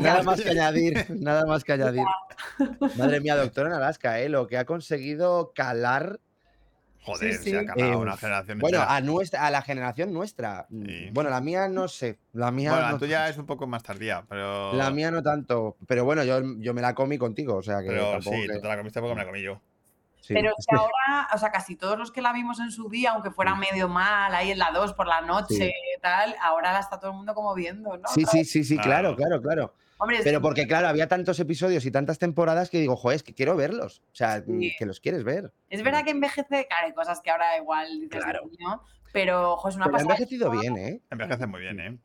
Nada 0.00 0.22
más 0.22 0.40
que 0.40 0.50
añadir, 0.50 1.06
nada 1.10 1.46
más 1.46 1.64
que 1.64 1.72
añadir. 1.72 2.04
Madre 2.96 3.20
mía, 3.20 3.36
doctor 3.36 3.66
en 3.66 3.74
Alaska, 3.74 4.20
¿eh? 4.20 4.28
Lo 4.28 4.46
que 4.46 4.56
ha 4.56 4.64
conseguido 4.64 5.52
calar, 5.54 6.18
Joder, 7.08 7.32
Sí, 7.34 7.42
sí. 7.44 7.50
se 7.50 7.58
ha 7.58 7.64
calado 7.66 7.92
Eh, 7.92 7.96
una 7.96 8.16
generación. 8.16 8.58
bueno, 8.58 8.78
entera. 8.78 8.94
a, 8.96 9.00
nuestra, 9.00 9.46
a 9.46 9.50
la 9.50 9.62
generación 9.62 10.12
nuestra. 10.12 10.66
Sí. 10.70 11.08
Bueno, 11.12 11.30
la 11.30 11.40
mía 11.40 11.68
no 11.68 11.88
sé, 11.88 12.18
la 12.34 12.50
mía 12.50 12.70
Bueno, 12.70 12.86
no, 12.86 12.92
la 12.92 12.98
tuya 12.98 13.28
es 13.28 13.38
un 13.38 13.46
poco 13.46 13.66
más 13.66 13.82
tardía, 13.82 14.24
pero. 14.28 14.74
la 14.74 14.90
mía 14.90 15.10
no 15.10 15.22
tanto, 15.22 15.76
pero 15.86 16.04
bueno, 16.04 16.22
yo, 16.24 16.40
yo 16.58 16.74
me 16.74 16.82
la 16.82 16.94
comí 16.94 17.16
contigo, 17.18 17.56
o 17.56 17.62
sea 17.62 17.80
que 17.80 17.88
Pero 17.88 18.12
tampoco 18.12 18.36
sí, 18.36 18.42
que- 18.46 18.54
tú 18.54 18.60
te 18.60 18.68
la 18.68 18.76
comiste 18.76 19.00
porque 19.00 19.14
me 19.14 19.20
la 19.22 19.26
comí 19.26 19.42
yo. 19.42 19.60
sí. 20.20 20.34
Pero 20.34 20.52
es 20.58 20.66
que 20.66 20.76
ahora, 20.90 21.28
o 21.34 21.38
sea, 21.38 21.50
casi 21.50 21.76
todos 21.76 21.98
los 21.98 22.12
que 22.12 22.20
la 22.20 22.32
vimos 22.34 22.60
en 22.60 22.70
su 22.70 22.88
día, 22.90 23.12
aunque 23.12 23.30
fuera 23.30 23.54
medio 23.54 23.88
mal, 23.88 24.34
ahí 24.34 24.50
en 24.50 24.58
la 24.58 24.70
2 24.72 24.92
por 24.92 25.06
la 25.06 25.22
noche 25.22 25.72
tal, 26.02 26.34
ahora 26.42 26.72
la 26.72 26.80
está 26.80 27.00
todo 27.00 27.12
el 27.12 27.16
mundo 27.16 27.34
como 27.34 27.54
viendo, 27.54 27.96
¿no? 27.96 28.06
Sí, 28.14 28.24
sí, 28.30 28.44
sí, 28.44 28.62
sí, 28.64 28.76
claro, 28.76 29.16
Claro. 29.16 29.40
claro, 29.40 29.42
claro. 29.42 29.74
Hombre, 29.98 30.18
Pero 30.22 30.38
que- 30.38 30.42
porque, 30.42 30.66
claro, 30.66 30.88
había 30.88 31.08
tantos 31.08 31.38
episodios 31.40 31.84
y 31.84 31.90
tantas 31.90 32.18
temporadas 32.18 32.70
que 32.70 32.78
digo, 32.78 32.96
joder, 32.96 33.16
es 33.16 33.22
que 33.22 33.34
quiero 33.34 33.56
verlos. 33.56 34.00
O 34.12 34.14
sea, 34.14 34.42
Sí. 34.42 34.74
que 34.78 34.86
los 34.86 35.00
quieres 35.00 35.24
ver. 35.24 35.52
Es 35.70 35.82
verdad 35.82 36.04
que 36.04 36.10
envejece, 36.12 36.66
claro, 36.68 36.86
hay 36.86 36.92
cosas 36.94 37.20
que 37.20 37.30
ahora 37.30 37.56
igual 37.56 37.88
dices, 38.00 38.22
Claro. 38.22 38.48
Pero 39.12 39.52
ojo, 39.54 39.68
es 39.70 39.76
una 39.76 39.86
Pero 39.86 39.96
ha 39.96 39.98
pasada. 40.00 40.14
envejecido 40.14 40.50
bien, 40.50 40.76
¿eh? 40.76 41.00
Envejece 41.10 41.46
muy 41.46 41.60
bien, 41.60 41.80
¿eh? 41.80 41.98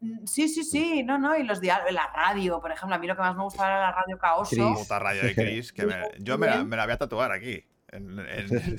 Mm, 0.00 0.24
Sí, 0.26 0.48
sí, 0.48 0.64
sí, 0.64 1.02
no, 1.02 1.18
no, 1.18 1.36
y 1.36 1.42
los 1.42 1.60
diálogos, 1.60 1.92
la 1.92 2.06
radio, 2.14 2.60
por 2.60 2.70
ejemplo, 2.72 2.94
a 2.94 2.98
mí 2.98 3.06
lo 3.06 3.14
que 3.16 3.22
más 3.22 3.36
me 3.36 3.42
gustaba 3.42 3.68
era 3.70 3.80
la 3.80 3.92
radio 3.92 4.18
Caoso. 4.18 4.74
Puta 4.74 4.98
radio 4.98 5.22
de 5.22 5.34
Chris, 5.34 5.72
que 5.72 5.82
me- 5.86 6.10
yo 6.20 6.38
me 6.38 6.46
la, 6.46 6.64
me 6.64 6.76
la 6.76 6.84
voy 6.84 6.92
a 6.94 6.98
tatuar 6.98 7.32
aquí. 7.32 7.64
En, 7.90 8.18
en- 8.18 8.28
en 8.28 8.78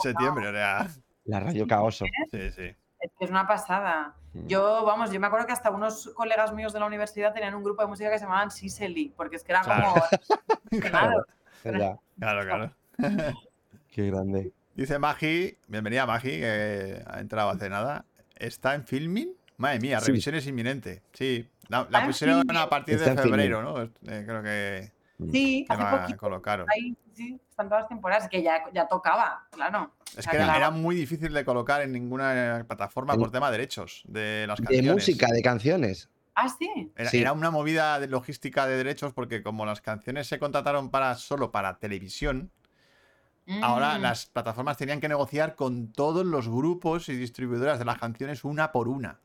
septiembre, 0.00 0.48
o 0.48 0.52
sea. 0.52 0.88
La 1.24 1.40
radio 1.40 1.66
caoso. 1.66 2.04
Sí, 2.30 2.50
sí. 2.50 2.74
Es 3.04 3.10
que 3.18 3.26
es 3.26 3.30
una 3.30 3.46
pasada. 3.46 4.14
Mm. 4.32 4.46
Yo, 4.46 4.82
vamos, 4.86 5.10
yo 5.12 5.20
me 5.20 5.26
acuerdo 5.26 5.46
que 5.46 5.52
hasta 5.52 5.70
unos 5.70 6.10
colegas 6.14 6.54
míos 6.54 6.72
de 6.72 6.80
la 6.80 6.86
universidad 6.86 7.34
tenían 7.34 7.54
un 7.54 7.62
grupo 7.62 7.82
de 7.82 7.88
música 7.88 8.10
que 8.10 8.18
se 8.18 8.24
llamaban 8.24 8.50
Siseli, 8.50 9.12
porque 9.14 9.36
es 9.36 9.44
que 9.44 9.52
era 9.52 9.60
Claro. 9.60 9.92
como. 9.92 10.04
Claro, 10.80 11.24
claro, 12.18 12.40
claro. 12.44 12.74
qué 13.92 14.06
grande. 14.10 14.52
Dice 14.74 14.98
Magi, 14.98 15.56
bienvenida 15.68 16.06
Magi, 16.06 16.30
que 16.40 17.02
ha 17.06 17.20
entrado 17.20 17.50
hace 17.50 17.68
nada. 17.68 18.06
¿Está 18.36 18.74
en 18.74 18.84
filming? 18.86 19.34
Madre 19.58 19.80
mía, 19.80 20.00
Sí. 20.00 20.06
revisión 20.06 20.34
es 20.34 20.46
inminente. 20.46 21.02
Sí, 21.12 21.48
la, 21.68 21.86
la 21.90 22.00
en 22.00 22.06
pusieron 22.06 22.56
a 22.56 22.68
partir 22.68 22.94
Está 22.96 23.10
de 23.10 23.16
filming. 23.22 23.30
febrero, 23.40 23.62
¿no? 23.62 23.82
Eh, 23.82 23.90
creo 24.26 24.42
que, 24.42 24.92
Sí, 25.30 25.64
que 25.66 25.72
hace 25.74 25.82
la 25.82 26.00
poquito. 26.00 26.18
colocaron. 26.18 26.66
Ahí, 26.74 26.96
sí, 27.12 27.38
están 27.54 27.68
todas 27.68 27.82
las 27.82 27.88
temporadas, 27.88 28.28
que 28.28 28.42
ya, 28.42 28.64
ya 28.72 28.88
tocaba, 28.88 29.46
claro. 29.50 29.92
O 30.16 30.18
Es 30.18 30.24
sea, 30.24 30.32
que 30.32 30.38
era, 30.38 30.70
muy 30.72 30.96
difícil 30.96 31.32
de 31.32 31.44
colocar 31.44 31.82
en 31.82 31.92
ninguna 31.92 32.64
plataforma 32.66 33.14
En- 33.14 33.20
por 33.20 33.30
tema 33.30 33.46
de 33.50 33.58
derechos 33.58 34.02
de 34.08 34.44
las 34.48 34.58
De 34.58 34.64
canciones. 34.64 34.92
música, 34.92 35.28
de 35.32 35.40
canciones. 35.42 36.08
Ah, 36.34 36.48
sí. 36.48 36.92
Era, 36.96 37.10
Sí. 37.10 37.20
era 37.20 37.32
una 37.32 37.52
movida 37.52 38.00
de 38.00 38.08
logística 38.08 38.66
de 38.66 38.76
derechos 38.76 39.12
porque 39.12 39.44
como 39.44 39.64
las 39.66 39.80
canciones 39.80 40.26
se 40.26 40.40
contrataron 40.40 40.90
para 40.90 41.14
solo 41.14 41.52
para 41.52 41.78
televisión, 41.78 42.50
ahora 43.62 43.98
Mm, 43.98 44.02
las 44.02 44.26
plataformas 44.26 44.76
tenían 44.76 45.00
que 45.00 45.08
negociar 45.08 45.54
con 45.54 45.92
todos 45.92 46.26
los 46.26 46.48
grupos 46.48 47.08
y 47.08 47.14
distribuidoras 47.14 47.78
de 47.78 47.84
las 47.84 47.98
canciones 47.98 48.42
una 48.42 48.72
por 48.72 48.88
una. 48.88 49.20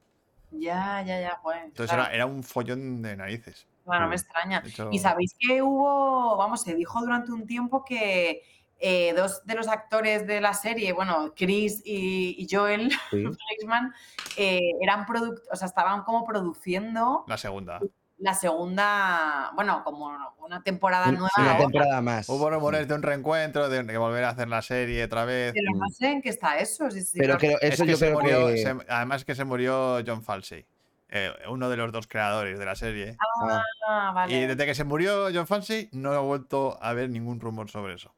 Ya, 0.51 1.01
ya, 1.01 1.19
ya, 1.19 1.39
pues. 1.41 1.57
Entonces 1.65 1.87
claro, 1.95 2.03
era, 2.09 2.13
era 2.13 2.25
un 2.27 2.43
follón 2.43 3.01
de 3.01 3.15
narices. 3.15 3.65
No 3.97 4.07
me 4.07 4.15
extraña. 4.15 4.61
Hecho, 4.65 4.89
Y 4.91 4.99
sabéis 4.99 5.35
que 5.39 5.61
hubo, 5.61 6.35
vamos, 6.37 6.61
se 6.61 6.75
dijo 6.75 6.99
durante 7.01 7.31
un 7.31 7.47
tiempo 7.47 7.83
que 7.83 8.43
eh, 8.81 9.13
dos 9.13 9.45
de 9.45 9.55
los 9.55 9.67
actores 9.67 10.25
de 10.27 10.39
la 10.41 10.53
serie, 10.53 10.93
bueno, 10.93 11.33
Chris 11.35 11.81
y, 11.85 12.35
y 12.37 12.47
Joel 12.49 12.89
Sí. 13.11 13.23
Fleischman, 13.25 13.93
eh, 14.37 14.59
eran 14.81 15.05
product 15.05 15.43
o 15.51 15.55
sea, 15.55 15.67
estaban 15.67 16.03
como 16.03 16.25
produciendo 16.25 17.25
la 17.27 17.37
segunda. 17.37 17.79
la 18.19 18.33
segunda, 18.33 19.51
bueno, 19.55 19.83
como 19.83 20.09
una 20.39 20.63
temporada 20.63 21.11
nueva. 21.11 21.29
una 21.37 21.57
temporada 21.57 22.01
más. 22.01 22.27
Hubo 22.29 22.49
rumores 22.49 22.87
de 22.87 22.93
un 22.95 23.03
reencuentro, 23.03 23.69
de 23.69 23.97
volver 23.97 24.23
a 24.23 24.29
hacer 24.29 24.47
la 24.47 24.61
serie 24.61 25.03
otra 25.03 25.25
vez. 25.25 25.53
Pero 25.53 25.71
no 25.77 25.87
sé 25.89 26.11
en 26.11 26.21
qué 26.21 26.29
está 26.29 26.57
eso. 26.57 26.89
si- 26.89 27.01
si 27.03 27.19
Pero 27.19 27.37
Es 27.37 27.73
eso 27.73 27.85
que 27.85 27.91
yo 27.91 27.97
creo 27.99 28.13
murió, 28.19 28.47
que... 28.47 28.57
se- 28.57 28.77
además 28.87 29.25
que 29.25 29.35
se 29.35 29.43
murió 29.45 29.99
John 30.05 30.23
Falsey, 30.23 30.65
eh, 31.09 31.31
uno 31.49 31.69
de 31.69 31.77
los 31.77 31.91
dos 31.91 32.07
creadores 32.07 32.57
de 32.59 32.65
la 32.65 32.75
serie. 32.75 33.17
Ah, 33.19 33.63
Ah, 33.87 34.11
vale. 34.13 34.33
Y 34.33 34.45
desde 34.45 34.65
que 34.65 34.75
se 34.75 34.83
murió 34.83 35.27
John 35.33 35.47
Falsey 35.47 35.89
no 35.91 36.13
he 36.13 36.17
vuelto 36.19 36.77
a 36.81 36.93
ver 36.93 37.09
ningún 37.09 37.39
rumor 37.39 37.69
sobre 37.69 37.95
eso. 37.95 38.13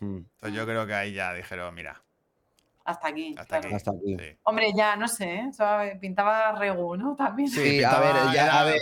mm, 0.00 0.16
Entonces 0.16 0.52
yo 0.58 0.64
creo 0.66 0.86
que 0.86 0.94
ahí 0.94 1.12
ya 1.12 1.32
dijeron, 1.34 1.72
mira, 1.74 2.02
Hasta 2.84 3.08
aquí. 3.08 3.34
hasta 3.38 3.60
claro. 3.60 3.66
aquí. 3.66 3.74
Hasta 3.76 3.90
aquí. 3.92 4.16
Sí. 4.18 4.38
Hombre, 4.42 4.72
ya, 4.76 4.96
no 4.96 5.06
sé, 5.06 5.24
¿eh? 5.32 5.48
Eso 5.50 5.64
pintaba 6.00 6.52
Regu, 6.58 6.96
¿no? 6.96 7.14
También. 7.18 7.48
Sí, 7.48 7.82
a 7.84 8.00
ver, 8.00 8.14
ya, 8.34 8.44
era- 8.44 8.60
a 8.60 8.64
ver, 8.64 8.80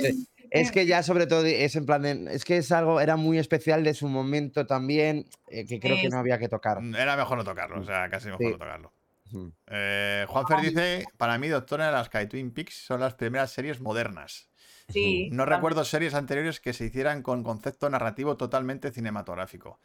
es 0.52 0.72
que 0.72 0.86
ya 0.86 1.02
sobre 1.02 1.26
todo 1.26 1.44
es 1.44 1.76
en 1.76 1.84
plan, 1.86 2.02
de- 2.02 2.34
es 2.34 2.44
que 2.46 2.56
es 2.56 2.72
algo, 2.72 3.00
era 3.00 3.16
muy 3.16 3.38
especial 3.38 3.84
de 3.84 3.92
su 3.94 4.08
momento 4.08 4.66
también, 4.66 5.26
eh, 5.48 5.66
que 5.66 5.78
creo 5.78 5.96
Sí, 5.96 6.02
que 6.02 6.08
no 6.08 6.18
había 6.18 6.38
que 6.38 6.48
tocar. 6.48 6.78
Era 6.98 7.16
mejor 7.16 7.36
no 7.38 7.44
tocarlo, 7.44 7.80
o 7.80 7.84
sea, 7.84 8.08
casi 8.08 8.26
mejor 8.28 8.38
Sí. 8.46 8.52
no 8.52 8.58
tocarlo. 8.58 8.92
Mm. 9.30 9.48
Eh, 9.66 10.26
Juanfer 10.28 10.60
dice, 10.60 11.06
para 11.16 11.38
mí 11.38 11.48
Doctor 11.48 11.80
en 11.80 11.86
Alaska 11.86 12.22
y 12.22 12.26
Twin 12.26 12.52
Peaks 12.52 12.74
son 12.86 13.00
las 13.00 13.14
primeras 13.14 13.50
series 13.52 13.80
modernas. 13.80 14.48
Sí. 14.88 15.28
No 15.30 15.44
también. 15.44 15.56
recuerdo 15.56 15.84
series 15.84 16.14
anteriores 16.14 16.60
que 16.60 16.72
se 16.72 16.86
hicieran 16.86 17.22
con 17.22 17.42
concepto 17.44 17.88
narrativo 17.88 18.36
totalmente 18.36 18.90
cinematográfico. 18.90 19.78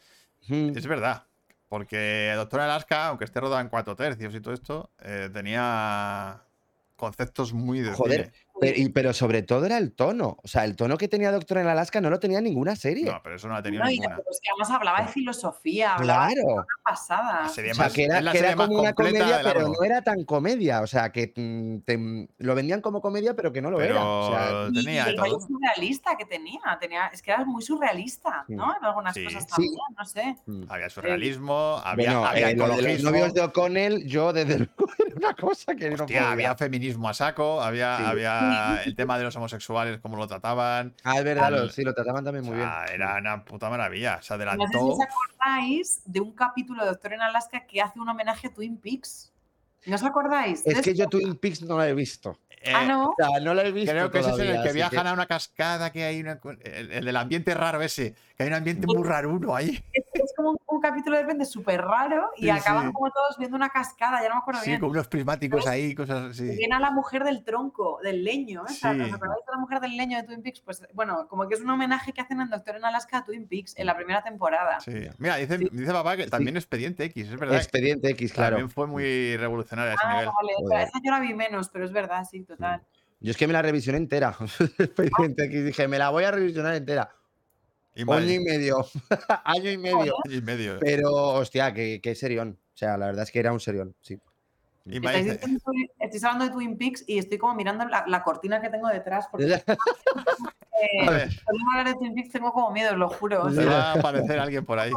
Mm. 0.48 0.78
Es 0.78 0.88
verdad, 0.88 1.28
porque 1.70 2.34
Doctor 2.36 2.62
en 2.62 2.66
Alaska, 2.66 3.08
aunque 3.08 3.26
esté 3.26 3.40
rodada 3.40 3.62
en 3.62 3.70
cuatro 3.70 3.96
tercios 3.96 4.34
y 4.34 4.42
todo 4.42 4.54
esto, 4.54 4.92
eh, 5.02 5.30
tenía 5.32 6.42
conceptos 6.96 7.54
muy 7.54 7.82
de 7.82 7.92
Joder, 7.94 8.26
cine. 8.26 8.45
Pero, 8.60 8.78
y- 8.78 8.90
pero 8.90 9.14
sobre 9.14 9.42
todo 9.42 9.66
era 9.66 9.78
el 9.78 9.92
tono. 9.94 10.38
O 10.44 10.48
sea, 10.48 10.64
el 10.66 10.76
tono 10.76 10.98
que 10.98 11.08
tenía 11.08 11.32
Doctor 11.32 11.58
en 11.58 11.68
Alaska 11.68 12.00
no 12.02 12.10
lo 12.10 12.20
tenía 12.20 12.40
ninguna 12.42 12.76
serie. 12.76 13.06
No, 13.06 13.20
pero 13.24 13.36
eso 13.36 13.48
no 13.48 13.54
la 13.56 13.62
tenía 13.64 13.82
No, 13.82 13.90
y 13.90 14.00
ninguna. 14.00 14.18
es 14.32 14.40
que 14.42 14.50
además 14.50 14.70
hablaba 14.72 15.02
de 15.02 15.08
filosofía, 15.10 15.96
hablaba 15.96 16.28
de 16.30 16.36
claro. 16.36 16.54
una 16.54 16.66
pasada. 16.84 17.46
O 17.46 17.50
sea, 17.50 17.90
que 17.90 18.04
era, 18.06 18.32
que 18.32 18.38
era 18.40 18.56
como 18.56 18.80
una 18.80 18.94
comedia, 18.94 19.42
pero 19.44 19.68
no 19.68 19.84
era 19.84 20.02
tan 20.02 20.24
comedia. 20.24 20.82
O 20.82 20.88
sea, 20.88 21.12
que 21.12 21.34
mm, 21.36 21.80
te- 21.80 22.28
lo 22.38 22.56
vendían 22.56 22.82
como 22.82 23.02
comedia, 23.02 23.36
pero 23.36 23.52
que 23.52 23.62
no 23.62 23.72
lo 23.72 23.78
Pero 23.78 23.94
era. 23.96 24.06
O 24.06 24.32
sea, 24.32 24.68
Y- 24.72 24.84
tenía 24.86 25.06
y 25.06 25.10
el 25.10 25.18
rollo 25.18 25.40
surrealista 25.40 26.16
que 26.18 26.26
tenía, 26.26 26.60
tenía. 26.80 27.08
Es 27.08 27.22
que 27.22 27.32
era 27.32 27.44
muy 27.46 27.62
surrealista, 27.62 28.46
¿no? 28.48 28.76
En 28.78 28.86
algunas 28.86 29.14
Sí. 29.14 29.24
cosas 29.26 29.44
Sí. 29.44 29.50
también, 29.50 29.74
no 29.98 30.06
sé. 30.06 30.36
mm. 30.46 30.64
Había 30.70 30.90
surrealismo, 30.90 31.82
había, 31.84 32.12
Bueno, 32.12 32.26
había 32.26 32.50
eh, 32.52 32.56
lo 32.56 32.70
de 32.70 32.82
los 32.94 33.04
novios 33.04 33.34
de 33.34 33.42
O'Connell, 33.42 34.06
yo 34.08 34.32
desde 34.34 34.60
luego 34.78 34.92
era 35.06 35.16
una 35.16 35.34
cosa 35.36 35.76
que 35.76 35.90
no 35.90 35.96
hostia, 35.96 36.06
podía. 36.06 36.32
había 36.32 36.56
feminismo 36.56 37.10
a 37.10 37.14
saco, 37.14 37.62
había, 37.62 37.98
Sí. 37.98 38.04
había 38.06 38.45
el 38.86 38.96
tema 38.96 39.18
de 39.18 39.24
los 39.24 39.36
homosexuales, 39.36 40.00
cómo 40.00 40.18
lo 40.18 40.28
trataban. 40.28 40.94
Ah, 41.04 41.18
es 41.18 41.24
verdad, 41.24 41.46
Al- 41.46 41.56
lo- 41.68 41.70
sí, 41.70 41.84
lo 41.84 41.94
trataban 41.94 42.24
también 42.24 42.44
O 42.46 42.48
muy 42.48 42.58
bien. 42.58 42.70
era 42.94 43.18
una 43.18 43.44
puta 43.46 43.70
maravilla. 43.70 44.14
Se 44.14 44.16
No 44.16 44.22
sé 44.22 44.28
si 44.28 44.34
adelantó. 44.34 44.86
os 44.88 45.00
acordáis 45.02 46.02
de 46.06 46.20
un 46.22 46.32
capítulo 46.34 46.84
de 46.84 46.90
Doctor 46.90 47.14
en 47.14 47.22
Alaska 47.22 47.66
que 47.68 47.82
hace 47.82 48.00
un 48.00 48.10
homenaje 48.10 48.48
a 48.48 48.54
Twin 48.54 48.78
Peaks. 48.78 49.32
¿No 49.86 49.96
os 49.96 50.04
acordáis? 50.04 50.66
Es 50.66 50.82
que 50.82 50.96
yo 50.96 51.08
Twin 51.08 51.36
Peaks 51.38 51.62
no 51.62 51.78
la 51.78 51.88
he 51.88 51.94
visto. 51.94 52.40
eh, 52.62 52.74
Ah, 52.74 52.86
no. 52.86 53.10
O 53.10 53.16
sea, 53.16 53.40
no 53.42 53.54
la 53.54 53.64
he 53.64 53.72
visto. 53.72 53.92
Creo 53.92 54.10
que 54.10 54.20
ese 54.20 54.32
es 54.32 54.40
el 54.40 54.64
que 54.64 54.74
viajan 54.74 55.06
a 55.06 55.14
una 55.14 55.28
cascada, 55.28 55.92
que 55.92 56.04
hay 56.06 56.20
una, 56.22 56.40
el, 56.64 56.92
el 56.92 57.06
del 57.06 57.16
ambiente 57.16 57.54
raro 57.54 57.80
ese, 57.84 58.16
que 58.36 58.42
hay 58.44 58.48
un 58.50 58.56
ambiente 58.56 58.88
muy 58.88 59.04
raruno 59.08 59.56
ahí. 59.56 59.84
Como 60.36 60.52
un, 60.52 60.58
un 60.68 60.82
capítulo 60.82 61.16
de 61.16 61.24
repente 61.24 61.46
súper 61.46 61.82
raro 61.82 62.30
y 62.38 62.44
Sí, 62.44 62.50
acaban 62.50 62.88
sí. 62.88 62.94
como 62.94 63.10
todos 63.12 63.38
viendo 63.38 63.56
una 63.56 63.70
cascada, 63.70 64.22
ya 64.22 64.30
no 64.30 64.36
me 64.36 64.40
acuerdo 64.42 64.62
Sí, 64.62 64.72
bien. 64.72 64.80
con 64.82 64.90
unos 64.90 65.08
prismáticos 65.08 65.66
ahí, 65.68 65.96
cosas 65.96 66.28
Y 66.40 66.44
así. 66.50 66.56
Viene 66.58 66.76
a 66.76 66.80
la 66.80 66.92
mujer 66.92 67.24
del 67.24 67.44
tronco, 67.44 68.00
del 68.04 68.24
leño. 68.24 68.64
¿eh? 68.68 68.72
Sí. 68.72 68.88
¿Os 68.88 69.14
acordáis 69.14 69.46
de 69.46 69.52
la 69.52 69.58
mujer 69.60 69.80
del 69.80 69.96
leño 69.98 70.18
de 70.18 70.24
Twin 70.24 70.42
Peaks? 70.42 70.62
Pues 70.62 70.84
bueno, 70.94 71.28
como 71.28 71.48
que 71.48 71.56
es 71.56 71.62
un 71.62 71.70
homenaje 71.70 72.12
que 72.14 72.22
hacen 72.22 72.42
en 72.42 72.50
Doctor 72.50 72.76
en 72.78 72.86
Alaska 72.86 73.20
a 73.20 73.24
Twin 73.24 73.48
Peaks 73.48 73.74
en 73.78 73.86
la 73.86 73.96
primera 73.96 74.22
temporada. 74.24 74.80
Sí. 74.80 74.94
Mira, 75.18 75.38
dice, 75.38 75.58
Sí. 75.58 75.70
dice 75.72 75.92
papá 75.92 76.18
que 76.18 76.28
también 76.28 76.58
Expediente 76.58 77.04
X, 77.06 77.30
es 77.30 77.40
verdad. 77.40 77.58
Expediente 77.58 78.10
X, 78.12 78.34
claro. 78.34 78.58
También 78.58 78.70
fue 78.70 78.88
muy 78.88 79.38
revolucionaria 79.38 79.92
a 79.92 79.96
ese 79.96 80.04
Ah, 80.06 80.14
nivel. 80.14 80.30
vale, 80.70 80.84
esa 80.84 81.00
yo 81.04 81.12
la 81.12 81.20
vi 81.20 81.34
menos, 81.34 81.70
pero 81.70 81.86
es 81.86 81.92
verdad, 81.92 82.24
sí, 82.30 82.44
total. 82.44 82.82
Yo 83.22 83.32
es 83.32 83.38
que 83.38 83.48
me 83.48 83.54
la 83.54 83.62
revisioné 83.62 83.98
entera. 83.98 84.36
Expediente 84.80 85.46
X. 85.46 85.66
Dije, 85.66 85.88
me 85.88 85.98
la 85.98 86.10
voy 86.10 86.26
a 86.26 86.32
revisionar 86.32 86.76
entera. 86.76 87.10
Y 87.96 88.04
Año 88.12 88.32
y 88.34 88.40
medio. 88.40 88.86
Año 89.44 89.72
y 89.72 89.78
medio. 89.78 90.16
año 90.26 90.36
y 90.38 90.42
medio. 90.42 90.78
Pero, 90.80 91.12
hostia, 91.14 91.74
qué, 91.74 92.00
qué 92.04 92.14
serión. 92.16 92.58
O 92.74 92.78
sea, 92.78 92.98
la 92.98 93.06
verdad 93.08 93.24
es 93.24 93.32
que 93.32 93.40
era 93.40 93.52
un 93.54 93.60
serión, 93.60 93.96
sí. 94.02 94.20
Y 94.88 95.00
me 95.00 95.08
Estáis, 95.08 95.26
dice- 95.26 95.36
diciendo- 95.38 95.64
estáis 96.00 96.24
hablando 96.26 96.46
de 96.46 96.52
Twin 96.52 96.78
Peaks 96.78 97.04
y 97.08 97.18
estoy 97.18 97.38
como 97.40 97.56
mirando 97.56 97.86
la, 97.88 98.04
la 98.08 98.22
cortina 98.24 98.62
que 98.62 98.70
tengo 98.70 98.88
detrás 98.90 99.28
porque 99.32 99.48
que 99.66 101.08
A 101.08 101.10
ver. 101.10 101.30
hablar 101.74 101.88
de 101.88 101.94
Twin 101.96 102.14
Peaks 102.14 102.32
tengo 102.32 102.52
como 102.54 102.70
miedo, 102.72 102.96
lo 102.96 103.10
juro. 103.10 103.44
o 103.46 103.50
Se 103.50 103.64
sea, 103.64 103.66
va 103.66 103.92
a 103.92 103.94
aparecer 103.94 104.38
alguien 104.40 104.64
por 104.64 104.78
ahí. 104.78 104.92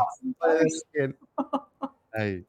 Ay. 2.12 2.44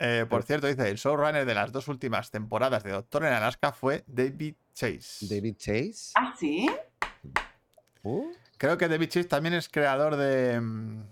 Eh, 0.00 0.26
por 0.28 0.42
cierto, 0.42 0.66
dice, 0.66 0.88
el 0.90 0.96
showrunner 0.96 1.44
de 1.46 1.54
las 1.54 1.72
dos 1.72 1.88
últimas 1.88 2.30
temporadas 2.30 2.82
de 2.84 2.90
Doctor 2.92 3.24
en 3.24 3.32
Alaska 3.32 3.72
fue 3.72 4.04
David 4.06 4.54
Chase. 4.74 5.26
David 5.34 5.56
Chase. 5.56 6.12
¿Ah, 6.14 6.34
sí? 6.38 6.68
Uh, 8.02 8.30
Creo 8.58 8.76
que 8.76 8.88
David 8.88 9.08
Chase 9.08 9.24
también 9.28 9.54
es 9.54 9.68
creador 9.68 10.16
de... 10.16 10.60
mm, 10.60 11.02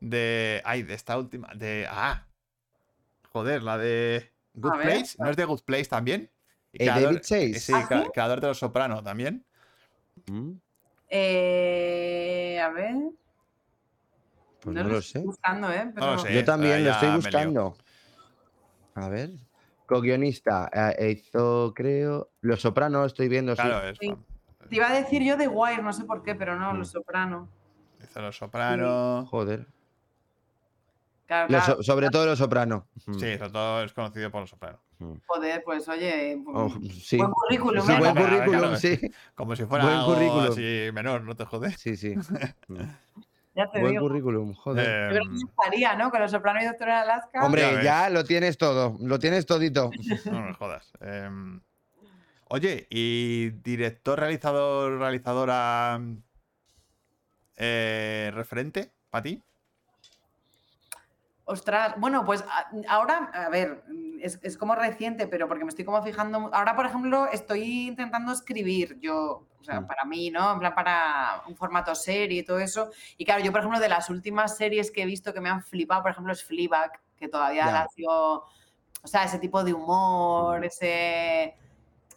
De... 0.00 0.62
Ay, 0.64 0.82
de 0.82 0.94
esta 0.94 1.16
última... 1.18 1.48
De... 1.54 1.86
Ah. 1.88 2.26
Joder, 3.32 3.62
la 3.62 3.78
de... 3.78 4.32
Good 4.54 4.72
ver. 4.78 4.82
Place. 4.82 5.16
¿No 5.18 5.30
es 5.30 5.36
de 5.36 5.44
Good 5.44 5.62
Place 5.62 5.84
también? 5.86 6.30
Y 6.72 6.82
Eh, 6.82 6.86
David 6.86 7.18
Chase. 7.20 7.54
Sí, 7.60 7.72
¿Ah, 7.74 7.86
sí? 7.88 8.10
creador 8.12 8.40
de 8.40 8.48
Los 8.48 8.58
Soprano 8.58 9.02
también. 9.02 9.44
mm, 10.26 10.52
Eh, 11.10 12.60
a 12.62 12.70
ver. 12.70 12.94
Pues 14.60 14.74
no 14.76 14.82
lo 14.84 15.00
sé. 15.00 15.06
estoy 15.18 15.22
buscando, 15.24 15.70
¿eh? 15.72 15.84
No 15.84 15.90
lo 15.92 15.94
Pero- 15.94 16.18
sé. 16.18 16.34
Yo 16.34 16.44
también 16.44 16.84
lo 16.84 16.90
estoy 16.90 17.10
buscando. 17.14 17.76
A 18.94 19.08
ver. 19.08 19.30
Co-guionista. 19.86 20.68
eh, 20.98 21.12
hizo, 21.12 21.72
creo. 21.74 22.30
Los 22.40 22.60
Sopranos, 22.60 23.06
estoy 23.06 23.28
viendo. 23.28 23.54
sí. 23.54 23.62
Claro, 23.62 23.88
es 23.88 23.98
Sí. 23.98 24.08
fan. 24.08 24.24
Te 24.68 24.76
iba 24.76 24.88
a 24.88 24.92
decir 24.94 25.22
yo 25.22 25.36
de 25.36 25.48
Wire, 25.48 25.82
no 25.82 25.92
sé 25.92 26.04
por 26.04 26.22
qué, 26.22 26.34
pero 26.34 26.58
no, 26.58 26.72
Mm. 26.74 26.78
Los 26.78 26.90
Soprano. 26.90 27.48
Hizo 28.02 28.20
Los 28.20 28.36
Soprano. 28.36 29.26
Joder. 29.26 29.66
Claro, 31.26 31.48
claro. 31.48 31.82
sobre 31.82 32.08
todo 32.08 32.24
Los 32.26 32.38
Sopranos. 32.38 32.84
Mm, 33.06 33.14
Sí, 33.18 33.36
sobre 33.38 33.50
todo 33.50 33.82
es 33.84 33.92
conocido 33.92 34.30
por 34.30 34.40
Los 34.42 34.50
Soprano. 34.50 34.80
Joder, 35.26 35.62
pues 35.64 35.88
oye. 35.88 36.42
Oh, 36.46 36.70
sí. 37.00 37.18
Buen 37.18 37.30
currículum, 37.30 37.86
Sí, 37.86 37.92
¿eh? 37.92 37.98
buen 37.98 38.14
currículum, 38.16 38.58
claro. 38.60 38.76
sí. 38.76 38.98
Como 39.34 39.54
si 39.54 39.64
fuera 39.64 39.84
Buen 39.84 39.96
algo 39.96 40.14
currículum. 40.14 40.50
así 40.52 40.88
menor, 40.92 41.22
no 41.22 41.36
te 41.36 41.44
jodes. 41.44 41.78
Sí, 41.78 41.96
sí. 41.96 42.14
Mm. 42.68 42.80
Ya 43.54 43.68
te 43.72 43.80
Buen 43.80 43.90
digo. 43.92 44.06
currículum, 44.06 44.54
joder. 44.54 44.86
Yo 44.86 45.18
creo 45.18 45.22
que 45.24 45.36
Em, 45.40 45.48
estaría, 45.48 45.96
¿no? 45.96 46.10
Con 46.12 46.20
Los 46.20 46.30
Soprano 46.30 46.60
y 46.62 46.64
Doctor 46.64 46.88
en 46.90 46.94
Alaska. 46.94 47.44
Hombre, 47.44 47.82
ya 47.82 48.08
lo 48.08 48.22
tienes 48.22 48.56
todo. 48.56 48.96
Lo 49.00 49.18
tienes 49.18 49.46
todito. 49.46 49.90
No 50.32 50.42
me 50.42 50.54
jodas. 50.54 50.92
Em, 51.00 51.60
oye, 52.48 52.86
¿y 52.90 53.50
director, 53.50 54.18
realizador, 54.18 54.98
realizadora 54.98 56.00
eh, 57.56 58.30
referente 58.34 58.92
para 59.10 59.22
ti? 59.22 59.42
Ostras, 61.44 61.94
bueno, 61.96 62.26
pues 62.26 62.44
ahora, 62.88 63.30
a 63.32 63.48
ver, 63.48 63.82
es, 64.20 64.38
es 64.42 64.58
como 64.58 64.74
reciente, 64.74 65.26
pero 65.26 65.48
porque 65.48 65.64
me 65.64 65.70
estoy 65.70 65.86
como 65.86 66.02
fijando. 66.02 66.50
Ahora, 66.52 66.76
por 66.76 66.84
ejemplo, 66.84 67.26
estoy 67.32 67.88
intentando 67.88 68.32
escribir 68.32 68.98
yo, 69.00 69.46
o 69.58 69.64
sea, 69.64 69.80
Mm. 69.80 69.86
para 69.86 70.04
mí, 70.04 70.30
¿no? 70.30 70.52
En 70.52 70.58
plan, 70.58 70.74
para 70.74 71.42
un 71.48 71.56
formato 71.56 71.94
serie 71.94 72.40
y 72.40 72.42
todo 72.44 72.58
eso. 72.58 72.90
Y 73.16 73.24
claro, 73.24 73.42
yo, 73.42 73.50
por 73.50 73.60
ejemplo, 73.60 73.80
de 73.80 73.88
las 73.88 74.10
últimas 74.10 74.58
series 74.58 74.90
que 74.90 75.02
he 75.02 75.06
visto 75.06 75.32
que 75.32 75.40
me 75.40 75.48
han 75.48 75.62
flipado, 75.62 76.02
por 76.02 76.10
ejemplo, 76.10 76.34
es 76.34 76.44
Fleabag, 76.44 77.00
que 77.16 77.28
todavía 77.28 77.64
Ya. 77.64 77.72
la 77.72 77.82
ha 77.82 77.88
sido. 77.88 78.44
O 79.02 79.06
sea, 79.08 79.24
ese 79.24 79.38
tipo 79.38 79.64
de 79.64 79.72
humor, 79.72 80.60
Mm. 80.60 80.64
ese. 80.64 81.56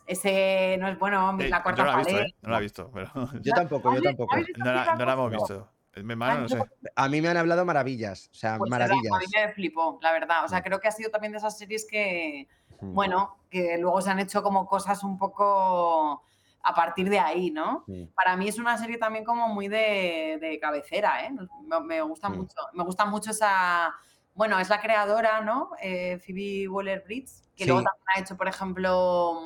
Ese. 0.08 0.78
No 0.80 0.88
es 0.88 0.98
bueno, 1.00 1.38
Eh, 1.40 1.50
la 1.50 1.58
yo 1.58 1.64
cuarta 1.64 1.84
no 1.84 1.88
la 1.92 1.94
he 1.94 1.98
visto, 1.98 2.14
pared. 2.14 2.26
¿eh? 2.28 2.36
No 2.42 2.50
la 2.50 2.58
he 2.58 2.62
visto, 2.62 2.92
pero 2.94 3.12
Yo 3.42 3.54
tampoco, 3.54 3.84
yo 3.94 4.00
¿Habéis- 4.00 4.04
tampoco. 4.04 4.36
no 4.58 4.74
la, 4.74 4.96
no 4.96 5.06
la 5.06 5.14
hemos 5.14 5.32
visto. 5.32 5.70
Mi 5.98 6.12
hermano, 6.14 6.42
no 6.42 6.48
sé. 6.50 6.58
A 6.96 7.10
mí 7.10 7.22
me 7.22 7.28
han 7.28 7.36
hablado 7.38 7.66
maravillas. 7.66 8.30
O 8.32 8.36
sea, 8.36 8.58
Pues 8.58 8.70
esa 8.70 8.80
maravillas. 8.80 9.14
a 9.14 9.20
mí 9.20 9.26
me 9.34 9.54
flipó, 9.54 10.00
la 10.02 10.14
verdad. 10.14 10.46
O 10.46 10.48
sea, 10.48 10.64
creo 10.64 10.80
que 10.80 10.88
ha 10.88 10.92
sido 10.92 11.10
también 11.12 11.34
de 11.34 11.40
esas 11.40 11.58
series 11.58 11.86
que, 11.86 12.48
Mm. 12.80 12.94
bueno, 12.94 13.38
que 13.50 13.78
luego 13.78 14.02
se 14.02 14.10
han 14.10 14.20
hecho 14.20 14.42
como 14.42 14.66
cosas 14.68 15.04
un 15.04 15.18
poco 15.18 16.24
a 16.64 16.74
partir 16.76 17.10
de 17.10 17.20
ahí, 17.20 17.52
¿no? 17.52 17.84
Mm. 17.88 18.06
Para 18.16 18.38
mí 18.38 18.48
es 18.48 18.58
una 18.58 18.78
serie 18.78 18.98
también 18.98 19.26
como 19.26 19.50
muy 19.50 19.68
de, 19.68 20.38
de 20.40 20.60
cabecera, 20.62 21.26
¿eh? 21.26 21.32
Me, 21.66 21.80
me 21.82 22.02
gusta 22.02 22.30
Mm. 22.30 22.38
mucho. 22.38 22.56
Me 22.74 22.84
gusta 22.84 23.04
mucho 23.06 23.32
esa... 23.32 23.94
Bueno, 24.34 24.60
es 24.60 24.70
la 24.70 24.80
creadora, 24.80 25.42
¿no? 25.42 25.72
Eh, 25.82 26.20
Phoebe 26.26 26.70
Waller-Bridge, 26.70 27.50
que 27.56 27.66
luego 27.66 27.82
también 27.84 28.06
ha 28.16 28.20
hecho, 28.22 28.38
por 28.38 28.48
ejemplo... 28.48 29.42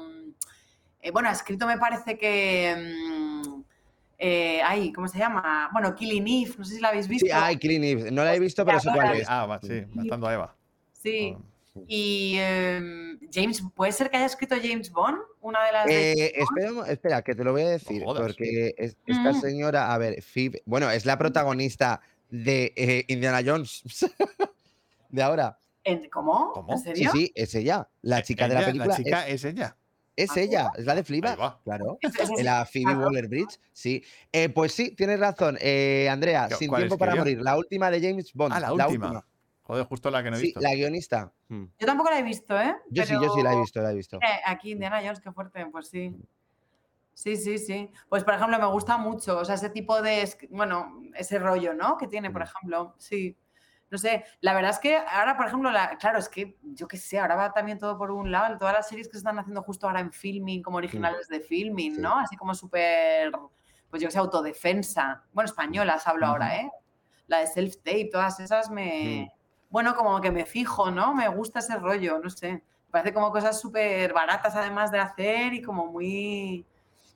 eh, 1.05 1.11
bueno, 1.11 1.29
ha 1.29 1.31
escrito 1.31 1.67
me 1.67 1.77
parece 1.77 2.17
que... 2.17 2.75
mm, 3.45 3.61
eh, 4.17 4.61
ay, 4.63 4.91
¿cómo 4.93 5.07
se 5.07 5.17
llama? 5.19 5.69
Bueno, 5.73 5.93
Killing 5.93 6.27
Eve, 6.27 6.55
no 6.57 6.65
sé 6.65 6.75
si 6.75 6.81
la 6.81 6.87
habéis 6.89 7.07
visto. 7.07 7.25
Sí, 7.25 7.31
ay, 7.33 7.57
Clean 7.57 7.83
Eve. 7.83 8.11
No 8.11 8.23
la 8.23 8.33
he 8.33 8.39
visto, 8.39 8.65
pero 8.65 8.79
sé 8.79 8.89
cuál 8.93 9.15
es. 9.17 9.27
Ah, 9.29 9.45
va, 9.45 9.59
sí, 9.61 9.83
matando 9.93 10.27
a 10.27 10.33
Eva. 10.33 10.55
Sí. 10.93 11.35
Oh, 11.75 11.83
Y 11.87 12.37
em, 12.39 13.19
James, 13.31 13.61
¿puede 13.75 13.91
ser 13.91 14.09
que 14.09 14.15
haya 14.15 14.25
escrito 14.25 14.55
James 14.55 14.89
Bond? 14.91 15.17
Una 15.41 15.65
de 15.65 15.71
las 15.73 15.91
Eh, 15.91 16.31
espera, 16.39 16.87
espera, 16.87 17.21
que 17.21 17.35
te 17.35 17.43
lo 17.43 17.51
voy 17.51 17.63
a 17.63 17.69
decir. 17.69 18.01
jodas. 18.03 18.21
porque 18.23 18.73
es- 18.77 18.95
esta 19.05 19.31
Mm. 19.31 19.41
señora, 19.41 19.93
a 19.93 19.97
ver, 19.97 20.23
Phoebe, 20.23 20.63
bueno, 20.65 20.89
es 20.89 21.05
la 21.05 21.17
protagonista 21.17 21.99
de 22.29 22.73
eh, 22.77 23.03
Indiana 23.09 23.41
Jones. 23.45 23.83
de 25.09 25.21
ahora. 25.21 25.59
¿En- 25.83 26.09
¿Cómo? 26.09 26.51
¿Cómo? 26.53 26.71
¿En 26.71 26.77
Sí, 26.79 26.83
serio? 26.85 27.11
sí, 27.11 27.31
es 27.35 27.53
ella. 27.55 27.87
La 28.01 28.23
chica 28.23 28.47
de 28.47 28.55
la 28.55 28.65
película. 28.65 28.95
chica 28.95 29.27
es, 29.27 29.43
ella. 29.43 29.75
Es, 30.15 30.31
¿Ah, 30.31 30.39
ella, 30.39 30.71
es 30.77 30.85
la 30.85 30.95
de 30.95 31.01
va. 31.21 31.59
Claro. 31.63 31.97
La 32.41 32.65
Phoebe 32.65 32.85
claro. 32.85 32.99
Waller-Bridge, 33.07 33.59
sí. 33.73 34.03
Eh, 34.31 34.49
pues 34.49 34.71
sí, 34.71 34.95
tienes 34.95 35.19
razón, 35.19 35.57
eh, 35.59 36.07
Andrea. 36.09 36.47
¿Cu- 36.49 36.55
Sin 36.55 36.73
tiempo 36.73 36.97
para 36.97 37.15
morir. 37.15 37.41
La 37.41 37.57
última 37.57 37.91
de 37.91 37.99
James 38.01 38.31
Bond. 38.33 38.53
Ah, 38.53 38.59
la 38.61 38.73
última. 38.73 39.25
Joder, 39.63 39.85
justo 39.85 40.11
la 40.11 40.23
que 40.23 40.29
no 40.31 40.37
he 40.37 40.39
Sí, 40.39 40.45
visto. 40.47 40.59
la 40.61 40.73
guionista. 40.75 41.33
Mm. 41.49 41.63
Yo 41.79 41.87
tampoco 41.87 42.11
la 42.11 42.19
he 42.19 42.23
visto, 42.23 42.59
¿eh? 42.59 42.75
Yo 42.91 43.03
sí, 43.03 43.13
yo 43.13 43.29
sí 43.33 43.41
la 43.41 43.53
he 43.53 43.59
visto, 43.59 43.81
la 43.81 43.91
he 43.91 43.95
visto. 43.95 44.17
Eh, 44.17 44.41
Aquí 44.45 44.71
Indiana 44.71 44.99
Jones, 45.01 45.19
qué 45.19 45.31
fuerte, 45.31 45.65
pues 45.71 45.87
sí. 45.89 46.15
Sí, 47.13 47.35
sí, 47.37 47.57
sí. 47.57 47.89
Pues 48.09 48.23
por 48.23 48.35
ejemplo, 48.35 48.59
me 48.59 48.65
gusta 48.67 48.97
mucho, 48.97 49.39
o 49.39 49.45
sea, 49.45 49.55
ese 49.55 49.69
tipo 49.69 50.01
de, 50.01 50.29
bueno, 50.51 51.01
ese 51.15 51.39
rollo, 51.39 51.73
¿no? 51.73 51.97
Que 51.97 52.07
tiene, 52.07 52.29
por 52.29 52.41
Mm. 52.41 52.45
ejemplo, 52.45 52.95
sí. 52.99 53.35
No 53.91 53.97
sé, 53.99 54.25
la 54.41 54.53
verdad 54.53 54.71
es 54.71 54.79
que 54.79 54.97
ahora, 54.97 55.37
por 55.37 55.45
ejemplo, 55.45 55.69
la- 55.71 55.97
claro, 55.97 56.17
es 56.19 56.27
que 56.27 56.57
yo 56.63 56.87
qué 56.87 56.97
sé, 56.97 57.19
ahora 57.19 57.35
va 57.35 57.53
también 57.53 57.77
todo 57.77 57.97
por 57.97 58.11
un 58.11 58.31
lado, 58.31 58.57
todas 58.57 58.73
las 58.73 58.87
series 58.89 59.07
que 59.07 59.13
se 59.13 59.19
están 59.19 59.37
haciendo 59.37 59.61
justo 59.61 59.87
ahora 59.87 59.99
en 59.99 60.11
filming, 60.11 60.63
como 60.63 60.77
originales 60.77 61.27
de 61.27 61.39
filming, 61.39 61.91
Mm. 61.93 61.95
Sí. 61.95 62.01
¿no? 62.01 62.17
Así 62.17 62.35
como 62.35 62.53
súper, 62.55 63.31
pues 63.89 64.01
yo 64.01 64.07
qué 64.07 64.11
sé, 64.11 64.17
autodefensa. 64.19 65.23
Bueno, 65.33 65.45
españolas 65.45 66.07
hablo 66.07 66.25
ahora, 66.25 66.57
¿eh? 66.57 66.71
La 67.27 67.39
de 67.39 67.47
self-tape, 67.47 68.09
todas 68.11 68.39
esas 68.39 68.69
me... 68.69 69.29
Mm. 69.31 69.35
Bueno, 69.69 69.95
como 69.95 70.19
que 70.21 70.31
me 70.31 70.45
fijo, 70.45 70.89
¿no? 70.89 71.13
Me 71.13 71.27
gusta 71.27 71.59
ese 71.59 71.75
rollo, 71.77 72.19
no 72.19 72.29
sé. 72.29 72.53
Me 72.53 72.61
parece 72.91 73.13
como 73.13 73.31
cosas 73.31 73.59
súper 73.59 74.13
baratas 74.13 74.55
además 74.55 74.91
de 74.91 74.99
hacer 74.99 75.53
y 75.53 75.61
como 75.61 75.87
muy... 75.87 76.65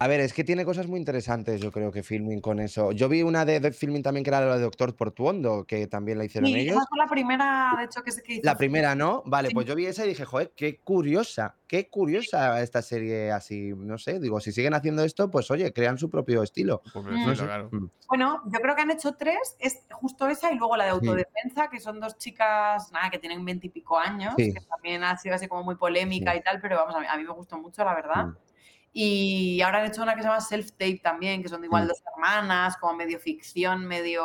A 0.02 0.08
ver, 0.08 0.22
es 0.22 0.32
que 0.32 0.46
tiene 0.46 0.64
cosas 0.64 0.88
muy 0.88 0.98
interesantes, 0.98 1.60
yo 1.60 1.74
creo 1.74 1.92
que 1.92 2.04
filming 2.04 2.40
con 2.40 2.62
eso. 2.62 2.94
Yo 2.94 3.10
vi 3.10 3.22
una 3.22 3.44
de, 3.44 3.60
de 3.60 3.74
filming 3.74 4.02
también 4.02 4.24
que 4.24 4.30
era 4.30 4.40
la 4.40 4.56
de 4.56 4.62
Doctor 4.62 4.96
Portuondo, 4.96 5.66
que 5.66 5.88
también 5.88 6.18
la 6.18 6.24
hicieron 6.24 6.50
Sí, 6.50 6.56
ellos. 6.58 6.78
esa 6.78 6.86
fue 6.88 6.98
la 7.00 7.08
primera, 7.08 7.74
de 7.78 7.84
hecho, 7.84 8.02
que 8.02 8.12
sé 8.14 8.24
que 8.24 8.34
hizo. 8.36 8.42
La 8.46 8.56
primera, 8.56 8.96
¿no? 8.96 9.24
Vale, 9.26 9.50
Sí. 9.50 9.54
pues 9.54 9.68
yo 9.68 9.76
vi 9.76 9.88
esa 9.88 10.06
y 10.06 10.10
dije, 10.10 10.24
joder, 10.24 10.54
qué 10.56 10.78
curiosa, 10.78 11.58
qué 11.68 11.90
curiosa 11.90 12.62
esta 12.62 12.82
serie 12.82 13.34
así, 13.34 13.74
no 13.76 13.98
sé, 13.98 14.22
digo, 14.22 14.40
si 14.40 14.54
siguen 14.54 14.74
haciendo 14.74 15.04
esto, 15.04 15.30
pues 15.30 15.52
oye, 15.52 15.74
crean 15.74 15.98
su 15.98 16.10
propio 16.10 16.44
estilo. 16.44 16.82
Mm. 16.96 17.00
decirlo, 17.00 17.28
No 17.28 17.36
sé. 17.36 17.44
claro. 17.44 17.70
Mm. 17.70 17.90
Bueno, 18.08 18.42
yo 18.46 18.60
creo 18.62 18.76
que 18.78 18.82
han 18.84 18.92
hecho 18.92 19.16
tres, 19.16 19.58
es 19.60 19.80
justo 19.92 20.30
esa 20.30 20.50
y 20.54 20.58
luego 20.58 20.78
la 20.78 20.86
de 20.86 20.92
Sí. 20.92 20.96
autodefensa, 20.96 21.70
que 21.70 21.82
son 21.82 22.00
dos 22.00 22.18
chicas, 22.18 22.90
nada, 22.94 23.10
que 23.10 23.20
tienen 23.20 23.44
veintipico 23.44 23.98
años, 24.00 24.34
Sí. 24.38 24.54
que 24.54 24.62
también 24.62 25.04
ha 25.04 25.18
sido 25.18 25.36
así 25.36 25.50
como 25.50 25.64
muy 25.64 25.76
polémica 25.76 26.32
Sí. 26.32 26.38
y 26.40 26.42
tal, 26.42 26.62
pero 26.62 26.78
vamos, 26.78 26.96
a 26.96 27.00
mí, 27.02 27.06
a 27.10 27.18
mí 27.18 27.24
me 27.26 27.34
gustó 27.34 27.58
mucho, 27.58 27.84
la 27.84 27.94
verdad. 27.96 28.28
Mm. 28.92 28.98
Y 29.02 29.62
ahora 29.62 29.80
han 29.80 29.86
hecho 29.88 30.02
una 30.02 30.16
que 30.16 30.22
se 30.22 30.28
llama 30.28 30.42
Self 30.42 30.72
Tape 30.72 31.00
también, 31.04 31.42
que 31.44 31.50
son 31.50 31.64
igual 31.64 31.86
Mm. 31.86 31.88
dos 31.88 32.02
hermanas, 32.16 32.78
como 32.78 32.94
medio 32.96 33.20
ficción, 33.20 33.86
medio 33.86 34.24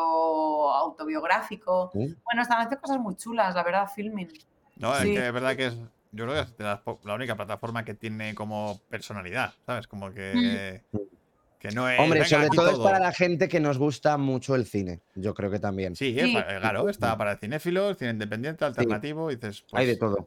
autobiográfico. 0.72 1.90
Mm. 1.94 2.14
Bueno, 2.24 2.42
están 2.42 2.58
haciendo 2.58 2.80
cosas 2.80 2.98
muy 2.98 3.16
chulas, 3.16 3.54
la 3.54 3.62
verdad, 3.62 3.88
filming. 3.94 4.28
No, 4.76 4.94
Sí. 4.96 5.10
es 5.10 5.18
que 5.20 5.26
es 5.26 5.32
verdad 5.32 5.56
que 5.56 5.66
es. 5.66 5.76
Yo 6.12 6.24
creo 6.26 6.34
que 6.34 6.40
es 6.50 6.56
de 6.56 6.64
la 6.64 7.14
única 7.14 7.34
plataforma 7.36 7.84
que 7.84 7.94
tiene 7.94 8.34
como 8.34 8.80
personalidad, 8.88 9.52
¿sabes? 9.66 9.86
Como 9.86 10.12
que. 10.12 10.82
Que 11.58 11.70
no 11.70 11.88
es. 11.88 11.98
Hombre, 11.98 12.24
sobre 12.26 12.48
todo, 12.50 12.70
es 12.70 12.78
para 12.78 12.98
la 12.98 13.10
gente 13.12 13.48
que 13.48 13.58
nos 13.58 13.78
gusta 13.78 14.18
mucho 14.18 14.54
el 14.54 14.66
cine, 14.66 15.00
yo 15.14 15.32
creo 15.34 15.50
que 15.50 15.58
también. 15.58 15.96
Sí, 15.96 16.12
Sí. 16.12 16.20
es 16.20 16.34
para- 16.34 16.60
claro, 16.60 16.88
está 16.90 17.16
para 17.16 17.32
el 17.32 17.38
cinéfilo, 17.38 17.88
el 17.88 17.96
cine 17.96 18.10
independiente, 18.10 18.64
alternativo, 18.66 19.30
y 19.30 19.36
dices, 19.36 19.64
pues, 19.70 19.80
Hay 19.80 19.86
de 19.86 19.96
todo. 19.96 20.26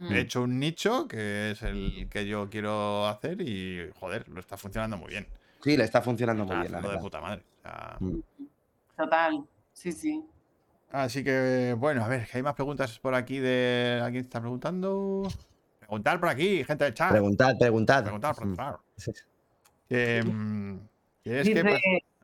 Mm. 0.00 0.12
He 0.12 0.20
hecho 0.20 0.42
un 0.42 0.58
nicho 0.58 1.06
que 1.06 1.50
es 1.52 1.62
el 1.62 2.08
que 2.10 2.26
yo 2.26 2.48
quiero 2.50 3.06
hacer 3.06 3.40
y, 3.42 3.88
joder, 4.00 4.26
lo 4.28 4.40
está 4.40 4.56
funcionando 4.56 4.96
muy 4.96 5.10
bien. 5.10 5.26
Sí, 5.62 5.76
le 5.76 5.84
está 5.84 6.00
funcionando 6.02 6.44
muy 6.46 6.56
bien, 6.56 6.72
la 6.72 6.78
haciendo 6.78 6.96
de 6.96 7.02
puta 7.02 7.20
madre. 7.20 7.42
O 7.58 7.62
sea, 7.62 7.96
Mm. 8.00 8.18
Total, 8.96 9.44
sí, 9.72 9.92
sí. 9.92 10.24
Así 10.90 11.22
que, 11.22 11.74
bueno, 11.78 12.04
a 12.04 12.08
ver, 12.08 12.26
que 12.26 12.38
hay 12.38 12.42
más 12.42 12.54
preguntas 12.54 12.98
por 12.98 13.14
aquí 13.14 13.38
de. 13.38 14.00
¿Alguien 14.02 14.24
está 14.24 14.40
preguntando? 14.40 15.22
Preguntar 15.78 16.18
por 16.18 16.28
aquí, 16.30 16.64
gente 16.64 16.84
del 16.84 16.94
chat. 16.94 17.10
Preguntad, 17.12 17.54
preguntad. 17.58 18.02
Preguntar, 18.02 18.32
Mm. 18.34 18.36
preguntar. 18.36 18.78
Sí. 18.96 19.12
Que, 19.88 20.22
mm, 20.24 20.78
¿Quieres 21.22 21.46
que 21.48 21.54
Dice, 21.54 21.64
pas- 21.64 21.80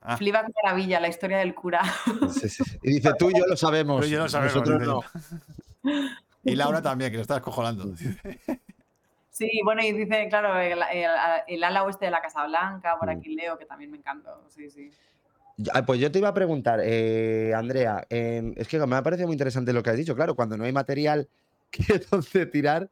Ah. 0.08 0.18
Maravilla, 0.62 1.00
la 1.00 1.08
historia 1.08 1.38
del 1.38 1.52
cura. 1.54 1.82
Sí, 2.32 2.48
sí. 2.48 2.62
Y 2.82 2.92
dice, 2.94 3.10
tú 3.18 3.28
y 3.30 3.38
yo 3.38 3.44
lo 3.46 3.56
sabemos. 3.56 4.00
Tú 4.02 4.06
y 4.06 4.10
yo 4.10 4.20
lo 4.20 4.28
sabemos, 4.28 4.54
Nosotros 4.54 4.86
no. 4.86 5.00
Y 6.46 6.54
Laura 6.56 6.80
también, 6.82 7.10
que 7.10 7.16
lo 7.16 7.22
está 7.22 7.36
escojonando. 7.36 7.92
Sí, 9.30 9.50
bueno, 9.64 9.82
y 9.82 9.92
dice, 9.92 10.28
claro, 10.30 10.58
el, 10.58 10.78
el- 10.92 11.10
el 11.46 11.62
ala 11.64 11.82
oeste 11.84 12.06
de 12.06 12.10
la 12.10 12.22
Casa 12.22 12.46
Blanca, 12.46 12.96
por 12.98 13.08
Mm. 13.08 13.18
aquí 13.18 13.34
leo, 13.34 13.58
que 13.58 13.66
también 13.66 13.90
me 13.90 13.98
encantó. 13.98 14.42
Sí, 14.48 14.70
sí. 14.70 14.90
Ah, 15.74 15.84
Pues 15.84 16.00
yo 16.00 16.10
te 16.10 16.20
iba 16.20 16.28
a 16.28 16.32
preguntar, 16.32 16.80
eh, 16.82 17.52
Andrea, 17.54 18.06
em, 18.08 18.54
es 18.56 18.66
que 18.66 18.78
me 18.78 18.96
ha 18.96 19.02
parecido 19.02 19.26
muy 19.28 19.34
interesante 19.34 19.74
lo 19.74 19.82
que 19.82 19.90
has 19.90 19.96
dicho. 19.98 20.14
Claro, 20.16 20.34
cuando 20.34 20.56
no 20.56 20.64
hay 20.64 20.72
material 20.72 21.28
que 21.70 21.98
donde 22.10 22.46
tirar. 22.46 22.88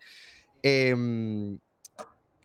em, 0.63 1.59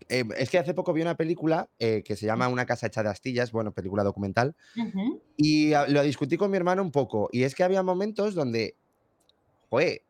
em, 0.07 0.29
es 0.37 0.49
que 0.49 0.59
hace 0.59 0.73
poco 0.73 0.93
vi 0.93 1.01
una 1.01 1.15
película 1.15 1.67
eh, 1.77 2.01
que 2.01 2.15
se 2.15 2.25
llama 2.25 2.47
Una 2.47 2.65
casa 2.65 2.87
hecha 2.87 3.03
de 3.03 3.09
astillas, 3.09 3.51
bueno, 3.51 3.73
película 3.73 4.03
documental, 4.05 4.55
y 5.35 5.73
a- 5.73 5.87
lo 5.87 6.01
discutí 6.03 6.37
con 6.37 6.51
mi 6.51 6.55
hermano 6.57 6.81
un 6.83 6.91
poco. 6.93 7.27
Y 7.33 7.43
es 7.43 7.53
que 7.53 7.63
había 7.65 7.83
momentos 7.83 8.33
donde, 8.33 8.75
joder, 9.69 10.03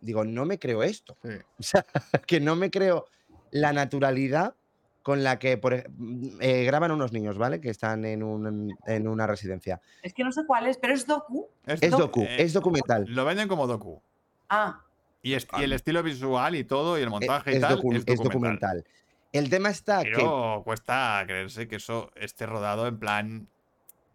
digo, 0.00 0.24
no 0.24 0.44
me 0.44 0.58
creo 0.58 0.82
esto. 0.82 1.16
Sí. 1.22 1.30
O 1.58 1.62
sea, 1.62 1.86
que 2.26 2.40
no 2.40 2.56
me 2.56 2.70
creo 2.70 3.06
la 3.50 3.72
naturalidad 3.72 4.54
con 5.02 5.22
la 5.22 5.38
que 5.38 5.56
por 5.56 5.88
mm, 5.88 6.38
eh, 6.40 6.64
graban 6.64 6.90
unos 6.90 7.12
niños, 7.12 7.38
¿vale? 7.38 7.60
Que 7.60 7.70
están 7.70 8.04
en, 8.04 8.22
un- 8.24 8.76
en 8.86 9.06
una 9.08 9.26
residencia. 9.26 9.80
Es 10.02 10.12
que 10.12 10.24
no 10.24 10.32
sé 10.32 10.42
cuál 10.46 10.66
es, 10.66 10.78
pero 10.78 10.94
es 10.94 11.06
docu. 11.06 11.48
Es 11.64 11.80
doc- 11.80 12.00
docu, 12.00 12.22
eh, 12.22 12.36
es 12.42 12.52
documental. 12.52 13.04
Lo 13.08 13.24
venden 13.24 13.46
como 13.48 13.66
docu. 13.68 14.02
Ah, 14.48 14.82
Y, 15.22 15.34
es- 15.34 15.46
y 15.58 15.62
el 15.62 15.72
estilo 15.72 16.02
visual 16.02 16.54
y 16.56 16.64
todo, 16.64 16.98
y 16.98 17.02
el 17.02 17.08
Eh, 17.08 17.10
montaje 17.10 17.52
y 17.52 17.54
es, 17.56 17.60
tal, 17.60 17.78
docu- 17.78 17.92
es 17.94 17.98
es 18.00 18.04
documental. 18.18 18.22
documental. 18.32 18.84
El 19.32 19.48
tema 19.50 19.70
está 19.70 20.02
que 20.02 20.10
Pero 20.14 20.62
cuesta 20.64 21.22
creerse 21.26 21.68
que 21.68 21.76
eso 21.76 22.10
esté 22.16 22.46
rodado 22.46 22.86
en 22.86 22.98
plan 22.98 23.48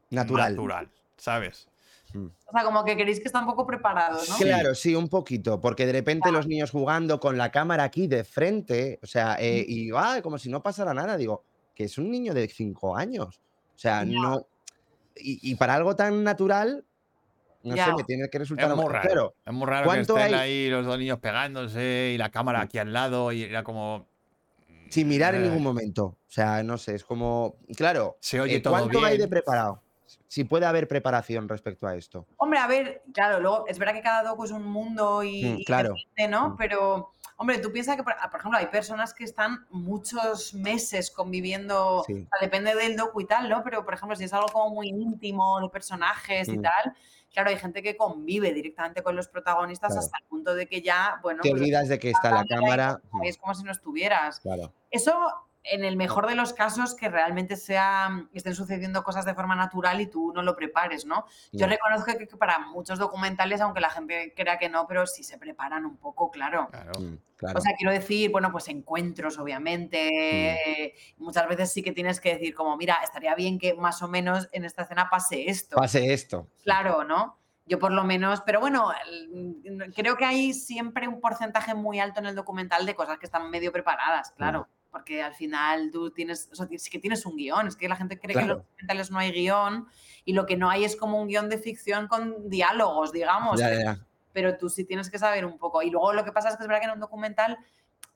natural. 0.10 0.52
natural, 0.52 0.90
¿sabes? 1.18 1.70
O 2.16 2.52
sea, 2.52 2.64
como 2.64 2.84
que 2.84 2.96
queréis 2.98 3.20
que 3.20 3.26
están 3.28 3.44
un 3.44 3.50
poco 3.52 3.66
preparados, 3.66 4.28
¿no? 4.30 4.36
Claro, 4.38 4.76
sí, 4.76 4.96
un 4.96 5.08
poquito, 5.10 5.60
porque 5.62 5.86
de 5.86 5.94
repente 5.94 6.32
los 6.32 6.48
niños 6.48 6.72
jugando 6.72 7.20
con 7.20 7.38
la 7.38 7.52
cámara 7.52 7.84
aquí 7.84 8.08
de 8.08 8.24
frente, 8.24 9.00
o 9.04 9.08
sea, 9.08 9.38
eh, 9.40 9.66
y 9.68 9.90
ah, 9.96 10.20
como 10.22 10.38
si 10.38 10.50
no 10.50 10.62
pasara 10.64 10.94
nada, 10.94 11.18
digo, 11.18 11.44
que 11.76 11.86
es 11.86 11.98
un 11.98 12.10
niño 12.12 12.34
de 12.34 12.48
5 12.48 12.96
años. 12.96 13.40
O 13.76 13.78
sea, 13.80 14.04
Ya. 14.04 14.20
no. 14.22 14.46
Y, 15.16 15.52
y 15.52 15.56
para 15.56 15.76
algo 15.76 15.96
tan 15.96 16.24
natural, 16.24 16.86
no 17.64 17.72
sé, 17.72 17.78
Ya. 17.78 17.96
me 17.96 18.04
tiene 18.04 18.30
que 18.30 18.40
resultar 18.40 18.70
Es 18.70 18.76
muy 18.76 18.88
raro. 18.88 19.02
Claro, 19.08 19.34
Es 19.46 19.54
muy 19.54 19.68
raro 19.68 19.84
que 19.84 19.88
¿Cuánto 19.88 20.18
estén 20.18 20.34
hay? 20.36 20.40
ahí 20.66 20.70
los 20.70 20.86
dos 20.86 20.98
niños 20.98 21.20
pegándose 21.20 22.12
y 22.14 22.18
la 22.18 22.30
cámara 22.32 22.60
Sí. 22.62 22.66
aquí 22.66 22.78
al 22.80 22.92
lado 22.94 23.32
y 23.32 23.44
era 23.44 23.64
como... 23.64 24.08
sin 24.90 25.08
mirar 25.08 25.36
en 25.36 25.42
Eh, 25.44 25.48
ningún 25.48 25.64
momento. 25.64 26.04
O 26.06 26.18
sea, 26.34 26.64
no 26.64 26.78
sé, 26.78 26.96
es 26.96 27.04
como. 27.04 27.56
Claro, 27.76 28.18
Se 28.22 28.40
oye 28.42 28.56
eh, 28.56 28.60
todo 28.62 28.74
¿cuánto 28.74 29.00
hay 29.04 29.12
de 29.14 29.18
bien. 29.18 29.30
preparado? 29.30 29.82
Si 30.28 30.44
puede 30.44 30.66
haber 30.66 30.88
preparación 30.88 31.48
respecto 31.50 31.88
a 31.88 31.96
esto. 31.96 32.26
Hombre, 32.38 32.60
a 32.60 32.68
ver, 32.68 33.04
claro, 33.14 33.40
luego 33.40 33.66
es 33.68 33.78
verdad 33.80 33.94
que 33.94 34.02
cada 34.02 34.24
docu 34.24 34.46
es 34.46 34.52
un 34.52 34.66
mundo 34.66 35.24
y, 35.24 35.44
Mm, 35.46 35.58
y 35.60 35.66
claro. 35.66 35.94
diferente, 35.94 36.28
¿no? 36.28 36.50
Mm. 36.50 36.58
Pero, 36.58 37.12
hombre, 37.38 37.58
tú 37.60 37.72
piensas 37.72 37.96
que, 37.96 38.04
por, 38.04 38.14
por 38.30 38.40
ejemplo, 38.40 38.60
hay 38.60 38.68
personas 38.68 39.14
que 39.14 39.24
están 39.24 39.66
muchos 39.70 40.54
meses 40.54 41.12
conviviendo, 41.12 42.04
Sí. 42.06 42.14
o 42.14 42.18
sea, 42.18 42.40
depende 42.42 42.76
del 42.76 42.96
docu 42.96 43.22
y 43.22 43.26
tal, 43.26 43.50
¿no? 43.50 43.64
Pero, 43.64 43.84
por 43.86 43.94
ejemplo, 43.94 44.16
si 44.16 44.24
es 44.26 44.34
algo 44.34 44.48
como 44.48 44.76
muy 44.76 44.90
íntimo 44.90 45.60
de 45.62 45.70
personajes 45.70 46.48
y 46.50 46.58
Mm. 46.58 46.62
tal, 46.62 46.96
claro, 47.34 47.50
hay 47.50 47.58
gente 47.58 47.82
que 47.82 47.96
convive 47.96 48.52
directamente 48.54 49.02
con 49.04 49.16
los 49.16 49.28
protagonistas 49.28 49.90
Claro. 49.94 50.02
hasta 50.06 50.18
el 50.18 50.26
punto 50.26 50.54
de 50.54 50.68
que 50.68 50.82
ya, 50.82 51.20
bueno, 51.24 51.42
Te 51.42 51.50
pues, 51.50 51.62
olvidas 51.62 51.88
de 51.88 51.98
que 52.00 52.10
está 52.12 52.32
la 52.32 52.46
cámara. 52.46 53.00
y 53.24 53.28
es 53.30 53.38
como 53.38 53.54
si 53.56 53.64
no 53.64 53.72
estuvieras. 53.72 54.40
Claro. 54.42 54.74
Eso, 54.90 55.14
en 55.64 55.84
el 55.84 55.96
mejor 55.96 56.28
de 56.28 56.36
los 56.36 56.54
casos, 56.54 56.96
que 56.96 57.08
realmente 57.10 57.56
sea, 57.56 58.26
estén 58.34 58.56
sucediendo 58.56 59.04
cosas 59.04 59.26
de 59.26 59.36
forma 59.36 59.56
natural 59.56 60.02
y 60.02 60.08
tú 60.08 60.32
no 60.34 60.42
lo 60.42 60.56
prepares, 60.56 61.06
¿no? 61.06 61.26
Yo 61.52 61.68
reconozco 61.68 62.18
que, 62.18 62.28
que 62.28 62.38
para 62.38 62.60
muchos 62.60 62.98
documentales, 62.98 63.62
aunque 63.62 63.80
la 63.80 63.90
gente 63.90 64.34
crea 64.36 64.58
que 64.58 64.70
no, 64.70 64.88
pero 64.88 65.06
sí 65.06 65.24
se 65.24 65.38
preparan 65.38 65.86
un 65.86 65.98
poco, 65.98 66.32
claro. 66.32 66.68
Claro. 66.72 66.92
Mm, 67.00 67.18
claro. 67.36 67.60
O 67.60 67.62
sea, 67.62 67.74
quiero 67.78 67.94
decir, 67.94 68.32
bueno, 68.32 68.52
pues 68.52 68.68
encuentros, 68.70 69.38
obviamente. 69.38 70.88
eh, 70.88 70.96
Muchas 71.18 71.48
veces 71.48 71.72
sí 71.72 71.84
que 71.84 71.92
tienes 71.92 72.20
que 72.20 72.34
decir, 72.34 72.56
como, 72.56 72.76
mira, 72.78 72.98
estaría 73.04 73.36
bien 73.36 73.60
que 73.60 73.74
más 73.76 74.02
o 74.02 74.08
menos 74.08 74.50
en 74.54 74.66
esta 74.66 74.82
escena 74.84 75.10
pase 75.10 75.50
esto. 75.50 75.76
Pase 75.76 76.12
esto. 76.14 76.48
Claro, 76.64 77.04
¿no? 77.04 77.38
Yo 77.68 77.80
por 77.80 77.92
lo 77.92 78.04
menos, 78.04 78.42
pero 78.42 78.60
bueno, 78.60 78.92
creo 79.96 80.18
que 80.18 80.26
hay 80.26 80.54
siempre 80.54 81.08
un 81.08 81.22
porcentaje 81.22 81.74
muy 81.76 82.00
alto 82.00 82.20
en 82.20 82.26
el 82.26 82.36
documental 82.36 82.86
de 82.86 82.96
cosas 82.96 83.18
que 83.20 83.26
están 83.28 83.50
medio 83.50 83.72
preparadas, 83.72 84.32
claro. 84.32 84.68
Porque 84.92 85.24
al 85.24 85.34
final 85.34 85.90
tú 85.92 86.12
tienes, 86.12 86.50
o 86.52 86.56
sea, 86.56 86.68
sí 86.78 86.90
que 86.90 87.00
tienes 87.00 87.26
un 87.26 87.38
guion. 87.38 87.68
Es 87.68 87.76
que 87.76 87.88
la 87.88 87.96
gente 87.96 88.20
cree 88.20 88.36
que 88.36 88.42
en 88.42 88.50
los 88.50 88.58
documentales 88.58 89.10
no 89.10 89.20
hay 89.20 89.32
guion 89.32 89.88
y 90.26 90.34
lo 90.34 90.46
que 90.46 90.58
no 90.58 90.70
hay 90.70 90.84
es 90.84 90.96
como 90.96 91.22
un 91.22 91.28
guion 91.28 91.50
de 91.50 91.58
ficción 91.58 92.08
con 92.08 92.50
diálogos, 92.50 93.12
digamos. 93.12 93.60
Ya, 93.60 93.74
ya. 93.74 94.06
Pero 94.34 94.58
tú 94.58 94.70
sí 94.70 94.84
tienes 94.84 95.10
que 95.10 95.18
saber 95.18 95.46
un 95.46 95.58
poco. 95.58 95.82
Y 95.82 95.90
luego 95.90 96.14
lo 96.14 96.26
que 96.26 96.32
pasa 96.32 96.50
es 96.50 96.58
que 96.58 96.64
es 96.64 96.68
verdad 96.68 96.82
que 96.82 96.88
en 96.88 96.94
un 96.94 97.00
documental 97.00 97.58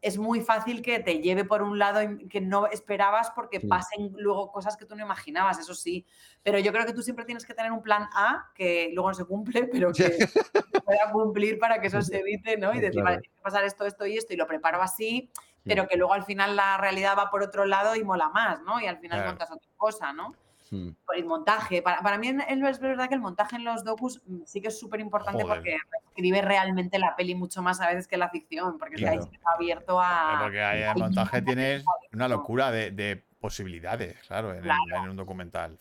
es 0.05 0.19
muy 0.19 0.39
fácil 0.41 0.83
que 0.83 0.99
te 0.99 1.19
lleve 1.19 1.45
por 1.45 1.63
un 1.63 1.79
lado 1.79 1.99
que 2.29 2.39
no 2.39 2.67
esperabas 2.67 3.31
porque 3.31 3.59
Sí. 3.59 3.65
pasen 3.67 4.13
luego 4.17 4.51
cosas 4.51 4.77
que 4.77 4.85
tú 4.85 4.95
no 4.95 5.01
imaginabas, 5.03 5.57
eso 5.57 5.73
sí. 5.73 6.05
Pero 6.43 6.59
yo 6.59 6.71
creo 6.71 6.85
que 6.85 6.93
tú 6.93 7.01
siempre 7.01 7.25
tienes 7.25 7.43
que 7.43 7.55
tener 7.55 7.71
un 7.71 7.81
plan 7.81 8.07
A 8.13 8.51
que 8.53 8.91
luego 8.93 9.09
no 9.09 9.15
se 9.15 9.25
cumple, 9.25 9.63
pero 9.71 9.91
que 9.91 10.03
se 10.75 10.81
pueda 10.85 11.11
cumplir 11.11 11.57
para 11.57 11.81
que 11.81 11.87
eso 11.87 12.01
se 12.03 12.19
evite, 12.19 12.55
¿no? 12.57 12.73
Y 12.75 12.79
decir, 12.81 13.01
Claro. 13.01 13.05
vale, 13.05 13.17
tiene 13.21 13.35
que 13.35 13.41
pasar 13.41 13.63
esto, 13.63 13.85
esto 13.87 14.05
y 14.05 14.15
esto, 14.17 14.33
y 14.33 14.37
lo 14.37 14.45
preparo 14.45 14.79
así, 14.81 15.31
pero 15.63 15.87
que 15.87 15.97
luego 15.97 16.13
al 16.13 16.23
final 16.23 16.55
la 16.55 16.77
realidad 16.77 17.17
va 17.17 17.31
por 17.31 17.41
otro 17.41 17.65
lado 17.65 17.95
y 17.95 18.03
mola 18.03 18.29
más, 18.29 18.61
¿no? 18.61 18.79
Y 18.79 18.85
al 18.85 18.99
final 18.99 19.17
Claro. 19.17 19.31
montas 19.31 19.49
otra 19.51 19.71
cosa, 19.75 20.13
¿no? 20.13 20.35
Mm. 20.71 20.89
Por 21.05 21.15
el 21.15 21.25
montaje. 21.25 21.81
Para, 21.81 22.01
para 22.01 22.17
mí 22.17 22.27
es 22.29 22.79
verdad 22.79 23.07
que 23.07 23.15
el 23.15 23.21
montaje 23.21 23.55
en 23.55 23.63
los 23.63 23.83
docus 23.83 24.21
mm, 24.25 24.41
sí 24.45 24.61
que 24.61 24.69
es 24.69 24.79
súper 24.79 24.99
importante 24.99 25.45
porque 25.45 25.77
escribe 26.07 26.41
realmente 26.41 26.97
la 26.99 27.15
peli 27.15 27.35
mucho 27.35 27.61
más 27.61 27.79
a 27.81 27.87
veces 27.87 28.07
que 28.07 28.17
la 28.17 28.29
ficción, 28.29 28.77
porque 28.77 28.95
Claro. 28.95 29.29
abierto 29.55 29.99
a... 30.01 30.39
Porque 30.41 30.61
ahí 30.63 30.81
el 30.83 30.97
montaje 30.97 31.41
tienes 31.41 31.83
una 32.13 32.27
locura 32.27 32.71
de, 32.71 32.91
de 32.91 33.23
posibilidades, 33.39 34.17
claro, 34.27 34.51
en, 34.51 34.57
el- 34.57 34.63
Claro. 34.63 35.03
en 35.03 35.09
un 35.11 35.15
documental. 35.15 35.77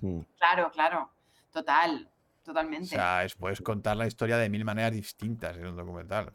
Mm. 0.00 0.20
Claro, 0.38 0.70
claro. 0.70 1.10
Total, 1.52 2.08
O 2.42 2.44
totalmente. 2.44 2.86
sea, 2.86 3.24
es, 3.24 3.34
puedes 3.34 3.60
contar 3.60 3.96
la 3.96 4.06
historia 4.06 4.36
de 4.36 4.48
mil 4.48 4.64
maneras 4.64 4.92
distintas 4.92 5.56
en 5.56 5.66
un 5.66 5.76
documental. 5.76 6.32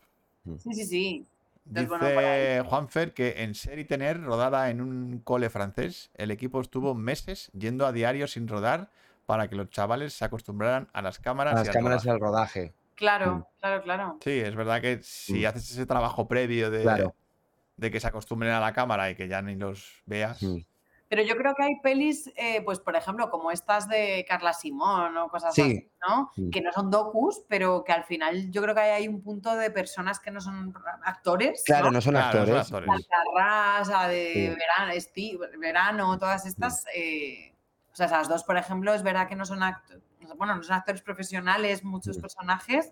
sí, 0.60 0.74
sí, 0.74 0.86
sí. 0.86 1.28
Dice 1.66 1.88
bueno. 1.88 2.70
Juanfer 2.70 3.14
que 3.14 3.44
en 3.44 3.56
Serie 3.56 3.86
Tener, 3.86 4.22
rodada 4.22 4.70
en 4.70 4.82
un 4.82 5.20
cole 5.20 5.50
francés, 5.50 6.12
el 6.16 6.30
equipo 6.32 6.62
estuvo 6.62 6.94
meses 6.94 7.50
yendo 7.58 7.86
a 7.88 7.92
diario 7.92 8.28
sin 8.28 8.48
rodar 8.48 8.90
para 9.26 9.48
que 9.50 9.56
los 9.56 9.70
chavales 9.72 10.14
se 10.14 10.24
acostumbraran 10.26 10.88
a 10.94 11.02
las 11.02 11.18
cámaras. 11.20 11.54
A 11.54 11.56
y 11.56 11.60
las 11.66 11.68
al 11.70 11.74
cámaras 11.74 12.06
y 12.06 12.08
rodaje. 12.08 12.14
al 12.14 12.20
rodaje. 12.20 12.74
Claro, 12.96 13.36
Mm. 13.36 13.44
claro, 13.60 13.84
claro. 13.84 14.18
Sí, 14.24 14.32
es 14.40 14.56
verdad 14.56 14.80
que 14.82 15.00
si 15.02 15.42
Mm. 15.42 15.48
haces 15.48 15.72
ese 15.72 15.86
trabajo 15.88 16.28
previo 16.28 16.70
de, 16.70 16.84
Claro. 16.84 17.16
de 17.78 17.92
que 17.92 18.00
se 18.00 18.08
acostumbren 18.08 18.52
a 18.52 18.60
la 18.60 18.72
cámara 18.74 19.10
y 19.10 19.16
que 19.16 19.28
ya 19.28 19.42
ni 19.42 19.56
los 19.56 20.04
veas. 20.06 20.42
Mm. 20.44 20.58
Pero 21.08 21.22
yo 21.22 21.36
creo 21.38 21.54
que 21.54 21.62
hay 21.64 21.80
pelis, 21.82 22.32
eh, 22.36 22.62
pues 22.64 22.80
por 22.80 22.96
ejemplo, 22.96 23.30
como 23.30 23.52
estas 23.52 23.88
de 23.88 24.26
Carla 24.28 24.54
Simón 24.54 25.16
o 25.18 25.30
cosas 25.30 25.54
Sí. 25.54 25.62
así, 25.62 25.92
¿no? 26.08 26.32
Mm. 26.36 26.50
Que 26.50 26.62
no 26.62 26.72
son 26.72 26.90
docus, 26.90 27.44
pero 27.48 27.84
que 27.84 27.92
al 27.94 28.04
final 28.06 28.50
yo 28.52 28.62
creo 28.64 28.74
que 28.74 28.82
hay 28.82 29.08
un 29.08 29.22
punto 29.22 29.56
de 29.56 29.70
personas 29.70 30.20
que 30.20 30.32
no 30.32 30.42
son 30.42 30.74
actores. 31.04 31.64
Claro, 31.66 31.86
¿no? 31.86 31.92
no 31.94 32.02
son 32.02 32.14
Claro, 32.16 32.32
son 32.32 32.40
actores. 32.58 32.66
actores. 32.66 32.90
Alcarrás, 32.90 33.88
la 33.88 34.08
de 34.08 34.34
Sí. 34.34 34.48
verano, 34.50 34.92
Esti- 34.94 35.60
verano, 35.60 36.18
todas 36.18 36.46
estas. 36.48 36.86
eh, 36.96 37.54
o 37.92 37.96
sea, 37.96 38.08
esas 38.08 38.28
dos, 38.28 38.44
por 38.44 38.58
ejemplo, 38.58 38.94
es 38.94 39.04
verdad 39.04 39.28
que 39.28 39.36
no 39.36 39.46
son 39.46 39.64
actores, 39.64 40.02
bueno, 40.38 40.56
no 40.56 40.64
son 40.64 40.76
actores 40.76 41.02
profesionales, 41.02 41.84
muchos 41.84 42.18
Mm. 42.18 42.22
personajes, 42.22 42.92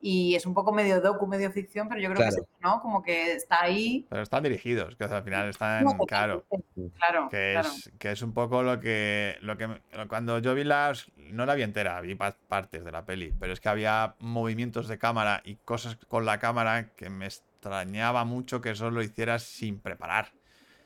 y 0.00 0.34
es 0.34 0.46
un 0.46 0.54
poco 0.54 0.72
medio 0.72 1.00
docu, 1.00 1.26
medio 1.26 1.50
ficción, 1.52 1.88
pero 1.88 2.00
yo 2.00 2.08
creo 2.08 2.16
que 2.22 2.28
Claro. 2.28 2.36
es 2.36 2.48
eso, 2.48 2.58
¿no? 2.60 2.80
Como 2.80 3.02
que 3.02 3.32
está 3.32 3.62
ahí. 3.62 4.06
Pero 4.08 4.22
están 4.22 4.42
dirigidos, 4.42 4.96
que 4.96 5.04
al 5.04 5.22
final 5.24 5.48
están, 5.48 5.84
No, 5.84 5.98
claro, 6.06 6.46
Claro, 6.98 7.28
que 7.30 7.52
claro. 7.52 7.68
es, 7.68 7.92
que 7.98 8.10
es 8.12 8.22
un 8.22 8.34
poco 8.34 8.62
lo 8.62 8.80
que, 8.80 9.36
lo 9.40 9.56
que 9.56 9.68
cuando 10.08 10.38
yo 10.38 10.54
vi 10.54 10.64
las, 10.64 11.10
no 11.16 11.46
la 11.46 11.54
vi 11.54 11.62
entera, 11.62 12.00
vi 12.00 12.14
pa- 12.14 12.36
partes 12.48 12.84
de 12.84 12.92
la 12.92 13.04
peli, 13.04 13.32
pero 13.38 13.52
es 13.52 13.60
que 13.60 13.68
había 13.68 14.16
movimientos 14.20 14.88
de 14.88 14.98
cámara 14.98 15.40
y 15.44 15.56
cosas 15.56 15.96
con 16.08 16.24
la 16.26 16.38
cámara 16.38 16.90
que 16.96 17.08
me 17.10 17.26
extrañaba 17.26 18.24
mucho 18.24 18.60
que 18.60 18.70
eso 18.70 18.90
lo 18.90 19.02
hicieras 19.02 19.42
sin 19.44 19.80
preparar, 19.80 20.32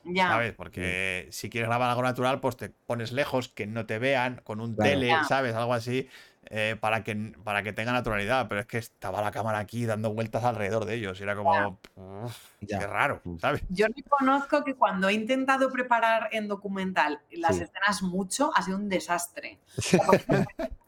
Ya. 0.03 0.27
¿sabes? 0.29 0.53
Porque 0.53 1.27
si 1.31 1.49
quieres 1.49 1.67
grabar 1.69 1.89
algo 1.89 2.03
natural, 2.03 2.39
pues 2.41 2.57
te 2.57 2.69
pones 2.69 3.11
lejos, 3.11 3.49
que 3.49 3.67
no 3.67 3.85
te 3.85 3.99
vean, 3.99 4.41
con 4.43 4.61
un 4.61 4.75
Claro. 4.75 4.91
tele, 4.91 5.09
Ya. 5.09 5.23
¿sabes? 5.23 5.55
Algo 5.55 5.73
así, 5.73 6.09
eh, 6.49 6.75
para, 6.79 7.03
que, 7.03 7.15
para 7.43 7.63
que 7.63 7.73
tenga 7.73 7.91
naturalidad, 7.91 8.47
pero 8.47 8.61
es 8.61 8.67
que 8.67 8.77
estaba 8.77 9.21
la 9.21 9.31
cámara 9.31 9.59
aquí 9.59 9.85
dando 9.85 10.13
vueltas 10.13 10.43
alrededor 10.43 10.85
de 10.85 10.95
ellos 10.95 11.19
y 11.19 11.23
era 11.23 11.35
como, 11.35 11.79
"Uf, 11.95 12.37
Ya. 12.61 12.79
qué 12.79 12.87
raro. 12.87 13.21
¿sabes? 13.39 13.61
Yo 13.69 13.87
reconozco 13.87 14.63
que 14.63 14.75
cuando 14.75 15.09
he 15.09 15.13
intentado 15.13 15.71
preparar 15.71 16.29
en 16.31 16.47
documental 16.47 17.19
las 17.31 17.57
Sí. 17.57 17.63
escenas 17.63 18.01
mucho, 18.03 18.51
ha 18.55 18.61
sido 18.61 18.77
un 18.77 18.89
desastre. 18.89 19.59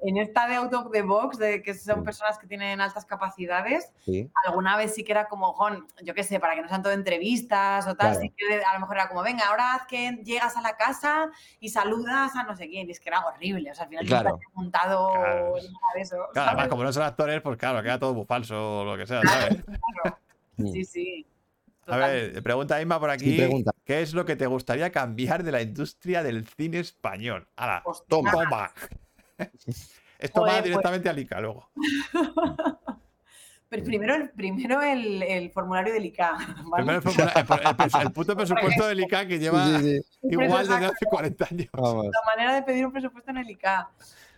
En 0.00 0.16
esta 0.16 0.46
de 0.46 0.54
Out 0.56 0.72
of 0.74 0.92
the 0.92 1.02
Box, 1.02 1.38
de 1.38 1.60
que 1.62 1.74
son 1.74 2.04
personas 2.04 2.38
que 2.38 2.46
tienen 2.46 2.80
altas 2.80 3.04
capacidades, 3.04 3.92
Sí. 4.04 4.30
alguna 4.46 4.76
vez 4.76 4.94
sí 4.94 5.02
que 5.02 5.10
era 5.12 5.26
como, 5.26 5.52
jon, 5.54 5.86
yo 6.02 6.14
qué 6.14 6.22
sé, 6.22 6.38
para 6.38 6.54
que 6.54 6.62
no 6.62 6.68
sean 6.68 6.82
todo 6.84 6.92
entrevistas 6.92 7.84
o 7.86 7.96
tal, 7.96 8.10
Claro. 8.12 8.20
sí 8.20 8.30
que 8.36 8.62
a 8.64 8.74
lo 8.74 8.80
mejor 8.80 8.96
era 8.96 9.08
como, 9.08 9.22
venga, 9.22 9.46
ahora 9.48 9.74
haz 9.74 9.86
que 9.86 10.12
llegas 10.24 10.56
a 10.56 10.62
la 10.62 10.76
casa 10.76 11.30
y 11.58 11.70
saludas 11.70 12.36
a 12.36 12.44
no 12.44 12.54
sé 12.54 12.68
quién, 12.68 12.86
y 12.88 12.92
es 12.92 13.00
que 13.00 13.08
era 13.08 13.26
horrible, 13.26 13.72
o 13.72 13.74
sea, 13.74 13.84
al 13.84 13.88
final 13.90 14.06
Claro. 14.06 14.34
había 14.34 14.48
montado 14.54 15.12
Claro. 15.14 15.54
nada 15.56 15.94
de 15.94 16.00
eso. 16.00 16.16
Claro, 16.16 16.30
¿sabes? 16.34 16.48
además, 16.48 16.68
como 16.68 16.84
no 16.84 16.92
son 16.92 17.02
actores, 17.02 17.40
pues 17.42 17.56
claro, 17.58 17.82
queda 17.82 17.98
todo 17.98 18.14
muy 18.14 18.24
falso 18.24 18.80
o 18.80 18.84
lo 18.84 18.96
que 18.96 19.06
sea, 19.06 19.22
¿sabes? 19.22 19.64
Sí, 20.58 20.84
sí. 20.84 21.26
A 21.86 21.96
ver, 21.96 22.42
pregunta 22.42 22.80
Inma 22.82 22.98
por 23.00 23.10
aquí. 23.10 23.36
pregunta. 23.36 23.72
¿Qué 23.84 24.02
es 24.02 24.12
lo 24.12 24.24
que 24.24 24.36
te 24.36 24.46
gustaría 24.46 24.90
cambiar 24.92 25.42
de 25.42 25.52
la 25.52 25.62
industria 25.62 26.22
del 26.22 26.46
cine 26.46 26.80
español? 26.80 27.48
Ahora, 27.56 27.82
Ostras. 27.84 28.06
toma. 28.08 28.72
Esto 30.18 30.40
Joder, 30.40 30.52
va 30.54 30.58
pues- 30.58 30.64
directamente 30.64 31.08
al 31.08 31.18
ICA 31.18 31.40
luego. 31.40 31.70
Pero 33.70 33.84
primero, 33.84 34.14
el, 34.14 34.30
primero 34.30 34.80
el, 34.80 35.22
el 35.22 35.50
formulario 35.50 35.92
del 35.92 36.06
ICA. 36.06 36.32
¿vale? 36.64 36.84
Primero 36.84 37.00
el, 37.00 37.20
el- 37.20 37.90
el- 37.94 38.00
el 38.06 38.12
puto 38.12 38.34
presupuesto 38.34 38.86
del 38.86 39.00
ICA 39.00 39.26
que 39.26 39.38
lleva 39.38 39.66
Sí, 39.78 39.98
sí, 40.00 40.28
igual 40.30 40.66
desde 40.66 40.86
hace 40.86 41.04
40 41.04 41.46
años. 41.50 41.68
Vamos. 41.72 42.06
la 42.06 42.34
manera 42.34 42.54
de 42.54 42.62
pedir 42.62 42.86
un 42.86 42.92
presupuesto 42.92 43.30
en 43.30 43.36
el 43.38 43.50
ICA. 43.50 43.90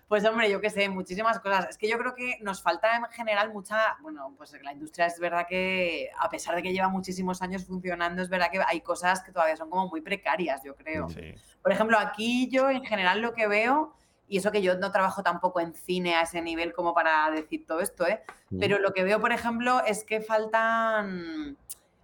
Pues 0.08 0.24
hombre, 0.24 0.50
yo 0.50 0.60
qué 0.60 0.68
sé, 0.70 0.88
muchísimas 0.88 1.38
cosas. 1.38 1.68
Es 1.70 1.78
que 1.78 1.88
yo 1.88 1.96
creo 1.96 2.16
que 2.16 2.38
nos 2.40 2.60
falta 2.60 2.96
en 2.96 3.04
general 3.12 3.52
mucha, 3.52 3.96
bueno, 4.02 4.34
pues 4.36 4.52
la 4.60 4.72
industria 4.72 5.06
es 5.06 5.20
verdad 5.20 5.46
que 5.48 6.10
a 6.18 6.28
pesar 6.28 6.56
de 6.56 6.62
que 6.64 6.72
lleva 6.72 6.88
muchísimos 6.88 7.40
años 7.42 7.64
funcionando, 7.64 8.20
es 8.20 8.28
verdad 8.28 8.50
que 8.50 8.58
hay 8.66 8.80
cosas 8.80 9.22
que 9.22 9.30
todavía 9.30 9.56
son 9.56 9.70
como 9.70 9.86
muy 9.86 10.00
precarias, 10.00 10.62
yo 10.64 10.74
creo. 10.74 11.08
Sí. 11.10 11.32
Por 11.62 11.70
ejemplo, 11.70 11.96
aquí 12.00 12.48
yo 12.50 12.68
en 12.68 12.84
general 12.84 13.20
lo 13.20 13.32
que 13.34 13.46
veo, 13.46 13.94
y 14.30 14.38
eso 14.38 14.52
que 14.52 14.62
yo 14.62 14.78
no 14.78 14.92
trabajo 14.92 15.24
tampoco 15.24 15.58
en 15.58 15.74
cine 15.74 16.14
a 16.14 16.22
ese 16.22 16.40
nivel 16.40 16.72
como 16.72 16.94
para 16.94 17.28
decir 17.32 17.66
todo 17.66 17.80
esto, 17.80 18.06
¿eh? 18.06 18.22
Pero 18.60 18.78
lo 18.78 18.92
que 18.92 19.02
veo, 19.02 19.20
por 19.20 19.32
ejemplo, 19.32 19.82
es 19.84 20.04
que 20.04 20.20
faltan. 20.20 21.58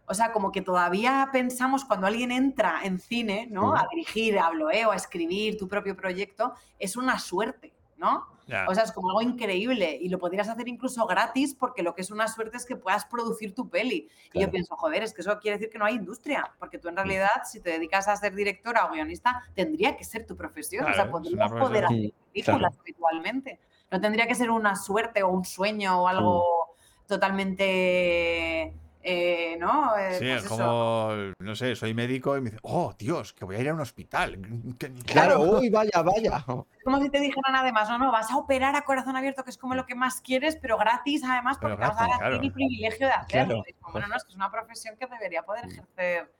O 0.06 0.12
sea, 0.14 0.32
como 0.32 0.50
que 0.50 0.60
todavía 0.60 1.28
pensamos 1.32 1.84
cuando 1.84 2.08
alguien 2.08 2.32
entra 2.32 2.80
en 2.82 2.98
cine, 2.98 3.46
¿no? 3.48 3.68
Ujú. 3.68 3.76
A 3.76 3.86
dirigir, 3.92 4.40
a 4.40 4.50
bloeo, 4.50 4.90
a 4.90 4.96
escribir 4.96 5.56
tu 5.56 5.68
propio 5.68 5.96
proyecto, 5.96 6.54
es 6.80 6.96
una 6.96 7.20
suerte, 7.20 7.72
¿no? 7.96 8.26
O 8.68 8.74
sea, 8.74 8.84
es 8.84 8.92
como 8.92 9.10
algo 9.10 9.22
increíble 9.22 9.98
y 10.00 10.08
lo 10.08 10.18
podrías 10.18 10.48
hacer 10.48 10.68
incluso 10.68 11.04
gratis 11.06 11.54
porque 11.54 11.82
lo 11.82 11.94
que 11.94 12.02
es 12.02 12.10
una 12.10 12.28
suerte 12.28 12.56
es 12.56 12.64
que 12.64 12.76
puedas 12.76 13.04
producir 13.04 13.54
tu 13.54 13.68
peli. 13.68 14.08
Y 14.32 14.40
yo 14.40 14.50
pienso, 14.50 14.76
joder, 14.76 15.02
es 15.02 15.12
que 15.12 15.22
eso 15.22 15.38
quiere 15.40 15.58
decir 15.58 15.70
que 15.70 15.78
no 15.78 15.84
hay 15.84 15.96
industria, 15.96 16.52
porque 16.58 16.78
tú 16.78 16.88
en 16.88 16.96
realidad, 16.96 17.42
si 17.44 17.60
te 17.60 17.70
dedicas 17.70 18.06
a 18.06 18.16
ser 18.16 18.34
directora 18.34 18.86
o 18.86 18.92
guionista, 18.92 19.42
tendría 19.54 19.96
que 19.96 20.04
ser 20.04 20.26
tu 20.26 20.36
profesión. 20.36 20.86
o 20.88 20.94
sea, 20.94 21.10
podrías 21.10 21.50
poder 21.50 21.86
hacer 21.86 22.12
películas 22.32 22.78
habitualmente. 22.78 23.58
No 23.90 24.00
tendría 24.00 24.26
que 24.26 24.34
ser 24.34 24.50
una 24.50 24.76
suerte 24.76 25.22
o 25.22 25.28
un 25.28 25.44
sueño 25.44 26.02
o 26.02 26.08
algo 26.08 26.76
totalmente, 27.06 28.74
eh, 29.08 29.56
¿no? 29.60 29.96
Eh, 29.96 30.14
Sí, 30.14 30.24
pues 30.24 30.30
es 30.38 30.44
eso. 30.44 30.56
como, 30.56 31.12
no 31.38 31.54
sé, 31.54 31.76
soy 31.76 31.94
médico 31.94 32.36
y 32.36 32.40
me 32.40 32.50
dice, 32.50 32.60
oh, 32.64 32.92
Dios, 32.98 33.32
que 33.32 33.44
voy 33.44 33.54
a 33.54 33.60
ir 33.60 33.68
a 33.68 33.74
un 33.74 33.80
hospital. 33.80 34.36
Que- 34.78 34.92
Claro, 35.04 35.42
uy, 35.42 35.70
vaya, 35.70 36.02
vaya. 36.02 36.44
Es 36.76 36.84
como 36.84 37.00
si 37.00 37.08
te 37.08 37.20
dijeran 37.20 37.54
además, 37.54 37.88
no, 37.88 37.98
no, 37.98 38.10
vas 38.10 38.30
a 38.32 38.36
operar 38.36 38.74
a 38.74 38.82
corazón 38.82 39.16
abierto, 39.16 39.44
que 39.44 39.50
es 39.50 39.58
como 39.58 39.76
lo 39.76 39.86
que 39.86 39.94
más 39.94 40.20
quieres, 40.20 40.56
pero 40.60 40.76
gratis 40.76 41.22
además, 41.24 41.56
porque 41.60 41.76
te 41.76 41.82
vas 41.82 41.90
a 41.92 42.00
dar 42.00 42.08
gratis, 42.08 42.18
claro. 42.18 42.42
el 42.42 42.52
privilegio 42.52 43.06
de 43.06 43.12
hacerlo. 43.12 43.54
Claro. 43.54 43.64
Y 43.68 43.72
como, 43.74 43.92
bueno, 43.92 44.08
no, 44.08 44.16
es 44.16 44.24
que 44.24 44.30
es 44.30 44.36
una 44.36 44.50
profesión 44.50 44.96
que 44.96 45.06
debería 45.06 45.42
poder 45.44 45.66
ejercer, 45.66 46.32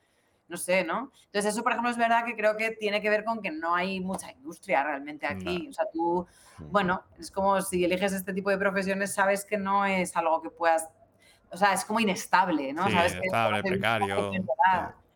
no 0.48 0.56
sé, 0.56 0.82
¿no? 0.84 1.12
Entonces 1.26 1.52
eso, 1.52 1.62
por 1.62 1.72
ejemplo, 1.72 1.90
es 1.90 1.96
verdad 1.96 2.24
que 2.24 2.34
creo 2.36 2.56
que 2.56 2.72
tiene 2.72 3.00
que 3.00 3.10
ver 3.10 3.24
con 3.24 3.42
que 3.42 3.50
no 3.52 3.74
hay 3.76 4.00
mucha 4.00 4.30
industria 4.32 4.82
realmente 4.82 5.26
aquí. 5.26 5.64
No. 5.64 5.70
O 5.70 5.72
sea, 5.72 5.84
tú, 5.92 6.26
bueno, 6.70 7.02
es 7.18 7.30
como 7.30 7.60
si 7.62 7.84
eliges 7.84 8.12
este 8.12 8.32
tipo 8.32 8.50
de 8.50 8.58
profesiones, 8.58 9.14
sabes 9.14 9.44
que 9.44 9.56
no 9.56 9.84
es 9.86 10.16
algo 10.16 10.42
que 10.42 10.50
puedas, 10.50 10.88
o 11.56 11.58
sea, 11.58 11.72
es 11.72 11.84
como 11.86 11.98
inestable, 12.00 12.72
¿no? 12.74 12.86
Sí, 12.86 12.92
sabes 12.92 13.14
inestable, 13.16 13.62
que 13.62 13.68
precario. 13.70 14.30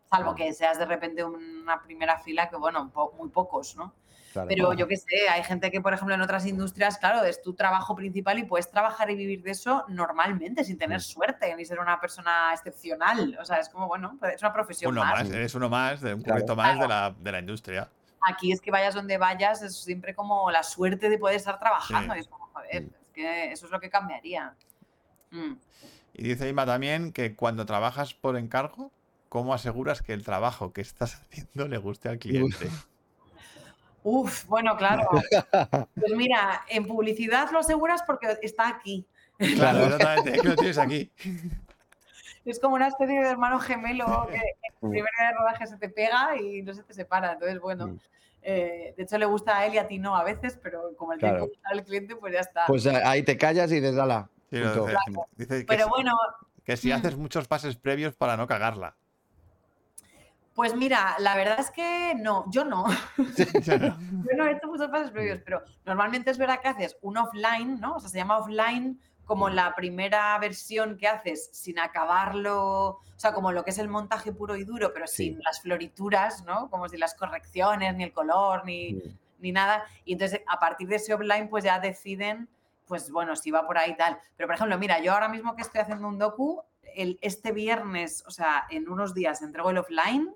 Salvo 0.09 0.35
que 0.35 0.51
seas 0.53 0.77
de 0.77 0.85
repente 0.85 1.23
una 1.23 1.81
primera 1.81 2.17
fila 2.17 2.49
que, 2.49 2.57
bueno, 2.57 2.89
po- 2.91 3.13
muy 3.17 3.29
pocos, 3.29 3.75
¿no? 3.77 3.93
Claro. 4.33 4.47
Pero 4.49 4.73
yo 4.73 4.87
qué 4.87 4.97
sé, 4.97 5.29
hay 5.29 5.43
gente 5.43 5.69
que, 5.71 5.79
por 5.81 5.93
ejemplo, 5.93 6.15
en 6.15 6.21
otras 6.21 6.45
industrias, 6.45 6.97
claro, 6.97 7.23
es 7.23 7.41
tu 7.41 7.53
trabajo 7.53 7.95
principal 7.95 8.39
y 8.39 8.43
puedes 8.43 8.69
trabajar 8.71 9.09
y 9.11 9.15
vivir 9.15 9.41
de 9.43 9.51
eso 9.51 9.85
normalmente, 9.89 10.63
sin 10.63 10.77
tener 10.77 11.01
suerte, 11.01 11.53
ni 11.55 11.63
ser 11.65 11.79
una 11.79 11.99
persona 11.99 12.49
excepcional. 12.53 13.37
O 13.39 13.45
sea, 13.45 13.57
es 13.57 13.69
como, 13.69 13.87
bueno, 13.87 14.15
pues 14.19 14.35
es 14.35 14.41
una 14.41 14.51
profesión 14.53 14.91
Uno 14.91 15.03
más. 15.03 15.23
más, 15.25 15.29
eres 15.31 15.53
uno 15.55 15.69
más, 15.69 16.01
de 16.01 16.13
un 16.15 16.21
Claro. 16.21 16.39
cubierto 16.41 16.55
más 16.55 16.79
de 16.79 16.87
la, 16.87 17.15
de 17.17 17.31
la 17.31 17.39
industria. 17.39 17.89
Aquí 18.27 18.51
es 18.51 18.59
que 18.61 18.71
vayas 18.71 18.93
donde 18.93 19.17
vayas, 19.17 19.61
es 19.61 19.81
siempre 19.81 20.13
como 20.15 20.49
la 20.51 20.63
suerte 20.63 21.09
de 21.09 21.17
poder 21.17 21.35
estar 21.37 21.57
trabajando. 21.59 22.13
Sí. 22.13 22.19
Y 22.19 22.21
es 22.21 22.27
como, 22.27 22.47
joder, 22.47 22.83
Mm. 22.83 22.85
es 22.85 23.11
que 23.13 23.51
eso 23.53 23.65
es 23.65 23.71
lo 23.71 23.79
que 23.79 23.89
cambiaría. 23.89 24.53
Mm. 25.31 25.53
Y 26.13 26.23
dice 26.23 26.49
Ima 26.49 26.65
también 26.65 27.13
que 27.13 27.35
cuando 27.35 27.65
trabajas 27.65 28.13
por 28.13 28.37
encargo, 28.37 28.91
¿cómo 29.29 29.53
aseguras 29.53 30.01
que 30.01 30.13
el 30.13 30.23
trabajo 30.23 30.73
que 30.73 30.81
estás 30.81 31.15
haciendo 31.31 31.67
le 31.67 31.77
guste 31.77 32.09
al 32.09 32.19
cliente? 32.19 32.69
Uf, 34.03 34.45
bueno, 34.45 34.75
claro. 34.77 35.07
Pues 35.93 36.13
mira, 36.15 36.63
en 36.69 36.87
publicidad 36.87 37.51
lo 37.51 37.59
aseguras 37.59 38.01
porque 38.03 38.35
está 38.41 38.67
aquí. 38.69 39.05
Claro, 39.37 39.85
exactamente, 39.85 40.39
que 40.39 40.47
lo 40.47 40.55
tienes 40.55 40.77
aquí. 40.79 41.11
Es 42.45 42.59
como 42.59 42.75
una 42.75 42.87
especie 42.87 43.19
de 43.19 43.27
hermano 43.29 43.59
gemelo 43.59 44.27
que 44.31 44.37
en 44.37 44.41
el 44.41 44.73
Mm. 44.81 44.89
primer 44.89 45.09
día 45.19 45.27
de 45.27 45.33
rodaje 45.35 45.67
se 45.67 45.77
te 45.77 45.89
pega 45.89 46.35
y 46.37 46.63
no 46.63 46.73
se 46.73 46.81
te 46.81 46.93
separa. 46.93 47.33
Entonces, 47.33 47.59
bueno, 47.59 47.87
Mm. 47.87 47.99
eh, 48.41 48.93
de 48.97 49.03
hecho 49.03 49.17
le 49.19 49.25
gusta 49.25 49.59
a 49.59 49.65
él 49.67 49.75
y 49.75 49.77
a 49.77 49.87
ti 49.87 49.99
no 49.99 50.15
a 50.15 50.23
veces, 50.23 50.57
pero 50.63 50.95
como 50.97 51.13
el 51.13 51.19
Claro. 51.19 51.35
tiene 51.35 51.45
que 51.47 51.53
gustar 51.55 51.73
al 51.73 51.83
cliente, 51.83 52.15
pues 52.15 52.33
ya 52.33 52.39
está. 52.39 52.65
Pues 52.65 52.85
eh, 52.87 52.99
ahí 53.03 53.21
te 53.21 53.37
callas 53.37 53.71
y 53.71 53.75
dices, 53.75 53.97
ala. 53.97 54.27
Sí, 54.51 54.57
lo 54.59 54.73
punto". 54.73 55.27
dice, 55.35 55.55
dice 55.55 55.59
que, 55.61 55.65
pero 55.65 55.85
si- 55.85 55.89
bueno, 55.89 56.17
que 56.63 56.77
si 56.77 56.89
mm. 56.89 56.93
haces 56.93 57.17
muchos 57.17 57.47
pases 57.47 57.75
previos 57.77 58.15
para 58.15 58.37
no 58.37 58.45
cagarla. 58.47 58.95
pues 60.53 60.75
mira, 60.75 61.15
la 61.19 61.35
verdad 61.35 61.59
es 61.59 61.71
que 61.71 62.13
no, 62.15 62.45
yo 62.51 62.65
no. 62.65 62.85
Yo 63.17 64.35
no 64.37 64.45
he 64.45 64.51
hecho 64.51 64.67
muchos 64.67 64.89
pasos 64.89 65.11
previos, 65.11 65.39
pero 65.45 65.63
normalmente 65.85 66.29
es 66.29 66.37
verdad 66.37 66.59
que 66.61 66.67
haces 66.67 66.97
un 67.01 67.17
offline, 67.17 67.79
¿no? 67.79 67.95
O 67.95 67.99
sea, 67.99 68.09
se 68.09 68.17
llama 68.17 68.37
offline 68.37 68.99
como 69.25 69.49
la 69.49 69.73
primera 69.75 70.37
versión 70.39 70.97
que 70.97 71.07
haces 71.07 71.49
sin 71.53 71.79
acabarlo, 71.79 72.59
o 72.89 72.99
sea, 73.15 73.33
como 73.33 73.53
lo 73.53 73.63
que 73.63 73.69
es 73.69 73.77
el 73.77 73.87
montaje 73.87 74.33
puro 74.33 74.57
y 74.57 74.65
duro, 74.65 74.91
pero 74.93 75.07
Sí. 75.07 75.27
sin 75.29 75.39
las 75.41 75.61
florituras, 75.61 76.43
¿no? 76.43 76.69
Como 76.69 76.89
si 76.89 76.97
las 76.97 77.15
correcciones, 77.15 77.95
ni 77.95 78.03
el 78.03 78.11
color, 78.11 78.65
ni, 78.65 78.93
Mm. 78.93 79.17
ni 79.39 79.51
nada. 79.53 79.85
Y 80.03 80.13
entonces, 80.13 80.41
a 80.47 80.59
partir 80.59 80.89
de 80.89 80.97
ese 80.97 81.13
offline, 81.13 81.47
pues 81.49 81.63
ya 81.63 81.79
deciden, 81.79 82.49
pues 82.91 83.09
bueno, 83.09 83.37
si 83.37 83.51
va 83.51 83.65
por 83.65 83.77
ahí 83.77 83.95
tal. 83.95 84.19
Pero, 84.35 84.47
por 84.47 84.55
ejemplo, 84.55 84.77
mira, 84.77 84.99
yo 84.99 85.13
ahora 85.13 85.29
mismo 85.29 85.55
que 85.55 85.61
estoy 85.61 85.79
haciendo 85.79 86.09
un 86.09 86.19
docu, 86.19 86.61
el, 86.93 87.17
este 87.21 87.53
viernes, 87.53 88.21
o 88.27 88.31
sea, 88.31 88.65
en 88.69 88.89
unos 88.89 89.13
días 89.13 89.41
entrego 89.41 89.69
el 89.69 89.77
offline. 89.77 90.35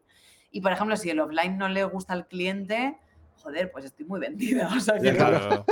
Y, 0.51 0.61
por 0.61 0.71
ejemplo, 0.71 0.95
si 0.95 1.09
el 1.09 1.19
offline 1.19 1.57
no 1.57 1.67
le 1.67 1.83
gusta 1.83 2.13
al 2.13 2.27
cliente, 2.27 2.97
joder, 3.43 3.73
pues 3.73 3.83
estoy 3.83 4.05
muy 4.05 4.21
vendida. 4.21 4.69
O 4.73 4.79
sea, 4.79 4.97
que 4.97 5.07
Ya, 5.07 5.15
Claro. 5.17 5.65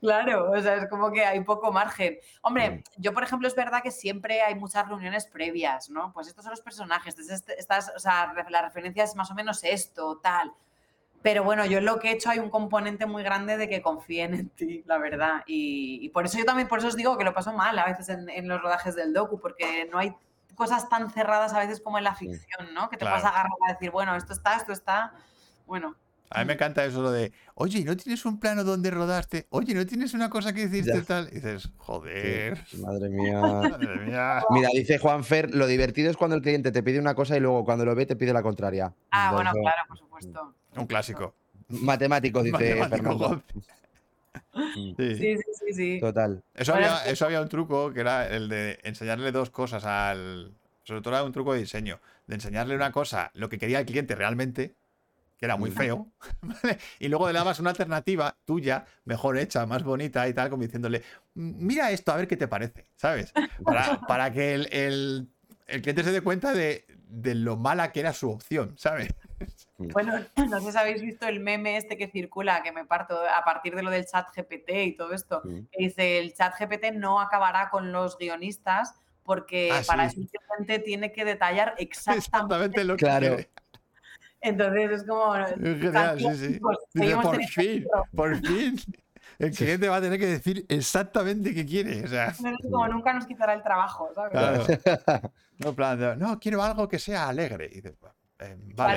Claro, 0.00 0.50
o 0.50 0.60
sea, 0.60 0.74
es 0.74 0.88
como 0.90 1.12
que 1.12 1.24
hay 1.24 1.40
poco 1.44 1.70
margen. 1.72 2.18
Hombre, 2.42 2.70
Mm. 2.70 2.82
yo, 3.02 3.14
por 3.14 3.22
ejemplo, 3.22 3.46
es 3.46 3.54
verdad 3.54 3.82
que 3.84 3.92
siempre 3.92 4.42
hay 4.42 4.56
muchas 4.56 4.88
reuniones 4.88 5.28
previas, 5.28 5.90
¿no? 5.90 6.12
Pues 6.12 6.26
estos 6.26 6.42
son 6.44 6.50
los 6.50 6.60
personajes, 6.60 7.16
este- 7.20 7.58
estas, 7.58 7.92
o 7.94 8.00
sea, 8.00 8.32
la 8.50 8.62
referencia 8.62 9.04
es 9.04 9.14
más 9.14 9.30
o 9.30 9.34
menos 9.34 9.62
esto, 9.62 10.18
tal. 10.18 10.52
Pero 11.22 11.42
bueno, 11.42 11.66
yo 11.66 11.80
lo 11.80 11.98
que 11.98 12.10
he 12.10 12.12
hecho 12.12 12.30
hay 12.30 12.38
un 12.38 12.50
componente 12.50 13.06
muy 13.06 13.22
grande 13.22 13.56
de 13.56 13.68
que 13.68 13.82
confíen 13.82 14.34
en 14.34 14.48
ti, 14.56 14.82
la 14.86 14.98
verdad. 14.98 15.42
Y, 15.46 15.98
y 16.02 16.08
por 16.10 16.26
eso 16.26 16.38
yo 16.38 16.44
también, 16.44 16.68
por 16.68 16.78
eso 16.78 16.88
os 16.88 16.96
digo 16.96 17.16
que 17.18 17.24
lo 17.24 17.34
paso 17.34 17.52
mal 17.52 17.78
a 17.78 17.86
veces 17.86 18.08
en, 18.08 18.28
en 18.28 18.46
los 18.48 18.60
rodajes 18.62 18.94
del 18.94 19.12
docu, 19.12 19.40
porque 19.40 19.88
no 19.90 19.98
hay 19.98 20.14
cosas 20.54 20.88
tan 20.88 21.10
cerradas 21.10 21.52
a 21.52 21.58
veces 21.58 21.80
como 21.80 21.98
en 21.98 22.04
la 22.04 22.14
ficción, 22.14 22.72
¿no? 22.74 22.88
Que 22.88 22.96
te 22.96 23.04
Claro. 23.04 23.16
puedas 23.16 23.30
agarrar 23.30 23.52
a 23.68 23.72
decir, 23.72 23.90
bueno, 23.90 24.14
esto 24.16 24.32
está, 24.32 24.56
esto 24.56 24.72
está. 24.72 25.12
Bueno, 25.66 25.96
A 26.30 26.40
mí 26.40 26.46
me 26.46 26.54
encanta 26.54 26.84
eso 26.84 27.02
lo 27.02 27.10
de, 27.12 27.32
oye, 27.54 27.84
¿no 27.84 27.96
tienes 27.96 28.24
un 28.24 28.40
plano 28.40 28.64
donde 28.64 28.90
rodaste? 28.90 29.46
Oye, 29.50 29.74
¿no 29.74 29.84
tienes 29.86 30.12
una 30.14 30.28
cosa 30.30 30.52
que 30.52 30.66
decirte 30.66 30.98
Ya. 31.00 31.04
tal? 31.04 31.28
Y 31.30 31.36
dices, 31.36 31.70
joder, 31.76 32.56
Sí, 32.68 32.78
Madre 32.78 33.08
mía. 33.10 33.40
madre 33.42 33.96
mía. 34.06 34.42
Mira, 34.50 34.68
dice 34.72 34.98
Juan 34.98 35.22
Fer, 35.24 35.54
lo 35.54 35.66
divertido 35.66 36.10
es 36.10 36.16
cuando 36.16 36.34
el 36.36 36.42
cliente 36.42 36.72
te 36.72 36.82
pide 36.82 36.98
una 36.98 37.14
cosa 37.14 37.36
y 37.36 37.40
luego 37.40 37.64
cuando 37.64 37.84
lo 37.84 37.94
ve 37.94 38.06
te 38.06 38.16
pide 38.16 38.32
la 38.32 38.42
contraria. 38.42 38.92
ah, 39.10 39.32
bueno, 39.34 39.50
claro, 39.52 39.82
por 39.88 39.98
supuesto. 39.98 40.54
Un 40.76 40.86
clásico. 40.86 41.34
Matemáticos, 41.68 42.44
dice 42.44 42.76
Matemático. 42.76 43.42
Mm, 44.54 44.94
Sí. 44.96 45.16
Sí, 45.16 45.36
sí, 45.36 45.42
sí, 45.66 45.72
sí. 45.74 46.00
Total. 46.00 46.42
Eso, 46.54 46.74
había, 46.74 47.04
eso 47.06 47.24
había 47.26 47.40
un 47.40 47.48
truco 47.48 47.92
que 47.92 48.00
era 48.00 48.26
el 48.28 48.48
de 48.48 48.78
enseñarle 48.84 49.32
dos 49.32 49.50
cosas 49.50 49.84
al. 49.84 50.54
Sobre 50.84 51.00
todo 51.00 51.14
era 51.14 51.24
un 51.24 51.32
truco 51.32 51.52
de 51.54 51.60
diseño. 51.60 52.00
De 52.26 52.34
enseñarle 52.34 52.74
una 52.76 52.92
cosa, 52.92 53.30
lo 53.34 53.48
que 53.48 53.58
quería 53.58 53.80
el 53.80 53.86
cliente 53.86 54.14
realmente, 54.14 54.76
que 55.38 55.44
era 55.46 55.56
muy 55.56 55.70
feo, 55.70 56.12
¿vale? 56.42 56.78
Y 56.98 57.08
luego 57.08 57.26
le 57.28 57.32
dabas 57.34 57.58
una 57.60 57.70
alternativa 57.70 58.36
tuya, 58.44 58.84
mejor 59.04 59.38
hecha, 59.38 59.66
más 59.66 59.82
bonita 59.82 60.28
y 60.28 60.34
tal, 60.34 60.50
como 60.50 60.62
diciéndole, 60.62 61.02
"Mm, 61.34 61.66
mira 61.66 61.90
esto, 61.90 62.12
a 62.12 62.16
ver 62.16 62.28
qué 62.28 62.36
te 62.36 62.48
parece, 62.48 62.86
¿sabes? 62.96 63.32
Para, 63.64 64.00
para 64.06 64.32
que 64.32 64.54
el, 64.54 64.68
el- 64.72 65.28
el 65.66 65.82
cliente 65.82 66.04
se 66.04 66.12
dé 66.12 66.20
cuenta 66.20 66.52
de, 66.52 66.84
de 67.08 67.34
lo 67.34 67.56
mala 67.56 67.90
que 67.92 68.00
era 68.00 68.12
su 68.12 68.30
opción, 68.30 68.74
¿sabes? 68.78 69.08
Bueno, 69.78 70.12
no 70.50 70.60
sé 70.60 70.72
si 70.72 70.78
habéis 70.78 71.02
visto 71.02 71.26
el 71.26 71.40
meme 71.40 71.76
este 71.76 71.96
que 71.96 72.08
circula, 72.08 72.62
que 72.62 72.72
me 72.72 72.84
parto 72.84 73.18
a 73.20 73.44
partir 73.44 73.74
de 73.74 73.82
lo 73.82 73.90
del 73.90 74.06
chat 74.06 74.26
GPT 74.34 74.70
y 74.70 74.96
todo 74.96 75.12
esto. 75.12 75.42
Que 75.42 75.78
dice, 75.84 76.18
el 76.18 76.34
chat 76.34 76.54
GPT 76.58 76.92
no 76.94 77.20
acabará 77.20 77.68
con 77.70 77.92
los 77.92 78.16
guionistas 78.18 78.94
porque 79.24 79.70
Ah, 79.72 79.82
para 79.86 80.08
sí. 80.08 80.20
eso 80.22 80.30
cliente 80.56 80.78
tiene 80.84 81.12
que 81.12 81.24
detallar 81.24 81.74
exactamente. 81.78 82.18
Exactamente 82.26 82.84
lo 82.84 82.96
que 82.96 83.04
Claro. 83.04 83.26
quiere. 83.26 83.50
Entonces 84.40 84.90
es 84.92 85.04
como... 85.06 85.34
Genial, 85.34 86.18
sí, 86.20 86.34
sí. 86.36 86.52
chicos, 86.54 86.76
Dice, 86.94 87.16
por 87.16 87.42
fin, 87.44 87.82
esto". 87.82 88.04
por 88.14 88.36
fin. 88.36 88.76
el 89.40 89.50
cliente 89.50 89.88
va 89.88 89.96
a 89.96 90.00
tener 90.00 90.18
que 90.20 90.26
decir 90.26 90.64
exactamente 90.68 91.52
qué 91.54 91.66
quiere. 91.66 92.04
O 92.04 92.06
sea, 92.08 92.32
No 92.40 92.56
Como 92.70 92.88
nunca 92.88 93.12
nos 93.12 93.26
quitará 93.26 93.54
el 93.54 93.62
trabajo, 93.62 94.10
¿sabes? 94.14 94.30
claro. 94.30 94.64
No, 95.58 95.68
en 95.70 95.74
plan, 95.74 95.98
de, 95.98 96.16
no, 96.16 96.38
quiero 96.38 96.62
algo 96.62 96.86
que 96.86 96.98
sea 96.98 97.28
alegre. 97.28 97.66
Y 97.72 97.76
dices, 97.76 97.96
eh, 98.38 98.56
vale. 98.74 98.92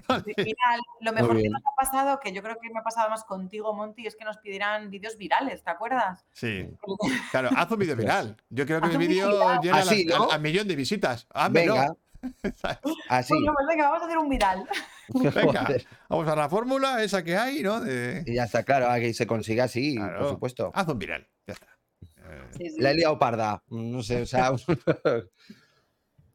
Claro. 0.00 0.02
Lo 1.00 1.12
mejor 1.12 1.36
que 1.36 1.48
nos 1.50 1.62
ha 1.64 1.74
pasado, 1.76 2.18
que 2.20 2.32
yo 2.32 2.42
creo 2.42 2.56
que 2.60 2.70
me 2.70 2.80
ha 2.80 2.82
pasado 2.82 3.10
más 3.10 3.24
contigo, 3.24 3.74
Monty, 3.74 4.06
es 4.06 4.16
que 4.16 4.24
nos 4.24 4.38
pidieran 4.38 4.90
vídeos 4.90 5.16
virales, 5.16 5.62
¿te 5.62 5.70
acuerdas? 5.70 6.24
Sí. 6.32 6.68
Claro, 7.30 7.50
haz 7.56 7.70
un 7.70 7.78
vídeo 7.78 7.96
viral. 7.96 8.36
Yo 8.50 8.64
creo 8.66 8.80
que 8.80 8.96
mi 8.98 9.06
vídeo 9.06 9.60
llega 9.60 9.76
a, 9.76 9.80
Así, 9.80 10.04
las- 10.04 10.18
¿no? 10.18 10.30
al 10.30 10.40
millón 10.40 10.66
de 10.68 10.76
visitas. 10.76 11.26
Házmelo. 11.32 11.74
Venga. 11.74 11.94
Así. 13.10 13.34
Bueno, 13.34 13.52
pues 13.54 13.66
venga, 13.68 13.84
vamos 13.90 14.02
a 14.02 14.06
hacer 14.06 14.18
un 14.18 14.28
viral. 14.30 14.66
Venga, 15.12 15.68
vamos 16.08 16.28
a 16.28 16.36
la 16.36 16.48
fórmula 16.48 17.02
esa 17.02 17.22
que 17.22 17.36
hay, 17.36 17.62
¿no? 17.62 17.80
De... 17.80 18.22
Y 18.26 18.34
ya 18.36 18.44
está, 18.44 18.62
claro, 18.62 18.88
a 18.88 18.98
que 18.98 19.12
se 19.12 19.26
consiga 19.26 19.64
así, 19.64 19.96
Claro. 19.96 20.20
por 20.20 20.28
supuesto. 20.30 20.70
Haz 20.74 20.88
un 20.88 20.98
viral. 20.98 21.28
Ya 21.46 21.52
está. 21.52 21.66
Eh, 22.00 22.42
Sí, 22.56 22.70
sí. 22.70 22.80
La 22.80 22.92
he 22.92 22.94
liado 22.94 23.18
parda. 23.18 23.62
No 23.68 24.02
sé, 24.02 24.22
o 24.22 24.26
sea. 24.26 24.56
Sí, 24.56 24.64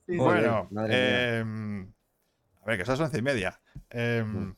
sí. 0.06 0.18
Joder, 0.18 0.42
bueno, 0.50 0.68
madre 0.72 0.94
mía. 0.94 1.40
em, 1.40 1.94
a 2.62 2.66
ver, 2.66 2.78
que 2.78 2.86
son 2.86 2.94
las 2.94 3.02
once 3.02 3.18
y 3.18 3.22
media. 3.22 3.60
Em, 3.90 4.50
Mm. 4.50 4.56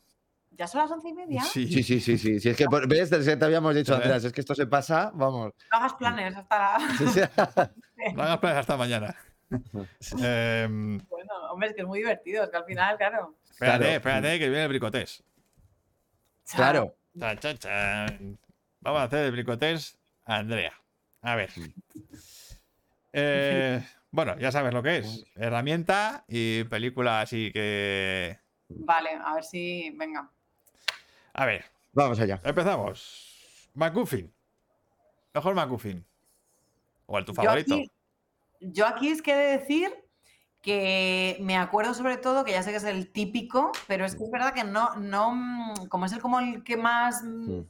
¿Ya 0.52 0.68
son 0.68 0.82
las 0.82 0.92
once 0.92 1.08
y 1.10 1.14
media? 1.14 1.42
sí, 1.44 1.66
Sí, 1.68 1.82
sí, 1.82 2.00
sí, 2.02 2.18
sí. 2.18 2.40
Si 2.40 2.50
es 2.50 2.58
que, 2.58 2.66
por- 2.66 2.88
¿ves? 2.88 3.12
Es 3.12 3.26
que 3.26 3.36
te 3.38 3.46
habíamos 3.46 3.74
dicho. 3.74 3.96
Andreas, 3.96 4.24
es 4.26 4.34
que 4.34 4.42
esto 4.42 4.54
se 4.54 4.68
pasa, 4.68 5.12
vamos. 5.14 5.54
No 5.72 5.78
hagas 5.78 5.94
planes 5.96 6.36
hasta 6.36 6.60
la... 6.60 6.80
Sí, 6.98 7.08
sí. 7.08 7.22
No 8.16 8.24
hagas 8.24 8.38
planes 8.40 8.60
hasta 8.60 8.78
mañana. 8.78 9.16
Em, 10.24 10.98
Bueno, 11.10 11.34
hombre, 11.52 11.70
es 11.70 11.76
que 11.76 11.82
es 11.82 11.88
muy 11.88 12.00
divertido, 12.00 12.44
es 12.44 12.50
que 12.50 12.58
al 12.58 12.66
final, 12.66 12.98
claro. 12.98 13.36
espérate, 13.50 13.78
Claro. 13.80 13.96
espérate, 13.98 14.40
que 14.40 14.50
viene 14.50 14.64
el 14.64 14.70
bricotés. 14.70 15.24
Claro. 16.54 16.96
Chan, 17.18 17.38
chan, 17.40 17.58
chan. 17.58 18.40
Vamos 18.82 19.02
a 19.02 19.04
hacer 19.06 19.26
el 19.26 19.32
bricotés 19.32 19.98
a 20.26 20.38
Andrea. 20.38 20.74
A 21.22 21.36
ver. 21.36 21.50
Eh, 23.14 23.84
bueno, 24.12 24.38
ya 24.38 24.52
sabes 24.52 24.74
lo 24.74 24.84
que 24.84 24.98
es. 24.98 25.24
Herramienta 25.36 26.24
y 26.28 26.64
película 26.66 27.22
así 27.22 27.52
que... 27.52 28.38
Vale, 28.70 29.10
a 29.24 29.36
ver 29.36 29.44
si. 29.44 29.90
Venga. 29.98 30.30
A 31.34 31.46
ver, 31.46 31.66
Vamos 31.94 32.20
allá. 32.20 32.40
empezamos. 32.44 33.70
McGuffin. 33.74 34.34
Mejor 35.34 35.56
McGuffin. 35.56 36.06
O 37.06 37.18
el 37.18 37.26
tu 37.26 37.34
Yo 37.34 37.42
favorito. 37.44 37.74
aquí, 37.74 37.92
yo 38.62 38.88
aquí 38.88 39.10
es 39.10 39.22
que 39.22 39.32
he 39.34 39.36
de 39.36 39.58
decir 39.58 39.94
que 40.62 41.38
me 41.42 41.58
acuerdo 41.58 41.94
sobre 41.94 42.18
todo, 42.18 42.46
que 42.46 42.52
ya 42.52 42.64
sé 42.64 42.70
que 42.72 42.78
es 42.78 42.84
el 42.84 43.12
típico, 43.12 43.72
pero 43.88 44.06
es 44.06 44.16
que 44.16 44.24
es 44.24 44.32
verdad 44.32 44.54
que 44.54 44.64
no, 44.64 44.96
no, 44.96 45.34
mm, 45.36 45.88
como 45.90 46.06
es 46.06 46.14
el 46.14 46.22
como 46.22 46.40
el 46.40 46.64
que 46.64 46.78
más, 46.78 47.24
Mm. 47.24 47.62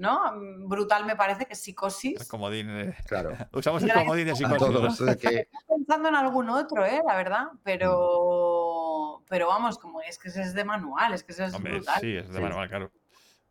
¿No? 0.00 0.32
Mm, 0.34 0.68
Brutal 0.68 1.04
me 1.04 1.14
parece 1.14 1.46
que 1.46 1.52
es 1.52 1.58
El 1.60 1.64
psicosis. 1.64 2.26
comodín. 2.28 2.68
eh, 2.70 2.96
Claro. 3.06 3.32
Usamos 3.52 3.82
el 3.82 3.92
comodín 3.92 4.26
de 4.26 4.34
psicosis. 4.34 4.60
¿no? 4.60 4.72
todos. 4.72 4.98
que- 4.98 5.12
Estoy 5.40 5.46
pensando 5.68 6.08
en 6.08 6.14
algún 6.16 6.48
otro, 6.50 6.84
¿eh? 6.84 7.00
La 7.06 7.16
verdad, 7.16 7.48
pero, 7.62 9.22
pero 9.28 9.48
vamos, 9.48 9.78
como 9.78 10.00
es 10.02 10.18
que 10.18 10.28
ese 10.28 10.42
es 10.42 10.54
de 10.54 10.64
manual, 10.64 11.12
es 11.14 11.22
que 11.22 11.32
ese 11.32 11.44
es 11.44 11.54
Hombre, 11.54 11.74
brutal. 11.74 12.00
sí, 12.00 12.16
es 12.16 12.28
de 12.28 12.34
Sí. 12.34 12.40
manual, 12.40 12.68
claro. 12.68 12.90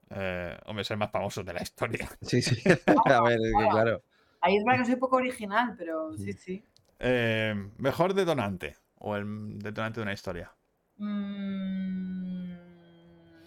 Eh, 0.09 0.57
hombre, 0.65 0.81
es 0.81 0.91
el 0.91 0.97
más 0.97 1.11
famoso 1.11 1.43
de 1.43 1.53
la 1.53 1.61
historia. 1.61 2.09
Sí, 2.21 2.41
sí. 2.41 2.55
A 3.05 3.21
ver, 3.21 3.39
es 3.39 3.53
que 3.57 3.69
claro. 3.69 4.01
Ahí 4.41 4.57
es 4.57 4.63
verdad 4.63 4.80
que 4.80 4.85
soy 4.88 4.95
poco 4.95 5.17
original, 5.17 5.76
pero 5.77 6.17
sí, 6.17 6.34
sí. 6.34 6.63
Eh, 6.97 7.53
mejor 7.77 8.13
detonante. 8.13 8.76
O 9.01 9.15
el 9.15 9.59
detonante 9.59 9.99
de 9.99 10.03
una 10.03 10.13
historia. 10.13 10.51
Mm, 10.97 12.53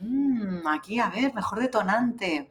mm, 0.00 0.66
aquí, 0.68 0.98
a 1.00 1.08
ver, 1.10 1.34
mejor 1.34 1.60
detonante. 1.60 2.50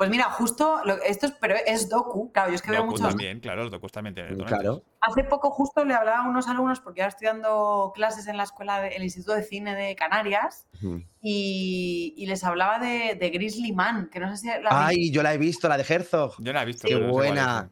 Pues 0.00 0.08
mira, 0.08 0.24
justo, 0.30 0.80
lo- 0.86 0.94
esto 1.02 1.26
es, 1.26 1.32
pero 1.38 1.54
es 1.66 1.90
docu, 1.90 2.32
claro, 2.32 2.48
yo 2.48 2.54
es 2.54 2.62
que 2.62 2.70
veo 2.70 2.86
muchos. 2.86 3.06
también, 3.06 3.38
claro, 3.38 3.64
los 3.64 3.70
docus 3.70 3.92
también 3.92 4.14
tienen. 4.14 4.34
Claro. 4.46 4.82
Hace 5.02 5.24
poco 5.24 5.50
justo 5.50 5.84
le 5.84 5.92
hablaba 5.92 6.20
a 6.24 6.26
unos 6.30 6.48
alumnos, 6.48 6.80
porque 6.80 7.02
ahora 7.02 7.10
estoy 7.10 7.26
dando 7.26 7.92
clases 7.94 8.26
en 8.26 8.38
la 8.38 8.44
escuela 8.44 8.80
del 8.80 9.02
Instituto 9.02 9.34
de 9.34 9.42
Cine 9.42 9.74
de 9.76 9.94
Canarias, 9.96 10.66
Mm. 10.80 10.96
y, 11.20 12.14
y 12.16 12.24
les 12.24 12.42
hablaba 12.44 12.78
de, 12.78 13.14
de 13.14 13.28
Grizzly 13.28 13.72
Man, 13.74 14.08
que 14.10 14.20
no 14.20 14.30
sé 14.30 14.38
si 14.38 14.46
la 14.62 14.86
Ay, 14.86 15.10
yo 15.12 15.22
la 15.22 15.34
he 15.34 15.38
visto, 15.38 15.68
la 15.68 15.76
de 15.76 15.84
Herzog. 15.86 16.32
Yo 16.38 16.52
la 16.54 16.62
he 16.62 16.64
visto. 16.64 16.88
Qué 16.88 16.96
buena. 16.96 17.70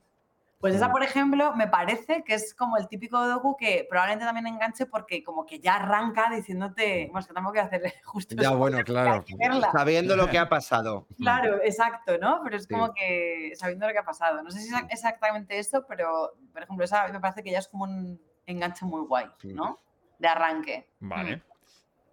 Pues 0.61 0.75
esa, 0.75 0.91
por 0.91 1.05
ejemplo, 1.05 1.55
me 1.55 1.69
parece 1.69 2.25
que 2.25 2.35
es 2.35 2.53
como 2.53 2.77
el 2.79 2.89
típico 2.89 3.25
docu 3.29 3.57
que 3.57 3.87
probablemente 3.89 4.25
también 4.25 4.49
enganche 4.49 4.87
porque 4.87 5.23
como 5.23 5.47
que 5.47 5.61
ya 5.61 5.77
arranca 5.77 6.29
diciéndote, 6.31 7.07
bueno, 7.07 7.21
es 7.21 7.27
que 7.29 7.33
tampoco 7.35 7.53
voy 7.53 7.61
a 7.61 7.65
hacer 7.67 7.93
justo 8.05 8.35
Ya, 8.37 8.51
bueno, 8.51 8.83
claro. 8.83 9.13
hay 9.13 9.21
que. 9.37 9.37
Sabiendo 9.73 10.17
lo 10.17 10.29
que 10.29 10.39
ha 10.39 10.49
pasado. 10.49 11.07
Claro, 11.19 11.59
exacto, 11.63 12.19
¿no? 12.19 12.41
Pero 12.43 12.57
es 12.57 12.65
Sí. 12.65 12.75
como 12.75 12.93
que 12.93 13.53
sabiendo 13.55 13.87
lo 13.87 13.93
que 13.93 13.99
ha 14.01 14.05
pasado. 14.05 14.43
No 14.43 14.51
sé 14.51 14.59
si 14.61 14.75
es 14.75 14.83
exactamente 14.91 15.59
eso, 15.61 15.85
pero, 15.87 16.33
por 16.53 16.63
ejemplo, 16.65 16.85
esa 16.85 17.07
me 17.09 17.21
parece 17.21 17.45
que 17.45 17.53
ya 17.53 17.59
es 17.61 17.69
como 17.69 17.85
un 17.85 18.21
enganche 18.47 18.85
muy 18.85 19.03
guay. 19.07 19.27
¿no? 19.45 19.79
De 20.19 20.27
arranque. 20.27 20.89
Vale. 20.99 21.37
Mm. 21.37 21.43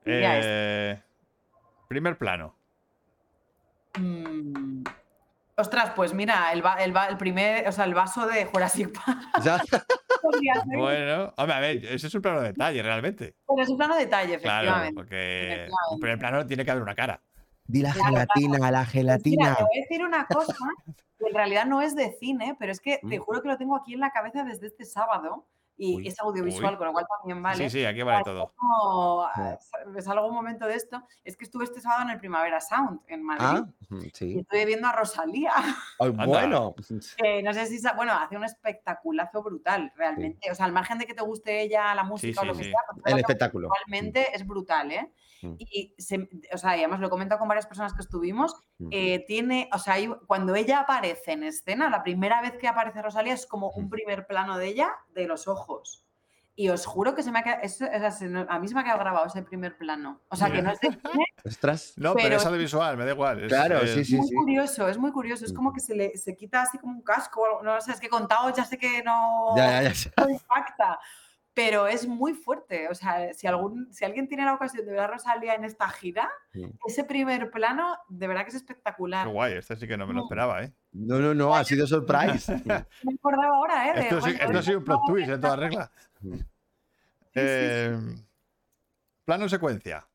Eh, 0.06 1.04
primer 1.88 2.16
plano. 2.20 2.56
Mm. 3.98 4.84
Ostras, 5.58 5.92
pues 5.96 6.14
mira, 6.14 6.52
el, 6.52 6.66
va- 6.66 6.76
el, 6.84 6.94
va- 6.96 7.08
el 7.08 7.16
primer, 7.18 7.66
o 7.68 7.72
sea, 7.72 7.86
el 7.86 7.94
vaso 7.94 8.28
de 8.28 8.44
Jurassic 8.46 8.92
Park 8.94 9.20
Bueno, 10.76 11.34
hombre, 11.38 11.56
a 11.56 11.60
ver, 11.60 11.86
ese 11.86 12.08
es 12.08 12.16
un 12.16 12.22
plano 12.22 12.42
de 12.42 12.48
detalle 12.50 12.82
realmente. 12.84 13.36
pero 13.48 13.64
es 13.64 13.70
un 13.70 13.78
plano 13.78 13.96
detalle, 13.96 14.38
Claro, 14.40 14.64
efectivamente. 14.68 14.94
porque 14.96 15.44
Efectivamente. 15.44 15.74
un 15.92 16.00
primer 16.00 16.20
plano 16.20 16.46
tiene 16.46 16.66
que 16.66 16.72
haber 16.72 16.84
una 16.84 16.96
cara. 16.96 17.22
Di 17.68 17.82
la 17.82 17.94
Claro, 17.94 18.10
gelatina, 18.10 18.58
la 18.72 18.84
Pues 18.84 18.94
mira, 18.96 19.02
gelatina. 19.02 19.56
te 19.56 19.64
voy 19.64 19.78
a 19.78 19.82
decir 19.82 20.04
una 20.06 20.26
cosa 20.28 20.56
que 21.20 21.28
en 21.28 21.34
realidad 21.34 21.66
no 21.66 21.82
es 21.82 21.96
de 21.96 22.12
cine, 22.20 22.56
pero 22.60 22.72
es 22.74 22.82
que 22.82 23.00
te 23.08 23.20
Mm. 23.20 23.22
juro 23.24 23.42
que 23.42 23.48
lo 23.48 23.58
tengo 23.58 23.76
aquí 23.78 23.94
en 23.94 24.02
la 24.02 24.12
cabeza 24.12 24.44
desde 24.44 24.68
este 24.68 24.84
sábado 24.86 25.48
y 25.78 25.96
Uy, 25.98 26.08
es 26.08 26.20
audiovisual, 26.20 26.74
uy. 26.74 26.78
con 26.78 26.88
lo 26.88 26.94
cual 26.94 27.06
también 27.20 27.42
vale. 27.44 27.58
Sí, 27.70 27.80
sí, 27.80 27.86
aquí 27.86 28.02
vale 28.02 28.24
todo. 28.24 28.54
como. 28.56 29.28
¿sabes 29.60 30.08
algún 30.08 30.34
momento 30.34 30.66
de 30.68 30.76
esto? 30.76 31.04
Es 31.24 31.36
que 31.36 31.44
estuve 31.46 31.66
este 31.66 31.82
sábado 31.82 32.04
en 32.04 32.10
el 32.12 32.20
Primavera 32.20 32.62
Sound 32.62 33.02
en 33.08 33.24
Madrid 33.24 33.46
Ah, 33.48 33.66
mm, 33.90 34.00
y 34.22 34.40
estuve 34.40 34.66
viendo 34.66 34.88
a 34.88 34.92
Rosalía, 34.94 35.54
bueno. 36.26 36.76
que 37.18 37.44
no 37.44 37.54
sé 37.54 37.66
si, 37.66 37.80
bueno, 37.96 38.14
hace 38.14 38.38
un 38.38 38.44
espectaculazo 38.46 39.44
brutal, 39.44 39.92
realmente. 39.96 40.50
O 40.52 40.56
sea, 40.56 40.66
al 40.66 40.72
margen 40.72 40.98
de 40.98 41.06
que 41.06 41.14
te 41.14 41.24
guste 41.24 41.62
ella 41.62 41.94
la 41.96 42.04
música 42.04 42.42
sí, 42.42 42.48
o 42.48 42.52
lo 42.52 42.58
que 42.58 42.64
sí. 42.64 42.70
sea, 42.70 42.80
pues, 43.02 43.14
El 43.14 43.20
espectáculo. 43.20 43.68
Igualmente 43.68 44.34
es 44.36 44.46
brutal, 44.46 44.92
¿eh? 44.92 45.12
Mm. 45.42 45.56
Y, 45.60 45.94
se- 45.98 46.30
o 46.54 46.58
sea, 46.58 46.76
y 46.78 46.80
además 46.80 47.00
lo 47.02 47.08
he 47.08 47.10
comentado 47.10 47.40
con 47.40 47.48
varias 47.48 47.68
personas 47.68 47.94
que 47.94 48.02
estuvimos, 48.02 48.56
Mm. 48.78 48.90
eh, 48.92 49.24
tiene, 49.28 49.70
o 49.74 49.80
sea, 49.80 49.96
cuando 50.28 50.56
ella 50.56 50.80
aparece 50.80 51.34
en 51.34 51.44
escena, 51.44 51.90
la 51.90 52.04
primera 52.04 52.42
vez 52.42 52.58
que 52.58 52.68
aparece 52.68 53.02
Rosalía 53.02 53.34
es 53.34 53.46
como 53.46 53.70
un 53.72 53.86
Mm. 53.86 53.90
primer 53.90 54.28
plano 54.28 54.58
de 54.58 54.68
ella, 54.68 54.90
de 55.10 55.28
los 55.28 55.48
ojos. 55.48 55.65
Y 56.58 56.70
os 56.70 56.86
juro 56.86 57.14
que 57.16 57.22
se 57.22 57.32
me 57.34 57.40
ha 57.40 57.44
quedado, 57.44 57.62
eso- 57.64 57.84
o 57.86 58.12
sea, 58.12 58.46
a 58.48 58.60
mí 58.60 58.68
se 58.70 58.74
me 58.76 58.80
ha 58.80 58.84
quedado 58.86 59.00
grabado 59.02 59.26
ese 59.26 59.42
primer 59.44 59.78
plano. 59.78 60.22
O 60.30 60.38
sea, 60.38 60.50
que 60.50 60.62
no 60.62 60.72
es 60.78 60.80
de 60.80 60.88
cine, 61.12 61.26
Ostras. 61.44 61.94
No, 61.98 62.14
pero, 62.14 62.24
Pero 62.30 62.38
es 62.38 62.46
audiovisual, 62.46 62.96
me 62.98 63.04
da 63.06 63.12
igual. 63.12 63.44
es- 63.44 63.50
Claro, 63.50 63.80
es- 63.82 63.94
sí, 63.94 64.06
sí, 64.06 64.16
muy 64.18 64.28
sí. 64.30 64.36
curioso, 64.36 64.88
es 64.88 64.98
muy 64.98 65.12
curioso. 65.12 65.44
Es 65.46 65.52
como 65.52 65.74
que 65.74 65.82
se 65.82 65.94
le 65.96 66.16
se 66.18 66.34
quita 66.36 66.62
así 66.62 66.78
como 66.78 66.94
un 66.94 67.02
casco, 67.02 67.62
no 67.62 67.82
sé, 67.82 67.92
es 67.92 68.00
que 68.00 68.08
contado 68.08 68.50
ya 68.56 68.64
sé 68.64 68.78
que 68.78 69.04
no, 69.04 69.54
Ya, 69.58 69.82
ya, 69.84 69.92
ya. 69.92 70.12
no 70.18 70.30
impacta, 70.30 70.98
pero 71.56 71.88
es 71.88 72.06
muy 72.06 72.34
fuerte. 72.34 72.90
O 72.90 72.94
sea, 72.94 73.34
si, 73.34 73.48
algún, 73.48 73.92
si 73.92 74.04
alguien 74.06 74.28
tiene 74.28 74.44
la 74.44 74.54
ocasión 74.54 74.86
de 74.86 74.92
ver 74.92 75.00
a 75.00 75.08
Rosalía 75.08 75.56
en 75.56 75.64
esta 75.64 75.90
gira, 75.90 76.30
ese 76.86 77.06
primer 77.06 77.50
plano 77.50 77.98
de 78.10 78.28
verdad 78.28 78.44
que 78.44 78.50
es 78.50 78.56
Qué 78.56 78.58
espectacular. 78.58 79.28
guay, 79.28 79.54
este 79.54 79.76
sí 79.78 79.88
que 79.88 79.98
no 79.98 80.06
me 80.06 80.14
lo 80.14 80.24
esperaba, 80.24 80.64
¿eh? 80.64 80.74
No, 80.92 81.20
no, 81.20 81.34
no, 81.34 81.56
ha 81.56 81.64
sido 81.64 81.88
surprise. 81.88 82.52
Me 83.04 83.14
acordaba 83.14 83.56
ahora, 83.56 83.88
¿eh? 83.88 83.94
Esto, 84.02 84.22
sí, 84.22 84.34
joder, 84.34 84.42
esto 84.42 84.60
ha 84.60 84.62
sido 84.62 84.78
un 84.80 84.84
plot 84.84 85.00
twist 85.08 85.30
en 85.30 85.42
toda 85.42 85.56
regla. 85.56 85.92
Sí, 87.36 87.42
sí. 87.42 87.48
Eh, 87.52 87.98
plano 89.26 89.50
secuencia. 89.50 90.08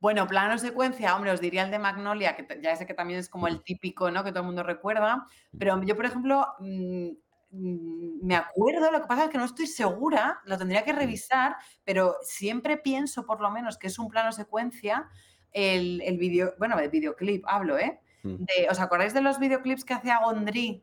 Bueno, 0.00 0.26
plano 0.26 0.58
secuencia, 0.58 1.14
hombre, 1.14 1.30
os 1.30 1.40
diría 1.40 1.62
el 1.62 1.70
de 1.70 1.78
Magnolia, 1.78 2.34
que 2.36 2.60
ya 2.60 2.74
sé 2.74 2.86
que 2.86 2.92
también 2.92 3.20
es 3.20 3.28
como 3.28 3.46
el 3.46 3.62
típico, 3.62 4.10
¿no? 4.10 4.24
Que 4.24 4.32
todo 4.32 4.40
el 4.40 4.46
mundo 4.46 4.64
recuerda. 4.64 5.26
Pero 5.56 5.80
yo, 5.84 5.94
por 5.94 6.06
ejemplo, 6.06 6.46
mm, 6.58 7.10
me 7.56 8.34
acuerdo, 8.36 8.90
lo 8.90 9.00
que 9.00 9.06
pasa 9.06 9.24
es 9.24 9.30
que 9.30 9.38
no 9.38 9.44
estoy 9.44 9.66
segura, 9.66 10.40
lo 10.44 10.58
tendría 10.58 10.84
que 10.84 10.92
revisar, 10.92 11.56
pero 11.84 12.16
siempre 12.22 12.76
pienso, 12.76 13.24
por 13.26 13.40
lo 13.40 13.50
menos, 13.50 13.78
que 13.78 13.86
es 13.86 13.98
un 13.98 14.08
plano 14.08 14.32
secuencia, 14.32 15.08
el, 15.52 16.00
el 16.02 16.18
video, 16.18 16.54
bueno, 16.58 16.78
el 16.78 16.90
videoclip, 16.90 17.44
hablo, 17.46 17.78
¿eh? 17.78 18.00
Mm. 18.24 18.36
De- 18.44 18.68
¿Os 18.70 18.80
acordáis 18.80 19.14
de 19.14 19.20
los 19.20 19.38
videoclips 19.38 19.84
que 19.84 19.94
hacía 19.94 20.18
Gondry? 20.24 20.82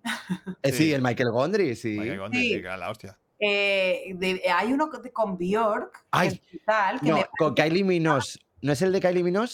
Eh, 0.61 0.71
sí, 0.71 0.77
Sí. 0.85 0.93
el 0.93 1.01
Michael 1.01 1.31
Gondry, 1.31 1.75
sí. 1.75 1.97
Michael 1.99 2.19
Gondry, 2.19 2.41
Sí. 2.53 2.61
la 2.61 2.89
hostia. 2.89 3.17
Eh, 3.39 4.13
de- 4.15 4.41
hay 4.55 4.71
uno 4.71 4.87
de- 4.87 5.11
con 5.11 5.37
Bjork, 5.37 6.05
Ay, 6.11 6.39
brutal, 6.51 7.01
que 7.01 7.09
No, 7.09 7.15
me 7.17 7.25
con 7.37 7.53
Kylie 7.55 7.83
Minogue. 7.83 8.39
¿No 8.61 8.71
es 8.71 8.81
el 8.83 8.91
de 8.93 8.99
Kylie 9.01 9.23
Minogue? 9.23 9.51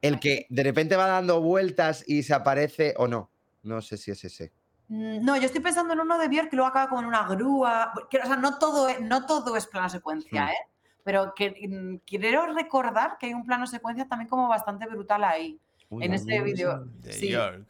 El 0.00 0.18
que 0.18 0.46
de 0.48 0.62
repente 0.64 0.96
va 0.96 1.06
dando 1.06 1.40
vueltas 1.42 2.02
y 2.08 2.22
se 2.24 2.34
aparece 2.34 2.94
o 2.96 3.06
no. 3.06 3.30
No 3.62 3.80
sé 3.82 3.98
si 3.98 4.10
es 4.10 4.24
ese. 4.24 4.52
Mm, 4.92 5.24
No, 5.24 5.36
yo 5.38 5.46
estoy 5.46 5.62
pensando 5.62 5.94
en 5.94 6.00
uno 6.00 6.18
de 6.18 6.28
Björk 6.28 6.50
que 6.50 6.56
luego 6.56 6.68
acaba 6.68 6.88
como 6.90 7.00
en 7.00 7.06
una 7.06 7.26
grúa. 7.26 7.92
que, 8.10 8.18
o 8.18 8.26
sea, 8.26 8.36
no 8.36 8.58
todo, 8.58 8.88
es, 8.88 9.00
no 9.00 9.24
todo 9.24 9.56
es 9.56 9.66
plano 9.66 9.88
secuencia, 9.88 10.44
Mm. 10.44 10.48
¿eh? 10.48 10.56
Pero 11.02 11.32
que, 11.34 11.50
mm, 11.68 11.96
quiero 12.06 12.46
recordar 12.52 13.16
que 13.18 13.26
hay 13.26 13.34
un 13.34 13.44
plano 13.46 13.66
secuencia 13.66 14.06
también 14.06 14.28
como 14.28 14.48
bastante 14.48 14.86
brutal 14.86 15.24
ahí. 15.24 15.58
Uy, 15.88 16.04
en 16.04 16.10
mí 16.12 16.40
vídeo. 16.40 16.84
De 17.00 17.12
Sí. 17.12 17.30
York. 17.30 17.66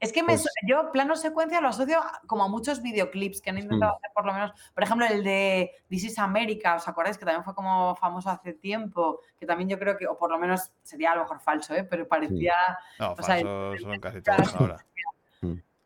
Es 0.00 0.12
que 0.12 0.22
me, 0.22 0.28
Pues- 0.32 0.46
yo 0.66 0.90
plano 0.92 1.14
secuencia 1.14 1.60
lo 1.60 1.68
asocio 1.68 2.00
como 2.26 2.42
a 2.44 2.48
muchos 2.48 2.80
videoclips 2.82 3.40
que 3.42 3.50
han 3.50 3.58
intentado 3.58 3.92
Mm. 3.92 3.96
hacer 3.96 4.10
por 4.14 4.26
lo 4.26 4.32
menos, 4.32 4.52
por 4.74 4.82
ejemplo 4.82 5.06
el 5.06 5.22
de 5.22 5.70
This 5.88 6.04
is 6.04 6.18
America, 6.18 6.74
¿os 6.76 6.88
acordáis? 6.88 7.16
Que 7.18 7.26
también 7.26 7.44
fue 7.44 7.54
como 7.54 7.94
famoso 7.96 8.28
hace 8.30 8.54
tiempo, 8.54 9.20
que 9.38 9.44
también 9.46 9.68
yo 9.68 9.78
creo 9.78 9.96
que, 9.98 10.06
o 10.08 10.16
por 10.18 10.30
lo 10.30 10.38
menos 10.38 10.72
sería 10.82 11.12
a 11.12 11.16
lo 11.16 11.22
mejor 11.22 11.38
falso, 11.40 11.74
¿eh? 11.74 11.84
pero 11.84 12.08
parecía, 12.08 12.54
No, 12.98 13.12
O 13.12 13.22
sea, 13.22 13.38
son 13.40 14.00
casi 14.00 14.22
todos 14.22 14.54
ahora. 14.56 14.84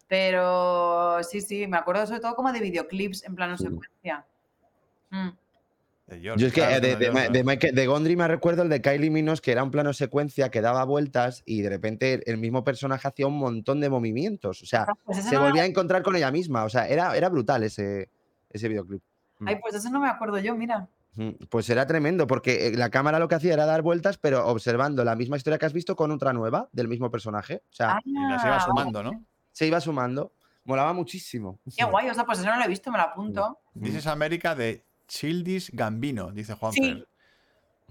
Pero 0.08 1.22
sí, 1.22 1.40
sí, 1.40 1.66
me 1.66 1.76
acuerdo 1.76 2.06
sobre 2.06 2.20
todo 2.20 2.34
como 2.34 2.52
de 2.52 2.60
videoclips 2.60 3.24
en 3.24 3.34
plano 3.34 3.56
secuencia. 3.56 4.24
Mm. 5.10 5.28
Yo 6.20 6.34
es 6.34 6.52
que 6.52 6.60
claro, 6.60 6.80
de, 7.32 7.42
Michael- 7.44 7.86
Gondry 7.86 8.14
me 8.14 8.28
recuerdo 8.28 8.62
el 8.62 8.68
de 8.68 8.82
Kylie 8.82 9.08
Minos, 9.10 9.40
que 9.40 9.52
era 9.52 9.62
un 9.64 9.70
plano 9.70 9.94
secuencia 9.94 10.50
que 10.50 10.60
daba 10.60 10.84
vueltas 10.84 11.42
y 11.46 11.62
de 11.62 11.70
repente 11.70 12.30
el 12.30 12.36
mismo 12.36 12.62
personaje 12.62 13.08
hacía 13.08 13.26
un 13.26 13.38
montón 13.38 13.80
de 13.80 13.88
movimientos. 13.88 14.62
O 14.62 14.66
sea, 14.66 14.86
Pues 15.06 15.18
ese 15.18 15.30
se 15.30 15.34
no 15.36 15.40
me- 15.40 15.46
volvía 15.48 15.62
a 15.62 15.66
encontrar 15.66 16.02
con 16.02 16.14
ella 16.14 16.30
misma. 16.30 16.64
O 16.64 16.68
sea, 16.68 16.86
era, 16.88 17.16
era 17.16 17.30
brutal 17.30 17.62
ese, 17.62 18.10
ese 18.50 18.68
videoclip. 18.68 19.02
Ay, 19.46 19.56
pues 19.62 19.74
eso 19.74 19.88
no 19.88 19.98
me 19.98 20.08
acuerdo 20.08 20.38
yo, 20.38 20.54
mira. 20.54 20.86
Ujú, 21.16 21.38
Pues 21.48 21.70
era 21.70 21.86
tremendo, 21.86 22.26
porque 22.26 22.66
eh, 22.68 22.76
la 22.76 22.90
cámara 22.90 23.18
lo 23.18 23.26
que 23.28 23.36
hacía 23.36 23.54
era 23.54 23.64
dar 23.64 23.80
vueltas, 23.80 24.18
pero 24.18 24.46
observando 24.46 25.04
la 25.04 25.16
misma 25.16 25.38
historia 25.38 25.58
que 25.58 25.64
has 25.66 25.72
visto 25.72 25.96
con 25.96 26.10
otra 26.10 26.34
nueva 26.34 26.68
del 26.72 26.86
mismo 26.88 27.10
personaje. 27.10 27.62
O 27.70 27.72
sea, 27.74 27.92
Ah, 27.94 28.00
Y 28.04 28.12
las 28.12 28.44
iba 28.44 28.60
sumando, 28.60 29.02
¿no? 29.02 29.24
Se 29.54 29.66
iba 29.66 29.80
sumando. 29.80 30.32
Molaba 30.64 30.92
muchísimo. 30.92 31.58
Qué 31.76 31.84
guay, 31.84 32.10
o 32.10 32.14
sea, 32.14 32.24
pues 32.26 32.38
eso 32.40 32.48
no 32.50 32.56
lo 32.58 32.64
he 32.64 32.68
visto, 32.68 32.90
me 32.90 32.98
lo 32.98 33.04
apunto. 33.04 33.60
This 33.80 33.94
is 33.94 34.06
America 34.06 34.54
de 34.54 34.84
Childish 35.08 35.70
Gambino, 35.72 36.30
dice 36.32 36.52
Juan 36.54 36.72
Sí, 36.72 37.04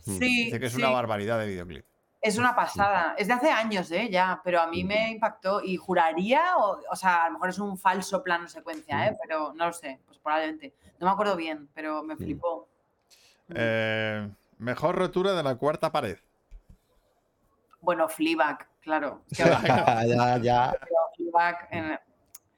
Mm. 0.06 0.18
sí, 0.20 0.46
Dice 0.46 0.60
que 0.60 0.66
es 0.66 0.74
sí. 0.74 0.80
una 0.80 0.90
barbaridad 0.90 1.40
de 1.40 1.48
videoclip. 1.48 1.86
Es 2.20 2.38
una 2.38 2.54
pasada. 2.56 3.16
Es 3.18 3.28
de 3.28 3.34
hace 3.34 3.50
años, 3.52 3.90
¿eh? 3.92 4.10
Ya, 4.12 4.42
pero 4.44 4.60
a 4.60 4.68
mí 4.68 4.84
me 4.84 5.12
impactó 5.12 5.62
y 5.64 5.78
juraría, 5.78 6.58
o, 6.58 6.80
o 6.90 6.96
sea, 6.96 7.24
a 7.24 7.28
lo 7.28 7.34
mejor 7.34 7.50
es 7.50 7.60
un 7.60 7.78
falso 7.78 8.22
plano 8.24 8.48
secuencia, 8.50 9.08
¿eh? 9.08 9.18
Pero 9.22 9.54
no 9.54 9.66
lo 9.68 9.74
sé, 9.74 10.00
pues 10.06 10.18
probablemente. 10.20 10.74
No 11.00 11.08
me 11.08 11.12
acuerdo 11.14 11.36
bien, 11.38 11.70
pero 11.74 12.04
me 12.04 12.16
flipó. 12.18 12.68
Eh, 13.50 14.30
mejor 14.58 14.96
rotura 14.96 15.34
de 15.34 15.44
la 15.44 15.56
cuarta 15.56 15.92
pared. 15.92 16.18
Bueno, 17.82 18.08
Fleabag, 18.10 18.68
claro. 18.84 19.22
Que 19.36 19.44
ya, 19.44 20.38
ya. 20.38 20.74
En- 21.72 22.00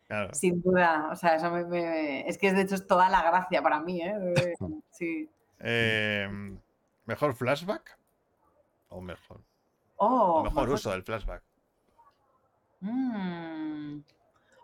Claro. 0.07 0.33
sin 0.35 0.61
duda. 0.61 1.09
O 1.11 1.15
sea, 1.15 1.33
eso 1.35 1.49
me, 1.49 1.65
me- 1.65 2.27
es 2.29 2.37
que 2.37 2.53
de 2.53 2.61
hecho 2.61 2.75
es 2.75 2.85
toda 2.85 3.09
la 3.09 3.23
gracia 3.23 3.63
para 3.63 3.79
mí, 3.79 4.01
¿eh? 4.03 4.53
Sí. 4.91 5.27
Eh, 5.59 6.29
mejor 7.05 7.33
flashback. 7.33 7.97
O 8.89 9.01
mejor. 9.01 9.41
Oh, 9.97 10.07
o 10.41 10.43
mejor 10.43 10.63
mejor- 10.65 10.69
uso 10.75 10.91
del 10.91 11.01
flashback. 11.03 11.41
Mm. 12.81 13.99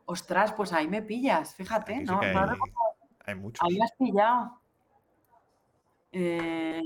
Ostras, 0.06 0.54
pues 0.54 0.74
ahí 0.74 0.88
me 0.88 1.02
pillas, 1.02 1.56
fíjate, 1.56 1.96
Aquí 1.96 2.04
¿no? 2.04 2.20
que 2.20 2.34
no 2.34 2.40
hay, 2.42 2.58
hay 3.26 3.36
muchos. 3.36 3.68
Ahí 3.68 3.78
me 3.80 3.84
has 3.86 3.92
pillado. 3.94 4.62
Eh, 6.12 6.82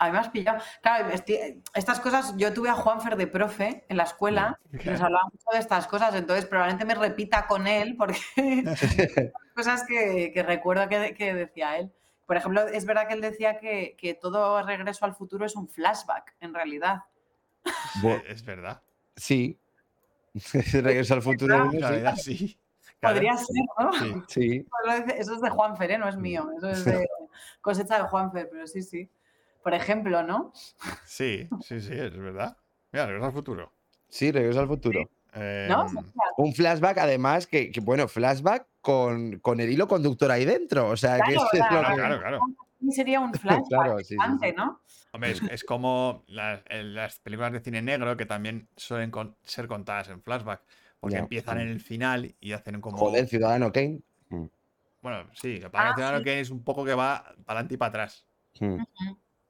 Me 0.00 0.18
has 0.18 0.28
pillado. 0.30 0.62
Claro, 0.82 1.10
estoy- 1.10 1.62
estas 1.74 2.00
cosas, 2.00 2.34
yo 2.36 2.52
tuve 2.54 2.70
a 2.70 2.74
Juanfer 2.74 3.16
de 3.16 3.26
profe 3.26 3.84
en 3.88 3.96
la 3.96 4.04
escuela 4.04 4.58
y 4.72 4.88
nos 4.88 5.00
hablaba 5.00 5.24
mucho 5.24 5.44
de 5.52 5.58
estas 5.58 5.86
cosas, 5.86 6.14
entonces 6.14 6.46
probablemente 6.46 6.86
me 6.86 6.94
repita 6.94 7.46
con 7.46 7.66
él 7.66 7.96
porque 7.96 8.18
cosas 9.54 9.84
que, 9.86 10.30
que 10.32 10.42
recuerdo 10.42 10.88
que, 10.88 11.14
que 11.14 11.34
decía 11.34 11.76
él. 11.76 11.92
Por 12.26 12.36
ejemplo, 12.36 12.66
es 12.68 12.84
verdad 12.86 13.08
que 13.08 13.14
él 13.14 13.20
decía 13.20 13.58
que, 13.58 13.96
que 13.98 14.14
todo 14.14 14.62
regreso 14.62 15.04
al 15.04 15.14
futuro 15.14 15.44
es 15.44 15.56
un 15.56 15.68
flashback, 15.68 16.36
en 16.40 16.54
realidad. 16.54 17.02
Es 18.28 18.44
verdad. 18.44 18.80
Sí. 19.16 19.58
Regreso 20.72 21.14
al 21.14 21.22
futuro. 21.22 21.56
En 21.56 21.60
uno, 21.62 21.72
sí. 21.72 21.78
realidad 21.80 22.16
sí. 22.16 22.58
Claro. 23.00 23.14
Podría 23.16 23.36
ser, 23.36 23.64
¿no? 23.78 23.92
Sí. 23.92 24.22
Sí. 24.28 24.66
Eso 25.16 25.34
es 25.34 25.40
de 25.40 25.50
Juanfer, 25.50 25.90
¿eh? 25.90 25.98
no 25.98 26.08
es 26.08 26.16
mío. 26.16 26.48
Eso 26.56 26.70
es 26.70 26.84
de 26.84 27.08
cosecha 27.60 27.98
de 27.98 28.04
Juanfer, 28.04 28.48
pero 28.50 28.66
sí, 28.66 28.82
sí. 28.82 29.10
Por 29.62 29.74
ejemplo, 29.74 30.22
¿no? 30.22 30.52
Sí, 31.04 31.48
sí, 31.60 31.80
sí, 31.80 31.92
es 31.92 32.16
verdad. 32.16 32.56
Mira, 32.92 33.06
regreso 33.06 33.26
al 33.26 33.32
futuro. 33.32 33.72
Sí, 34.08 34.32
regreso 34.32 34.60
al 34.60 34.66
futuro. 34.68 35.08
Eh, 35.34 35.66
¿No? 35.70 35.86
Un 36.38 36.54
flashback, 36.54 36.98
además, 36.98 37.46
que, 37.46 37.70
que, 37.70 37.80
bueno, 37.80 38.08
flashback 38.08 38.66
con, 38.80 39.38
con 39.40 39.60
el 39.60 39.70
hilo 39.70 39.86
conductor 39.86 40.30
ahí 40.30 40.44
dentro. 40.44 40.88
O 40.88 40.96
sea, 40.96 41.16
que 41.16 41.34
Claro, 41.34 41.48
es 41.52 41.58
lo 41.60 41.68
claro, 41.68 41.88
que- 41.94 42.20
claro, 42.20 42.40
sería 42.90 43.20
un 43.20 43.32
flashback 43.34 43.68
Claro, 43.68 43.98
sí, 43.98 44.04
sí, 44.04 44.14
gigante, 44.14 44.48
sí. 44.48 44.54
¿no? 44.56 44.80
Hombre, 45.12 45.30
es, 45.32 45.42
es 45.42 45.64
como 45.64 46.24
las, 46.28 46.62
películas 47.20 47.52
de 47.52 47.60
cine 47.60 47.82
negro 47.82 48.16
que 48.16 48.26
también 48.26 48.68
suelen 48.76 49.10
con- 49.10 49.36
ser 49.42 49.68
contadas 49.68 50.08
en 50.08 50.22
flashback. 50.22 50.62
Porque 51.00 51.16
empiezan 51.16 51.58
en 51.60 51.68
el 51.68 51.80
final 51.80 52.34
y 52.40 52.52
hacen 52.52 52.80
como. 52.80 52.98
Joder, 52.98 53.26
Ciudadano 53.26 53.72
Kane. 53.72 54.02
Bueno, 55.00 55.30
sí, 55.32 55.54
es 55.54 55.64
Ah, 55.72 55.92
Ciudadano 55.94 56.18
sí. 56.18 56.24
Kane 56.24 56.40
es 56.40 56.50
un 56.50 56.62
poco 56.62 56.84
que 56.84 56.92
va 56.94 57.22
para 57.46 57.60
adelante 57.60 57.74
y 57.74 57.76
para 57.78 57.88
atrás. 57.88 58.26
mm. 58.60 58.76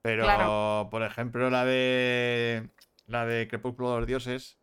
Pero, 0.03 0.25
Claro. 0.25 0.89
por 0.91 1.03
ejemplo, 1.03 1.51
la 1.51 1.65
de. 1.65 2.71
La 3.07 3.27
de 3.27 3.49
Crepúsculo 3.49 3.93
de 3.95 3.99
los 3.99 4.07
Dioses. 4.07 4.59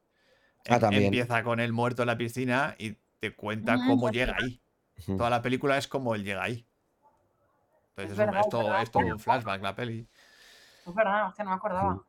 Ah, 0.70 0.76
em- 0.76 0.80
también. 0.80 1.04
Empieza 1.06 1.44
con 1.44 1.60
él 1.60 1.74
muerto 1.74 2.04
en 2.04 2.08
la 2.08 2.18
piscina 2.18 2.76
y 2.78 2.96
te 3.20 3.36
cuenta 3.36 3.74
Ah, 3.74 3.84
cómo 3.88 4.10
llega 4.10 4.36
ahí. 4.40 4.62
Toda 5.06 5.30
la 5.30 5.42
película 5.42 5.78
es 5.78 5.88
como 5.88 6.16
él 6.16 6.24
llega 6.24 6.44
ahí. 6.44 6.66
Es 7.98 8.04
Entonces 8.04 8.12
es, 8.12 8.18
verdad, 8.18 8.40
es 8.42 8.46
es 8.48 8.52
todo, 8.52 8.64
verdad. 8.64 8.82
es 8.82 8.92
todo 8.92 9.06
un 9.06 9.20
flashback 9.20 9.62
la 9.62 9.76
peli. 9.76 10.08
Es 10.86 10.96
verdad, 10.96 11.28
hostia, 11.28 11.44
no 11.44 11.52
me 11.52 11.56
acordaba. 11.58 12.04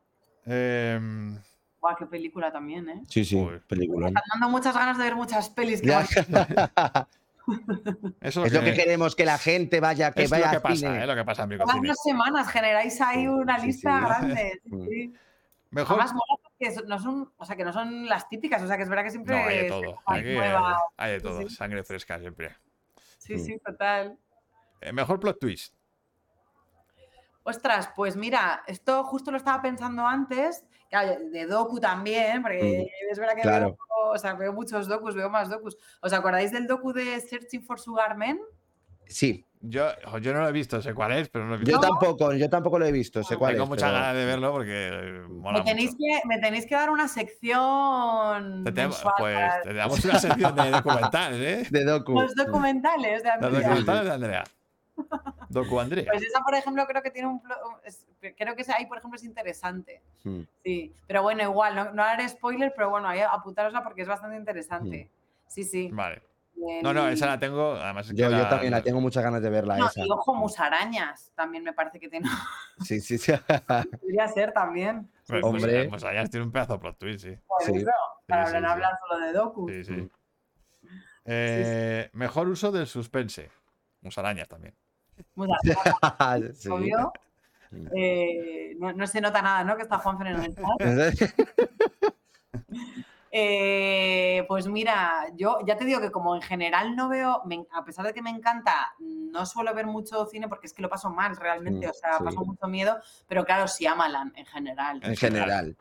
Guau, 1.80 1.96
qué 1.96 2.06
película 2.06 2.50
también, 2.52 2.88
¿eh? 2.88 3.02
Sí, 3.08 3.24
sí, 3.24 3.36
película. 3.66 4.06
Me 4.06 4.08
están 4.08 4.22
dando 4.32 4.48
muchas 4.48 4.74
ganas 4.74 4.98
de 4.98 5.04
ver 5.04 5.16
muchas 5.16 5.50
pelis. 5.50 5.80
Que 5.80 5.88
Eso 8.20 8.44
es 8.44 8.52
lo 8.52 8.60
que 8.62 8.74
queremos, 8.74 9.14
que 9.16 9.24
la 9.24 9.38
gente 9.38 9.80
vaya, 9.80 10.12
que 10.12 10.24
es 10.24 10.30
vaya 10.30 10.46
lo 10.46 10.52
que 10.52 10.60
pasa, 10.60 10.76
cine. 10.76 11.00
es 11.00 11.06
lo 11.06 11.14
que 11.14 11.24
pasa 11.24 11.42
en 11.44 11.86
las 11.86 12.02
semanas 12.02 12.48
generáis 12.48 13.00
ahí 13.00 13.26
una 13.26 13.58
sí, 13.60 13.66
lista 13.66 13.98
sí. 13.98 14.04
grande. 14.04 14.60
sí, 14.64 14.70
Mm. 14.74 14.86
sí. 14.88 15.14
Mejor. 15.70 16.00
Además, 16.00 16.14
so- 16.74 16.84
no 16.86 16.98
son, 16.98 17.32
o 17.36 17.44
sea, 17.44 17.54
que 17.56 17.64
no 17.64 17.72
son 17.72 18.06
las 18.06 18.28
típicas, 18.28 18.62
o 18.62 18.66
sea, 18.66 18.76
que 18.76 18.82
es 18.84 18.88
verdad 18.88 19.04
que 19.04 19.10
siempre 19.10 19.36
No, 19.40 19.46
hay 19.48 19.56
de 19.58 19.68
todo. 19.68 20.00
Aquí 20.06 20.32
nuevas. 20.34 20.82
hay 20.96 21.12
de 21.12 21.20
todo. 21.20 21.38
sí. 21.42 21.50
Sangre 21.50 21.82
fresca 21.84 22.18
siempre. 22.18 22.56
Sí, 23.18 23.34
Mm. 23.34 23.38
sí, 23.38 23.58
total. 23.64 24.18
Eh, 24.80 24.92
mejor 24.92 25.20
plot 25.20 25.38
twist. 25.38 25.74
Ostras, 27.42 27.90
pues 27.96 28.16
mira, 28.16 28.62
esto 28.66 29.04
justo 29.04 29.30
lo 29.30 29.36
estaba 29.38 29.62
pensando 29.62 30.06
antes, 30.06 30.64
claro, 30.88 31.16
de 31.30 31.46
docu 31.46 31.78
también, 31.80 32.42
porque 32.42 32.86
es 33.10 33.18
verdad 33.18 33.34
que 33.34 33.42
claro. 33.42 33.66
veo, 33.70 34.10
o 34.14 34.18
sea, 34.18 34.34
veo 34.34 34.52
muchos 34.52 34.88
docus, 34.88 35.14
veo 35.14 35.28
más 35.30 35.48
docus. 35.48 35.76
¿Os 36.00 36.12
acordáis 36.12 36.50
del 36.52 36.66
docu 36.66 36.92
de 36.92 37.20
Searching 37.20 37.62
for 37.64 37.78
Sugar 37.80 38.16
Men? 38.16 38.38
Sí, 39.06 39.44
Yo, 39.60 39.86
yo 40.20 40.32
no 40.34 40.40
lo 40.42 40.48
he 40.48 40.52
visto, 40.52 40.80
sé 40.82 40.92
cuál 40.94 41.12
es, 41.12 41.28
pero 41.30 41.44
no 41.44 41.50
lo 41.50 41.56
he 41.56 41.58
visto. 41.60 41.72
yo 41.72 41.80
tampoco, 41.80 42.32
yo 42.34 42.48
tampoco 42.50 42.78
lo 42.78 42.84
he 42.86 42.92
visto, 42.92 43.24
sé 43.24 43.36
cuál 43.36 43.52
Tengo 43.54 43.64
es. 43.64 43.70
muchas 43.70 43.88
pero- 43.90 44.00
ganas 44.00 44.14
de 44.16 44.24
verlo 44.26 44.52
porque 44.52 44.88
eh, 44.92 45.22
mola 45.28 45.58
Me 45.60 45.64
tenéis, 45.64 45.90
mucho. 45.92 45.98
que, 46.22 46.28
me 46.28 46.38
tenéis 46.38 46.66
que 46.66 46.74
dar 46.76 46.90
una 46.90 47.08
sección 47.08 48.62
Te 48.64 48.72
pues 48.72 49.02
te 49.64 49.74
damos 49.74 50.04
una 50.04 50.18
sección 50.18 50.54
de 50.54 50.70
documentales, 50.70 51.40
¿eh? 51.40 51.68
De 51.72 51.84
docu. 51.84 52.12
los 52.20 52.34
documentales 52.34 53.22
de 53.22 53.28
Los 53.30 53.44
Andrea. 53.44 53.60
documentales 53.68 54.04
de 54.04 54.10
Andrea. 54.12 54.44
Docu 55.48 55.80
Andrea. 55.80 56.06
Pues 56.10 56.22
esa, 56.22 56.40
por 56.40 56.54
ejemplo, 56.54 56.86
creo 56.86 57.02
que 57.02 57.10
tiene 57.10 57.28
un... 57.28 57.42
creo 58.36 58.54
que 58.54 58.62
esa 58.62 58.76
ahí, 58.76 58.86
por 58.86 58.98
ejemplo, 58.98 59.16
es 59.16 59.24
interesante. 59.24 60.02
Mm. 60.24 60.40
Sí, 60.62 60.94
pero 61.06 61.22
bueno, 61.22 61.42
igual, 61.42 61.74
no, 61.74 61.92
no 61.92 62.02
haré 62.02 62.28
spoiler, 62.28 62.72
pero 62.74 62.90
bueno, 62.90 63.08
ahí 63.08 63.20
apuntárosla 63.20 63.82
porque 63.82 64.02
es 64.02 64.08
bastante 64.08 64.36
interesante. 64.36 65.10
Sí, 65.46 65.64
sí. 65.64 65.88
Vale. 65.92 66.22
Bien. 66.54 66.82
No, 66.82 66.92
no, 66.92 67.08
esa 67.08 67.26
la 67.26 67.38
tengo. 67.38 67.74
Además, 67.74 68.06
es 68.06 68.12
que 68.14 68.18
Yo, 68.20 68.48
también 68.48 68.72
la 68.72 68.82
tengo 68.82 69.00
muchas 69.00 69.22
ganas 69.22 69.40
de 69.40 69.48
verla 69.48 69.76
No, 69.76 69.86
esa. 69.86 70.04
y 70.04 70.10
ojo, 70.10 70.34
musarañas 70.34 71.30
también 71.36 71.62
me 71.62 71.72
parece 71.72 72.00
que 72.00 72.08
tiene. 72.08 72.28
Sí, 72.84 73.00
sí, 73.00 73.18
sí. 73.18 73.32
Podría 74.00 74.28
ser 74.28 74.52
también. 74.52 75.10
Pues, 75.26 75.42
Hombre. 75.44 75.88
Pues 75.88 76.04
allá 76.04 76.24
tiene 76.26 76.46
un 76.46 76.52
pedazo 76.52 76.74
de 76.74 76.78
plot 76.80 76.98
twist, 76.98 77.24
sí. 77.24 77.36
por 77.46 77.62
sí. 77.62 77.76
eso, 77.76 77.90
para 78.26 78.46
sí, 78.46 78.54
no 78.54 78.60
sí. 78.60 78.66
hablar 78.66 78.92
solo 79.00 79.26
de 79.26 79.32
docu. 79.32 79.68
Sí, 79.68 79.84
sí. 79.84 79.92
Mm. 79.92 80.10
Eh, 81.24 82.10
Mejor 82.12 82.48
uso 82.48 82.72
del 82.72 82.86
suspense. 82.86 83.50
Musarañas 84.00 84.48
también. 84.48 84.74
Musarañas, 85.34 86.58
Sí. 86.58 86.68
obvio. 86.70 87.12
Eh, 87.94 88.74
no, 88.78 88.92
no 88.92 89.06
se 89.06 89.20
nota 89.20 89.42
nada, 89.42 89.62
¿no? 89.64 89.76
Que 89.76 89.82
está 89.82 90.00
el 90.26 90.54
chat. 90.54 91.30
Eh, 93.30 94.42
pues 94.48 94.66
mira, 94.68 95.26
yo 95.36 95.58
ya 95.66 95.76
te 95.76 95.84
digo 95.84 96.00
que 96.00 96.10
como 96.10 96.34
en 96.34 96.40
general 96.40 96.96
no 96.96 97.10
veo, 97.10 97.42
me- 97.44 97.66
a 97.72 97.84
pesar 97.84 98.06
de 98.06 98.14
que 98.14 98.22
me 98.22 98.30
encanta, 98.30 98.94
no 99.00 99.44
suelo 99.44 99.74
ver 99.74 99.86
mucho 99.86 100.24
cine 100.24 100.48
porque 100.48 100.66
es 100.66 100.72
que 100.72 100.80
lo 100.80 100.88
paso 100.88 101.10
mal 101.10 101.36
realmente, 101.36 101.86
Mm, 101.86 101.90
o 101.90 101.92
sea, 101.92 102.16
sí. 102.18 102.24
paso 102.24 102.40
mucho 102.42 102.66
miedo, 102.68 102.98
pero 103.26 103.44
claro, 103.44 103.68
sí 103.68 103.86
Amalan 103.86 104.32
en 104.34 104.46
general. 104.46 105.00
En 105.02 105.14
general. 105.14 105.76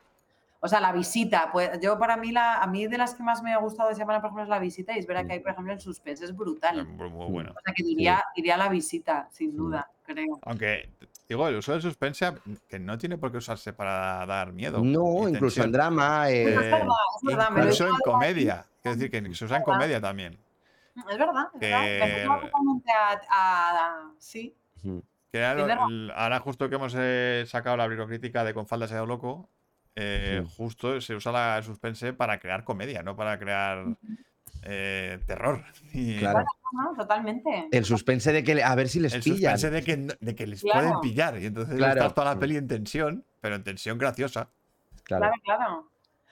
O 0.60 0.66
sea, 0.68 0.80
la 0.80 0.90
visita, 0.92 1.50
pues 1.52 1.78
yo 1.80 1.98
para 1.98 2.16
mí, 2.16 2.32
la, 2.32 2.56
a 2.56 2.66
mí 2.66 2.86
de 2.88 2.98
las 2.98 3.14
que 3.14 3.22
más 3.22 3.42
me 3.42 3.52
ha 3.54 3.58
gustado 3.58 3.88
de 3.90 3.94
Shyamalan, 3.94 4.20
por 4.20 4.28
ejemplo, 4.28 4.42
es 4.42 4.48
la 4.48 4.58
visita 4.58 4.92
y 4.94 4.98
es 4.98 5.06
verdad 5.06 5.24
que 5.26 5.34
hay, 5.34 5.40
por 5.40 5.52
ejemplo, 5.52 5.72
el 5.72 5.80
suspense 5.80 6.24
es 6.24 6.34
brutal. 6.36 6.84
Muy, 6.84 7.08
muy 7.10 7.26
bueno. 7.30 7.50
O 7.56 7.60
sea, 7.64 7.72
que 7.74 7.84
diría, 7.84 8.24
diría 8.34 8.56
la 8.56 8.68
visita, 8.68 9.28
sin 9.30 9.56
duda, 9.56 9.88
creo. 10.04 10.38
Aunque 10.42 10.90
Digo, 11.28 11.46
el 11.46 11.56
uso 11.56 11.72
del 11.72 11.82
suspense 11.82 12.32
que 12.70 12.78
no 12.78 12.96
tiene 12.96 13.18
por 13.18 13.30
qué 13.30 13.36
usarse 13.36 13.74
para 13.74 14.24
dar 14.24 14.50
miedo. 14.54 14.80
No, 14.82 15.28
y 15.28 15.32
incluso 15.32 15.62
en 15.62 15.70
drama. 15.72 16.30
eh, 16.30 16.42
Pero 16.46 16.60
es 16.62 16.66
Eh, 16.66 16.70
verdad, 16.70 16.86
es 16.88 17.22
verdad, 17.36 17.48
Incluso 17.50 17.86
en 17.86 17.94
comedia. 18.02 18.64
Es 18.82 18.98
decir, 18.98 19.10
que 19.10 19.34
se 19.34 19.44
usa 19.44 19.58
en 19.58 19.62
comedia 19.62 20.00
también. 20.00 20.38
Es 20.96 21.04
verdad, 21.18 21.48
es 21.54 21.60
verdad. 21.60 21.82
Que- 21.82 22.00
Me 22.00 22.22
he 22.22 22.24
totalmente 22.24 22.92
a, 22.92 23.20
a- 23.30 24.10
Sí. 24.18 24.54
Que 25.30 25.38
era 25.38 25.52
lo- 25.52 25.66
Tiene 25.66 25.74
razón. 25.74 25.92
el- 25.92 26.10
ahora 26.16 26.40
justo 26.40 26.68
que 26.70 26.76
hemos 26.76 26.94
eh, 26.96 27.44
sacado 27.46 27.76
la 27.76 27.86
bibliocrítica 27.86 28.42
de 28.42 28.54
Con 28.54 28.66
falda 28.66 28.88
se 28.88 28.94
ha 28.94 28.96
dado 28.96 29.06
loco, 29.06 29.50
eh, 30.00 30.42
Sí. 30.44 30.54
justo 30.56 31.00
se 31.00 31.14
usa 31.14 31.32
la 31.32 31.62
suspense 31.62 32.12
para 32.12 32.38
crear 32.38 32.62
comedia, 32.64 33.02
no 33.02 33.16
para 33.16 33.38
crear 33.38 33.84
eh, 34.62 35.18
terror. 35.26 35.64
Y 35.92 36.18
Claro. 36.18 36.44
no, 36.72 36.94
totalmente. 36.96 37.68
El 37.72 37.84
suspense 37.84 38.32
de 38.32 38.42
que 38.44 38.62
a 38.62 38.74
ver 38.74 38.88
si 38.88 39.00
les 39.00 39.14
el 39.14 39.22
pillan. 39.22 39.58
suspense 39.58 39.70
de 39.70 39.82
que, 39.82 39.96
de 40.20 40.34
que 40.34 40.46
les 40.46 40.62
Claro. 40.62 40.80
pueden 40.88 41.00
pillar. 41.00 41.38
Y 41.40 41.46
entonces 41.46 41.76
Claro. 41.76 42.00
está 42.02 42.14
toda 42.14 42.34
la 42.34 42.40
peli 42.40 42.56
en 42.56 42.68
tensión, 42.68 43.24
pero 43.40 43.56
en 43.56 43.64
tensión 43.64 43.98
graciosa. 43.98 44.48
Claro, 45.04 45.22
Claro, 45.22 45.34
claro. 45.44 45.90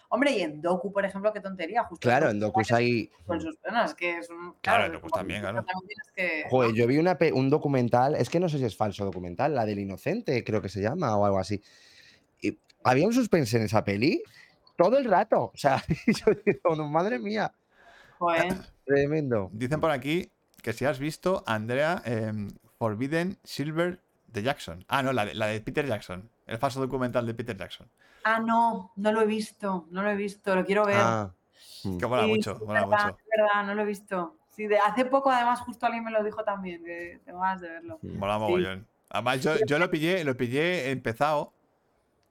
Hombre, 0.08 0.30
y 0.36 0.40
en 0.42 0.62
Doku, 0.62 0.92
por 0.92 1.04
ejemplo, 1.04 1.32
qué 1.32 1.40
tontería. 1.40 1.82
Justo 1.82 2.06
claro, 2.06 2.30
en 2.30 2.38
Docus 2.38 2.70
hay. 2.70 3.10
Con 3.26 3.40
sus 3.40 3.56
penas, 3.56 3.92
que 3.94 4.18
es 4.18 4.30
un. 4.30 4.54
Claro, 4.60 4.94
en 4.94 5.00
como- 5.00 5.10
también, 5.10 5.40
claro. 5.40 5.64
también 5.64 5.78
tienes 5.88 6.12
que- 6.44 6.48
Joder, 6.48 6.72
yo 6.74 6.86
vi 6.86 6.98
una 6.98 7.18
un 7.34 7.50
documental, 7.50 8.14
es 8.14 8.30
que 8.30 8.38
no 8.38 8.48
sé 8.48 8.58
si 8.58 8.64
es 8.64 8.76
falso 8.76 9.04
documental, 9.04 9.54
la 9.54 9.66
del 9.66 9.80
inocente, 9.80 10.44
creo 10.44 10.62
que 10.62 10.68
se 10.68 10.80
llama, 10.80 11.16
o 11.16 11.24
algo 11.26 11.38
así. 11.40 11.60
Y 12.40 12.58
había 12.84 13.06
un 13.06 13.12
suspense 13.12 13.56
en 13.56 13.64
esa 13.64 13.84
peli 13.84 14.22
todo 14.76 14.98
el 14.98 15.04
rato. 15.04 15.50
O 15.54 15.56
sea, 15.56 15.82
yo 16.06 16.26
digo, 16.44 16.76
"No, 16.76 16.88
madre 16.88 17.18
mía, 17.18 17.52
Joder. 18.18 18.54
tremendo. 18.84 19.50
Dicen 19.52 19.80
por 19.80 19.90
aquí 19.90 20.30
que 20.62 20.72
si 20.72 20.84
has 20.84 20.98
visto, 20.98 21.44
Andrea, 21.46 22.02
em, 22.04 22.48
Forbidden 22.78 23.38
Silver 23.44 24.00
de 24.28 24.42
Jackson. 24.42 24.84
Ah, 24.88 25.02
no, 25.02 25.12
la 25.12 25.24
de, 25.26 25.34
la 25.34 25.46
de 25.46 25.60
Peter 25.60 25.86
Jackson. 25.86 26.28
El 26.46 26.58
falso 26.58 26.80
documental 26.80 27.26
de 27.26 27.34
Peter 27.34 27.56
Jackson. 27.56 27.88
Ah, 28.24 28.40
no, 28.40 28.92
no 28.96 29.12
lo 29.12 29.20
he 29.22 29.26
visto, 29.26 29.86
no 29.90 30.02
lo 30.02 30.10
he 30.10 30.16
visto, 30.16 30.54
lo 30.54 30.64
quiero 30.64 30.84
ver. 30.84 30.96
Ah, 30.98 31.32
mm. 31.84 31.98
Que 31.98 32.06
mola 32.06 32.22
Sí, 32.22 32.28
mucho, 32.28 32.52
es 32.52 32.60
mola 32.60 32.86
verdad, 32.86 33.04
mucho. 33.06 33.18
es 33.18 33.28
verdad, 33.36 33.66
no 33.66 33.74
lo 33.74 33.82
he 33.82 33.86
visto. 33.86 34.36
Sí, 34.48 34.66
de 34.66 34.78
hace 34.78 35.04
poco, 35.04 35.30
además, 35.30 35.60
justo 35.60 35.86
alguien 35.86 36.02
me 36.04 36.10
lo 36.10 36.24
dijo 36.24 36.42
también, 36.42 36.82
que 36.84 37.20
tengo 37.24 37.40
ganas 37.40 37.60
de 37.60 37.68
verlo. 37.68 37.98
Mm. 38.02 38.18
Mola 38.18 38.38
mogollón. 38.38 38.86
Además, 39.10 39.42
yo, 39.42 39.54
yo 39.66 39.78
lo 39.78 39.90
pillé, 39.90 40.24
lo 40.24 40.36
pillé 40.36 40.90
empezado 40.90 41.52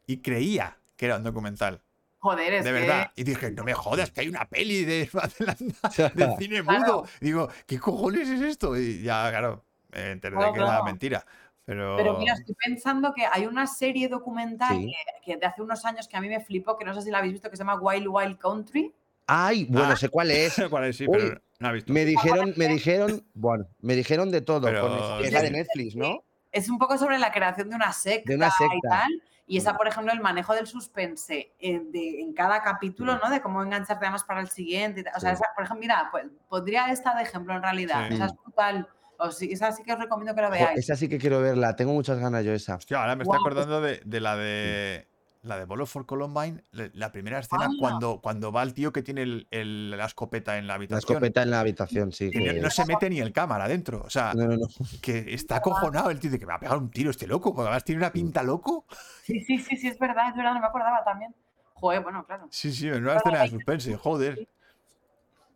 y 0.08 0.18
creía 0.18 0.78
que 0.96 1.06
era 1.08 1.18
un 1.18 1.24
documental. 1.24 1.82
Joder, 2.20 2.54
es 2.56 2.64
De 2.66 2.72
que- 2.72 2.80
verdad. 2.80 3.12
Y 3.16 3.24
dije, 3.24 3.52
no 3.52 3.64
me 3.64 3.74
jodas, 3.74 4.12
que 4.12 4.22
hay 4.22 4.28
una 4.30 4.46
peli 4.46 4.84
de, 4.86 5.10
de 6.16 6.36
cine 6.40 6.64
Claro. 6.64 6.80
mudo. 6.80 7.08
Y 7.22 7.26
digo, 7.26 7.50
¿qué 7.68 7.80
cojones 7.80 8.28
es 8.30 8.42
esto? 8.42 8.76
Y 8.78 9.02
ya, 9.04 9.30
claro, 9.30 9.64
me 9.92 10.12
enteré 10.12 10.36
de 10.36 10.40
Claro, 10.40 10.54
que 10.54 10.60
era 10.60 10.68
claro. 10.70 10.84
mentira. 10.86 11.26
Pero, 11.66 11.98
Pero 11.98 12.18
mira, 12.20 12.34
estoy 12.34 12.56
pensando 12.64 13.12
que 13.14 13.26
hay 13.26 13.48
una 13.48 13.66
serie 13.66 14.08
documental 14.08 14.76
Sí. 14.78 14.86
que, 15.24 15.32
que 15.34 15.38
de 15.38 15.46
hace 15.48 15.62
unos 15.64 15.84
años 15.86 16.08
que 16.08 16.16
a 16.16 16.22
mí 16.22 16.30
me 16.30 16.40
flipó, 16.40 16.78
que 16.78 16.86
no 16.86 16.94
sé 16.94 17.02
si 17.02 17.10
la 17.12 17.18
habéis 17.20 17.34
visto, 17.34 17.50
que 17.50 17.58
se 17.58 17.62
llama 17.64 17.80
Wild 17.80 18.08
Wild 18.08 18.38
Country. 18.38 18.94
Ay, 19.28 19.66
bueno, 19.70 19.90
Ah. 19.94 19.96
sé 19.96 20.10
cuál 20.10 20.30
es. 20.30 20.56
¿Cuál 20.70 20.86
es? 20.86 20.98
Sí, 20.98 21.06
Uy, 21.08 21.18
pero 21.18 21.42
no 21.60 21.70
he 21.70 21.74
visto. 21.74 21.92
Me 21.92 22.06
dijeron, 22.06 22.54
me 22.56 22.68
dijeron, 22.68 23.26
bueno, 23.34 23.66
me 23.82 23.96
dijeron 23.96 24.30
de 24.30 24.42
todo. 24.42 24.68
Pero- 24.68 24.82
con 24.82 24.94
eso, 24.98 25.18
que 25.22 25.28
es 25.28 25.34
la 25.34 25.42
de. 25.42 25.52
Netflix, 25.52 25.96
¿no? 25.96 26.24
Es 26.52 26.70
un 26.70 26.78
poco 26.78 26.98
sobre 27.00 27.18
la 27.18 27.32
creación 27.32 27.70
de 27.70 27.76
una 27.76 27.92
secta, 27.92 28.34
una 28.36 28.48
y 28.48 28.52
secta. 28.52 28.90
tal. 28.90 29.24
Y 29.48 29.58
esa, 29.58 29.76
por 29.78 29.88
ejemplo, 29.88 30.12
el 30.12 30.22
manejo 30.22 30.56
del 30.56 30.66
suspense 30.66 31.54
en, 31.60 31.92
de- 31.92 32.20
en 32.22 32.34
cada 32.34 32.62
capítulo, 32.64 33.18
¿no? 33.24 33.30
De 33.30 33.42
cómo 33.42 33.62
engancharte 33.62 34.06
además 34.06 34.24
para 34.24 34.42
el 34.42 34.50
siguiente. 34.50 35.04
O 35.16 35.20
sea, 35.20 35.36
Sí. 35.36 35.42
esa, 35.44 35.54
por 35.56 35.66
ejemplo, 35.66 35.82
mira, 35.82 36.08
pues, 36.12 36.26
pondría 36.50 36.92
esta 36.92 37.16
de 37.16 37.24
ejemplo 37.24 37.54
en 37.56 37.62
realidad. 37.62 38.08
Sí. 38.08 38.16
Esa 38.16 38.26
es 38.26 38.34
brutal. 38.36 38.88
O 39.20 39.32
sí, 39.32 39.52
esa 39.52 39.72
sí 39.72 39.84
que 39.84 39.94
os 39.94 40.00
recomiendo 40.00 40.34
que 40.36 40.44
Jo, 40.44 40.50
veáis. 40.50 40.80
esa 40.80 40.96
sí 40.96 41.08
que 41.08 41.18
quiero 41.18 41.40
verla, 41.42 41.76
tengo 41.76 41.94
muchas 41.94 42.20
ganas 42.20 42.44
yo 42.44 42.52
esa. 42.54 42.76
Hostia, 42.76 43.00
ahora 43.00 43.16
me 43.16 43.24
estoy 43.24 43.38
Guau, 43.38 43.44
pues 43.44 43.56
acordando 43.64 43.82
de, 43.82 44.02
de 44.04 44.20
la 44.20 44.36
de. 44.36 45.08
La 45.46 45.58
de 45.60 45.66
Bolo 45.66 45.86
for 45.86 46.06
Columbine, 46.06 46.64
la, 46.72 46.90
la 46.94 47.12
primera 47.12 47.40
escena 47.40 47.70
cuando, 47.80 48.20
cuando 48.20 48.52
va 48.52 48.64
el 48.64 48.74
tío 48.74 48.92
que 48.92 49.04
tiene 49.04 49.22
el- 49.22 49.48
el- 49.52 49.92
la 49.92 50.06
escopeta 50.06 50.58
en 50.58 50.66
la 50.66 50.74
La 50.74 50.76
habitación. 50.76 50.98
escopeta 51.18 51.44
en 51.44 51.52
la 51.52 51.60
habitación, 51.60 52.12
sí. 52.12 52.32
que 52.32 52.40
no, 52.40 52.54
que- 52.54 52.60
no 52.62 52.70
se 52.72 52.86
mete 52.86 53.10
ni 53.10 53.20
el 53.20 53.32
cámara 53.32 53.68
dentro. 53.68 54.02
O 54.04 54.10
sea, 54.10 54.34
No, 54.34 54.48
no, 54.48 54.58
no. 54.58 54.68
que 55.02 55.26
está 55.34 55.58
acojonado 55.58 56.10
el 56.10 56.20
tío 56.20 56.32
de 56.32 56.40
que 56.40 56.46
me 56.46 56.50
va 56.52 56.56
a 56.56 56.60
pegar 56.60 56.78
un 56.78 56.90
tiro 56.90 57.12
este 57.12 57.28
loco, 57.28 57.54
porque 57.54 57.68
además 57.68 57.84
tiene 57.84 58.00
una 58.00 58.12
pinta 58.12 58.42
loco. 58.44 58.86
Sí, 59.24 59.40
sí, 59.42 59.60
sí, 59.60 59.78
sí, 59.78 59.88
es 59.88 60.00
verdad, 60.00 60.30
es 60.30 60.36
verdad, 60.36 60.54
no 60.56 60.60
me 60.62 60.66
acordaba 60.68 61.04
también. 61.04 61.36
Joder, 61.76 62.02
bueno, 62.02 62.26
claro. 62.26 62.48
Sí, 62.50 62.72
sí, 62.74 62.90
una 62.90 63.18
escena 63.18 63.42
de 63.44 63.50
suspense, 63.50 63.96
joder. 63.98 64.48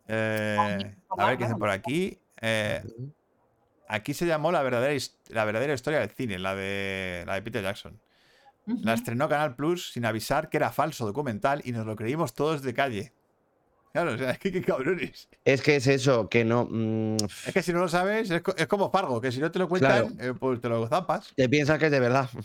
Eh, 0.06 0.56
a 1.18 1.26
ver 1.26 1.38
qué 1.38 1.44
dicen 1.44 1.58
por 1.58 1.70
aquí. 1.70 2.18
Eh, 2.40 2.82
aquí 3.88 4.14
se 4.14 4.26
llamó 4.26 4.52
la 4.52 4.62
verdadera, 4.62 4.98
la 5.28 5.44
verdadera 5.44 5.74
historia 5.74 6.00
del 6.00 6.10
cine, 6.10 6.38
la 6.38 6.54
de, 6.54 7.24
la 7.26 7.34
de 7.34 7.42
Peter 7.42 7.62
Jackson. 7.62 7.98
La 8.66 8.94
estrenó 8.94 9.28
Canal 9.28 9.56
Plus 9.56 9.92
sin 9.92 10.04
avisar 10.04 10.48
que 10.48 10.58
era 10.58 10.70
falso 10.70 11.06
documental 11.06 11.60
y 11.64 11.72
nos 11.72 11.86
lo 11.86 11.96
creímos 11.96 12.34
todos 12.34 12.62
de 12.62 12.72
calle. 12.74 13.12
Claro, 13.92 14.12
o 14.14 14.18
sea, 14.18 14.30
es 14.34 14.38
que 14.38 14.52
qué 14.52 14.62
cabrones. 14.62 15.28
Es 15.44 15.62
que 15.62 15.76
es 15.76 15.86
eso, 15.88 16.28
que 16.28 16.44
no. 16.44 16.66
mm, 16.70 17.16
Es 17.46 17.52
que 17.52 17.62
si 17.62 17.72
no 17.72 17.80
lo 17.80 17.88
sabes, 17.88 18.30
es, 18.30 18.42
co- 18.42 18.54
es 18.56 18.68
como 18.68 18.90
Fargo, 18.90 19.20
que 19.20 19.32
si 19.32 19.40
no 19.40 19.50
te 19.50 19.58
lo 19.58 19.68
cuentan, 19.68 20.16
eh, 20.20 20.32
pues 20.38 20.60
te 20.60 20.68
lo 20.68 20.86
zapas. 20.86 21.32
te 21.34 21.48
piensas 21.48 21.78
que 21.78 21.86
es 21.86 21.92
de 21.92 22.00
verdad. 22.00 22.28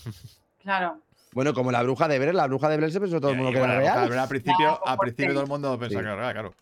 Claro. 0.64 1.00
Bueno, 1.34 1.54
como 1.54 1.72
la 1.72 1.84
bruja 1.84 2.08
de 2.08 2.18
Blair, 2.18 2.34
la 2.34 2.48
bruja 2.48 2.70
de 2.70 2.78
Blair 2.78 2.92
se 2.92 3.00
pensó 3.00 3.20
todo 3.22 3.30
el 3.32 3.38
mundo 3.38 3.52
y 3.52 3.54
que 3.54 3.60
era 3.60 3.78
real. 3.78 4.08
claro, 4.08 4.22
al 4.22 4.28
principio, 4.28 4.88
al 4.88 4.98
principio 4.98 5.34
todo 5.34 5.44
el 5.44 5.50
mundo 5.50 5.78
pensaba 5.78 5.90
Sí. 5.90 5.96
que 5.96 6.00
era 6.12 6.16
real, 6.16 6.34
claro. 6.34 6.54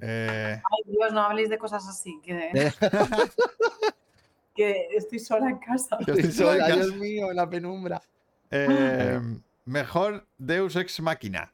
Eh, 0.00 0.60
Ay, 0.64 0.92
Dios, 0.92 1.12
no 1.12 1.20
habléis 1.22 1.48
de 1.50 1.58
cosas 1.58 1.86
así, 1.86 2.18
que, 2.24 2.50
que 4.56 4.86
estoy 4.96 5.18
sola 5.18 5.50
en 5.50 5.58
casa. 5.58 5.98
yo 6.06 6.14
estoy 6.14 6.32
sola 6.32 6.52
en 6.52 6.58
sola, 6.58 6.68
casa. 6.68 6.80
Dios 6.84 6.96
mío, 6.96 7.30
en 7.30 7.36
la 7.36 7.48
penumbra. 7.48 8.02
Eh, 8.52 9.20
mejor 9.64 10.26
Deus 10.38 10.76
Ex 10.76 11.00
Máquina. 11.00 11.52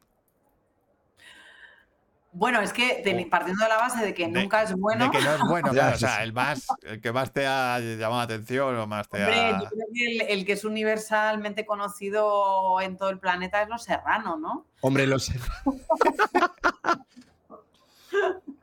Bueno, 2.30 2.60
es 2.60 2.72
que 2.74 3.02
teni- 3.02 3.28
partiendo 3.28 3.64
de 3.64 3.68
la 3.70 3.78
base 3.78 4.04
de 4.04 4.14
que 4.14 4.26
Oh. 4.26 4.30
De- 4.30 4.42
nunca 4.42 4.62
es 4.62 4.72
bueno, 4.74 5.06
De 5.06 5.10
que 5.18 5.24
no 5.24 5.34
es 5.34 5.40
bueno, 5.48 5.70
claro. 5.72 5.96
O 5.96 5.98
sea, 5.98 6.22
el 6.22 6.32
más, 6.32 6.66
el 6.82 7.00
que 7.00 7.10
más 7.12 7.32
te 7.32 7.46
ha 7.46 7.80
llamado 7.80 8.18
la 8.18 8.22
atención 8.22 8.76
o 8.76 8.86
más 8.86 9.08
te 9.08 9.18
hombre, 9.18 9.40
ha. 9.40 9.62
yo 9.62 9.68
creo 9.70 9.86
que 9.92 10.06
el, 10.06 10.20
el 10.38 10.44
que 10.46 10.52
es 10.52 10.64
universalmente 10.64 11.64
conocido 11.64 12.80
en 12.80 12.96
todo 12.96 13.10
el 13.10 13.18
planeta 13.18 13.62
es 13.62 13.68
Los 13.68 13.82
Serrano, 13.84 14.36
¿no? 14.36 14.66
Hombre, 14.82 15.06
lo 15.06 15.18
sé. 15.18 15.38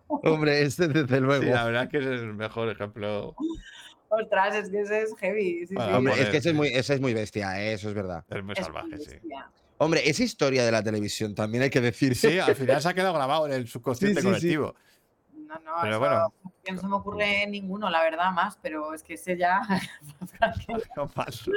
Hombre, 0.08 0.62
este 0.64 0.88
desde 0.88 1.20
luego. 1.20 1.44
Sí, 1.44 1.50
la 1.50 1.66
verdad 1.66 1.84
es 1.84 1.90
que 1.90 1.98
es 1.98 2.06
el 2.06 2.34
mejor 2.34 2.70
ejemplo. 2.70 3.36
Ostras, 4.22 4.56
es 4.56 4.70
que 4.70 4.82
ese 4.82 5.02
es 5.04 5.16
heavy. 5.18 5.66
sí, 5.68 5.76
Bueno, 5.76 5.92
sí. 5.92 5.98
Hombre, 5.98 6.14
es 6.22 6.30
que 6.30 6.38
ese 6.38 6.50
es 6.50 6.56
muy, 6.56 6.68
ese 6.70 6.94
es 6.96 7.02
muy 7.02 7.14
bestia, 7.14 7.62
eh, 7.62 7.74
eso 7.74 7.90
es 7.90 7.96
verdad. 7.96 8.24
Es 8.30 8.44
muy 8.44 8.54
Es 8.58 8.64
salvaje, 8.66 8.88
muy 8.96 9.00
sí. 9.06 9.20
Hombre, 9.78 10.10
esa 10.10 10.24
historia 10.24 10.64
de 10.66 10.72
la 10.72 10.82
televisión 10.82 11.36
también 11.36 11.64
hay 11.64 11.70
que 11.70 11.82
decir. 11.82 12.16
Sí, 12.16 12.40
al 12.40 12.56
final 12.56 12.82
se 12.82 12.88
ha 12.90 12.94
quedado 12.94 13.14
grabado 13.14 13.46
en 13.48 13.54
el 13.54 13.68
subconsciente 13.68 14.22
Sí, 14.22 14.28
sí, 14.28 14.34
sí. 14.40 14.56
colectivo. 14.56 14.76
No, 15.48 15.56
no, 15.60 15.72
Pero 15.82 15.92
eso 15.92 16.00
bueno. 16.00 16.34
no 16.72 16.78
se 16.82 16.88
me 16.88 16.96
ocurre 16.96 17.48
ninguno, 17.48 17.90
la 17.90 18.02
verdad, 18.02 18.32
más, 18.32 18.58
pero 18.62 18.94
es 18.94 19.04
que 19.04 19.14
ese 19.16 19.38
ya. 19.38 19.62
No 20.96 21.08
paso. 21.08 21.52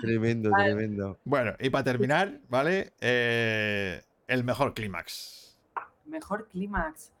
Tremendo, 0.00 0.50
Vale. 0.50 0.64
tremendo. 0.74 1.18
Bueno, 1.24 1.52
y 1.60 1.70
para 1.70 1.84
terminar, 1.84 2.40
¿vale? 2.48 2.92
Eh, 3.00 4.02
el 4.26 4.42
mejor 4.44 4.74
clímax. 4.74 5.58
Mejor 6.06 6.48
clímax. 6.48 7.12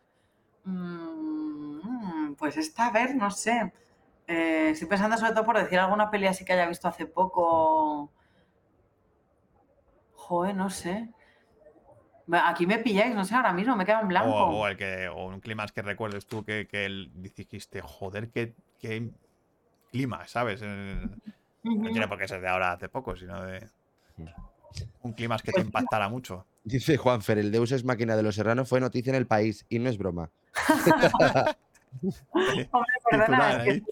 Mm, 0.64 2.34
pues 2.34 2.56
esta, 2.56 2.86
a 2.86 2.90
ver, 2.90 3.14
no 3.14 3.30
sé. 3.30 3.72
Eh, 4.26 4.70
estoy 4.70 4.88
pensando 4.88 5.16
sobre 5.16 5.32
todo 5.32 5.44
por 5.44 5.58
decir 5.58 5.78
alguna 5.78 6.10
peli 6.10 6.26
así 6.26 6.44
que 6.44 6.52
haya 6.52 6.68
visto 6.68 6.88
hace 6.88 7.06
poco. 7.06 8.12
Joder, 10.14 10.54
no 10.54 10.70
sé. 10.70 11.08
Aquí 12.32 12.64
me 12.66 12.78
pilláis, 12.78 13.14
no 13.14 13.24
sé, 13.24 13.34
ahora 13.34 13.52
mismo 13.52 13.74
me 13.74 13.84
quedo 13.84 14.00
en 14.00 14.08
blanco. 14.08 14.30
O, 14.30 14.60
o 14.60 14.66
el 14.68 14.76
que, 14.76 15.08
o 15.08 15.26
un 15.26 15.40
clímax 15.40 15.72
que 15.72 15.82
recuerdes 15.82 16.26
tú 16.26 16.44
que, 16.44 16.68
que 16.68 16.84
el- 16.84 17.10
dijiste, 17.14 17.80
joder, 17.80 18.30
qué, 18.30 18.54
qué 18.78 19.10
clímax, 19.90 20.30
¿sabes? 20.30 20.62
Ujú. 20.62 21.16
No 21.64 21.90
tiene 21.90 22.06
por 22.06 22.18
qué 22.18 22.28
ser 22.28 22.40
de 22.40 22.48
ahora 22.48 22.72
hace 22.72 22.88
poco, 22.88 23.16
sino 23.16 23.42
de 23.44 23.68
un 25.02 25.12
clímax 25.12 25.42
que 25.42 25.52
te 25.52 25.60
impactara 25.60 26.08
mucho. 26.08 26.46
Dice 26.64 26.96
Juanfer, 26.96 27.38
el 27.38 27.50
Deus 27.50 27.72
es 27.72 27.84
máquina 27.84 28.16
de 28.16 28.22
los 28.22 28.34
serranos 28.34 28.68
fue 28.68 28.80
noticia 28.80 29.10
en 29.10 29.16
el 29.16 29.26
país 29.26 29.64
y 29.68 29.78
no 29.78 29.88
es 29.88 29.96
broma. 29.96 30.30
Hombre, 32.32 32.92
perdona, 33.10 33.64
es 33.64 33.82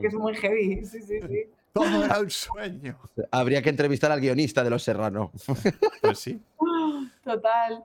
que 0.00 0.06
es 0.06 0.14
muy 0.14 0.34
heavy. 0.36 0.84
Sí, 0.84 1.00
sí, 1.00 1.20
sí. 1.20 1.44
Todo 1.72 2.04
era 2.04 2.20
un 2.20 2.30
sueño. 2.30 2.98
Habría 3.30 3.62
que 3.62 3.70
entrevistar 3.70 4.12
al 4.12 4.20
guionista 4.20 4.62
de 4.62 4.70
los 4.70 4.82
serranos. 4.82 5.30
Pues 6.02 6.18
sí. 6.18 6.40
Total. 7.24 7.84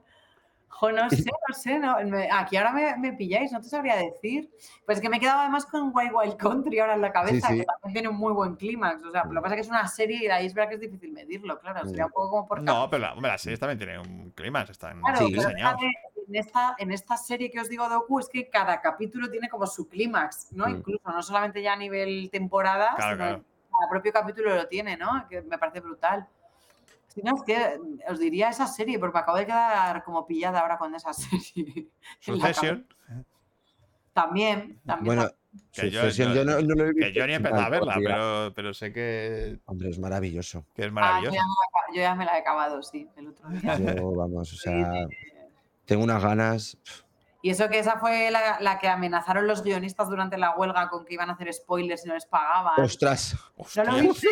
Jo, 0.76 0.90
no 0.90 1.08
sé, 1.08 1.24
no 1.48 1.54
sé. 1.54 1.78
no, 1.78 1.96
me- 2.04 2.28
aquí 2.30 2.56
ahora 2.56 2.72
me, 2.72 2.96
me 2.96 3.12
pilláis, 3.12 3.52
no 3.52 3.60
te 3.60 3.68
sabría 3.68 3.96
decir. 3.96 4.50
Pues 4.84 5.00
que 5.00 5.08
me 5.08 5.18
he 5.18 5.20
quedado 5.20 5.40
además 5.40 5.66
con 5.66 5.92
Wild 5.94 6.12
Wild 6.12 6.36
Country 6.36 6.80
ahora 6.80 6.94
en 6.94 7.00
la 7.00 7.12
cabeza, 7.12 7.46
Sí, 7.48 7.54
sí. 7.54 7.60
que 7.60 7.66
también 7.66 7.92
tiene 7.92 8.08
un 8.08 8.16
muy 8.16 8.32
buen 8.32 8.56
clímax. 8.56 9.04
O 9.04 9.10
sea, 9.12 9.24
lo 9.24 9.30
que 9.34 9.40
pasa 9.40 9.54
es 9.54 9.58
que 9.58 9.60
es 9.62 9.68
una 9.68 9.86
serie 9.86 10.24
y 10.24 10.26
ahí 10.28 10.46
es 10.46 10.52
verdad 10.54 10.70
que 10.70 10.74
es 10.74 10.80
difícil 10.80 11.12
medirlo, 11.12 11.58
claro. 11.60 11.86
Sería 11.86 12.06
un 12.06 12.12
poco 12.12 12.30
como 12.30 12.46
por 12.48 12.60
No, 12.62 12.90
pero 12.90 13.02
la, 13.02 13.12
hombre, 13.14 13.30
las 13.30 13.40
series 13.42 13.60
también 13.60 13.78
tienen 13.78 14.00
un 14.00 14.30
clímax, 14.32 14.70
están 14.70 15.00
Claro, 15.00 15.26
diseñados. 15.28 15.80
en 16.26 16.34
esta, 16.36 16.74
en 16.78 16.90
esta 16.90 17.16
serie 17.16 17.50
que 17.50 17.60
os 17.60 17.68
digo 17.68 17.88
Doku 17.88 18.18
es 18.18 18.28
que 18.28 18.48
cada 18.50 18.80
capítulo 18.80 19.30
tiene 19.30 19.48
como 19.48 19.66
su 19.68 19.88
clímax, 19.88 20.52
¿no? 20.52 20.66
Mm. 20.66 20.70
Incluso, 20.70 21.08
no 21.10 21.22
solamente 21.22 21.62
ya 21.62 21.74
a 21.74 21.76
nivel 21.76 22.30
temporada, 22.32 22.94
Claro, 22.96 23.12
sino 23.12 23.24
claro. 23.28 23.44
cada 23.78 23.90
propio 23.90 24.12
capítulo 24.12 24.54
lo 24.56 24.66
tiene, 24.66 24.96
¿no? 24.96 25.26
Que 25.28 25.40
me 25.42 25.56
parece 25.56 25.78
brutal. 25.80 26.26
Si 27.14 27.22
no, 27.22 27.36
es 27.36 27.42
que 27.44 27.78
os 28.08 28.18
diría 28.18 28.48
esa 28.48 28.66
serie, 28.66 28.98
porque 28.98 29.14
me 29.14 29.20
acabo 29.20 29.38
de 29.38 29.46
quedar 29.46 30.02
como 30.04 30.26
pillada 30.26 30.60
ahora 30.60 30.76
con 30.78 30.94
esa 30.94 31.12
serie. 31.14 31.88
Succession. 32.20 32.86
También, 34.12 34.80
también. 34.86 35.16
Bueno, 35.16 35.30
Que 35.72 35.90
yo- 35.90 36.00
Succession, 36.02 36.28
yo- 36.34 36.42
yo 36.42 36.44
no, 36.44 36.60
no 36.60 36.74
lo 36.74 36.84
he 36.90 36.94
Que 36.94 37.04
visto. 37.06 37.10
yo 37.20 37.26
ni 37.26 37.32
he 37.32 37.36
empezado 37.36 37.62
a 37.62 37.68
verla, 37.68 37.94
pero, 37.96 38.52
pero 38.54 38.74
sé 38.74 38.92
que, 38.92 39.58
Hombre, 39.66 39.90
es 39.90 39.98
maravilloso. 39.98 40.64
que 40.74 40.82
es 40.82 40.86
Ah, 40.88 40.90
yo, 40.90 40.94
maravillosa. 40.94 41.36
ya 41.36 41.42
me 41.44 41.46
la, 41.46 41.80
he- 41.92 41.96
yo 41.96 42.00
ya 42.02 42.14
me 42.16 42.24
la 42.24 42.36
he 42.36 42.40
acabado, 42.40 42.82
sí, 42.82 43.08
el 43.16 43.28
otro 43.28 43.48
día. 43.50 43.78
Yo, 43.94 44.12
vamos, 44.12 44.52
o 44.52 44.56
sea, 44.56 45.06
tengo 45.84 46.02
unas 46.04 46.22
ganas. 46.22 46.78
Y 47.44 47.50
eso 47.50 47.68
que 47.68 47.78
esa 47.78 47.98
fue 47.98 48.30
la, 48.30 48.58
la 48.60 48.78
que 48.78 48.88
amenazaron 48.88 49.46
los 49.46 49.62
guionistas 49.62 50.08
durante 50.08 50.38
la 50.38 50.56
huelga 50.56 50.88
con 50.88 51.04
que 51.04 51.12
iban 51.12 51.28
a 51.28 51.34
hacer 51.34 51.52
spoilers 51.52 52.02
y 52.06 52.08
no 52.08 52.14
les 52.14 52.24
pagaban. 52.24 52.82
Ostras. 52.82 53.36
¿No 53.58 53.64
Hostia, 53.64 53.84
viste? 54.00 54.28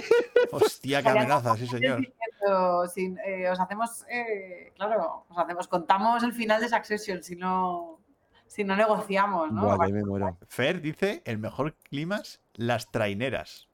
hostia, 0.50 1.02
qué 1.02 1.08
amenaza, 1.10 1.54
sí, 1.58 1.66
señor. 1.66 2.00
Diciendo, 2.00 3.20
eh, 3.26 3.50
os 3.50 3.60
hacemos, 3.60 4.06
eh, 4.08 4.72
claro, 4.76 5.26
os 5.28 5.36
hacemos, 5.36 5.68
contamos 5.68 6.22
el 6.22 6.32
final 6.32 6.62
de 6.62 6.70
Succession 6.70 7.22
si 7.22 7.36
no, 7.36 8.00
si 8.46 8.64
no 8.64 8.76
negociamos, 8.76 9.52
¿no? 9.52 9.60
Buah, 9.60 9.88
yo 9.88 9.94
me 9.94 10.04
muero. 10.04 10.38
Fer 10.48 10.80
dice 10.80 11.20
el 11.26 11.36
mejor 11.36 11.74
climas, 11.74 12.40
las 12.54 12.90
traineras. 12.90 13.68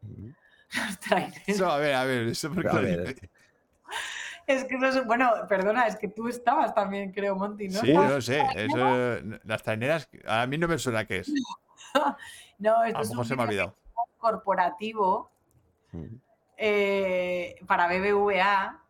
Los 0.00 1.00
trailers. 1.00 1.42
Eso, 1.46 1.70
a 1.70 1.76
ver, 1.76 1.94
a 1.94 2.04
ver, 2.04 2.28
eso 2.28 2.50
porque 2.50 2.70
A 2.70 2.80
ver. 2.80 3.30
Es 4.48 4.64
que 4.64 4.76
eso 4.76 4.86
es, 4.86 5.06
bueno, 5.06 5.30
perdona, 5.46 5.86
es 5.86 5.96
que 5.96 6.08
tú 6.08 6.26
estabas 6.26 6.74
también, 6.74 7.12
creo, 7.12 7.36
Monty, 7.36 7.68
¿no? 7.68 7.80
Sí, 7.80 7.92
no 7.92 8.18
sé. 8.22 8.42
Eso, 8.56 9.20
las 9.44 9.62
traineras, 9.62 10.08
a 10.26 10.46
mí 10.46 10.56
no 10.56 10.66
me 10.66 10.78
suena 10.78 11.04
qué 11.06 11.18
es. 11.18 11.30
No, 12.58 12.80
A 12.80 12.88
esto 12.88 12.98
lo 12.98 13.04
es 13.04 13.10
un 13.10 13.24
se 13.24 13.36
me 13.36 13.42
ha 13.42 13.46
olvidado. 13.46 13.76
corporativo 14.18 15.30
eh, 16.56 17.54
para 17.66 17.86
BBVA 17.86 18.82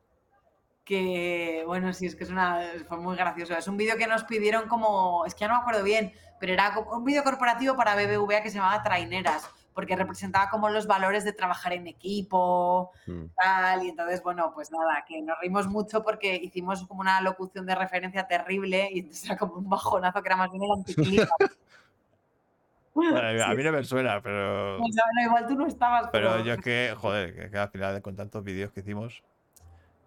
que, 0.85 1.64
bueno, 1.66 1.93
sí, 1.93 2.06
es 2.06 2.16
que 2.16 2.24
es 2.24 2.30
una, 2.30 2.62
fue 2.89 2.97
muy 2.97 3.14
gracioso. 3.14 3.55
Es 3.55 3.68
un 3.68 3.76
vídeo 3.76 3.97
que 3.98 4.06
nos 4.06 4.24
pidieron 4.24 4.68
como, 4.68 5.26
es 5.26 5.35
que 5.35 5.40
ya 5.40 5.48
no 5.48 5.55
me 5.55 5.60
acuerdo 5.60 5.82
bien, 5.85 6.12
pero 6.40 6.55
era 6.55 6.78
un 6.78 7.05
vídeo 7.05 7.22
corporativo 7.22 7.76
para 7.76 7.94
BBVA 7.94 8.43
que 8.43 8.51
se 8.51 8.56
llamaba 8.56 8.82
Traineras, 8.82 9.51
porque 9.78 9.94
representaba 9.94 10.50
como 10.50 10.68
los 10.70 10.88
valores 10.88 11.22
de 11.22 11.32
trabajar 11.32 11.72
en 11.72 11.86
equipo, 11.86 12.90
Mm. 13.06 13.26
tal, 13.36 13.84
y 13.84 13.90
entonces, 13.90 14.20
bueno, 14.24 14.50
pues 14.52 14.72
nada, 14.72 15.05
que 15.06 15.22
nos 15.22 15.38
reímos 15.38 15.68
mucho 15.68 16.02
porque 16.02 16.34
hicimos 16.34 16.84
como 16.88 17.00
una 17.02 17.20
locución 17.20 17.64
de 17.64 17.76
referencia 17.76 18.26
terrible 18.26 18.88
y 18.92 18.98
entonces 18.98 19.24
era 19.26 19.36
como 19.36 19.55
un 19.55 19.68
bajonazo 19.70 20.20
que 20.20 20.28
era 20.30 20.36
más 20.36 20.50
bien 20.50 20.64
el 20.64 20.72
anticlímax. 20.72 21.30
Bueno, 22.92 23.44
a 23.44 23.55
mí 23.55 23.62
no 23.62 23.70
me 23.70 23.84
suena, 23.84 24.20
pero. 24.20 24.82
O 24.82 24.90
sea, 24.90 25.05
no, 25.14 25.22
igual 25.22 25.46
tú 25.46 25.55
no 25.55 25.68
estabas, 25.68 26.09
pero, 26.10 26.32
Pero 26.32 26.44
yo 26.44 26.55
es 26.55 26.60
que, 26.60 26.94
joder, 26.98 27.48
que, 27.48 27.56
al 27.56 27.70
final 27.70 28.02
con 28.02 28.16
tantos 28.16 28.42
vídeos 28.42 28.72
que 28.72 28.80
hicimos. 28.80 29.22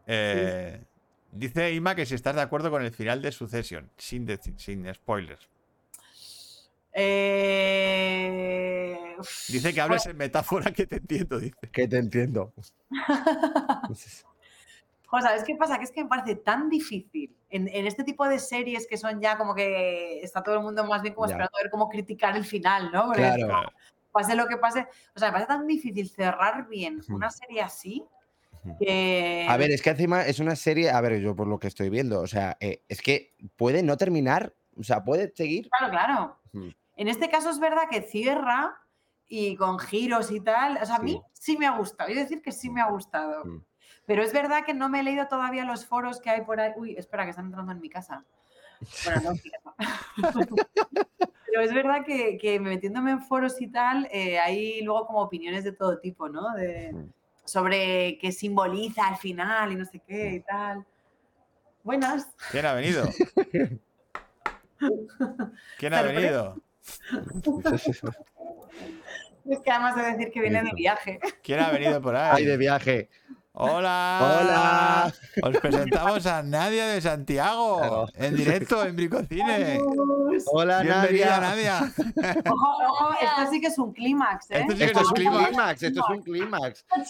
eh, 0.06 0.84
Dice 1.32 1.72
Ima 1.72 1.96
que 1.96 2.06
si 2.06 2.16
estás 2.16 2.36
de 2.36 2.42
acuerdo 2.42 2.70
con 2.70 2.84
el 2.84 2.92
final 2.92 3.22
de 3.22 3.32
Succession, 3.32 3.90
sin, 3.96 4.28
sin 4.58 4.94
spoilers. 4.94 5.48
Eh, 6.94 8.98
Dice 9.50 9.74
que 9.74 9.82
hables 9.82 10.06
en 10.08 10.18
metáfora 10.18 10.72
que 10.72 10.88
te 10.88 10.96
entiendo, 10.98 11.40
dice. 11.40 11.56
Que 11.72 11.88
te 11.88 11.98
entiendo. 11.98 12.54
Jo, 15.08 15.20
¿sabes 15.20 15.44
qué 15.44 15.56
pasa? 15.58 15.78
Que 15.78 15.84
es 15.84 15.92
que 15.92 16.04
me 16.04 16.10
parece 16.10 16.36
tan 16.38 16.70
difícil 16.70 17.36
en, 17.50 17.68
en 17.68 17.86
este 17.86 18.06
tipo 18.06 18.26
de 18.26 18.40
series 18.40 18.88
que 18.88 18.96
son 18.96 19.20
ya 19.20 19.38
como 19.38 19.54
que 19.54 20.22
está 20.22 20.42
todo 20.42 20.56
el 20.56 20.62
mundo 20.62 20.86
más 20.86 21.02
bien 21.02 21.14
como 21.14 21.28
Ya. 21.28 21.34
esperando 21.34 21.58
a 21.58 21.62
ver 21.64 21.70
cómo 21.70 21.90
criticar 21.90 22.38
el 22.38 22.46
final, 22.46 22.92
¿no? 22.94 23.08
Porque 23.08 23.20
Claro. 23.22 23.70
Pase 24.14 24.36
lo 24.36 24.48
que 24.48 24.56
pase. 24.56 24.88
O 25.14 25.20
sea, 25.20 25.28
me 25.28 25.34
parece 25.34 25.50
tan 25.50 25.68
difícil 25.68 26.10
cerrar 26.10 26.70
bien 26.70 27.02
una 27.10 27.30
serie 27.30 27.62
así 27.62 28.06
que. 28.80 29.46
A 29.50 29.58
ver, 29.58 29.72
es 29.72 29.82
que 29.82 29.90
encima 29.90 30.26
es 30.26 30.40
una 30.40 30.56
serie, 30.56 30.90
a 30.92 31.02
ver, 31.02 31.20
yo 31.20 31.36
por 31.36 31.48
lo 31.48 31.60
que 31.60 31.68
estoy 31.68 31.90
viendo, 31.90 32.22
o 32.22 32.28
sea, 32.28 32.56
eh, 32.62 32.82
es 32.88 33.02
que 33.02 33.34
puede 33.58 33.84
no 33.84 33.98
terminar, 33.98 34.54
o 34.78 34.84
sea, 34.84 35.04
puede 35.04 35.34
seguir. 35.36 35.70
Claro, 35.78 35.92
claro. 35.92 36.38
En 36.96 37.08
este 37.08 37.30
caso 37.30 37.50
es 37.50 37.60
verdad 37.60 37.84
que 37.90 38.02
cierra 38.02 38.78
y 39.28 39.56
con 39.56 39.80
giros 39.80 40.32
y 40.32 40.42
tal. 40.42 40.78
O 40.82 40.86
sea, 40.86 40.96
a 40.98 41.00
mí 41.00 41.22
sí 41.34 41.58
me 41.58 41.66
ha 41.66 41.78
gustado. 41.78 42.10
Yo 42.10 42.16
decir 42.20 42.42
que 42.42 42.52
sí 42.52 42.70
me 42.70 42.82
ha 42.82 42.90
gustado. 42.90 43.46
Mm. 43.46 43.64
Pero 44.06 44.24
es 44.24 44.34
verdad 44.34 44.66
que 44.66 44.74
no 44.74 44.90
me 44.90 45.00
he 45.00 45.04
leído 45.04 45.28
todavía 45.28 45.64
los 45.64 45.86
foros 45.86 46.20
que 46.20 46.30
hay 46.30 46.42
por 46.42 46.60
ahí. 46.60 46.74
Uy, 46.76 46.96
espera, 46.98 47.24
que 47.24 47.30
están 47.32 47.46
entrando 47.46 47.72
en 47.72 47.82
mi 47.82 47.90
casa. 47.90 48.26
Bueno, 49.06 49.22
no, 49.22 49.32
en 49.32 49.42
mi 49.44 49.52
casa. 49.52 49.76
Pero 51.46 51.62
es 51.62 51.74
verdad 51.74 52.04
que, 52.06 52.38
que 52.38 52.60
metiéndome 52.60 53.12
en 53.12 53.22
foros 53.22 53.62
y 53.62 53.68
tal, 53.68 54.08
eh, 54.12 54.40
hay 54.40 54.82
luego 54.82 55.06
como 55.06 55.22
opiniones 55.22 55.64
de 55.64 55.74
todo 55.74 56.00
tipo, 56.00 56.30
¿no? 56.30 56.54
De, 56.56 56.92
Mm. 56.94 57.12
sobre 57.46 58.18
qué 58.20 58.32
simboliza 58.32 59.08
al 59.08 59.18
final 59.18 59.72
y 59.72 59.76
no 59.76 59.86
sé 59.86 60.00
qué 60.00 60.36
y 60.36 60.40
tal. 60.42 60.86
Buenas. 61.84 62.28
¿Quién 62.52 62.66
ha 62.66 62.74
venido? 62.74 63.04
¿Quién 65.78 65.94
ha 65.94 66.02
venido? 66.02 66.58
Es 69.50 69.60
que 69.64 69.72
además 69.72 69.96
de 69.96 70.04
decir 70.04 70.32
que 70.32 70.42
viene 70.42 70.64
de 70.64 70.72
viaje. 70.76 71.20
¿Quién 71.44 71.60
ha 71.60 71.70
venido 71.72 72.02
por 72.02 72.16
Ay, 72.16 72.44
ahí? 72.44 72.46
de 72.46 72.58
viaje. 72.58 73.10
Hola. 73.54 74.20
Hola. 74.42 75.14
Os 75.44 75.58
presentamos 75.58 76.26
a 76.26 76.42
Nadia 76.42 76.88
de 76.88 77.02
Santiago 77.02 77.80
Claro. 77.80 78.06
en 78.16 78.36
directo 78.38 78.86
en 78.86 78.96
Bricocine. 78.96 79.82
Hola, 80.54 80.82
Bienvenida, 80.82 81.40
Nadia. 81.42 81.82
Nadia. 82.16 82.44
Ojo, 82.50 82.68
ojo, 82.88 83.14
esto 83.22 83.52
sí 83.52 83.60
que 83.60 83.68
es 83.68 83.78
un 83.78 83.92
clímax, 83.92 84.52
¿eh? 84.52 84.60
Esto 84.62 84.72
sí 84.72 84.78
que 84.78 84.84
Esto 84.86 85.00
es 85.02 85.08
un 85.08 85.14
clímax. 85.16 85.48
clímax, 85.50 85.84
esto 85.84 86.00
es 86.02 86.10
un 86.18 86.24
clímax. 86.24 86.86
Esto 86.96 87.02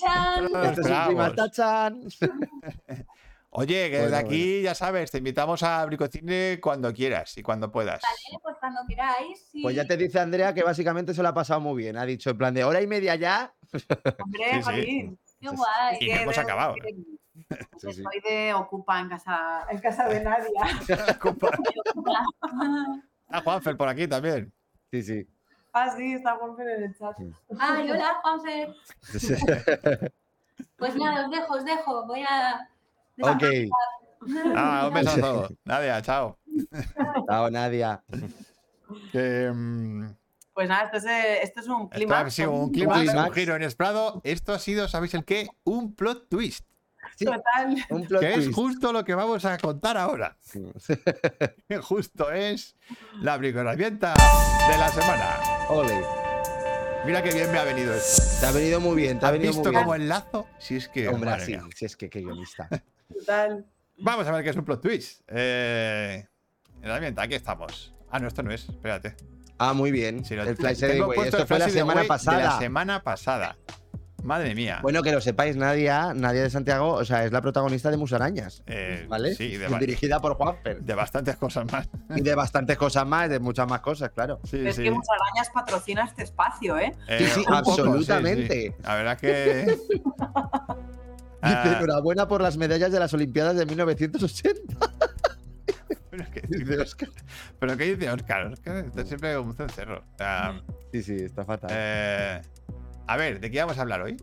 es 0.71 0.77
un 0.79 1.05
clímax. 1.05 2.19
Oye, 3.53 3.89
que 3.89 3.97
desde 3.97 4.09
Bueno, 4.11 4.17
aquí 4.27 4.61
ya 4.61 4.73
sabes, 4.73 5.11
te 5.11 5.17
invitamos 5.17 5.61
a 5.63 5.85
Bricocine 5.85 6.59
cuando 6.61 6.93
quieras 6.93 7.37
y 7.37 7.43
cuando 7.43 7.69
puedas. 7.69 8.01
Vale, 8.01 8.39
pues 8.41 8.55
cuando 8.59 8.79
queráis. 8.87 9.45
sí. 9.51 9.61
Pues 9.61 9.75
ya 9.75 9.85
te 9.85 9.97
dice 9.97 10.19
Andrea 10.19 10.53
que 10.53 10.63
básicamente 10.63 11.13
se 11.13 11.21
lo 11.21 11.27
ha 11.29 11.33
pasado 11.33 11.59
muy 11.59 11.81
bien. 11.83 11.97
Ha 11.97 12.05
dicho 12.05 12.29
en 12.29 12.37
plan 12.37 12.53
de 12.53 12.63
hora 12.63 12.81
y 12.81 12.87
media 12.87 13.15
ya. 13.15 13.53
Hombre, 14.23 14.45
Sí. 14.83 15.17
Qué 15.41 15.49
guay. 15.49 15.97
Y 15.99 16.11
hemos 16.11 16.35
de- 16.35 16.41
acabado. 16.41 16.75
que 16.75 16.93
sí. 16.93 18.03
Soy 18.03 18.21
de 18.23 18.53
Ocupa 18.53 18.99
en 19.01 19.09
casa, 19.09 19.65
en 19.69 19.79
casa 19.79 20.07
de 20.07 20.21
Nadia. 20.23 20.61
Ah, 23.33 23.41
Juanfer 23.43 23.77
por 23.77 23.87
aquí 23.87 24.07
también. 24.07 24.51
Sí, 24.91 25.03
sí. 25.03 25.27
Ah, 25.73 25.89
sí, 25.95 26.13
está 26.13 26.35
Juanfer 26.35 26.67
en 26.69 26.83
el 26.83 26.97
chat. 26.97 27.17
Ay, 27.59 27.89
hola, 27.91 28.15
Juanfer. 28.21 28.73
Pues 30.77 30.95
nada, 30.95 31.25
os 31.25 31.31
dejo, 31.31 31.53
os 31.53 31.65
dejo. 31.65 32.05
Voy 32.07 32.23
a. 32.27 32.67
ok. 33.19 33.43
Ah, 34.55 34.85
un 34.87 34.93
besazo. 34.93 35.49
Nadia, 35.65 36.01
chao. 36.01 36.37
Chao, 37.27 37.49
Nadia. 37.49 38.03
Mm, 39.13 40.05
Pues 40.53 40.67
nada, 40.67 40.83
esto 40.85 40.97
es, 40.97 41.05
eh, 41.05 41.39
esto 41.43 41.61
es 41.61 41.67
un 41.67 41.81
esto 41.83 41.89
clima. 41.95 42.19
ha 42.19 42.29
sido 42.29 42.51
un 42.51 42.71
clímax, 42.71 43.13
un 43.13 43.31
giro 43.33 43.55
inesperado. 43.55 44.21
Esto 44.23 44.53
ha 44.53 44.59
sido, 44.59 44.87
¿sabéis 44.87 45.13
el 45.13 45.23
qué? 45.25 45.47
Un 45.63 45.95
plot 45.95 46.27
twist. 46.29 46.65
Sí, 47.15 47.25
Total. 47.25 47.75
un 47.89 48.05
plot 48.05 48.21
Que 48.21 48.33
es 48.35 48.53
justo 48.53 48.93
lo 48.93 49.03
que 49.03 49.15
vamos 49.15 49.43
a 49.45 49.57
contar 49.57 49.97
ahora. 49.97 50.37
Justo 51.81 52.31
es 52.31 52.75
la 53.21 53.37
bricoherramienta 53.37 54.13
de 54.71 54.77
la 54.77 54.89
semana. 54.89 55.39
Ole. 55.69 56.01
Mira 57.05 57.23
qué 57.23 57.31
bien 57.33 57.51
me 57.51 57.57
ha 57.57 57.63
venido 57.63 57.93
esto. 57.95 58.21
Te 58.41 58.45
ha 58.45 58.51
venido 58.51 58.79
muy 58.79 58.95
bien, 58.95 59.19
te 59.19 59.25
ha 59.25 59.29
¿Has 59.29 59.33
venido 59.33 59.51
visto 59.51 59.63
muy 59.63 59.71
bien. 59.71 59.83
como 59.83 59.95
el 59.95 60.07
lazo? 60.09 60.47
Si 60.59 60.75
es 60.75 60.87
que. 60.89 61.07
Hombre, 61.09 61.39
sí, 61.39 61.57
si 61.75 61.85
es 61.85 61.97
que 61.97 62.09
qué 62.09 62.19
guionista. 62.21 62.67
Total. 63.19 63.65
Vamos 63.97 64.27
a 64.27 64.31
ver 64.31 64.43
qué 64.43 64.49
es 64.49 64.55
un 64.55 64.65
plot 64.65 64.81
twist. 64.81 65.21
Eh, 65.27 66.25
herramienta, 66.81 67.21
aquí 67.23 67.35
estamos. 67.35 67.93
Ah, 68.09 68.19
no, 68.19 68.27
esto 68.27 68.43
no 68.43 68.51
es. 68.51 68.67
Espérate. 68.67 69.15
Ah, 69.57 69.73
muy 69.73 69.91
bien. 69.91 70.25
Si 70.25 70.35
lo- 70.35 70.43
el 70.43 70.55
Flash 70.55 70.83
Esto 70.83 70.85
el 70.87 71.47
fue 71.47 71.59
la 71.59 71.69
semana 71.69 72.01
De 72.01 72.07
la 72.07 72.07
pasada. 72.07 72.59
semana 72.59 73.03
pasada. 73.03 73.57
Madre 74.23 74.53
mía. 74.53 74.79
Bueno, 74.83 75.01
que 75.01 75.11
lo 75.11 75.19
sepáis, 75.19 75.55
Nadia, 75.55 76.13
Nadia 76.13 76.43
de 76.43 76.49
Santiago, 76.51 76.91
o 76.93 77.03
sea, 77.05 77.25
es 77.25 77.31
la 77.31 77.41
protagonista 77.41 77.89
de 77.89 77.97
Musarañas, 77.97 78.61
Eh, 78.67 79.05
¿vale? 79.09 79.33
Sí, 79.33 79.57
de, 79.57 79.67
Dirigida 79.79 80.19
por 80.19 80.35
Juanfer. 80.35 80.79
de 80.83 80.93
bastantes 80.93 81.37
cosas 81.37 81.65
más. 81.71 81.89
Y 82.15 82.21
de 82.21 82.35
bastantes 82.35 82.77
cosas 82.77 83.07
más, 83.07 83.29
de 83.31 83.39
muchas 83.39 83.67
más 83.67 83.81
cosas, 83.81 84.11
claro. 84.11 84.39
Sí, 84.43 84.63
Es 84.67 84.75
sí. 84.75 84.83
que 84.83 84.91
Musarañas 84.91 85.49
patrocina 85.51 86.03
este 86.05 86.21
espacio, 86.21 86.77
¿eh? 86.77 86.93
Eh, 87.07 87.17
Sí, 87.19 87.25
sí, 87.39 87.43
poco, 87.45 87.55
absolutamente. 87.55 88.75
La 88.83 88.95
verdad 88.95 89.17
que. 89.17 89.75
Dice, 91.43 91.55
Ah, 91.55 91.75
enhorabuena 91.77 92.27
por 92.27 92.41
las 92.41 92.57
medallas 92.57 92.91
de 92.91 92.99
las 92.99 93.13
Olimpiadas 93.13 93.55
de 93.55 93.65
1980. 93.65 94.77
pero, 96.11 96.25
¿qué, 96.31 96.41
Dice 96.47 96.77
Oscar. 96.79 97.09
pero 97.59 97.77
¿qué 97.77 97.95
dice 97.95 98.09
Oscar? 98.11 98.45
Oscar 98.47 98.85
está 98.85 99.05
siempre 99.05 99.35
como 99.35 99.49
un 99.51 99.55
cencerro. 99.55 100.03
Sea, 100.17 100.61
Sí, 100.91 101.01
sí, 101.03 101.15
está 101.15 101.45
fatal. 101.45 101.69
eh, 101.73 102.41
a 103.07 103.17
ver, 103.17 103.39
¿de 103.39 103.49
qué 103.49 103.59
vamos 103.59 103.77
a 103.77 103.81
hablar 103.81 104.01
hoy? 104.01 104.17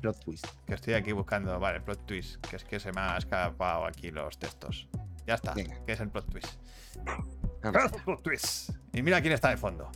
Plot 0.00 0.24
twist. 0.24 0.46
Que 0.66 0.74
estoy 0.74 0.94
aquí 0.94 1.12
buscando. 1.12 1.58
Vale, 1.58 1.80
plot 1.80 2.06
twist. 2.06 2.36
Que 2.46 2.56
es 2.56 2.64
que 2.64 2.78
se 2.80 2.92
me 2.92 3.00
ha 3.00 3.16
escapado 3.16 3.84
aquí 3.86 4.10
los 4.10 4.38
textos. 4.38 4.88
Ya 5.26 5.34
está. 5.34 5.54
Venga. 5.54 5.76
¿Qué 5.84 5.92
es 5.92 6.00
el 6.00 6.08
plot 6.10 6.30
twist? 6.30 6.48
Vamos. 7.04 7.26
Plot 8.04 8.22
twist. 8.22 8.70
Y 8.92 9.02
mira 9.02 9.20
quién 9.20 9.32
está 9.32 9.50
de 9.50 9.56
fondo. 9.56 9.90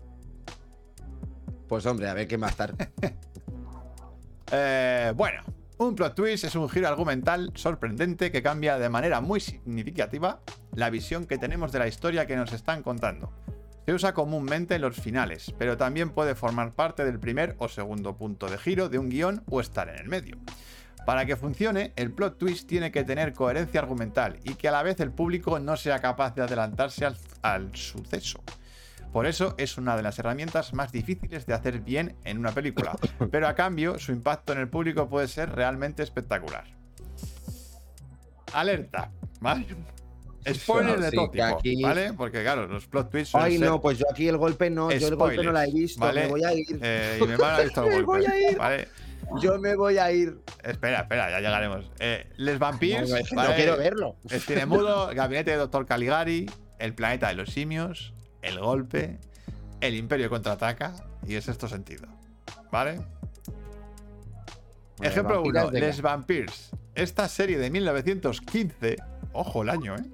Pues 1.68 1.86
hombre, 1.86 2.08
a 2.08 2.14
ver 2.14 2.26
qué 2.28 2.36
más 2.36 2.54
tarde. 2.56 2.90
Eh, 4.52 5.12
bueno, 5.14 5.44
un 5.86 5.94
plot 5.94 6.14
twist 6.14 6.44
es 6.44 6.54
un 6.56 6.68
giro 6.68 6.88
argumental 6.88 7.52
sorprendente 7.54 8.30
que 8.30 8.42
cambia 8.42 8.78
de 8.78 8.90
manera 8.90 9.22
muy 9.22 9.40
significativa 9.40 10.42
la 10.74 10.90
visión 10.90 11.24
que 11.24 11.38
tenemos 11.38 11.72
de 11.72 11.78
la 11.78 11.88
historia 11.88 12.26
que 12.26 12.36
nos 12.36 12.52
están 12.52 12.82
contando. 12.82 13.32
Se 13.86 13.94
usa 13.94 14.12
comúnmente 14.12 14.74
en 14.74 14.82
los 14.82 14.96
finales, 14.96 15.54
pero 15.56 15.78
también 15.78 16.10
puede 16.10 16.34
formar 16.34 16.72
parte 16.72 17.06
del 17.06 17.18
primer 17.18 17.56
o 17.58 17.68
segundo 17.68 18.14
punto 18.14 18.46
de 18.46 18.58
giro 18.58 18.90
de 18.90 18.98
un 18.98 19.08
guion 19.08 19.42
o 19.48 19.62
estar 19.62 19.88
en 19.88 19.96
el 19.96 20.08
medio. 20.08 20.36
Para 21.06 21.24
que 21.24 21.36
funcione, 21.36 21.94
el 21.96 22.12
plot 22.12 22.36
twist 22.36 22.68
tiene 22.68 22.92
que 22.92 23.04
tener 23.04 23.32
coherencia 23.32 23.80
argumental 23.80 24.38
y 24.44 24.56
que 24.56 24.68
a 24.68 24.72
la 24.72 24.82
vez 24.82 25.00
el 25.00 25.12
público 25.12 25.58
no 25.60 25.78
sea 25.78 26.00
capaz 26.00 26.34
de 26.34 26.42
adelantarse 26.42 27.06
al, 27.06 27.16
al 27.40 27.74
suceso. 27.74 28.42
Por 29.12 29.26
eso 29.26 29.54
es 29.58 29.76
una 29.76 29.96
de 29.96 30.02
las 30.02 30.18
herramientas 30.18 30.72
más 30.72 30.92
difíciles 30.92 31.44
de 31.46 31.54
hacer 31.54 31.80
bien 31.80 32.16
en 32.24 32.38
una 32.38 32.52
película, 32.52 32.96
pero 33.30 33.48
a 33.48 33.54
cambio 33.54 33.98
su 33.98 34.12
impacto 34.12 34.52
en 34.52 34.60
el 34.60 34.68
público 34.68 35.08
puede 35.08 35.26
ser 35.28 35.50
realmente 35.50 36.02
espectacular. 36.02 36.64
Alerta, 38.52 39.10
¿vale? 39.40 39.66
Spoiler 40.52 40.98
de 41.00 41.10
Sí, 41.10 41.16
todo 41.16 41.30
tipo, 41.30 41.44
aquí- 41.44 41.82
¿vale? 41.82 42.12
Porque 42.14 42.42
claro, 42.42 42.66
los 42.66 42.86
plot 42.86 43.10
twists 43.10 43.34
Ay, 43.34 43.58
ser, 43.58 43.68
no, 43.68 43.80
pues 43.80 43.98
yo 43.98 44.06
aquí 44.10 44.26
el 44.26 44.38
golpe 44.38 44.70
no, 44.70 44.90
yo 44.90 45.08
el 45.08 45.14
golpe 45.16 45.42
no 45.42 45.52
la 45.52 45.66
he 45.66 45.70
visto, 45.72 46.00
¿vale? 46.00 46.22
me 46.22 46.28
voy 46.28 46.44
a 46.44 46.54
ir. 46.54 46.66
eh, 46.80 47.18
y 47.20 47.24
mi 47.26 47.32
hermano 47.32 47.56
ha 47.56 47.60
visto 47.60 47.84
el 47.84 48.04
golpe, 48.04 48.04
voy 48.04 48.24
a 48.26 48.50
ir. 48.50 48.56
¿vale? 48.58 48.88
Yo 49.40 49.58
me 49.58 49.76
voy 49.76 49.98
a 49.98 50.10
ir. 50.10 50.38
Espera, 50.64 51.00
espera, 51.02 51.30
ya 51.30 51.38
llegaremos. 51.40 51.88
Eh, 52.00 52.26
Les 52.36 52.58
Vampires, 52.58 53.10
No, 53.32 53.54
quiero 53.54 53.76
verlo. 53.76 54.16
El 54.28 54.40
cine 54.40 54.66
mudo, 54.66 55.10
el 55.10 55.16
gabinete 55.16 55.52
de 55.52 55.56
Dr. 55.58 55.86
Caligari, 55.86 56.46
el 56.78 56.94
planeta 56.94 57.28
de 57.28 57.34
los 57.34 57.50
simios, 57.50 58.12
el 58.42 58.58
golpe, 58.58 59.18
el 59.80 59.94
imperio 59.94 60.28
contraataca 60.30 60.94
y 61.26 61.34
es 61.34 61.48
esto 61.48 61.68
sentido. 61.68 62.06
¿Vale? 62.70 63.00
Bueno, 64.96 65.12
Ejemplo 65.12 65.34
vampiras, 65.36 65.64
1, 65.64 65.72
venga. 65.72 65.86
Les 65.86 66.02
Vampires. 66.02 66.70
Esta 66.94 67.28
serie 67.28 67.58
de 67.58 67.70
1915, 67.70 68.96
ojo 69.32 69.62
el 69.62 69.70
año, 69.70 69.96
¿eh? 69.96 70.04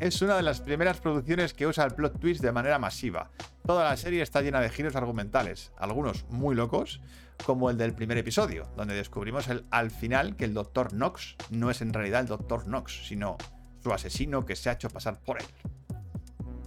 Es 0.00 0.22
una 0.22 0.36
de 0.36 0.42
las 0.42 0.60
primeras 0.60 0.98
producciones 1.00 1.52
que 1.54 1.66
usa 1.66 1.84
el 1.84 1.92
plot 1.94 2.18
twist 2.20 2.40
de 2.40 2.52
manera 2.52 2.78
masiva. 2.78 3.30
Toda 3.66 3.84
la 3.84 3.96
serie 3.96 4.22
está 4.22 4.40
llena 4.40 4.60
de 4.60 4.70
giros 4.70 4.94
argumentales, 4.96 5.72
algunos 5.76 6.24
muy 6.30 6.54
locos, 6.54 7.00
como 7.44 7.68
el 7.68 7.76
del 7.76 7.92
primer 7.92 8.16
episodio, 8.18 8.68
donde 8.76 8.94
descubrimos 8.94 9.48
el- 9.48 9.64
al 9.70 9.90
final 9.90 10.36
que 10.36 10.44
el 10.44 10.54
Dr. 10.54 10.90
Knox 10.90 11.36
no 11.50 11.70
es 11.70 11.80
en 11.82 11.92
realidad 11.92 12.20
el 12.20 12.26
Dr. 12.28 12.64
Knox, 12.64 13.06
sino 13.08 13.36
su 13.82 13.92
asesino 13.92 14.46
que 14.46 14.54
se 14.54 14.70
ha 14.70 14.74
hecho 14.74 14.88
pasar 14.88 15.18
por 15.18 15.38
él. 15.40 15.46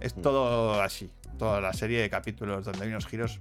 Es 0.00 0.14
todo 0.14 0.80
así, 0.82 1.10
toda 1.38 1.60
la 1.60 1.72
serie 1.72 2.00
de 2.00 2.10
capítulos 2.10 2.64
donde 2.64 2.84
hay 2.84 2.90
unos 2.90 3.06
giros 3.06 3.40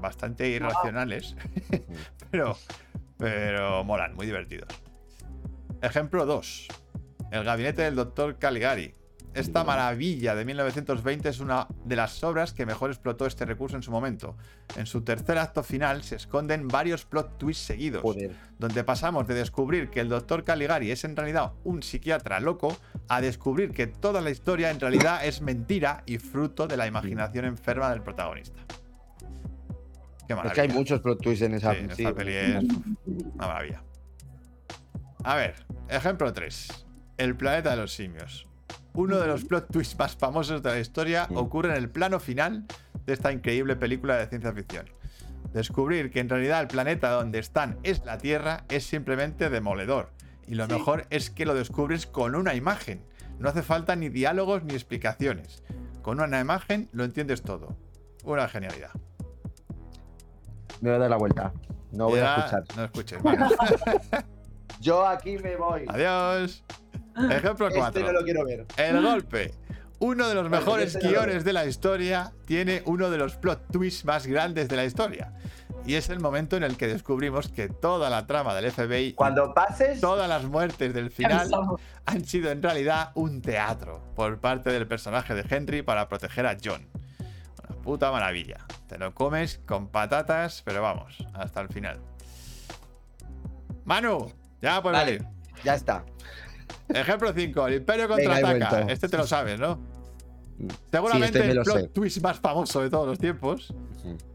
bastante 0.00 0.48
irracionales, 0.48 1.36
pero, 2.30 2.56
pero 3.18 3.84
molan, 3.84 4.14
muy 4.14 4.26
divertidos. 4.26 4.68
Ejemplo 5.80 6.26
2. 6.26 6.68
El 7.30 7.44
gabinete 7.44 7.82
del 7.82 7.96
Dr. 7.96 8.38
Caligari. 8.38 8.94
Esta 9.34 9.64
maravilla 9.64 10.34
de 10.34 10.44
1920 10.44 11.28
es 11.30 11.40
una 11.40 11.66
de 11.86 11.96
las 11.96 12.22
obras 12.22 12.52
que 12.52 12.66
mejor 12.66 12.90
explotó 12.90 13.24
este 13.24 13.46
recurso 13.46 13.76
en 13.76 13.82
su 13.82 13.90
momento. 13.90 14.36
En 14.76 14.84
su 14.84 15.00
tercer 15.02 15.38
acto 15.38 15.62
final 15.62 16.02
se 16.02 16.16
esconden 16.16 16.68
varios 16.68 17.06
plot 17.06 17.38
twists 17.38 17.64
seguidos, 17.64 18.02
Joder. 18.02 18.36
donde 18.58 18.84
pasamos 18.84 19.26
de 19.26 19.34
descubrir 19.34 19.88
que 19.88 20.00
el 20.00 20.10
Dr. 20.10 20.44
Caligari 20.44 20.90
es 20.90 21.04
en 21.04 21.16
realidad 21.16 21.52
un 21.64 21.82
psiquiatra 21.82 22.40
loco 22.40 22.76
a 23.08 23.22
descubrir 23.22 23.70
que 23.72 23.86
toda 23.86 24.20
la 24.20 24.28
historia 24.30 24.70
en 24.70 24.78
realidad 24.80 25.24
es 25.24 25.40
mentira 25.40 26.02
y 26.04 26.18
fruto 26.18 26.66
de 26.66 26.76
la 26.76 26.86
imaginación 26.86 27.46
enferma 27.46 27.88
del 27.90 28.02
protagonista. 28.02 28.60
Qué 30.28 30.34
Es 30.34 30.36
maravilla. 30.36 30.54
que 30.54 30.60
hay 30.60 30.68
muchos 30.68 31.00
plot 31.00 31.20
twists 31.22 31.42
en 31.44 31.54
esa 31.54 31.72
Sí, 31.72 31.78
esta 31.80 31.94
sí. 31.94 32.06
peli 32.14 32.34
es 32.34 32.64
una 33.34 33.46
maravilla. 33.46 33.82
A 35.24 35.36
ver, 35.36 35.54
ejemplo 35.88 36.30
3. 36.32 36.86
El 37.16 37.34
planeta 37.36 37.70
de 37.70 37.76
los 37.76 37.92
simios. 37.94 38.46
Uno 38.94 39.18
de 39.18 39.26
los 39.26 39.44
plot 39.44 39.70
twists 39.70 39.98
más 39.98 40.16
famosos 40.16 40.62
de 40.62 40.70
la 40.70 40.78
historia 40.78 41.26
ocurre 41.34 41.70
en 41.70 41.76
el 41.76 41.88
plano 41.88 42.20
final 42.20 42.66
de 43.06 43.12
esta 43.12 43.32
increíble 43.32 43.74
película 43.76 44.16
de 44.16 44.26
ciencia 44.26 44.52
ficción. 44.52 44.86
Descubrir 45.52 46.10
que 46.10 46.20
en 46.20 46.28
realidad 46.28 46.60
el 46.60 46.68
planeta 46.68 47.10
donde 47.10 47.38
están 47.38 47.78
es 47.82 48.04
la 48.04 48.18
Tierra 48.18 48.64
es 48.68 48.84
simplemente 48.84 49.50
demoledor. 49.50 50.10
Y 50.46 50.54
lo 50.54 50.66
mejor 50.66 51.06
es 51.10 51.30
que 51.30 51.46
lo 51.46 51.54
descubres 51.54 52.06
con 52.06 52.34
una 52.34 52.54
imagen. 52.54 53.04
No 53.38 53.48
hace 53.48 53.62
falta 53.62 53.96
ni 53.96 54.08
diálogos 54.08 54.64
ni 54.64 54.74
explicaciones. 54.74 55.62
Con 56.02 56.20
una 56.20 56.40
imagen 56.40 56.88
lo 56.92 57.04
entiendes 57.04 57.42
todo. 57.42 57.76
Una 58.24 58.48
genialidad. 58.48 58.90
Me 60.80 60.90
voy 60.90 60.96
a 60.96 60.98
dar 60.98 61.10
la 61.10 61.16
vuelta. 61.16 61.52
No 61.92 62.08
voy 62.08 62.20
a 62.20 62.36
escuchar. 62.36 62.64
No 62.76 62.84
escuches. 62.84 63.22
vale. 63.22 63.46
Yo 64.80 65.06
aquí 65.06 65.38
me 65.38 65.56
voy. 65.56 65.84
Adiós. 65.88 66.64
Ejemplo 67.16 67.68
4. 67.70 67.86
Este 67.86 68.02
no 68.02 68.12
lo 68.12 68.24
quiero 68.24 68.44
ver. 68.44 68.66
El 68.76 69.02
golpe. 69.02 69.52
Uno 69.98 70.28
de 70.28 70.34
los 70.34 70.50
Vale, 70.50 70.56
mejores 70.64 70.94
este 70.96 71.08
guiones 71.08 71.44
de 71.44 71.52
la 71.52 71.64
historia 71.64 72.32
tiene 72.44 72.82
uno 72.86 73.08
de 73.10 73.18
los 73.18 73.36
plot 73.36 73.70
twists 73.70 74.04
más 74.04 74.26
grandes 74.26 74.68
de 74.68 74.76
la 74.76 74.84
historia. 74.84 75.32
Y 75.86 75.94
es 75.94 76.08
el 76.10 76.20
momento 76.20 76.56
en 76.56 76.62
el 76.64 76.76
que 76.76 76.86
descubrimos 76.88 77.48
que 77.48 77.68
toda 77.68 78.08
la 78.10 78.26
trama 78.26 78.54
del 78.54 78.70
FBI 78.70 79.14
Cuando 79.14 79.52
pases, 79.52 80.00
todas 80.00 80.28
las 80.28 80.44
muertes 80.44 80.94
del 80.94 81.10
final 81.10 81.50
han 82.06 82.24
sido 82.24 82.50
en 82.50 82.62
realidad 82.62 83.10
un 83.14 83.42
teatro 83.42 84.00
por 84.14 84.38
parte 84.38 84.70
del 84.70 84.86
personaje 84.86 85.34
de 85.34 85.44
Henry 85.48 85.82
para 85.82 86.08
proteger 86.08 86.46
a 86.46 86.56
John. 86.62 86.86
Una 87.68 87.82
puta 87.82 88.10
maravilla. 88.12 88.58
Te 88.88 88.98
lo 88.98 89.14
comes 89.14 89.60
con 89.66 89.88
patatas, 89.88 90.62
pero 90.64 90.82
vamos, 90.82 91.16
hasta 91.34 91.60
el 91.60 91.68
final. 91.68 92.00
Manu, 93.84 94.32
ya 94.60 94.80
puedes 94.82 94.98
Vale. 94.98 95.12
venir. 95.18 95.28
ya 95.64 95.74
está. 95.74 96.04
Ejemplo 96.94 97.32
5, 97.34 97.66
el 97.68 97.74
Imperio 97.74 98.08
contraataca. 98.08 98.80
Este 98.82 99.08
te 99.08 99.16
lo 99.16 99.26
sabes, 99.26 99.58
¿no? 99.58 99.78
Seguramente 100.90 101.38
este 101.38 101.40
me 101.40 101.50
el 101.50 101.56
lo 101.56 101.62
plot 101.64 101.76
sé. 101.78 101.88
twist 101.88 102.22
más 102.22 102.38
famoso 102.38 102.80
de 102.82 102.90
todos 102.90 103.06
los 103.06 103.18
tiempos. 103.18 103.74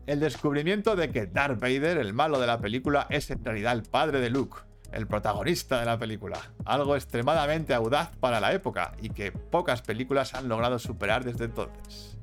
El 0.05 0.19
descubrimiento 0.19 0.95
de 0.95 1.09
que 1.11 1.27
Darth 1.27 1.59
Vader, 1.59 1.97
el 1.97 2.13
malo 2.13 2.39
de 2.39 2.47
la 2.47 2.59
película, 2.59 3.07
es 3.09 3.29
en 3.31 3.43
realidad 3.45 3.73
el 3.73 3.84
padre 3.84 4.19
de 4.19 4.29
Luke, 4.29 4.57
el 4.91 5.07
protagonista 5.07 5.79
de 5.79 5.85
la 5.85 5.97
película. 5.97 6.39
Algo 6.65 6.95
extremadamente 6.95 7.73
audaz 7.73 8.09
para 8.19 8.39
la 8.39 8.51
época 8.53 8.93
y 9.01 9.09
que 9.09 9.31
pocas 9.31 9.81
películas 9.81 10.34
han 10.34 10.49
logrado 10.49 10.79
superar 10.79 11.23
desde 11.23 11.45
entonces. 11.45 12.17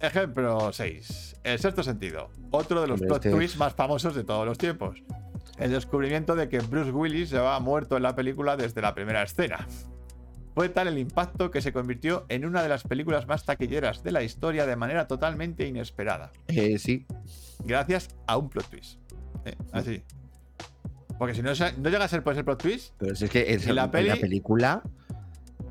Ejemplo 0.00 0.72
6. 0.72 1.36
El 1.44 1.58
sexto 1.58 1.82
sentido. 1.82 2.30
Otro 2.50 2.80
de 2.80 2.88
los 2.88 2.94
Hombre, 3.00 3.08
plot 3.08 3.24
este- 3.26 3.36
twists 3.36 3.56
más 3.56 3.72
famosos 3.74 4.14
de 4.14 4.24
todos 4.24 4.44
los 4.46 4.58
tiempos. 4.58 5.02
El 5.58 5.70
descubrimiento 5.70 6.34
de 6.34 6.48
que 6.48 6.58
Bruce 6.60 6.90
Willis 6.90 7.28
se 7.30 7.38
va 7.38 7.58
muerto 7.60 7.96
en 7.96 8.02
la 8.02 8.14
película 8.16 8.56
desde 8.56 8.80
la 8.80 8.94
primera 8.94 9.22
escena. 9.22 9.66
Fue 10.54 10.68
tal 10.68 10.88
el 10.88 10.98
impacto 10.98 11.50
que 11.50 11.62
se 11.62 11.72
convirtió 11.72 12.26
en 12.28 12.44
una 12.44 12.62
de 12.62 12.68
las 12.68 12.82
películas 12.82 13.26
más 13.26 13.44
taquilleras 13.44 14.02
de 14.02 14.12
la 14.12 14.22
historia 14.22 14.66
de 14.66 14.76
manera 14.76 15.06
totalmente 15.06 15.66
inesperada. 15.66 16.30
Eh, 16.48 16.78
sí. 16.78 17.06
Gracias 17.64 18.08
a 18.26 18.36
un 18.36 18.50
plot 18.50 18.66
twist. 18.68 18.98
Eh, 19.46 19.54
así. 19.72 20.02
Porque 21.18 21.34
si 21.34 21.42
no, 21.42 21.52
no 21.78 21.88
llega 21.88 22.04
a 22.04 22.08
ser 22.08 22.22
por 22.22 22.32
ese 22.34 22.44
plot 22.44 22.60
twist, 22.62 22.94
Pero 22.98 23.14
si 23.14 23.24
es 23.26 23.30
que 23.30 23.54
en, 23.54 23.60
¿Y 23.60 23.72
la 23.72 23.84
en 23.84 23.90
peli? 23.90 24.20
película. 24.20 24.82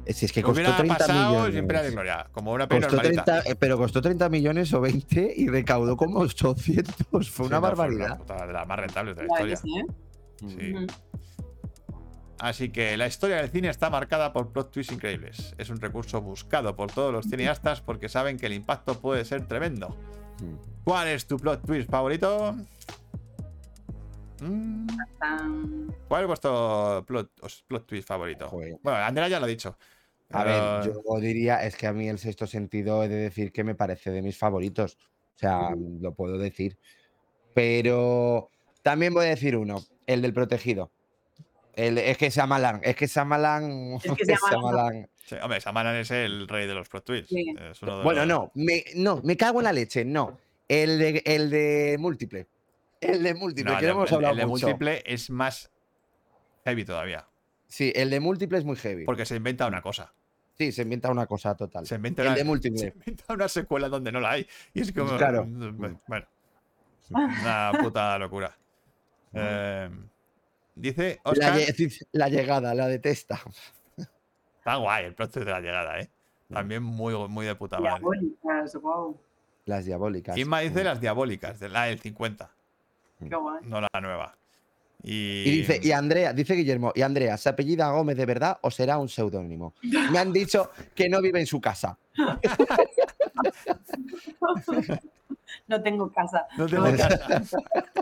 Eh, 0.06 0.14
Si 0.14 0.26
es 0.26 0.32
que 0.32 0.42
costó 0.42 0.54
hubiera 0.62 0.76
30 0.78 0.98
pasado 0.98 1.30
millones. 1.32 1.56
sin 1.56 1.68
pena 1.68 1.82
de 1.84 1.92
gloria. 1.92 2.28
Como 2.32 2.52
una 2.52 2.68
peli 2.68 2.82
Costó 2.82 2.96
normalita. 2.98 3.24
30, 3.42 3.50
eh, 3.52 3.56
pero 3.60 3.78
costó 3.78 4.02
30 4.02 4.30
millones 4.30 4.74
o 4.74 4.82
20 4.82 5.34
y 5.38 5.48
recaudó 5.48 5.96
como 5.98 6.20
800. 6.20 6.96
Fue 7.10 7.24
Sí, 7.24 7.42
una 7.44 7.58
no, 7.58 7.62
barbaridad. 7.62 8.18
puta 8.18 8.46
de 8.46 8.54
las 8.54 8.68
más 8.68 8.80
rentables 8.80 9.16
de 9.16 9.24
la 9.24 9.28
historia. 9.28 9.56
sí, 9.58 9.70
¿eh? 10.76 10.88
Así 12.40 12.70
que 12.70 12.98
la 12.98 13.06
historia 13.06 13.38
del 13.38 13.50
cine 13.52 13.70
está 13.70 13.92
marcada 13.92 14.34
por 14.34 14.52
plot 14.52 14.72
twists 14.72 14.92
increíbles. 14.94 15.54
Es 15.60 15.70
un 15.70 15.80
recurso 15.80 16.22
buscado 16.22 16.76
por 16.76 16.92
todos 16.92 17.14
los 17.14 17.26
cineastas 17.28 17.82
porque 17.82 18.10
saben 18.10 18.38
que 18.38 18.48
el 18.48 18.54
impacto 18.54 19.00
puede 19.00 19.26
ser 19.26 19.48
tremendo. 19.48 19.96
¿Cuál 20.84 21.10
es 21.10 21.28
tu 21.28 21.38
plot 21.38 21.64
twist 21.64 21.88
favorito? 21.92 22.56
Mm, 24.42 24.88
¿Cuál 26.08 26.22
es 26.24 26.28
vuestro 26.28 27.06
plot, 27.08 27.32
twist 27.86 28.08
favorito? 28.08 28.50
Joder. 28.50 28.76
Bueno, 28.82 28.98
Andrea 29.00 29.28
ya 29.28 29.40
lo 29.40 29.46
ha 29.46 29.50
dicho. 29.50 29.78
A 30.32 30.44
Pero- 30.44 30.80
ver, 30.84 30.94
yo 31.06 31.20
diría, 31.20 31.64
es 31.64 31.76
que 31.76 31.88
a 31.88 31.94
mí 31.94 32.08
el 32.10 32.18
sexto 32.18 32.48
sentido 32.48 33.04
he 33.04 33.08
de 33.08 33.16
decir 33.18 33.52
que 33.52 33.64
me 33.64 33.76
parece 33.76 34.12
de 34.12 34.22
mis 34.22 34.38
favoritos. 34.38 34.98
O 35.36 35.38
sea, 35.38 35.70
lo 36.00 36.14
puedo 36.14 36.38
decir. 36.38 36.78
Pero 37.54 38.50
también 38.82 39.14
voy 39.14 39.26
a 39.26 39.30
decir 39.30 39.56
uno, 39.58 39.84
el 40.08 40.22
del 40.22 40.34
protegido. 40.34 40.92
El, 41.74 41.98
es 41.98 42.18
que 42.18 42.32
Samalan, 42.32 42.82
es 42.84 42.96
que 42.96 43.08
Samalan. 43.08 43.98
Es 44.04 44.12
que 44.14 44.26
Sí, 45.26 45.36
hombre, 45.42 45.62
Samanan 45.62 45.96
es 45.96 46.12
el 46.12 46.48
rey 46.48 46.68
de 46.68 46.74
los 46.74 46.90
plot 46.90 47.06
twists. 47.06 47.30
Sí. 47.30 47.54
Es 47.72 47.82
uno 47.82 48.00
de 48.00 48.04
Bueno, 48.04 48.26
los- 48.26 48.28
no 48.28 48.52
me, 48.56 48.84
no, 48.96 49.22
me 49.24 49.38
cago 49.38 49.60
en 49.60 49.66
la 49.66 49.74
leche, 49.74 50.04
no. 50.04 50.38
El 50.68 51.00
de, 51.00 51.22
el 51.26 51.50
de 51.50 51.98
múltiple. 52.00 52.48
El 53.02 53.24
de 53.24 53.34
múltiple, 53.34 53.74
No, 53.74 53.80
que 53.80 53.86
el, 53.86 53.92
no 53.92 53.98
hemos 53.98 54.10
el- 54.12 54.16
hablado 54.16 54.34
el 54.34 54.40
de 54.40 54.46
mucho. 54.46 54.68
múltiple 54.68 55.04
es 55.06 55.30
más 55.30 55.70
heavy 56.64 56.86
todavía. 56.86 57.28
Sí, 57.68 57.92
el 57.96 58.10
de 58.10 58.20
múltiple 58.20 58.58
es 58.60 58.64
muy 58.66 58.76
heavy. 58.78 59.06
Porque 59.06 59.26
se 59.26 59.36
inventa 59.36 59.66
una 59.68 59.82
cosa. 59.82 60.14
Sí, 60.58 60.72
se 60.72 60.84
inventa 60.84 61.10
una 61.10 61.26
cosa 61.26 61.56
total. 61.56 61.86
Se 61.88 61.96
inventa 61.96 62.22
El 62.22 62.28
una, 62.30 62.38
de 62.38 62.44
múltiple. 62.46 62.78
se 62.80 62.88
inventa 62.90 63.34
una 63.34 63.48
secuela 63.50 63.90
donde 63.90 64.12
no 64.12 64.20
la 64.20 64.32
hay. 64.32 64.48
Y 64.74 64.82
es 64.82 64.92
como. 64.94 65.18
Claro. 65.18 65.46
Bueno. 65.48 66.28
Una 67.10 67.72
puta 67.82 68.18
locura. 68.20 68.56
Eh, 69.34 69.90
dice 70.76 71.20
La, 71.26 71.32
Oscar. 71.32 71.54
lle- 71.58 72.08
la 72.12 72.30
llegada, 72.30 72.74
la 72.76 72.88
detesta. 72.88 73.42
Está 74.58 74.76
guay 74.76 75.06
el 75.06 75.16
twist 75.16 75.36
de 75.38 75.46
la 75.46 75.60
llegada, 75.60 76.00
¿eh? 76.00 76.10
También 76.50 76.84
muy, 76.84 77.16
muy 77.30 77.46
de 77.46 77.56
puta 77.56 77.80
madre. 77.80 78.00
Diabólicas, 78.00 78.76
wow. 78.82 79.20
Las 79.66 79.86
diabólicas. 79.86 80.38
Inma 80.38 80.60
dice 80.60 80.84
las 80.84 81.00
diabólicas, 81.02 81.60
de 81.60 81.70
la 81.70 81.86
del 81.86 82.00
50, 82.00 82.52
Qué 83.30 83.36
guay. 83.36 83.60
no 83.64 83.82
la 83.82 84.02
nueva. 84.02 84.36
Y, 85.04 85.44
Y 85.48 85.52
dice, 85.58 85.80
y 85.82 85.92
Andrea, 85.92 86.32
dice 86.32 86.54
Guillermo, 86.54 86.92
y 86.94 87.02
Andrea, 87.02 87.36
¿se 87.38 87.50
apellida 87.50 87.90
Gómez 87.92 88.18
de 88.18 88.26
verdad 88.26 88.60
o 88.62 88.70
será 88.70 89.00
un 89.00 89.10
seudónimo? 89.10 89.74
Me 90.12 90.20
han 90.20 90.32
dicho 90.32 90.70
que 90.94 91.10
no 91.10 91.22
vive 91.22 91.40
en 91.40 91.48
su 91.48 91.60
casa. 91.60 91.98
No 95.68 95.82
tengo 95.82 96.12
casa. 96.12 96.48
No 96.58 96.66
tengo 96.68 96.86
casa. 96.96 97.58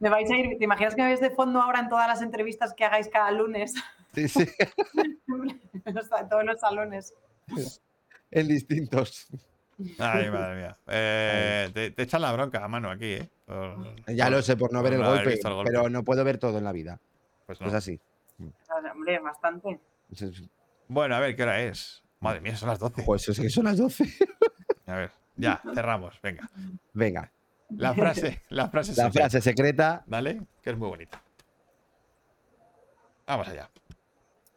Me 0.00 0.08
vais 0.10 0.30
a 0.30 0.36
ir, 0.36 0.58
¿te 0.58 0.64
imaginas 0.64 0.94
que 0.94 1.00
me 1.02 1.08
veis 1.08 1.20
de 1.20 1.30
fondo 1.30 1.62
ahora 1.62 1.80
en 1.80 1.88
todas 1.88 2.06
las 2.06 2.20
entrevistas 2.20 2.74
que 2.74 2.84
hagáis 2.84 3.08
cada 3.08 3.30
lunes? 3.30 3.72
Sí, 4.14 4.28
sí, 4.28 4.44
en 5.86 6.28
todos 6.28 6.44
los 6.44 6.60
salones. 6.60 7.14
en 8.30 8.48
distintos. 8.48 9.28
Ay, 9.98 10.30
madre 10.30 10.56
mía. 10.56 10.78
Eh, 10.86 11.70
te, 11.74 11.90
te 11.90 12.02
echan 12.02 12.20
la 12.22 12.32
bronca 12.32 12.64
a 12.64 12.68
mano 12.68 12.90
aquí, 12.90 13.12
¿eh? 13.14 13.28
Por- 13.46 13.94
Ya 14.14 14.24
por- 14.26 14.32
lo 14.34 14.42
sé 14.42 14.56
por 14.56 14.72
no 14.72 14.80
por 14.80 14.84
ver 14.90 14.94
el 14.94 15.00
no 15.04 15.10
golpe, 15.10 15.30
visto 15.30 15.48
el 15.48 15.54
golpe. 15.54 15.70
pero 15.72 15.88
no 15.88 16.02
puedo 16.04 16.24
ver 16.24 16.38
todo 16.38 16.58
en 16.58 16.64
la 16.64 16.72
vida. 16.72 17.00
Pues 17.46 17.60
no. 17.60 17.64
Pues 17.66 17.74
así. 17.74 18.00
Hombre, 18.92 19.18
bastante. 19.20 19.78
Bueno, 20.88 21.14
a 21.16 21.20
ver, 21.20 21.34
¿qué 21.36 21.42
hora 21.42 21.60
es? 21.62 22.02
Madre 22.20 22.40
mía, 22.40 22.56
son 22.56 22.68
las 22.68 22.78
12. 22.78 23.02
Pues 23.04 23.28
es 23.28 23.38
que 23.40 23.50
son 23.50 23.64
las 23.64 23.76
12. 23.78 24.04
A 24.86 24.94
ver, 24.96 25.10
ya, 25.36 25.62
cerramos, 25.74 26.20
venga. 26.22 26.48
Venga, 26.92 27.30
La 27.70 27.94
frase, 27.94 28.42
la 28.50 28.68
frase 28.68 28.90
la 28.92 29.04
secreta, 29.06 29.12
frase 29.30 29.40
secreta, 29.40 30.02
¿Vale? 30.06 30.42
Que 30.62 30.70
es 30.70 30.76
muy 30.76 30.88
bonita. 30.88 31.22
Vamos 33.26 33.48
allá. 33.48 33.70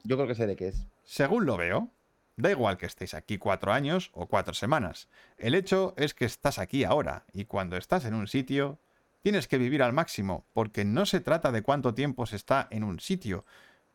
yo 0.04 0.16
creo 0.18 0.28
que 0.28 0.36
sé 0.36 0.46
de 0.48 0.56
qué 0.56 0.68
es. 0.70 0.86
Según 1.04 1.46
lo 1.46 1.56
veo, 1.58 1.90
da 2.38 2.52
igual 2.52 2.78
que 2.78 2.86
estéis 2.86 3.14
aquí 3.14 3.38
cuatro 3.38 3.74
años 3.74 4.12
o 4.14 4.28
cuatro 4.28 4.54
semanas. 4.54 5.10
El 5.38 5.56
hecho 5.56 5.94
es 5.98 6.14
que 6.14 6.26
estás 6.26 6.60
aquí 6.60 6.84
ahora 6.84 7.26
y 7.34 7.46
cuando 7.46 7.76
estás 7.78 8.06
en 8.06 8.14
un 8.14 8.28
sitio, 8.28 8.80
tienes 9.24 9.48
que 9.48 9.58
vivir 9.58 9.84
al 9.84 9.92
máximo, 9.92 10.46
porque 10.54 10.86
no 10.86 11.06
se 11.06 11.20
trata 11.20 11.52
de 11.52 11.64
cuánto 11.64 11.94
tiempo 11.94 12.26
se 12.26 12.36
está 12.36 12.68
en 12.72 12.84
un 12.84 13.00
sitio, 13.00 13.44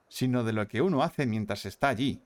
sino 0.09 0.45
de 0.45 0.53
lo 0.53 0.69
que 0.69 0.83
uno 0.83 1.03
hace 1.03 1.25
mientras 1.25 1.65
está 1.65 1.89
allí. 1.89 2.21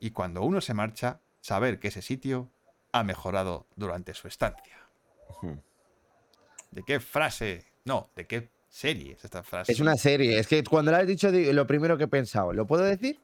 Y 0.00 0.10
cuando 0.10 0.42
uno 0.42 0.60
se 0.60 0.74
marcha, 0.74 1.20
saber 1.40 1.78
que 1.78 1.88
ese 1.88 2.02
sitio 2.02 2.50
ha 2.92 3.04
mejorado 3.04 3.66
durante 3.76 4.14
su 4.14 4.26
estancia. 4.26 4.76
¿De 6.70 6.82
qué 6.82 6.98
frase? 7.00 7.64
No, 7.84 8.08
¿de 8.16 8.26
qué 8.26 8.48
serie 8.68 9.12
es 9.12 9.24
esta 9.24 9.42
frase? 9.42 9.72
Es 9.72 9.80
una 9.80 9.96
serie. 9.96 10.38
Es 10.38 10.46
que 10.46 10.64
cuando 10.64 10.90
la 10.90 10.98
has 10.98 11.06
dicho, 11.06 11.30
di- 11.30 11.52
lo 11.52 11.66
primero 11.66 11.96
que 11.98 12.04
he 12.04 12.08
pensado, 12.08 12.52
¿lo 12.52 12.66
puedo 12.66 12.84
decir? 12.84 13.18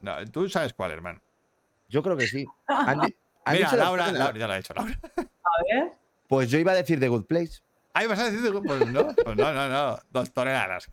No, 0.00 0.24
tú 0.26 0.48
sabes 0.48 0.72
cuál, 0.74 0.90
hermano. 0.92 1.20
Yo 1.88 2.02
creo 2.02 2.16
que 2.16 2.26
sí. 2.26 2.44
Han 2.68 3.00
di- 3.00 3.16
han 3.44 3.54
Mira, 3.54 3.66
dicho 3.68 3.76
la- 3.76 3.84
Laura, 3.84 4.12
Laura, 4.12 4.38
ya 4.38 4.46
lo 4.48 4.52
ha 4.54 4.58
hecho 4.58 4.74
Laura. 4.74 4.98
A 5.16 5.62
ver. 5.72 5.92
Pues 6.28 6.50
yo 6.50 6.58
iba 6.58 6.72
a 6.72 6.74
decir 6.74 6.98
The 6.98 7.08
Good 7.08 7.26
Place. 7.26 7.60
Ahí 7.94 8.06
vas 8.08 8.18
a 8.18 8.24
decir, 8.30 8.40
pues 8.66 8.86
no, 8.88 9.06
pues 9.14 9.36
no, 9.36 9.52
no, 9.52 9.68
no, 9.68 9.98
dos 10.10 10.32
toneladas. 10.32 10.90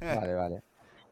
Vale, 0.00 0.34
vale. 0.34 0.62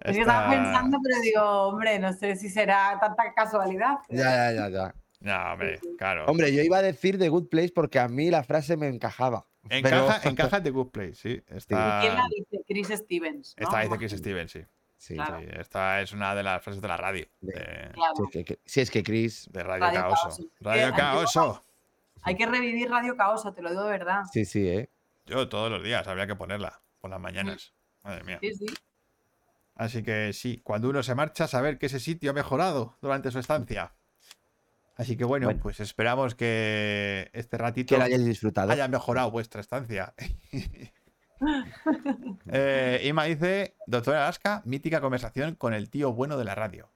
Es 0.00 0.16
que 0.16 0.20
estaba 0.22 0.44
Esta- 0.54 0.62
pensando, 0.64 0.98
pero 1.02 1.20
digo, 1.20 1.42
hombre, 1.68 1.98
no 1.98 2.12
sé 2.14 2.36
si 2.36 2.48
será 2.48 2.98
tanta 3.00 3.32
casualidad. 3.34 3.98
Ya, 4.08 4.50
ya, 4.50 4.52
ya, 4.52 4.68
ya. 4.70 4.94
No, 5.20 5.52
hombre, 5.52 5.80
claro. 5.98 6.26
Hombre, 6.26 6.52
yo 6.54 6.62
iba 6.62 6.78
a 6.78 6.82
decir 6.82 7.18
The 7.18 7.28
Good 7.28 7.48
Place 7.48 7.72
porque 7.74 7.98
a 7.98 8.08
mí 8.08 8.30
la 8.30 8.42
frase 8.42 8.76
me 8.76 8.88
encajaba. 8.88 9.46
encaja, 9.70 10.18
pero- 10.20 10.30
encaja 10.32 10.62
The 10.62 10.70
Good 10.70 10.88
Place, 10.90 11.14
sí. 11.14 11.42
Está, 11.48 12.00
¿Quién 12.00 12.14
la 12.14 12.24
dice? 12.30 12.64
Chris 12.66 12.88
Stevens. 12.88 13.54
¿no? 13.58 13.64
esta 13.66 13.80
dice 13.80 13.96
Chris 13.98 14.12
Stevens, 14.12 14.50
sí. 14.52 14.60
Sí, 15.04 15.14
Claro. 15.16 15.38
Sí, 15.38 15.46
Esta 15.60 16.00
es 16.00 16.12
una 16.12 16.34
de 16.34 16.42
las 16.42 16.62
frases 16.62 16.80
de 16.80 16.88
la 16.88 16.96
radio. 16.96 17.26
De- 17.42 17.52
De, 17.52 17.90
Claro. 17.92 18.14
sí, 18.16 18.22
es 18.24 18.30
que, 18.30 18.44
que- 18.44 18.58
sí, 18.64 18.80
es 18.80 18.90
que 18.90 19.02
Chris. 19.02 19.50
de 19.52 19.62
Radio, 19.62 19.84
Radio 19.84 20.00
Caoso. 20.00 20.22
Caoso. 20.22 20.42
Radio 20.60 20.88
Eh, 20.88 20.92
Caoso. 20.96 21.64
Hay 22.22 22.36
que 22.36 22.46
revivir 22.46 22.88
Radio 22.88 23.14
Caoso, 23.14 23.52
te 23.52 23.60
lo 23.60 23.68
digo 23.68 23.84
de 23.84 23.90
verdad. 23.90 24.22
Sí, 24.32 24.46
sí, 24.46 24.66
¿eh? 24.66 24.88
Yo 25.26 25.46
todos 25.50 25.70
los 25.70 25.82
días 25.84 26.08
habría 26.08 26.26
que 26.26 26.34
ponerla 26.36 26.80
por 27.02 27.10
las 27.10 27.20
mañanas. 27.20 27.74
Madre 28.02 28.24
mía. 28.24 28.38
Sí, 28.40 28.54
sí. 28.54 28.66
Así 29.74 30.02
que 30.02 30.32
sí, 30.32 30.60
cuando 30.64 30.88
uno 30.88 31.02
se 31.02 31.14
marcha, 31.14 31.46
saber 31.48 31.78
que 31.78 31.86
ese 31.86 32.00
sitio 32.00 32.30
ha 32.30 32.34
mejorado 32.34 32.96
durante 33.02 33.30
su 33.30 33.38
estancia. 33.40 33.92
Así 34.96 35.18
que 35.18 35.24
bueno, 35.24 35.48
Bueno. 35.48 35.60
pues 35.62 35.80
esperamos 35.80 36.34
que 36.34 37.28
este 37.34 37.58
ratito 37.58 37.94
Que 37.94 37.98
lo 37.98 38.04
hayáis 38.04 38.24
disfrutado. 38.24 38.72
haya 38.72 38.88
mejorado 38.88 39.30
vuestra 39.30 39.60
estancia. 39.60 40.14
eh, 42.50 43.00
Ima 43.04 43.24
dice, 43.24 43.74
doctora 43.86 44.24
Alaska, 44.24 44.62
mítica 44.64 45.00
conversación 45.00 45.54
con 45.54 45.74
el 45.74 45.90
tío 45.90 46.12
bueno 46.12 46.36
de 46.36 46.44
la 46.44 46.54
radio. 46.54 46.90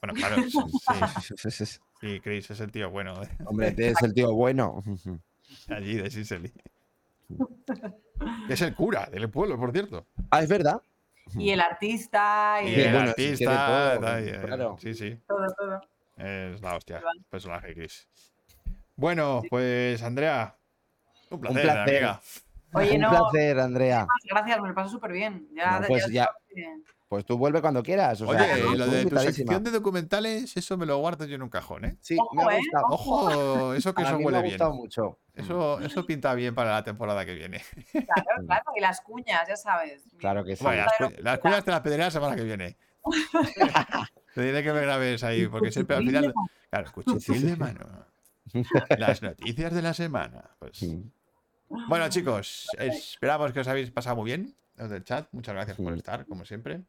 Bueno, 0.00 0.14
claro, 0.14 0.36
sí, 1.36 1.66
sí, 2.00 2.20
Chris 2.20 2.50
es 2.50 2.60
el 2.60 2.72
tío 2.72 2.90
bueno 2.90 3.20
Hombre, 3.44 3.74
es 3.76 4.02
el 4.02 4.14
tío 4.14 4.32
bueno. 4.32 4.82
allí 5.68 5.96
de 5.96 6.10
Sicily. 6.10 6.52
Es 8.48 8.62
el 8.62 8.74
cura 8.74 9.08
del 9.12 9.28
pueblo, 9.28 9.58
por 9.58 9.72
cierto. 9.72 10.06
Ah, 10.30 10.42
es 10.42 10.48
verdad. 10.48 10.80
Y 11.34 11.50
el 11.50 11.60
artista, 11.60 12.58
y, 12.62 12.68
Y 12.68 12.74
Sí, 12.74 12.80
el 12.80 12.92
bueno, 12.92 13.12
sí, 13.16 13.24
artista, 13.24 13.66
todo, 13.66 14.00
tal, 14.00 14.28
eh, 14.28 14.40
claro. 14.42 14.76
sí, 14.80 14.94
sí, 14.94 15.18
todo, 15.28 15.46
todo. 15.56 15.80
es 16.16 16.60
la 16.60 16.74
hostia, 16.74 17.02
personaje 17.28 17.74
Chris. 17.74 18.08
Bueno, 18.96 19.42
pues 19.48 20.02
Andrea, 20.02 20.56
un 21.30 21.40
placer, 21.40 21.62
placer. 21.62 21.96
amiga. 21.96 22.20
Oye, 22.72 22.94
Un 22.94 23.00
no, 23.00 23.10
placer, 23.10 23.58
Andrea. 23.60 24.06
gracias, 24.28 24.60
me 24.60 24.68
lo 24.68 24.74
paso 24.74 24.90
súper 24.90 25.12
bien. 25.12 25.48
Ya, 25.54 25.80
No, 25.80 25.86
pues 25.88 26.06
ya- 26.08 26.28
ya- 26.54 26.74
Pues 27.08 27.24
tú 27.24 27.36
vuelve 27.36 27.60
cuando 27.60 27.82
quieras. 27.82 28.20
o 28.20 28.28
Oye, 28.28 28.38
sea, 28.38 28.56
lo 28.76 28.86
de 28.86 29.04
tu 29.06 29.18
sección 29.18 29.64
de 29.64 29.70
documentales, 29.72 30.56
eso 30.56 30.76
me 30.76 30.86
lo 30.86 30.96
guardo 30.98 31.24
yo 31.24 31.34
en 31.34 31.42
un 31.42 31.48
cajón, 31.48 31.84
¿eh? 31.84 31.96
Sí, 32.00 32.16
Ojo, 32.20 32.34
me 32.36 32.44
ha 32.44 32.56
¿eh? 32.56 32.58
gustado. 32.58 32.86
Ojo, 32.90 33.74
eso 33.74 33.92
que 33.94 34.02
A 34.02 34.04
eso 34.06 34.12
mí 34.14 34.18
me 34.20 34.26
huele 34.26 34.38
ha 34.38 34.42
bien. 34.42 34.52
gustado 34.54 34.74
mucho. 34.74 35.18
Eso, 35.34 35.80
eso 35.80 36.06
pinta 36.06 36.34
bien 36.34 36.54
para 36.54 36.70
la 36.70 36.84
temporada 36.84 37.24
que 37.24 37.34
viene. 37.34 37.62
Claro, 37.92 38.04
claro, 38.46 38.64
y 38.76 38.80
las 38.80 39.00
cuñas, 39.00 39.48
ya 39.48 39.56
sabes. 39.56 40.02
Claro 40.18 40.44
que 40.44 40.54
sí. 40.54 40.62
Bueno, 40.62 40.84
las, 40.84 40.96
cu- 41.10 41.22
las 41.22 41.38
cuñas 41.40 41.64
te 41.64 41.70
las 41.72 41.80
pediré 41.80 42.02
la 42.04 42.10
semana 42.12 42.36
que 42.36 42.44
viene. 42.44 42.76
Te 44.34 44.42
diré 44.42 44.62
que 44.62 44.72
me 44.72 44.80
grabes 44.82 45.24
ahí, 45.24 45.48
porque 45.48 45.72
siempre 45.72 45.96
al 45.96 46.04
final. 46.04 46.32
Claro, 46.70 46.92
cuchitril 46.92 47.46
de 47.46 47.56
mano. 47.56 48.06
Las 48.98 49.22
noticias 49.22 49.72
de 49.72 49.82
la 49.82 49.94
semana. 49.94 50.50
Pues. 50.58 50.76
Sí. 50.76 51.02
Bueno, 51.70 52.08
chicos, 52.08 52.66
esperamos 52.78 53.52
que 53.52 53.60
os 53.60 53.68
habéis 53.68 53.90
pasado 53.90 54.16
muy 54.16 54.26
bien. 54.26 54.54
Los 54.76 54.90
del 54.90 55.04
chat, 55.04 55.28
muchas 55.32 55.54
gracias 55.54 55.76
por 55.76 55.92
estar, 55.94 56.26
como 56.26 56.44
siempre. 56.44 56.82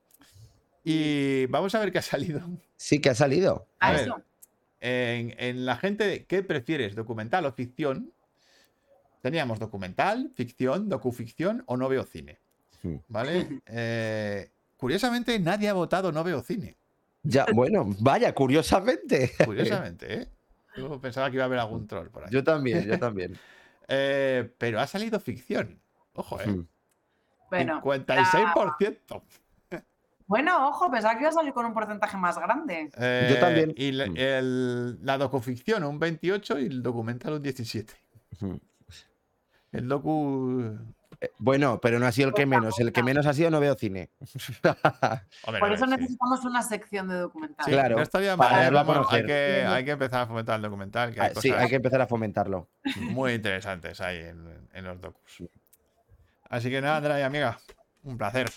Y 0.83 1.45
vamos 1.47 1.75
a 1.75 1.79
ver 1.79 1.91
qué 1.91 1.99
ha 1.99 2.03
salido. 2.03 2.41
Sí, 2.77 2.99
que 2.99 3.09
ha 3.09 3.15
salido. 3.15 3.67
A 3.79 3.91
ver. 3.91 4.11
En, 4.79 5.35
en 5.37 5.65
la 5.65 5.77
gente, 5.77 6.25
¿qué 6.25 6.41
prefieres, 6.41 6.95
documental 6.95 7.45
o 7.45 7.51
ficción? 7.53 8.11
Teníamos 9.21 9.59
documental, 9.59 10.31
ficción, 10.35 10.89
docuficción 10.89 11.63
o 11.67 11.77
no 11.77 11.87
veo 11.87 12.03
cine. 12.03 12.39
Sí. 12.81 12.99
¿Vale? 13.07 13.61
Eh, 13.67 14.49
curiosamente, 14.77 15.37
nadie 15.39 15.69
ha 15.69 15.73
votado 15.73 16.11
no 16.11 16.23
veo 16.23 16.41
cine. 16.41 16.75
Ya, 17.21 17.45
bueno, 17.53 17.87
vaya, 17.99 18.33
curiosamente. 18.33 19.31
Curiosamente, 19.45 20.13
¿eh? 20.13 20.27
Yo 20.75 20.99
pensaba 20.99 21.29
que 21.29 21.35
iba 21.35 21.43
a 21.43 21.45
haber 21.45 21.59
algún 21.59 21.85
troll 21.85 22.07
por 22.09 22.23
ahí. 22.23 22.31
Yo 22.31 22.43
también, 22.43 22.83
yo 22.85 22.97
también. 22.97 23.37
Eh, 23.93 24.53
pero 24.57 24.79
ha 24.79 24.87
salido 24.87 25.19
ficción. 25.19 25.81
Ojo, 26.13 26.39
¿eh? 26.41 26.47
Mm. 26.47 26.67
Bueno, 27.49 27.81
56%. 27.81 29.21
bueno, 30.27 30.69
ojo, 30.69 30.89
pensaba 30.89 31.15
que 31.15 31.21
iba 31.21 31.29
a 31.29 31.33
salir 31.33 31.51
con 31.53 31.65
un 31.65 31.73
porcentaje 31.73 32.15
más 32.17 32.37
grande. 32.37 32.89
Eh, 32.97 33.27
Yo 33.33 33.39
también. 33.39 33.73
Y 33.75 33.91
la, 33.91 34.07
Mm. 34.07 34.13
el- 34.17 35.05
la 35.05 35.17
docuficción 35.17 35.83
un 35.83 35.99
28 35.99 36.59
y 36.59 36.65
el 36.67 36.81
documental 36.81 37.33
un 37.33 37.41
17. 37.43 37.93
Mm. 38.39 38.55
El 39.73 39.87
docu... 39.87 40.77
Eh, 41.21 41.31
Bueno, 41.37 41.79
pero 41.79 41.99
no 41.99 42.07
ha 42.07 42.11
sido 42.11 42.29
el 42.29 42.33
que 42.33 42.45
menos. 42.45 42.79
El 42.79 42.91
que 42.91 43.03
menos 43.03 43.25
ha 43.27 43.33
sido 43.33 43.49
no 43.51 43.59
veo 43.59 43.75
cine. 43.75 44.09
Hombre, 45.45 45.59
Por 45.59 45.71
eso 45.71 45.85
necesitamos 45.85 46.43
una 46.45 46.63
sección 46.63 47.07
de 47.07 47.15
documental. 47.15 47.65
Sí, 47.65 47.71
Claro, 47.71 47.97
no 47.97 48.01
estaría 48.01 48.35
para 48.35 48.51
mal. 48.51 48.63
darlo 48.63 48.79
a 48.79 48.83
Vamos, 48.83 49.07
hay, 49.13 49.25
que, 49.25 49.65
hay 49.67 49.85
que 49.85 49.91
empezar 49.91 50.21
a 50.21 50.27
fomentar 50.27 50.55
el 50.57 50.61
documental, 50.63 51.13
que 51.13 51.21
hay 51.21 51.31
Ah, 51.35 51.39
sí, 51.39 51.51
hay 51.51 51.69
que 51.69 51.75
empezar 51.75 52.01
a 52.01 52.07
fomentarlo. 52.07 52.67
muy 52.99 53.33
interesantes 53.33 54.01
ahí 54.01 54.17
en, 54.17 54.67
en 54.73 54.83
los 54.83 54.99
docus. 54.99 55.43
Así 56.49 56.69
que 56.69 56.81
nada, 56.81 56.97
Andrea 56.97 57.19
y 57.19 57.23
amiga, 57.23 57.57
un 58.03 58.17
placer. 58.17 58.49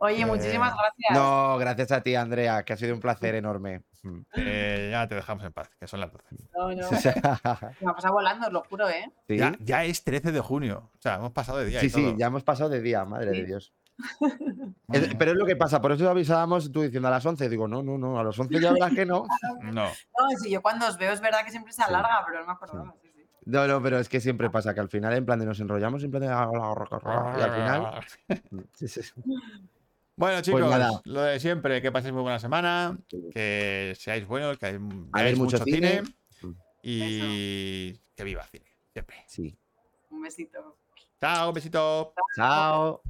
Oye, 0.00 0.22
Eh, 0.22 0.26
muchísimas 0.26 0.72
gracias. 0.74 1.10
No, 1.12 1.58
gracias 1.58 1.90
a 1.92 2.00
ti, 2.02 2.14
Andrea, 2.14 2.62
que 2.64 2.72
ha 2.72 2.76
sido 2.76 2.94
un 2.94 3.00
placer 3.00 3.34
enorme. 3.34 3.82
Mm. 4.02 4.20
Eh, 4.36 4.88
ya 4.92 5.08
te 5.08 5.16
dejamos 5.16 5.44
en 5.44 5.52
paz, 5.52 5.70
que 5.78 5.86
son 5.86 6.00
las 6.00 6.12
12. 6.12 6.24
No, 6.56 6.70
no. 6.72 6.90
Me 7.80 7.90
ha 7.90 7.94
pasado 7.94 8.14
volando, 8.14 8.46
os 8.46 8.52
lo 8.52 8.62
juro, 8.64 8.88
¿eh? 8.88 9.10
Sí, 9.26 9.36
Ya, 9.36 9.56
ya 9.60 9.84
es 9.84 10.04
13 10.04 10.30
de 10.32 10.40
junio. 10.40 10.90
O 10.96 11.00
sea, 11.00 11.16
hemos 11.16 11.32
pasado 11.32 11.58
de 11.58 11.66
día. 11.66 11.80
sí, 11.80 11.86
y 11.86 11.90
sí, 11.90 12.02
todo. 12.04 12.16
ya 12.16 12.26
hemos 12.26 12.44
pasado 12.44 12.70
de 12.70 12.80
día, 12.80 13.04
madre 13.04 13.32
Sí. 13.32 13.40
de 13.40 13.46
Dios. 13.46 13.72
Es- 14.92 15.14
pero 15.16 15.32
es 15.32 15.36
lo 15.36 15.44
que 15.44 15.56
pasa, 15.56 15.80
por 15.80 15.90
eso 15.90 16.08
avisábamos 16.08 16.70
tú 16.70 16.82
diciendo 16.82 17.08
a 17.08 17.10
las 17.10 17.26
11. 17.26 17.48
Digo, 17.48 17.66
no, 17.66 17.82
no, 17.82 17.98
no, 17.98 18.18
a 18.20 18.22
las 18.24 18.38
11 18.38 18.60
ya 18.60 18.72
verás 18.72 18.92
que 18.94 19.04
no. 19.04 19.24
No. 19.64 19.84
No, 19.86 19.90
si 20.40 20.50
yo 20.50 20.62
cuando 20.62 20.86
os 20.86 20.96
veo 20.96 21.12
es 21.12 21.20
verdad 21.20 21.44
que 21.44 21.50
siempre 21.50 21.72
se 21.72 21.82
alarga, 21.82 22.22
pero 22.24 22.40
no 22.40 22.46
me 22.46 22.52
acordaba. 22.52 22.94
Sí, 23.02 23.08
sí. 23.14 23.24
No, 23.46 23.66
no, 23.66 23.82
pero 23.82 23.98
es 23.98 24.08
que 24.08 24.20
siempre 24.20 24.48
pasa 24.50 24.74
que 24.74 24.80
al 24.80 24.88
final, 24.88 25.12
en 25.14 25.26
plan 25.26 25.40
de 25.40 25.46
nos 25.46 25.58
enrollamos, 25.58 26.04
en 26.04 26.10
plan 26.12 26.22
de. 26.22 26.28
Y 27.38 27.42
al 27.42 27.52
final. 27.52 28.04
Bueno, 30.18 30.42
chicos, 30.42 30.60
nada. 30.60 31.00
lo 31.04 31.22
de 31.22 31.38
siempre, 31.38 31.80
que 31.80 31.92
paséis 31.92 32.12
muy 32.12 32.22
buena 32.22 32.40
semana, 32.40 32.98
que 33.32 33.94
seáis 33.96 34.26
buenos, 34.26 34.58
que 34.58 34.66
ver 34.66 34.80
veáis 35.12 35.38
mucho 35.38 35.58
mucho 35.58 35.64
cine, 35.64 36.02
cine. 36.40 36.54
y 36.82 37.92
que 38.16 38.24
viva 38.24 38.42
el 38.42 38.48
cine, 38.48 38.66
siempre. 38.92 39.16
Sí. 39.28 39.56
Un 40.10 40.22
besito. 40.22 40.76
Chao, 41.20 41.48
un 41.50 41.54
besito. 41.54 42.14
Chao. 42.34 43.00